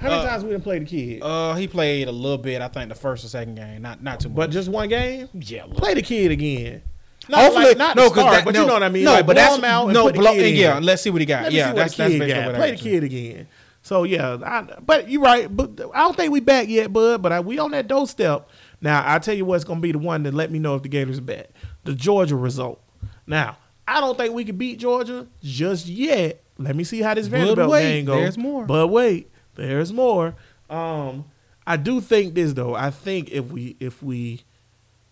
How 0.00 0.08
many 0.10 0.22
Uh, 0.22 0.28
times 0.28 0.44
we 0.44 0.50
didn't 0.50 0.64
play 0.64 0.78
the 0.78 0.84
kid? 0.84 1.22
Uh, 1.22 1.54
he 1.54 1.68
played 1.68 2.08
a 2.08 2.12
little 2.12 2.38
bit. 2.38 2.60
I 2.60 2.68
think 2.68 2.88
the 2.90 2.94
first 2.94 3.24
or 3.24 3.28
second 3.28 3.54
game, 3.54 3.82
not 3.82 4.02
not 4.02 4.20
too 4.20 4.28
much. 4.28 4.36
but 4.36 4.50
just 4.50 4.68
one 4.68 4.88
game. 4.88 5.28
yeah, 5.34 5.64
Play 5.66 5.94
the 5.94 6.02
kid 6.02 6.30
again. 6.30 6.82
Not 7.28 7.40
Hopefully, 7.40 7.64
like, 7.66 7.78
not 7.78 7.96
no, 7.96 8.08
start, 8.08 8.32
that- 8.32 8.44
but 8.44 8.54
no, 8.54 8.60
you 8.60 8.66
know 8.66 8.72
what 8.74 8.82
I 8.82 8.88
mean. 8.88 9.04
No, 9.04 9.12
Like, 9.14 9.26
but 9.26 9.34
blow 9.34 9.42
that's 9.42 9.56
him 9.56 9.64
out 9.64 9.84
and 9.86 9.94
no, 9.94 10.12
blow, 10.12 10.32
yeah. 10.32 10.78
Let's 10.78 11.02
see 11.02 11.10
what 11.10 11.20
he 11.20 11.26
got. 11.26 11.44
Let 11.44 11.52
yeah, 11.52 11.72
that's 11.72 11.96
the 11.96 12.02
that's 12.04 12.12
basically 12.12 12.28
got. 12.32 12.46
what 12.46 12.54
Play 12.56 12.68
I 12.68 12.70
the 12.72 12.76
kid 12.76 13.04
again. 13.04 13.48
So 13.82 14.02
yeah, 14.04 14.38
I, 14.44 14.62
but 14.80 15.08
you're 15.08 15.22
right. 15.22 15.54
But 15.54 15.80
I 15.94 16.00
don't 16.00 16.16
think 16.16 16.32
we 16.32 16.40
back 16.40 16.68
yet, 16.68 16.92
bud. 16.92 17.22
But 17.22 17.32
I, 17.32 17.40
we 17.40 17.58
on 17.58 17.70
that 17.72 17.88
doorstep. 17.88 18.48
Now 18.80 19.02
I 19.06 19.18
tell 19.18 19.34
you 19.34 19.44
what's 19.44 19.64
gonna 19.64 19.80
be 19.80 19.92
the 19.92 19.98
one 19.98 20.22
that 20.24 20.34
let 20.34 20.50
me 20.50 20.58
know 20.58 20.74
if 20.74 20.82
the 20.82 20.88
Gators 20.88 21.18
are 21.18 21.22
back. 21.22 21.50
The 21.84 21.94
Georgia 21.94 22.36
result. 22.36 22.80
Now 23.26 23.58
I 23.86 24.00
don't 24.00 24.16
think 24.18 24.34
we 24.34 24.44
can 24.44 24.56
beat 24.56 24.78
Georgia 24.78 25.26
just 25.42 25.86
yet. 25.86 26.42
Let 26.58 26.74
me 26.74 26.84
see 26.84 27.00
how 27.00 27.14
this 27.14 27.26
Vanderbilt 27.26 27.70
wait, 27.70 27.82
game 27.82 28.04
goes. 28.06 28.20
there's 28.20 28.38
more. 28.38 28.66
But 28.66 28.88
wait, 28.88 29.30
there's 29.54 29.92
more. 29.92 30.34
Um, 30.68 31.26
I 31.66 31.76
do 31.76 32.00
think 32.00 32.34
this 32.34 32.54
though. 32.54 32.74
I 32.74 32.90
think 32.90 33.30
if 33.30 33.52
we 33.52 33.76
if 33.78 34.02
we 34.02 34.42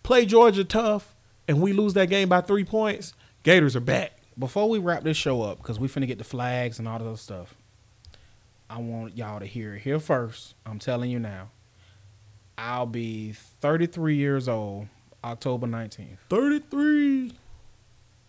play 0.03 0.25
Georgia 0.25 0.63
tough 0.63 1.14
and 1.47 1.61
we 1.61 1.73
lose 1.73 1.93
that 1.93 2.09
game 2.09 2.29
by 2.29 2.41
three 2.41 2.63
points, 2.63 3.13
Gators 3.43 3.75
are 3.75 3.79
back. 3.81 4.13
Before 4.37 4.67
we 4.67 4.79
wrap 4.79 5.03
this 5.03 5.15
show 5.17 5.41
up, 5.43 5.59
because 5.59 5.79
we 5.79 5.87
finna 5.87 6.07
get 6.07 6.17
the 6.17 6.23
flags 6.23 6.79
and 6.79 6.87
all 6.87 6.95
other 6.95 7.15
stuff, 7.15 7.55
I 8.69 8.79
want 8.79 9.15
y'all 9.15 9.39
to 9.39 9.45
hear 9.45 9.75
it 9.75 9.81
here 9.83 9.99
first. 9.99 10.55
I'm 10.65 10.79
telling 10.79 11.11
you 11.11 11.19
now. 11.19 11.49
I'll 12.57 12.85
be 12.87 13.33
33 13.33 14.15
years 14.15 14.47
old 14.49 14.87
October 15.23 15.67
19th. 15.67 16.17
Thirty-three. 16.29 17.33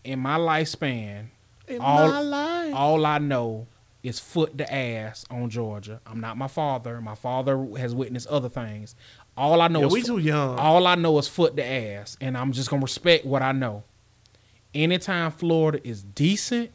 In 0.05 0.19
my 0.21 0.37
lifespan, 0.39 1.27
In 1.67 1.81
All- 1.81 2.09
my 2.09 2.21
life. 2.21 2.75
all 2.75 3.07
I 3.07 3.19
know 3.19 3.67
is 4.03 4.21
foot 4.21 4.57
the 4.57 4.73
ass 4.73 5.25
on 5.31 5.51
Georgia. 5.51 6.01
I'm 6.07 6.21
not 6.21 6.37
my 6.37 6.47
father. 6.49 7.01
My 7.01 7.15
father 7.17 7.67
has 7.79 7.95
witnessed 7.95 8.29
other 8.29 8.49
things. 8.49 8.95
All 9.37 9.61
I 9.61 9.69
know 9.69 9.81
Yeah, 9.81 9.87
is 9.87 9.93
we 9.93 10.03
too 10.03 10.19
young. 10.19 10.59
All 10.59 10.87
I 10.87 10.95
know 10.95 11.19
is 11.19 11.29
foot 11.29 11.57
the 11.57 11.65
ass, 11.65 12.17
and 12.21 12.37
I'm 12.37 12.53
just 12.53 12.71
gonna 12.71 12.83
respect 12.83 13.25
what 13.27 13.43
I 13.43 13.53
know. 13.53 13.85
Anytime 14.75 15.31
Florida 15.31 15.87
is 15.87 16.03
decent 16.03 16.71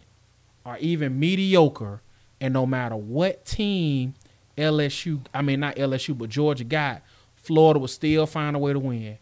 or 0.65 0.77
even 0.77 1.19
mediocre, 1.19 2.01
and 2.39 2.53
no 2.53 2.65
matter 2.65 2.95
what 2.95 3.45
team 3.45 4.13
LSU, 4.57 5.21
I 5.33 5.41
mean 5.41 5.59
not 5.59 5.75
LSU, 5.75 6.17
but 6.17 6.29
Georgia 6.29 6.63
got, 6.63 7.01
Florida 7.35 7.79
will 7.79 7.87
still 7.87 8.25
find 8.27 8.55
a 8.55 8.59
way 8.59 8.73
to 8.73 8.79
win. 8.79 9.17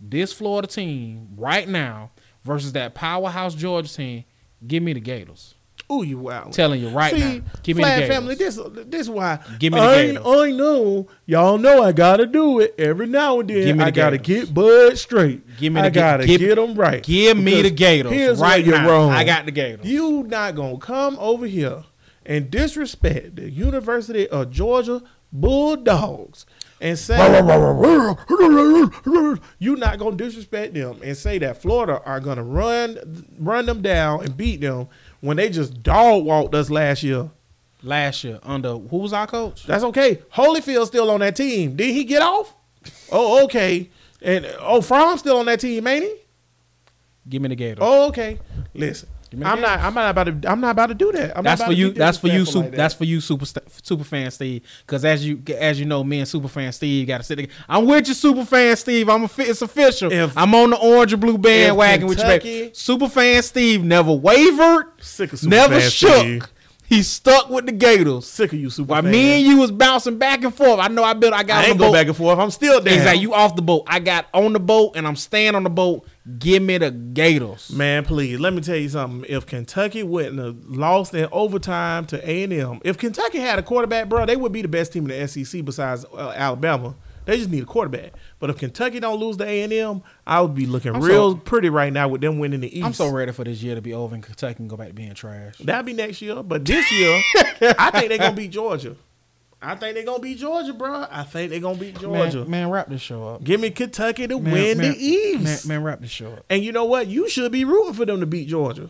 This 0.00 0.32
Florida 0.32 0.66
team 0.66 1.28
right 1.36 1.68
now 1.68 2.10
versus 2.44 2.72
that 2.72 2.94
powerhouse 2.94 3.54
Georgia 3.54 3.92
team, 3.92 4.24
give 4.66 4.82
me 4.82 4.94
the 4.94 5.00
Gators. 5.00 5.54
Ooh, 5.90 6.02
you 6.04 6.18
wild. 6.18 6.52
telling 6.52 6.80
you 6.80 6.88
right 6.90 7.12
See, 7.14 7.38
now, 7.38 7.44
give 7.62 7.76
me 7.76 7.82
Flag 7.82 8.02
the 8.02 8.08
family. 8.08 8.34
This 8.36 8.58
this 8.86 9.00
is 9.02 9.10
why. 9.10 9.38
Give 9.58 9.72
me 9.72 9.78
the 9.80 9.84
I, 9.84 10.06
Gators. 10.06 10.22
I 10.26 10.50
know 10.52 11.08
y'all 11.26 11.58
know 11.58 11.82
I 11.82 11.92
gotta 11.92 12.26
do 12.26 12.60
it 12.60 12.74
every 12.78 13.06
now 13.06 13.40
and 13.40 13.50
then. 13.50 13.64
Give 13.64 13.76
me 13.76 13.82
the 13.84 13.88
I 13.88 13.90
gotta 13.90 14.18
Gators. 14.18 14.46
get 14.46 14.54
Bud 14.54 14.98
straight. 14.98 15.56
Give 15.58 15.72
me 15.72 15.80
I 15.80 15.84
the 15.84 15.90
Ga- 15.90 16.00
gotta 16.00 16.26
give- 16.26 16.40
get 16.40 16.54
them 16.56 16.74
right. 16.74 17.02
Give 17.02 17.36
me 17.36 17.62
the 17.62 17.70
Gators 17.70 18.12
Here's 18.12 18.38
right 18.40 18.64
you're 18.64 18.78
now. 18.78 18.88
wrong. 18.88 19.10
I 19.10 19.24
got 19.24 19.46
the 19.46 19.52
Gators. 19.52 19.84
You 19.86 20.22
not 20.28 20.54
gonna 20.54 20.78
come 20.78 21.16
over 21.18 21.46
here 21.46 21.84
and 22.24 22.50
disrespect 22.50 23.36
the 23.36 23.50
University 23.50 24.28
of 24.28 24.50
Georgia 24.50 25.02
Bulldogs 25.32 26.44
and 26.80 26.98
say 26.98 27.16
you 29.58 29.76
not 29.76 29.98
gonna 29.98 30.16
disrespect 30.16 30.74
them 30.74 30.98
and 31.02 31.16
say 31.16 31.38
that 31.38 31.60
Florida 31.60 32.00
are 32.04 32.20
gonna 32.20 32.42
run 32.42 33.26
run 33.38 33.66
them 33.66 33.82
down 33.82 34.22
and 34.24 34.36
beat 34.36 34.60
them 34.60 34.88
when 35.20 35.36
they 35.36 35.50
just 35.50 35.82
dog 35.82 36.24
walked 36.24 36.54
us 36.54 36.70
last 36.70 37.02
year. 37.02 37.30
Last 37.82 38.24
year 38.24 38.38
under 38.42 38.76
who 38.76 38.98
was 38.98 39.14
our 39.14 39.26
coach? 39.26 39.64
That's 39.64 39.84
okay. 39.84 40.16
Holyfield 40.34 40.86
still 40.86 41.10
on 41.10 41.20
that 41.20 41.34
team. 41.34 41.76
Did 41.76 41.94
he 41.94 42.04
get 42.04 42.20
off? 42.20 42.54
Oh, 43.10 43.44
okay. 43.44 43.88
And 44.20 44.46
oh, 44.60 44.82
Fromm's 44.82 45.20
still 45.20 45.38
on 45.38 45.46
that 45.46 45.60
team, 45.60 45.86
ain't 45.86 46.04
he? 46.04 46.14
Give 47.26 47.40
me 47.40 47.48
the 47.48 47.54
Gators. 47.54 47.78
Oh, 47.80 48.08
okay. 48.08 48.38
Listen, 48.74 49.08
Give 49.08 49.08
me 49.08 49.08
the 49.08 49.19
I'm 49.32 49.60
not. 49.60 49.80
I'm 49.80 49.94
not 49.94 50.10
about 50.10 50.24
to. 50.24 50.50
I'm 50.50 50.60
not 50.60 50.70
about 50.70 50.86
to 50.86 50.94
do 50.94 51.12
that. 51.12 51.36
I'm 51.36 51.44
that's 51.44 51.62
for 51.62 51.72
you. 51.72 51.92
That's 51.92 52.18
for 52.18 52.28
you. 52.28 52.44
Super, 52.44 52.58
like 52.60 52.70
that. 52.72 52.76
that's 52.76 52.94
for 52.94 53.04
you, 53.04 53.20
super 53.20 53.44
super 53.82 54.04
fan 54.04 54.30
Steve. 54.30 54.62
Because 54.84 55.04
as 55.04 55.26
you 55.26 55.42
as 55.58 55.78
you 55.78 55.86
know, 55.86 56.02
me 56.02 56.18
and 56.18 56.28
super 56.28 56.48
fan 56.48 56.72
Steve 56.72 57.06
got 57.06 57.18
to 57.18 57.22
sit. 57.24 57.36
Together. 57.36 57.52
I'm 57.68 57.86
with 57.86 58.08
you, 58.08 58.14
super 58.14 58.44
fan 58.44 58.76
Steve. 58.76 59.08
I'm 59.08 59.24
a, 59.24 59.30
it's 59.38 59.62
official. 59.62 60.12
If- 60.12 60.36
I'm 60.36 60.54
on 60.54 60.70
the 60.70 60.78
orange 60.78 61.12
and 61.12 61.20
blue 61.20 61.38
bandwagon 61.38 62.08
with 62.08 62.44
you. 62.44 62.70
Super 62.72 63.08
fan 63.08 63.42
Steve 63.42 63.84
never 63.84 64.12
wavered, 64.12 64.86
sick 65.00 65.32
of 65.32 65.38
super 65.38 65.50
never 65.50 65.80
shook. 65.80 66.10
Steve. 66.10 66.46
He 66.90 67.04
stuck 67.04 67.48
with 67.50 67.66
the 67.66 67.72
Gators. 67.72 68.26
Sick 68.26 68.52
of 68.52 68.58
you, 68.58 68.68
super. 68.68 68.88
While 68.88 69.02
fan. 69.02 69.12
me 69.12 69.34
and 69.34 69.46
you 69.46 69.58
was 69.58 69.70
bouncing 69.70 70.18
back 70.18 70.42
and 70.42 70.52
forth, 70.52 70.80
I 70.80 70.88
know 70.88 71.04
I 71.04 71.12
built. 71.12 71.32
I 71.32 71.44
got 71.44 71.58
I 71.58 71.58
on 71.58 71.64
ain't 71.66 71.78
the 71.78 71.84
go 71.84 71.88
boat. 71.90 71.92
back 71.92 72.06
and 72.08 72.16
forth. 72.16 72.36
I'm 72.36 72.50
still 72.50 72.80
down. 72.80 72.94
Exactly. 72.94 73.22
You 73.22 73.32
off 73.32 73.54
the 73.54 73.62
boat. 73.62 73.84
I 73.86 74.00
got 74.00 74.26
on 74.34 74.52
the 74.52 74.58
boat 74.58 74.96
and 74.96 75.06
I'm 75.06 75.14
staying 75.14 75.54
on 75.54 75.62
the 75.62 75.70
boat. 75.70 76.04
Give 76.38 76.62
me 76.62 76.76
the 76.78 76.90
Gators. 76.90 77.70
Man, 77.70 78.04
please 78.04 78.38
let 78.38 78.52
me 78.52 78.60
tell 78.60 78.76
you 78.76 78.88
something. 78.90 79.24
If 79.28 79.46
Kentucky 79.46 80.02
wouldn't 80.02 80.38
have 80.38 80.56
lost 80.66 81.14
in 81.14 81.26
overtime 81.32 82.04
to 82.06 82.30
A 82.30 82.42
and 82.44 82.52
M, 82.52 82.80
if 82.84 82.98
Kentucky 82.98 83.38
had 83.38 83.58
a 83.58 83.62
quarterback, 83.62 84.08
bro, 84.08 84.26
they 84.26 84.36
would 84.36 84.52
be 84.52 84.60
the 84.62 84.68
best 84.68 84.92
team 84.92 85.10
in 85.10 85.18
the 85.18 85.26
SEC 85.26 85.64
besides 85.64 86.04
uh, 86.12 86.32
Alabama. 86.36 86.94
They 87.24 87.36
just 87.38 87.50
need 87.50 87.62
a 87.62 87.66
quarterback. 87.66 88.12
But 88.38 88.50
if 88.50 88.58
Kentucky 88.58 89.00
don't 89.00 89.18
lose 89.18 89.36
to 89.38 89.44
A 89.44 89.62
and 89.62 89.72
M, 89.72 90.02
I 90.26 90.40
would 90.40 90.54
be 90.54 90.66
looking 90.66 90.94
I'm 90.94 91.02
real 91.02 91.32
so- 91.32 91.36
pretty 91.38 91.68
right 91.70 91.92
now 91.92 92.08
with 92.08 92.20
them 92.20 92.38
winning 92.38 92.60
the 92.60 92.76
East. 92.76 92.84
I'm 92.86 92.92
so 92.92 93.08
ready 93.10 93.32
for 93.32 93.44
this 93.44 93.62
year 93.62 93.74
to 93.74 93.82
be 93.82 93.94
over 93.94 94.14
and 94.14 94.22
Kentucky 94.22 94.54
can 94.54 94.68
go 94.68 94.76
back 94.76 94.88
to 94.88 94.94
being 94.94 95.14
trash. 95.14 95.56
That'll 95.58 95.84
be 95.84 95.92
next 95.94 96.20
year. 96.20 96.42
But 96.42 96.64
this 96.64 96.90
year, 96.92 97.20
I 97.78 97.90
think 97.92 98.08
they're 98.08 98.18
gonna 98.18 98.36
beat 98.36 98.50
Georgia. 98.50 98.96
I 99.62 99.74
think 99.74 99.94
they're 99.94 100.04
gonna 100.04 100.22
beat 100.22 100.38
Georgia, 100.38 100.72
bro. 100.72 101.06
I 101.10 101.22
think 101.24 101.50
they're 101.50 101.60
gonna 101.60 101.78
beat 101.78 101.98
Georgia. 102.00 102.38
Man, 102.38 102.50
man, 102.50 102.70
wrap 102.70 102.88
this 102.88 103.02
show 103.02 103.28
up. 103.28 103.44
Give 103.44 103.60
me 103.60 103.70
Kentucky 103.70 104.26
to 104.26 104.40
Man, 104.40 104.52
win 104.52 104.78
man, 104.78 104.92
the 104.92 104.96
East. 104.98 105.66
Man, 105.66 105.76
man, 105.76 105.84
wrap 105.84 106.00
this 106.00 106.10
show 106.10 106.32
up. 106.32 106.44
And 106.48 106.64
you 106.64 106.72
know 106.72 106.86
what? 106.86 107.08
You 107.08 107.28
should 107.28 107.52
be 107.52 107.64
rooting 107.64 107.92
for 107.94 108.06
them 108.06 108.20
to 108.20 108.26
beat 108.26 108.48
Georgia. 108.48 108.88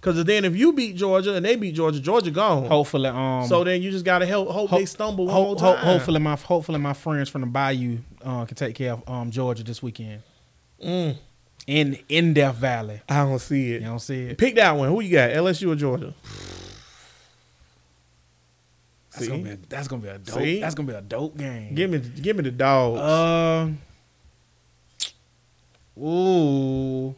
Because 0.00 0.22
then 0.24 0.44
if 0.44 0.54
you 0.54 0.72
beat 0.72 0.94
Georgia 0.94 1.34
and 1.34 1.44
they 1.44 1.56
beat 1.56 1.74
Georgia, 1.74 1.98
Georgia 1.98 2.30
gone. 2.30 2.66
Hopefully, 2.66 3.08
um, 3.08 3.44
so 3.48 3.64
then 3.64 3.82
you 3.82 3.90
just 3.90 4.04
gotta 4.04 4.24
help 4.26 4.48
hope 4.48 4.70
ho- 4.70 4.78
they 4.78 4.84
stumble 4.84 5.28
ho- 5.28 5.56
time. 5.56 5.76
hopefully 5.78 6.20
my 6.20 6.36
hopefully 6.36 6.78
my 6.78 6.92
friends 6.92 7.28
from 7.28 7.40
the 7.40 7.48
Bayou 7.48 7.98
uh, 8.24 8.44
can 8.44 8.54
take 8.56 8.76
care 8.76 8.92
of 8.92 9.02
um 9.08 9.32
Georgia 9.32 9.64
this 9.64 9.82
weekend 9.82 10.22
Mm, 10.80 11.16
in 11.66 11.98
in 12.08 12.32
Death 12.34 12.54
Valley. 12.54 13.00
I 13.08 13.24
don't 13.24 13.40
see 13.40 13.72
it. 13.72 13.80
You 13.82 13.88
don't 13.88 13.98
see 13.98 14.26
it. 14.26 14.38
Pick 14.38 14.54
that 14.54 14.76
one. 14.76 14.88
Who 14.90 15.00
you 15.00 15.10
got? 15.10 15.30
LSU 15.30 15.72
or 15.72 15.74
Georgia? 15.74 16.14
That's 19.18 19.24
See? 19.24 19.30
gonna 19.30 19.42
be 19.42 19.50
a, 19.50 19.58
that's 19.68 19.88
gonna 19.88 20.02
be 20.02 20.08
a 20.08 20.18
dope. 20.18 20.38
See? 20.38 20.60
That's 20.60 20.74
gonna 20.74 20.88
be 20.88 20.94
a 20.94 21.00
dope 21.00 21.36
game. 21.36 21.74
Give 21.74 21.90
me 21.90 21.98
give 21.98 22.36
me 22.36 22.42
the 22.44 22.50
dogs. 22.52 23.00
Uh, 23.00 23.70
ooh. 26.00 27.14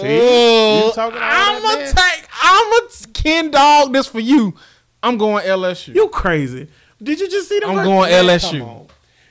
See? 0.00 0.92
Talking 0.94 1.18
I'm 1.20 1.62
gonna 1.62 1.86
take. 1.86 2.28
I'm 2.42 2.72
a 2.72 2.88
Ken 3.12 3.50
dog. 3.50 3.92
This 3.92 4.06
for 4.06 4.20
you. 4.20 4.54
I'm 5.02 5.18
going 5.18 5.44
LSU. 5.44 5.94
you 5.94 6.08
crazy. 6.08 6.68
Did 7.02 7.18
you 7.18 7.28
just 7.28 7.48
see 7.48 7.58
them? 7.58 7.70
I'm 7.70 7.84
going 7.84 8.12
LSU. 8.12 8.88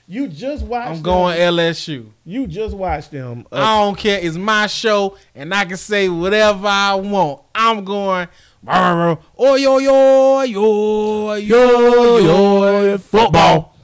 You 0.08 0.28
just 0.28 0.66
watched 0.66 0.88
I'm 0.90 0.96
them. 0.96 1.04
going 1.04 1.40
LSU. 1.40 2.10
You 2.26 2.46
just 2.46 2.76
watched 2.76 3.12
them. 3.12 3.48
I 3.50 3.82
don't 3.82 3.98
care. 3.98 4.20
It's 4.22 4.36
my 4.36 4.68
show, 4.68 5.16
and 5.34 5.54
I 5.54 5.64
can 5.64 5.78
say 5.78 6.10
whatever 6.10 6.68
I 6.68 6.96
want. 6.96 7.44
I'm 7.56 7.86
going. 7.86 8.28
Oh 8.68 9.56
yo 9.56 9.78
yo 9.80 10.42
yo 10.44 11.34
yo 11.36 12.18
yo 12.18 12.98
football. 12.98 13.76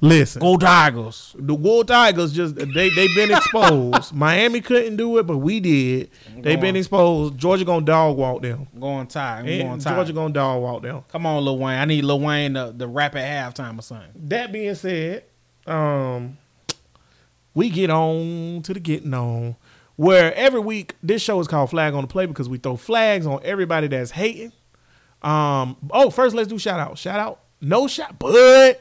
Listen, 0.00 0.40
Go 0.40 0.56
Tigers. 0.56 1.34
the 1.36 1.54
War 1.54 1.82
Tigers 1.82 2.32
just 2.32 2.54
they 2.54 2.64
they 2.90 3.08
been 3.16 3.32
exposed. 3.32 4.14
Miami 4.14 4.60
couldn't 4.60 4.94
do 4.96 5.18
it, 5.18 5.26
but 5.26 5.38
we 5.38 5.58
did. 5.58 6.10
They 6.36 6.54
been 6.54 6.76
exposed. 6.76 7.36
Georgia 7.36 7.64
gonna 7.64 7.84
dog 7.84 8.16
walk 8.16 8.42
them. 8.42 8.68
I'm 8.74 8.80
going 8.80 9.06
Tigers. 9.08 9.50
I'm 9.50 9.66
going 9.66 9.80
Tigers. 9.80 9.96
Georgia 9.96 10.12
gonna 10.12 10.34
dog 10.34 10.62
walk 10.62 10.82
them. 10.82 11.02
Come 11.08 11.26
on, 11.26 11.44
Lil 11.44 11.58
Wayne. 11.58 11.80
I 11.80 11.84
need 11.84 12.04
Lil 12.04 12.20
Wayne 12.20 12.54
to, 12.54 12.72
to 12.78 12.86
rap 12.86 13.16
at 13.16 13.54
halftime 13.54 13.76
or 13.76 13.82
something. 13.82 14.10
That 14.28 14.52
being 14.52 14.76
said, 14.76 15.24
um, 15.66 16.38
we 17.54 17.68
get 17.68 17.90
on 17.90 18.62
to 18.62 18.74
the 18.74 18.80
getting 18.80 19.14
on. 19.14 19.56
Where 19.98 20.32
every 20.36 20.60
week 20.60 20.94
this 21.02 21.20
show 21.22 21.40
is 21.40 21.48
called 21.48 21.70
Flag 21.70 21.92
on 21.92 22.02
the 22.02 22.06
Play 22.06 22.26
because 22.26 22.48
we 22.48 22.58
throw 22.58 22.76
flags 22.76 23.26
on 23.26 23.40
everybody 23.42 23.88
that's 23.88 24.12
hating. 24.12 24.52
Um, 25.22 25.76
oh, 25.90 26.10
first 26.10 26.36
let's 26.36 26.46
do 26.46 26.56
shout 26.56 26.78
out. 26.78 26.96
Shout 26.96 27.18
out, 27.18 27.40
no 27.60 27.88
shout, 27.88 28.16
Bud 28.16 28.76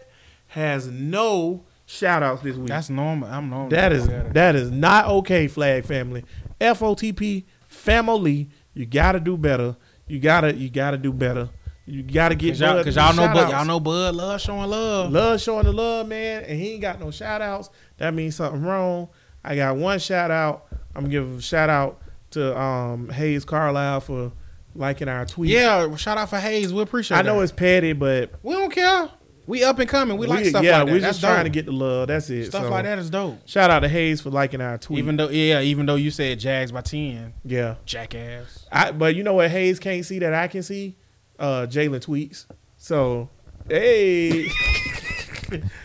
has 0.49 0.85
no 0.85 1.63
shout 1.87 2.21
outs 2.21 2.43
this 2.43 2.55
week. 2.55 2.67
That's 2.67 2.91
normal. 2.91 3.27
I'm 3.29 3.49
normal. 3.49 3.69
That 3.69 3.91
is 3.93 4.07
Yeah. 4.07 4.29
that 4.33 4.55
is 4.55 4.69
not 4.69 5.07
okay, 5.07 5.47
flag 5.47 5.85
family. 5.85 6.23
FOTP 6.61 7.45
family, 7.67 8.49
you 8.75 8.85
gotta 8.85 9.19
do 9.19 9.37
better. 9.37 9.75
You 10.07 10.19
gotta 10.19 10.53
you 10.53 10.69
gotta 10.69 10.99
do 10.99 11.11
better. 11.11 11.49
You 11.87 12.03
gotta 12.03 12.35
get 12.35 12.49
Cause 12.51 12.59
y'all, 12.59 12.83
cause 12.83 12.95
y'all 12.95 13.15
know, 13.15 13.33
Bud, 13.33 13.49
y'all 13.49 13.65
know, 13.65 13.79
Bud 13.79 14.13
love 14.15 14.39
showing 14.39 14.69
love. 14.69 15.11
Love 15.11 15.41
showing 15.41 15.65
the 15.65 15.71
love, 15.71 16.07
man, 16.07 16.43
and 16.43 16.59
he 16.59 16.73
ain't 16.73 16.81
got 16.81 16.99
no 16.99 17.09
shout 17.09 17.41
outs. 17.41 17.71
That 17.97 18.13
means 18.13 18.35
something 18.35 18.61
wrong. 18.61 19.07
I 19.43 19.55
got 19.55 19.77
one 19.77 19.99
shout 19.99 20.31
out. 20.31 20.67
I'm 20.95 21.03
gonna 21.03 21.09
give 21.09 21.37
a 21.37 21.41
shout 21.41 21.69
out 21.69 22.01
to 22.31 22.57
um, 22.59 23.09
Hayes 23.09 23.45
Carlisle 23.45 24.01
for 24.01 24.31
liking 24.75 25.07
our 25.07 25.25
tweet. 25.25 25.51
Yeah, 25.51 25.95
shout 25.95 26.17
out 26.17 26.29
for 26.29 26.39
Hayes. 26.39 26.73
We 26.73 26.81
appreciate. 26.81 27.17
It. 27.17 27.19
I 27.19 27.23
know 27.23 27.37
that. 27.37 27.43
it's 27.43 27.51
petty, 27.51 27.93
but 27.93 28.31
we 28.43 28.53
don't 28.53 28.71
care. 28.71 29.09
We 29.47 29.63
up 29.63 29.79
and 29.79 29.87
coming. 29.89 30.17
We, 30.17 30.27
like 30.27 30.45
stuff 30.45 30.61
yeah, 30.61 30.79
like 30.79 30.87
that. 30.87 30.91
we're 30.91 30.99
That's 30.99 31.19
just 31.19 31.21
trying 31.21 31.45
to 31.45 31.49
get 31.49 31.65
the 31.65 31.71
love. 31.71 32.09
That's 32.09 32.29
it. 32.29 32.47
stuff 32.47 32.63
So, 32.63 32.69
like 32.69 32.83
that 32.83 32.99
is 32.99 33.09
dope. 33.09 33.39
Shout 33.47 33.71
out 33.71 33.79
to 33.79 33.87
Hayes 33.87 34.19
for 34.19 34.29
liking 34.29 34.59
our 34.59 34.77
tweet. 34.77 34.99
Even 34.99 35.15
though, 35.15 35.29
yeah, 35.29 35.61
even 35.61 35.85
though 35.85 35.95
you 35.95 36.11
said 36.11 36.37
Jags 36.39 36.73
by 36.73 36.81
ten, 36.81 37.33
yeah, 37.45 37.75
jackass. 37.85 38.67
I, 38.71 38.91
but 38.91 39.15
you 39.15 39.23
know 39.23 39.35
what 39.35 39.49
Hayes 39.49 39.79
can't 39.79 40.05
see 40.05 40.19
that 40.19 40.33
I 40.33 40.47
can 40.49 40.63
see? 40.63 40.97
Uh, 41.39 41.65
Jalen 41.69 42.05
tweets. 42.05 42.45
So, 42.75 43.29
hey, 43.69 44.49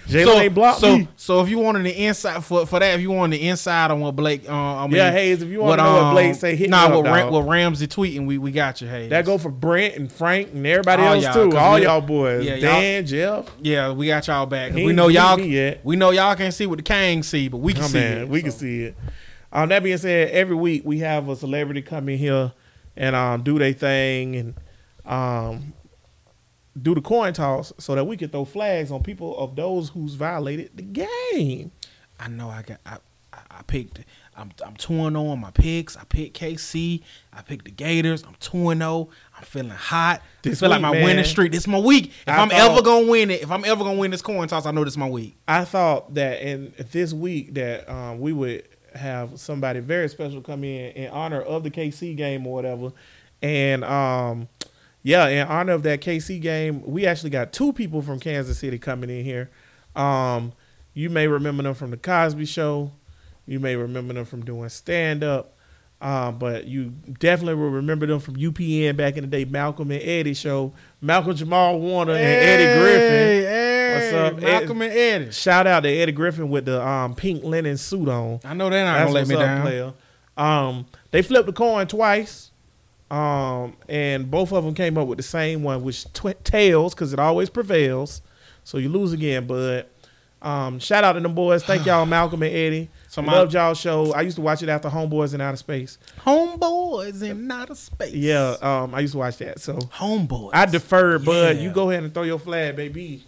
Jalen 0.08 0.24
so, 0.24 0.38
ain't 0.40 0.54
blocked 0.54 0.80
so, 0.80 0.96
me. 0.98 1.08
so 1.16 1.40
if 1.42 1.48
you 1.48 1.58
wanted 1.58 1.84
the 1.84 2.04
inside 2.06 2.44
for 2.44 2.66
for 2.66 2.78
that, 2.80 2.94
if 2.94 3.00
you 3.00 3.10
wanted 3.10 3.38
the 3.38 3.48
inside 3.48 3.90
on 3.90 4.00
what 4.00 4.16
Blake, 4.16 4.48
uh, 4.48 4.52
I 4.52 4.86
mean, 4.86 4.96
Yeah, 4.96 5.10
Hayes, 5.12 5.42
if 5.42 5.48
you 5.48 5.60
wanna 5.60 5.82
know 5.82 6.02
what 6.04 6.10
Blake 6.12 6.34
say, 6.34 6.56
hit 6.56 6.70
nah, 6.70 6.88
me 6.88 6.96
up, 6.98 7.04
what, 7.04 7.12
Ram, 7.12 7.32
dog. 7.32 7.48
Ramsey 7.48 7.86
tweeting, 7.86 8.26
we 8.26 8.38
we 8.38 8.50
got 8.52 8.80
you, 8.80 8.88
Hayes. 8.88 9.10
That 9.10 9.24
go 9.24 9.38
for 9.38 9.50
Brent 9.50 9.96
and 9.96 10.10
Frank 10.10 10.52
and 10.52 10.66
everybody 10.66 11.02
All 11.02 11.14
else 11.14 11.34
too. 11.34 11.56
All 11.56 11.78
y'all 11.78 12.00
boys. 12.00 12.44
yeah, 12.44 12.56
Dan, 12.56 13.06
Jeff. 13.06 13.46
yeah, 13.60 13.92
we 13.92 14.06
got 14.08 14.26
y'all 14.26 14.46
back. 14.46 14.72
We 14.74 14.92
know 14.92 15.08
y'all. 15.08 15.36
We 15.84 15.96
know 15.96 16.10
y'all 16.10 16.34
can't 16.34 16.54
see 16.54 16.66
what 16.66 16.78
the 16.78 16.82
Kang 16.82 17.22
see, 17.22 17.48
but 17.48 17.58
we 17.58 17.72
can 17.74 17.84
Oh, 17.84 17.86
see 17.88 17.98
man, 17.98 18.18
it. 18.22 18.28
we 18.28 18.40
so. 18.40 18.42
can 18.44 18.52
see 18.52 18.82
it. 18.84 18.96
Um, 19.52 19.68
that 19.68 19.82
being 19.82 19.98
said, 19.98 20.30
every 20.30 20.56
week 20.56 20.82
we 20.84 21.00
have 21.00 21.28
a 21.28 21.36
celebrity 21.36 21.82
come 21.82 22.08
in 22.08 22.18
here 22.18 22.52
and 22.96 23.14
um, 23.14 23.42
do 23.42 23.58
their 23.58 23.72
thing 23.74 24.34
and 24.36 24.54
um, 25.04 25.72
do 26.80 26.94
the 26.94 27.00
coin 27.00 27.32
toss 27.32 27.72
so 27.78 27.94
that 27.94 28.04
we 28.04 28.16
can 28.16 28.28
throw 28.30 28.44
flags 28.44 28.90
on 28.90 29.02
people 29.02 29.36
of 29.38 29.56
those 29.56 29.90
who's 29.90 30.14
violated 30.14 30.70
the 30.74 30.82
game. 30.82 31.70
I 32.18 32.28
know 32.28 32.48
I 32.48 32.62
got 32.62 32.78
I 32.86 32.98
I, 33.50 33.62
picked 33.66 34.00
I'm 34.36 34.50
I'm 34.64 34.76
two 34.76 34.92
and 35.04 35.14
0 35.16 35.26
on 35.26 35.40
my 35.40 35.50
picks. 35.50 35.96
I 35.96 36.04
picked 36.04 36.38
KC. 36.38 37.02
I 37.32 37.42
picked 37.42 37.64
the 37.66 37.70
Gators. 37.70 38.22
I'm 38.24 38.34
two 38.40 38.70
and 38.70 38.80
0. 38.80 39.08
I'm 39.36 39.42
feeling 39.44 39.70
hot. 39.70 40.22
This 40.42 40.58
I 40.58 40.60
feel 40.60 40.70
like 40.70 40.80
my 40.82 40.92
man, 40.92 41.04
winning 41.04 41.24
streak. 41.24 41.52
This 41.52 41.62
is 41.62 41.68
my 41.68 41.78
week. 41.78 42.06
If 42.26 42.28
I 42.28 42.36
I'm 42.36 42.48
thought- 42.50 42.70
ever 42.72 42.82
gonna 42.82 43.06
win 43.06 43.30
it, 43.30 43.42
if 43.42 43.50
I'm 43.50 43.64
ever 43.64 43.84
gonna 43.84 43.98
win 43.98 44.10
this 44.10 44.22
coin 44.22 44.48
toss, 44.48 44.66
I 44.66 44.70
know 44.70 44.84
this 44.84 44.94
is 44.94 44.98
my 44.98 45.08
week. 45.08 45.36
I 45.48 45.64
thought 45.64 46.14
that 46.14 46.42
in 46.42 46.72
this 46.90 47.12
week 47.12 47.54
that 47.54 47.88
um, 47.88 48.20
we 48.20 48.32
would 48.32 48.64
have 48.94 49.38
somebody 49.40 49.80
very 49.80 50.08
special 50.08 50.40
come 50.42 50.64
in 50.64 50.92
in 50.92 51.10
honor 51.10 51.40
of 51.40 51.62
the 51.64 51.70
KC 51.70 52.14
game 52.16 52.46
or 52.46 52.52
whatever, 52.54 52.92
and 53.40 53.82
um, 53.84 54.48
yeah, 55.02 55.26
in 55.28 55.46
honor 55.46 55.72
of 55.72 55.82
that 55.84 56.00
KC 56.00 56.40
game, 56.40 56.82
we 56.84 57.06
actually 57.06 57.30
got 57.30 57.52
two 57.52 57.72
people 57.72 58.02
from 58.02 58.20
Kansas 58.20 58.58
City 58.58 58.78
coming 58.78 59.10
in 59.10 59.24
here. 59.24 59.50
Um, 59.96 60.52
you 60.94 61.10
may 61.10 61.26
remember 61.26 61.62
them 61.62 61.74
from 61.74 61.90
the 61.90 61.96
Cosby 61.96 62.44
Show. 62.46 62.92
You 63.46 63.58
may 63.60 63.76
remember 63.76 64.14
them 64.14 64.24
from 64.24 64.44
doing 64.44 64.68
stand 64.68 65.24
up. 65.24 65.56
Um, 66.00 66.38
but 66.38 66.66
you 66.66 66.86
definitely 67.20 67.54
will 67.54 67.70
remember 67.70 68.06
them 68.06 68.18
from 68.18 68.34
UPN 68.34 68.96
back 68.96 69.16
in 69.16 69.22
the 69.22 69.28
day, 69.28 69.44
Malcolm 69.44 69.90
and 69.92 70.02
Eddie 70.02 70.34
show. 70.34 70.72
Malcolm 71.00 71.34
Jamal 71.36 71.78
Warner 71.78 72.14
and 72.14 72.20
Eddie 72.22 72.80
Griffin. 72.80 73.52
Hey, 73.52 73.92
What's 73.94 74.12
up, 74.34 74.42
Malcolm 74.42 74.82
and 74.82 74.92
Eddie? 74.92 75.30
Shout 75.30 75.66
out 75.68 75.80
to 75.84 75.88
Eddie 75.88 76.10
Griffin 76.12 76.48
with 76.48 76.64
the 76.64 76.84
um, 76.84 77.14
pink 77.14 77.44
linen 77.44 77.76
suit 77.76 78.08
on. 78.08 78.40
I 78.44 78.52
know 78.54 78.68
they're 78.68 78.84
not 78.84 78.94
That's 78.94 79.06
gonna 79.12 79.14
let 79.14 79.28
me 79.28 79.34
down. 79.36 79.62
player. 79.62 79.92
Um, 80.36 80.86
they 81.12 81.22
flipped 81.22 81.46
the 81.46 81.52
coin 81.52 81.86
twice, 81.86 82.50
um, 83.12 83.76
and 83.88 84.30
both 84.30 84.52
of 84.52 84.64
them 84.64 84.74
came 84.74 84.96
up 84.96 85.06
with 85.06 85.18
the 85.18 85.22
same 85.22 85.62
one, 85.62 85.82
which 85.84 86.04
tw- 86.14 86.42
tails, 86.44 86.94
because 86.94 87.12
it 87.12 87.18
always 87.18 87.50
prevails. 87.50 88.22
So 88.64 88.78
you 88.78 88.88
lose 88.88 89.12
again, 89.12 89.46
but 89.46 89.90
um, 90.40 90.78
shout 90.78 91.04
out 91.04 91.12
to 91.12 91.20
them 91.20 91.34
boys. 91.34 91.62
Thank 91.62 91.84
y'all, 91.86 92.06
Malcolm 92.06 92.42
and 92.42 92.54
Eddie. 92.54 92.88
So 93.08 93.20
So 93.20 93.22
my- 93.22 93.32
Loved 93.34 93.52
y'all 93.52 93.74
show. 93.74 94.12
I 94.14 94.22
used 94.22 94.36
to 94.36 94.40
watch 94.42 94.62
it 94.62 94.68
after 94.68 94.88
Homeboys 94.88 95.34
in 95.34 95.40
Outer 95.42 95.56
Space. 95.58 95.98
Homeboys 96.20 97.22
in 97.22 97.50
outer 97.50 97.74
space. 97.74 98.14
Yeah, 98.14 98.56
um, 98.62 98.94
I 98.94 99.00
used 99.00 99.12
to 99.12 99.18
watch 99.18 99.36
that. 99.38 99.60
So 99.60 99.74
Homeboys. 99.74 100.50
I 100.54 100.64
deferred, 100.66 101.24
bud. 101.24 101.56
Yeah. 101.56 101.62
You 101.62 101.70
go 101.70 101.90
ahead 101.90 102.04
and 102.04 102.14
throw 102.14 102.22
your 102.22 102.38
flag, 102.38 102.76
baby. 102.76 103.24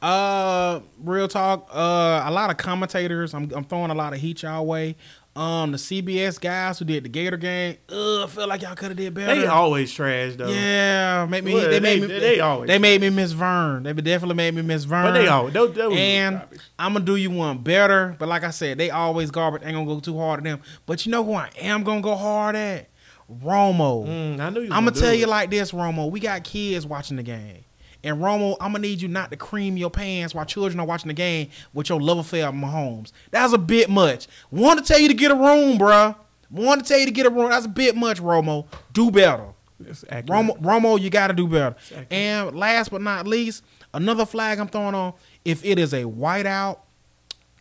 Uh, 0.00 0.80
real 1.02 1.28
talk. 1.28 1.68
Uh, 1.72 2.22
a 2.24 2.30
lot 2.30 2.50
of 2.50 2.56
commentators. 2.56 3.34
I'm 3.34 3.50
I'm 3.52 3.64
throwing 3.64 3.90
a 3.90 3.94
lot 3.94 4.12
of 4.12 4.20
heat 4.20 4.42
y'all 4.42 4.64
way. 4.64 4.96
Um, 5.38 5.70
the 5.70 5.78
CBS 5.78 6.40
guys 6.40 6.80
who 6.80 6.84
did 6.84 7.04
the 7.04 7.08
Gator 7.08 7.36
game. 7.36 7.76
Ugh, 7.90 8.22
I 8.24 8.26
feel 8.26 8.48
like 8.48 8.62
y'all 8.62 8.74
could 8.74 8.88
have 8.88 8.96
did 8.96 9.14
better. 9.14 9.40
They 9.40 9.46
always 9.46 9.92
trash 9.92 10.34
though. 10.34 10.48
yeah, 10.48 11.26
make 11.30 11.44
me. 11.44 11.54
Well, 11.54 11.70
they 11.70 11.78
made 11.78 12.02
they- 12.02 12.06
me. 12.08 12.18
they 12.18 12.40
always- 12.40 12.66
They 12.66 12.78
made 12.78 13.00
me 13.00 13.10
miss 13.10 13.30
Verne. 13.30 13.84
They 13.84 13.92
definitely 13.92 14.34
made 14.34 14.54
me 14.54 14.62
miss 14.62 14.82
Verne. 14.82 15.04
But 15.04 15.12
they 15.12 15.28
always 15.28 15.54
they, 15.54 15.66
they 15.68 16.16
And. 16.16 16.42
I'm 16.76 16.92
gonna 16.92 17.04
do 17.04 17.14
you 17.14 17.30
one 17.30 17.58
better. 17.58 18.16
But 18.18 18.28
like 18.28 18.42
I 18.42 18.50
said, 18.50 18.78
they 18.78 18.90
always 18.90 19.30
garbage. 19.30 19.62
Ain't 19.64 19.74
gonna 19.74 19.86
go 19.86 20.00
too 20.00 20.18
hard 20.18 20.40
at 20.40 20.44
them. 20.44 20.60
But 20.86 21.06
you 21.06 21.12
know 21.12 21.22
who 21.22 21.34
I 21.34 21.50
am 21.60 21.84
gonna 21.84 22.00
go 22.00 22.16
hard 22.16 22.56
at? 22.56 22.88
Romo. 23.30 24.06
Mm, 24.08 24.40
I 24.40 24.50
knew 24.50 24.60
you. 24.62 24.72
I'm 24.72 24.84
gonna 24.84 24.90
tell 24.92 25.10
it. 25.12 25.18
you 25.18 25.26
like 25.26 25.50
this, 25.50 25.72
Romo. 25.72 26.10
We 26.10 26.18
got 26.18 26.42
kids 26.44 26.86
watching 26.86 27.16
the 27.16 27.22
game. 27.22 27.64
And 28.08 28.22
Romo, 28.22 28.56
I'm 28.58 28.72
gonna 28.72 28.78
need 28.78 29.02
you 29.02 29.08
not 29.08 29.30
to 29.32 29.36
cream 29.36 29.76
your 29.76 29.90
pants 29.90 30.34
while 30.34 30.46
children 30.46 30.80
are 30.80 30.86
watching 30.86 31.08
the 31.08 31.14
game 31.14 31.50
with 31.74 31.90
your 31.90 32.00
love 32.00 32.16
affair 32.16 32.48
of 32.48 32.54
Mahomes. 32.54 33.12
That's 33.30 33.52
a 33.52 33.58
bit 33.58 33.90
much. 33.90 34.28
Want 34.50 34.78
to 34.78 34.84
tell 34.84 34.98
you 34.98 35.08
to 35.08 35.14
get 35.14 35.30
a 35.30 35.34
room, 35.34 35.78
bruh. 35.78 36.16
Want 36.50 36.82
to 36.82 36.88
tell 36.88 36.98
you 36.98 37.04
to 37.04 37.12
get 37.12 37.26
a 37.26 37.30
room. 37.30 37.50
That's 37.50 37.66
a 37.66 37.68
bit 37.68 37.94
much, 37.94 38.18
Romo. 38.22 38.66
Do 38.94 39.10
better. 39.10 39.48
Romo, 39.78 40.58
Romo, 40.62 40.98
you 40.98 41.10
got 41.10 41.26
to 41.26 41.34
do 41.34 41.46
better. 41.46 41.76
And 42.10 42.56
last 42.56 42.90
but 42.90 43.02
not 43.02 43.26
least, 43.26 43.62
another 43.92 44.24
flag 44.24 44.58
I'm 44.58 44.68
throwing 44.68 44.94
on. 44.94 45.12
If 45.44 45.62
it 45.62 45.78
is 45.78 45.92
a 45.92 46.06
white 46.06 46.46
out, 46.46 46.84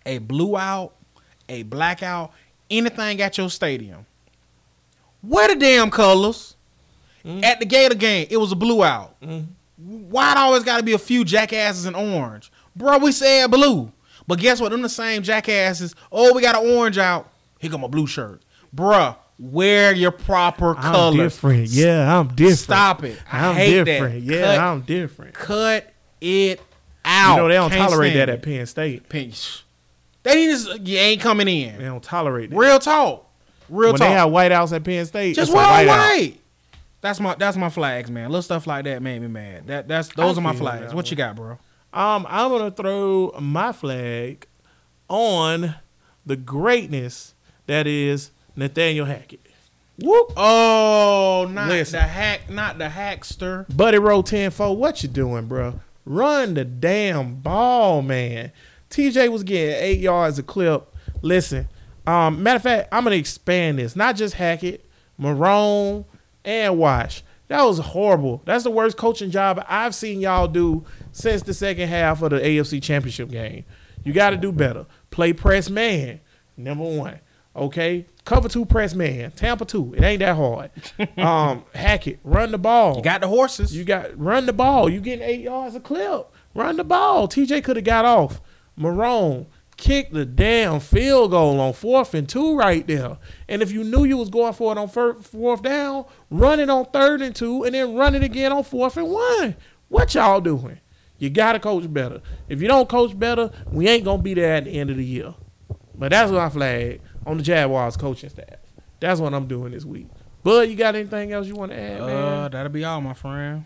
a 0.06 0.20
blue 0.20 0.56
out, 0.56 0.94
a 1.50 1.64
blackout, 1.64 2.32
anything 2.72 3.22
at 3.22 3.38
your 3.38 3.50
stadium, 3.50 4.06
wear 5.22 5.50
the 5.50 5.56
damn 5.58 5.92
colors. 5.92 6.56
Mm-hmm. 7.26 7.44
At 7.44 7.60
the 7.60 7.66
Gator 7.66 7.96
game, 7.96 8.28
it 8.30 8.38
was 8.38 8.54
a 8.54 8.56
blue 8.56 8.82
out. 8.86 9.18
Why 9.78 10.32
it 10.32 10.38
always 10.38 10.64
got 10.64 10.78
to 10.78 10.84
be 10.84 10.94
a 10.94 10.98
few 11.00 11.24
jackasses 11.24 11.86
in 11.86 11.96
orange? 11.96 12.52
Bro, 12.76 13.00
we 13.00 13.12
said 13.12 13.52
blue. 13.52 13.92
But 14.28 14.40
guess 14.40 14.60
what? 14.60 14.70
Them 14.72 14.82
the 14.82 14.90
same 14.90 15.24
jackasses. 15.24 15.96
Oh, 16.12 16.34
we 16.34 16.42
got 16.42 16.62
an 16.62 16.70
orange 16.70 16.98
out. 16.98 17.32
Here 17.60 17.72
come 17.72 17.84
a 17.84 17.88
blue 17.88 18.08
shirt. 18.08 18.42
Bruh, 18.76 19.16
wear 19.40 19.94
your 19.94 20.12
proper 20.12 20.76
I'm 20.78 21.16
different. 21.16 21.70
Yeah, 21.70 22.20
I'm 22.20 22.28
different. 22.30 22.60
Stop 22.60 23.04
it. 23.04 23.20
I 23.32 23.48
I'm 23.50 23.56
hate 23.56 23.84
different. 23.86 24.26
that. 24.28 24.34
Yeah, 24.36 24.42
Cut, 24.56 24.60
I'm 24.60 24.82
different. 24.82 25.34
cut 25.34 25.94
it 26.20 26.62
out. 27.06 27.36
You 27.36 27.42
know 27.42 27.48
they 27.48 27.54
don't 27.56 27.72
Can't 27.72 27.90
tolerate 27.90 28.14
that 28.16 28.30
at. 28.30 28.42
Penn 28.44 28.66
State. 28.66 29.08
Penn- 29.10 29.32
They 30.24 30.46
just 30.48 30.80
you 30.82 30.98
ain't 30.98 31.22
coming 31.22 31.48
in. 31.48 31.78
They 31.78 31.86
don't 31.86 32.04
tolerate 32.04 32.50
that. 32.50 32.56
Real 32.58 32.80
talk. 32.80 33.26
Real 33.70 33.92
when 33.94 34.00
talk. 34.00 34.08
they 34.10 34.14
have 34.14 34.30
whiteouts 34.30 34.76
at 34.76 34.84
Penn 34.84 35.06
State, 35.06 35.36
just 35.36 35.54
wear 35.54 35.66
whiteout. 35.66 35.88
white. 35.88 36.40
That's 37.08 37.22
my 37.22 37.36
that's 37.36 37.56
my 37.56 37.70
flags, 37.70 38.12
man. 38.12 38.30
Little 38.30 38.42
stuff 38.42 38.68
like 38.68 38.84
that 38.84 39.02
made 39.02 39.22
me 39.22 39.30
mad. 39.30 39.68
That 39.68 39.88
that's 39.88 40.10
those 40.10 40.38
I 40.38 40.42
are 40.42 40.44
my 40.44 40.54
flags. 40.54 40.88
What 40.88 41.06
one. 41.06 41.06
you 41.06 41.16
got, 41.16 41.38
bro? 41.38 41.52
Um, 41.94 42.28
I'm 42.30 42.50
gonna 42.52 42.70
throw 42.70 43.34
my 43.40 43.72
flag 43.72 44.46
on 45.08 45.76
the 46.26 46.36
greatness 46.36 47.34
that 47.66 47.88
is 47.88 48.32
Nathaniel 48.58 49.06
Hackett. 49.06 49.40
Whoop. 50.00 50.34
Oh, 50.36 51.50
not 51.50 51.70
Listen. 51.70 52.02
the 52.02 52.06
hack, 52.06 52.50
not 52.50 52.78
the 52.78 52.90
hackster. 52.90 53.66
Buddy 53.76 54.00
Row 54.00 54.22
10 54.22 54.52
what 54.52 55.02
you 55.02 55.08
doing, 55.08 55.48
bro? 55.48 55.80
Run 56.06 56.56
the 56.56 56.66
damn 56.66 57.36
ball, 57.36 58.02
man. 58.02 58.52
TJ 58.90 59.32
was 59.32 59.44
getting 59.44 59.76
eight 59.82 60.00
yards 60.00 60.38
a 60.38 60.44
clip. 60.44 60.94
Listen, 61.22 61.70
um, 62.06 62.44
matter 62.44 62.58
of 62.58 62.64
fact, 62.64 62.90
I'm 62.92 63.06
gonna 63.06 63.16
expand 63.16 63.80
this. 63.80 63.96
Not 63.96 64.18
just 64.18 64.34
Hackett, 64.34 64.86
Marrone, 65.18 66.04
and 66.48 66.80
Wash. 66.80 67.24
That 67.50 67.62
was 67.64 67.80
horrible. 67.80 68.42
That's 68.46 68.64
the 68.64 68.72
worst 68.72 68.98
coaching 68.98 69.32
job 69.32 69.64
I've 69.68 69.94
seen 69.94 70.20
y'all 70.20 70.48
do 70.48 70.86
since 71.12 71.44
the 71.44 71.54
second 71.54 71.88
half 71.88 72.22
of 72.22 72.32
the 72.32 72.40
AFC 72.40 72.82
Championship 72.82 73.30
game. 73.30 73.66
You 74.04 74.14
got 74.14 74.32
to 74.32 74.38
do 74.38 74.52
better. 74.52 74.86
Play 75.12 75.34
press 75.34 75.70
man, 75.70 76.22
number 76.56 76.84
one. 76.84 77.20
Okay, 77.56 78.06
cover 78.24 78.48
two 78.48 78.66
press 78.66 78.94
man. 78.94 79.32
Tampa 79.32 79.66
two. 79.66 79.94
It 79.96 80.04
ain't 80.04 80.20
that 80.20 80.36
hard. 80.36 80.72
um, 81.18 81.64
it. 81.74 82.20
run 82.24 82.52
the 82.52 82.58
ball. 82.58 82.98
You 82.98 83.04
got 83.04 83.22
the 83.22 83.28
horses. 83.28 83.76
You 83.76 83.84
got 83.84 84.18
run 84.18 84.46
the 84.46 84.54
ball. 84.54 84.90
You 84.90 85.02
getting 85.02 85.28
eight 85.28 85.42
yards 85.42 85.76
a 85.76 85.80
clip. 85.80 86.32
Run 86.54 86.78
the 86.78 86.84
ball. 86.84 87.28
TJ 87.28 87.64
could 87.64 87.76
have 87.76 87.86
got 87.86 88.06
off. 88.06 88.42
Marrone 88.80 89.48
kicked 89.78 90.14
the 90.14 90.26
damn 90.26 90.80
field 90.80 91.32
goal 91.32 91.60
on 91.60 91.74
fourth 91.74 92.14
and 92.14 92.28
two 92.28 92.58
right 92.58 92.86
there. 92.88 93.18
And 93.48 93.62
if 93.62 93.72
you 93.72 93.84
knew 93.84 94.04
you 94.04 94.18
was 94.18 94.30
going 94.30 94.54
for 94.54 94.72
it 94.72 94.78
on 94.78 94.90
fourth 94.90 95.62
down, 95.62 96.06
run 96.30 96.60
it 96.60 96.70
on 96.70 96.86
third 96.86 97.22
and 97.22 97.36
two, 97.36 97.64
and 97.64 97.74
then 97.74 97.96
run 97.96 98.16
it 98.16 98.24
again 98.24 98.52
on 98.52 98.64
fourth 98.64 98.98
and 98.98 99.10
one. 99.10 99.56
What 99.88 100.14
y'all 100.16 100.42
doing? 100.42 100.80
You 101.20 101.30
gotta 101.30 101.60
coach 101.60 101.92
better. 101.92 102.22
If 102.50 102.62
you 102.62 102.68
don't 102.68 102.90
coach 102.90 103.18
better, 103.18 103.52
we 103.72 103.88
ain't 103.88 104.04
gonna 104.04 104.22
be 104.22 104.34
there 104.34 104.56
at 104.56 104.66
the 104.66 104.72
end 104.72 104.90
of 104.90 104.98
the 104.98 105.06
year. 105.06 105.34
But 105.96 106.12
that's 106.12 106.32
my 106.32 106.50
flag 106.50 107.02
on 107.26 107.38
the 107.38 107.44
Jaguars 107.44 107.98
coaching 107.98 108.30
staff. 108.30 108.60
That's 109.00 109.20
what 109.20 109.34
I'm 109.34 109.48
doing 109.48 109.72
this 109.72 109.86
week. 109.86 110.08
Bud, 110.44 110.70
you 110.70 110.76
got 110.76 110.96
anything 110.96 111.32
else 111.32 111.48
you 111.48 111.56
want 111.56 111.72
to 111.72 111.80
add, 111.80 112.00
man? 112.02 112.10
uh, 112.10 112.50
that'll 112.50 112.72
be 112.72 112.86
all, 112.86 113.02
my 113.02 113.14
friend. 113.14 113.66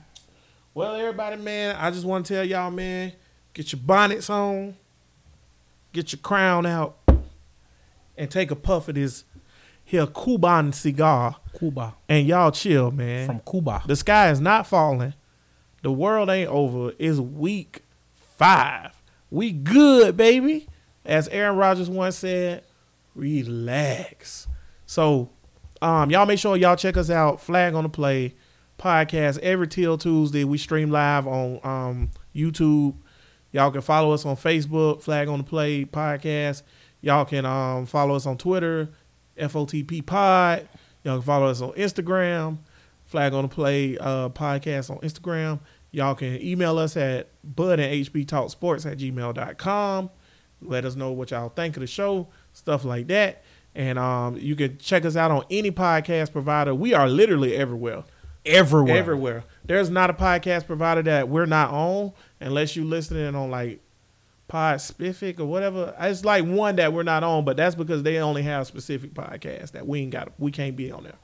Well, 0.74 0.96
everybody, 0.96 1.36
man, 1.36 1.76
I 1.76 1.92
just 1.92 2.06
want 2.06 2.26
to 2.26 2.34
tell 2.34 2.46
y'all, 2.46 2.72
man, 2.72 3.12
get 3.54 3.72
your 3.74 3.82
bonnets 3.82 4.30
on, 4.30 4.76
get 5.94 6.12
your 6.12 6.20
crown 6.20 6.66
out, 6.66 6.98
and 8.18 8.30
take 8.30 8.52
a 8.52 8.56
puff 8.56 8.88
of 8.88 8.96
this 8.96 9.24
here 9.84 10.08
Cuban 10.08 10.72
cigar, 10.74 11.38
Cuba 11.58 11.96
and 12.08 12.26
y'all 12.28 12.52
chill, 12.52 12.92
man. 12.92 13.28
from 13.28 13.42
Cuba. 13.50 13.84
the 13.86 13.96
sky 13.96 14.30
is 14.30 14.40
not 14.40 14.68
falling. 14.68 15.14
The 15.82 15.92
world 15.92 16.30
ain't 16.30 16.50
over. 16.50 16.94
It's 17.00 17.20
week 17.20 17.84
five. 18.14 19.02
We 19.30 19.52
good, 19.52 20.16
baby. 20.16 20.68
As 21.04 21.28
Aaron 21.30 21.58
Rodgers 21.58 21.90
once 21.90 22.18
said, 22.18 22.64
relax. 23.16 24.48
So, 24.86 25.32
um, 25.82 26.12
y'all 26.12 26.26
make 26.26 26.38
sure 26.38 26.56
y'all 26.56 26.76
check 26.76 26.96
us 26.96 27.10
out. 27.10 27.42
Flag 27.42 27.74
on 27.74 27.84
the 27.84 27.90
Play 27.90 28.36
podcast 28.78 29.40
every 29.40 29.68
till 29.68 29.98
Tuesday. 29.98 30.44
We 30.44 30.58
stream 30.58 30.92
live 30.92 31.28
on 31.28 31.60
um, 31.64 32.12
YouTube. 32.36 32.96
Y'all 33.52 33.72
can 33.72 33.82
follow 33.82 34.14
us 34.14 34.26
on 34.26 34.36
Facebook, 34.36 35.02
Flag 35.02 35.28
on 35.28 35.40
the 35.40 35.44
Play 35.44 35.86
podcast. 35.86 36.64
Y'all 37.02 37.26
can 37.26 37.46
um, 37.46 37.86
follow 37.86 38.16
us 38.16 38.26
on 38.26 38.38
Twitter, 38.38 38.90
FOTP 39.38 40.06
Pod. 40.06 40.68
Y'all 41.04 41.18
can 41.18 41.26
follow 41.26 41.48
us 41.48 41.62
on 41.62 41.72
Instagram, 41.74 42.60
Flag 43.06 43.34
on 43.34 43.44
the 43.44 43.48
Play 43.50 43.98
uh, 43.98 44.30
podcast 44.30 44.90
on 44.90 44.98
Instagram. 45.00 45.60
Y'all 45.92 46.16
can 46.16 46.42
email 46.42 46.78
us 46.78 46.96
at 46.96 47.30
bud 47.44 47.80
and 47.80 48.06
hbtalksports 48.06 48.90
at 48.90 48.98
gmail.com. 48.98 50.10
Let 50.62 50.86
us 50.86 50.96
know 50.96 51.12
what 51.12 51.32
y'all 51.32 51.50
think 51.50 51.76
of 51.76 51.82
the 51.82 51.88
show, 51.88 52.28
stuff 52.54 52.86
like 52.86 53.08
that. 53.08 53.44
And 53.74 53.98
um, 53.98 54.38
you 54.38 54.56
can 54.56 54.78
check 54.78 55.06
us 55.06 55.16
out 55.16 55.32
on 55.32 55.44
any 55.50 55.72
podcast 55.72 56.32
provider. 56.32 56.76
We 56.76 56.94
are 56.94 57.10
literally 57.10 57.56
everywhere. 57.56 58.04
Everywhere. 58.46 58.98
Everywhere. 58.98 59.44
There's 59.66 59.90
not 59.90 60.10
a 60.10 60.14
podcast 60.14 60.66
provider 60.66 61.04
that 61.04 61.30
we're 61.30 61.46
not 61.46 61.72
on 61.72 62.14
unless 62.40 62.76
you 62.76 62.84
listening 62.84 63.36
on 63.36 63.52
like 63.52 63.82
Podspific 64.50 65.40
or 65.40 65.46
whatever. 65.46 65.96
It's 66.00 66.26
like 66.26 66.46
one 66.46 66.76
that 66.78 66.92
we're 66.92 67.04
not 67.04 67.24
on, 67.24 67.46
but 67.46 67.56
that's 67.56 67.76
because 67.76 68.04
they 68.04 68.18
only 68.18 68.42
have 68.44 68.68
specific 68.68 69.14
podcasts 69.14 69.72
that 69.72 69.88
we 69.88 70.02
ain't 70.02 70.12
got. 70.12 70.34
We 70.40 70.52
can't 70.52 70.76
be 70.76 70.92
on 70.92 71.04
there. 71.04 71.18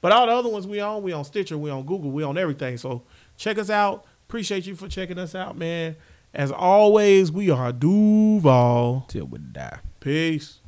But 0.00 0.12
all 0.12 0.26
the 0.26 0.32
other 0.32 0.50
ones 0.50 0.66
we 0.66 0.80
on, 0.80 1.02
we 1.02 1.12
on 1.12 1.24
Stitcher, 1.24 1.56
we 1.56 1.70
on 1.70 1.86
Google, 1.86 2.10
we 2.10 2.22
on 2.22 2.36
everything. 2.36 2.76
So 2.76 3.04
check 3.38 3.58
us 3.58 3.70
out. 3.70 4.04
Appreciate 4.28 4.66
you 4.66 4.76
for 4.76 4.88
checking 4.88 5.18
us 5.18 5.34
out, 5.34 5.56
man. 5.56 5.96
As 6.34 6.50
always, 6.50 7.30
we 7.32 7.48
are 7.48 7.72
Duval. 7.72 9.06
Till 9.08 9.26
we 9.26 9.38
die. 9.38 9.78
Peace. 10.00 10.60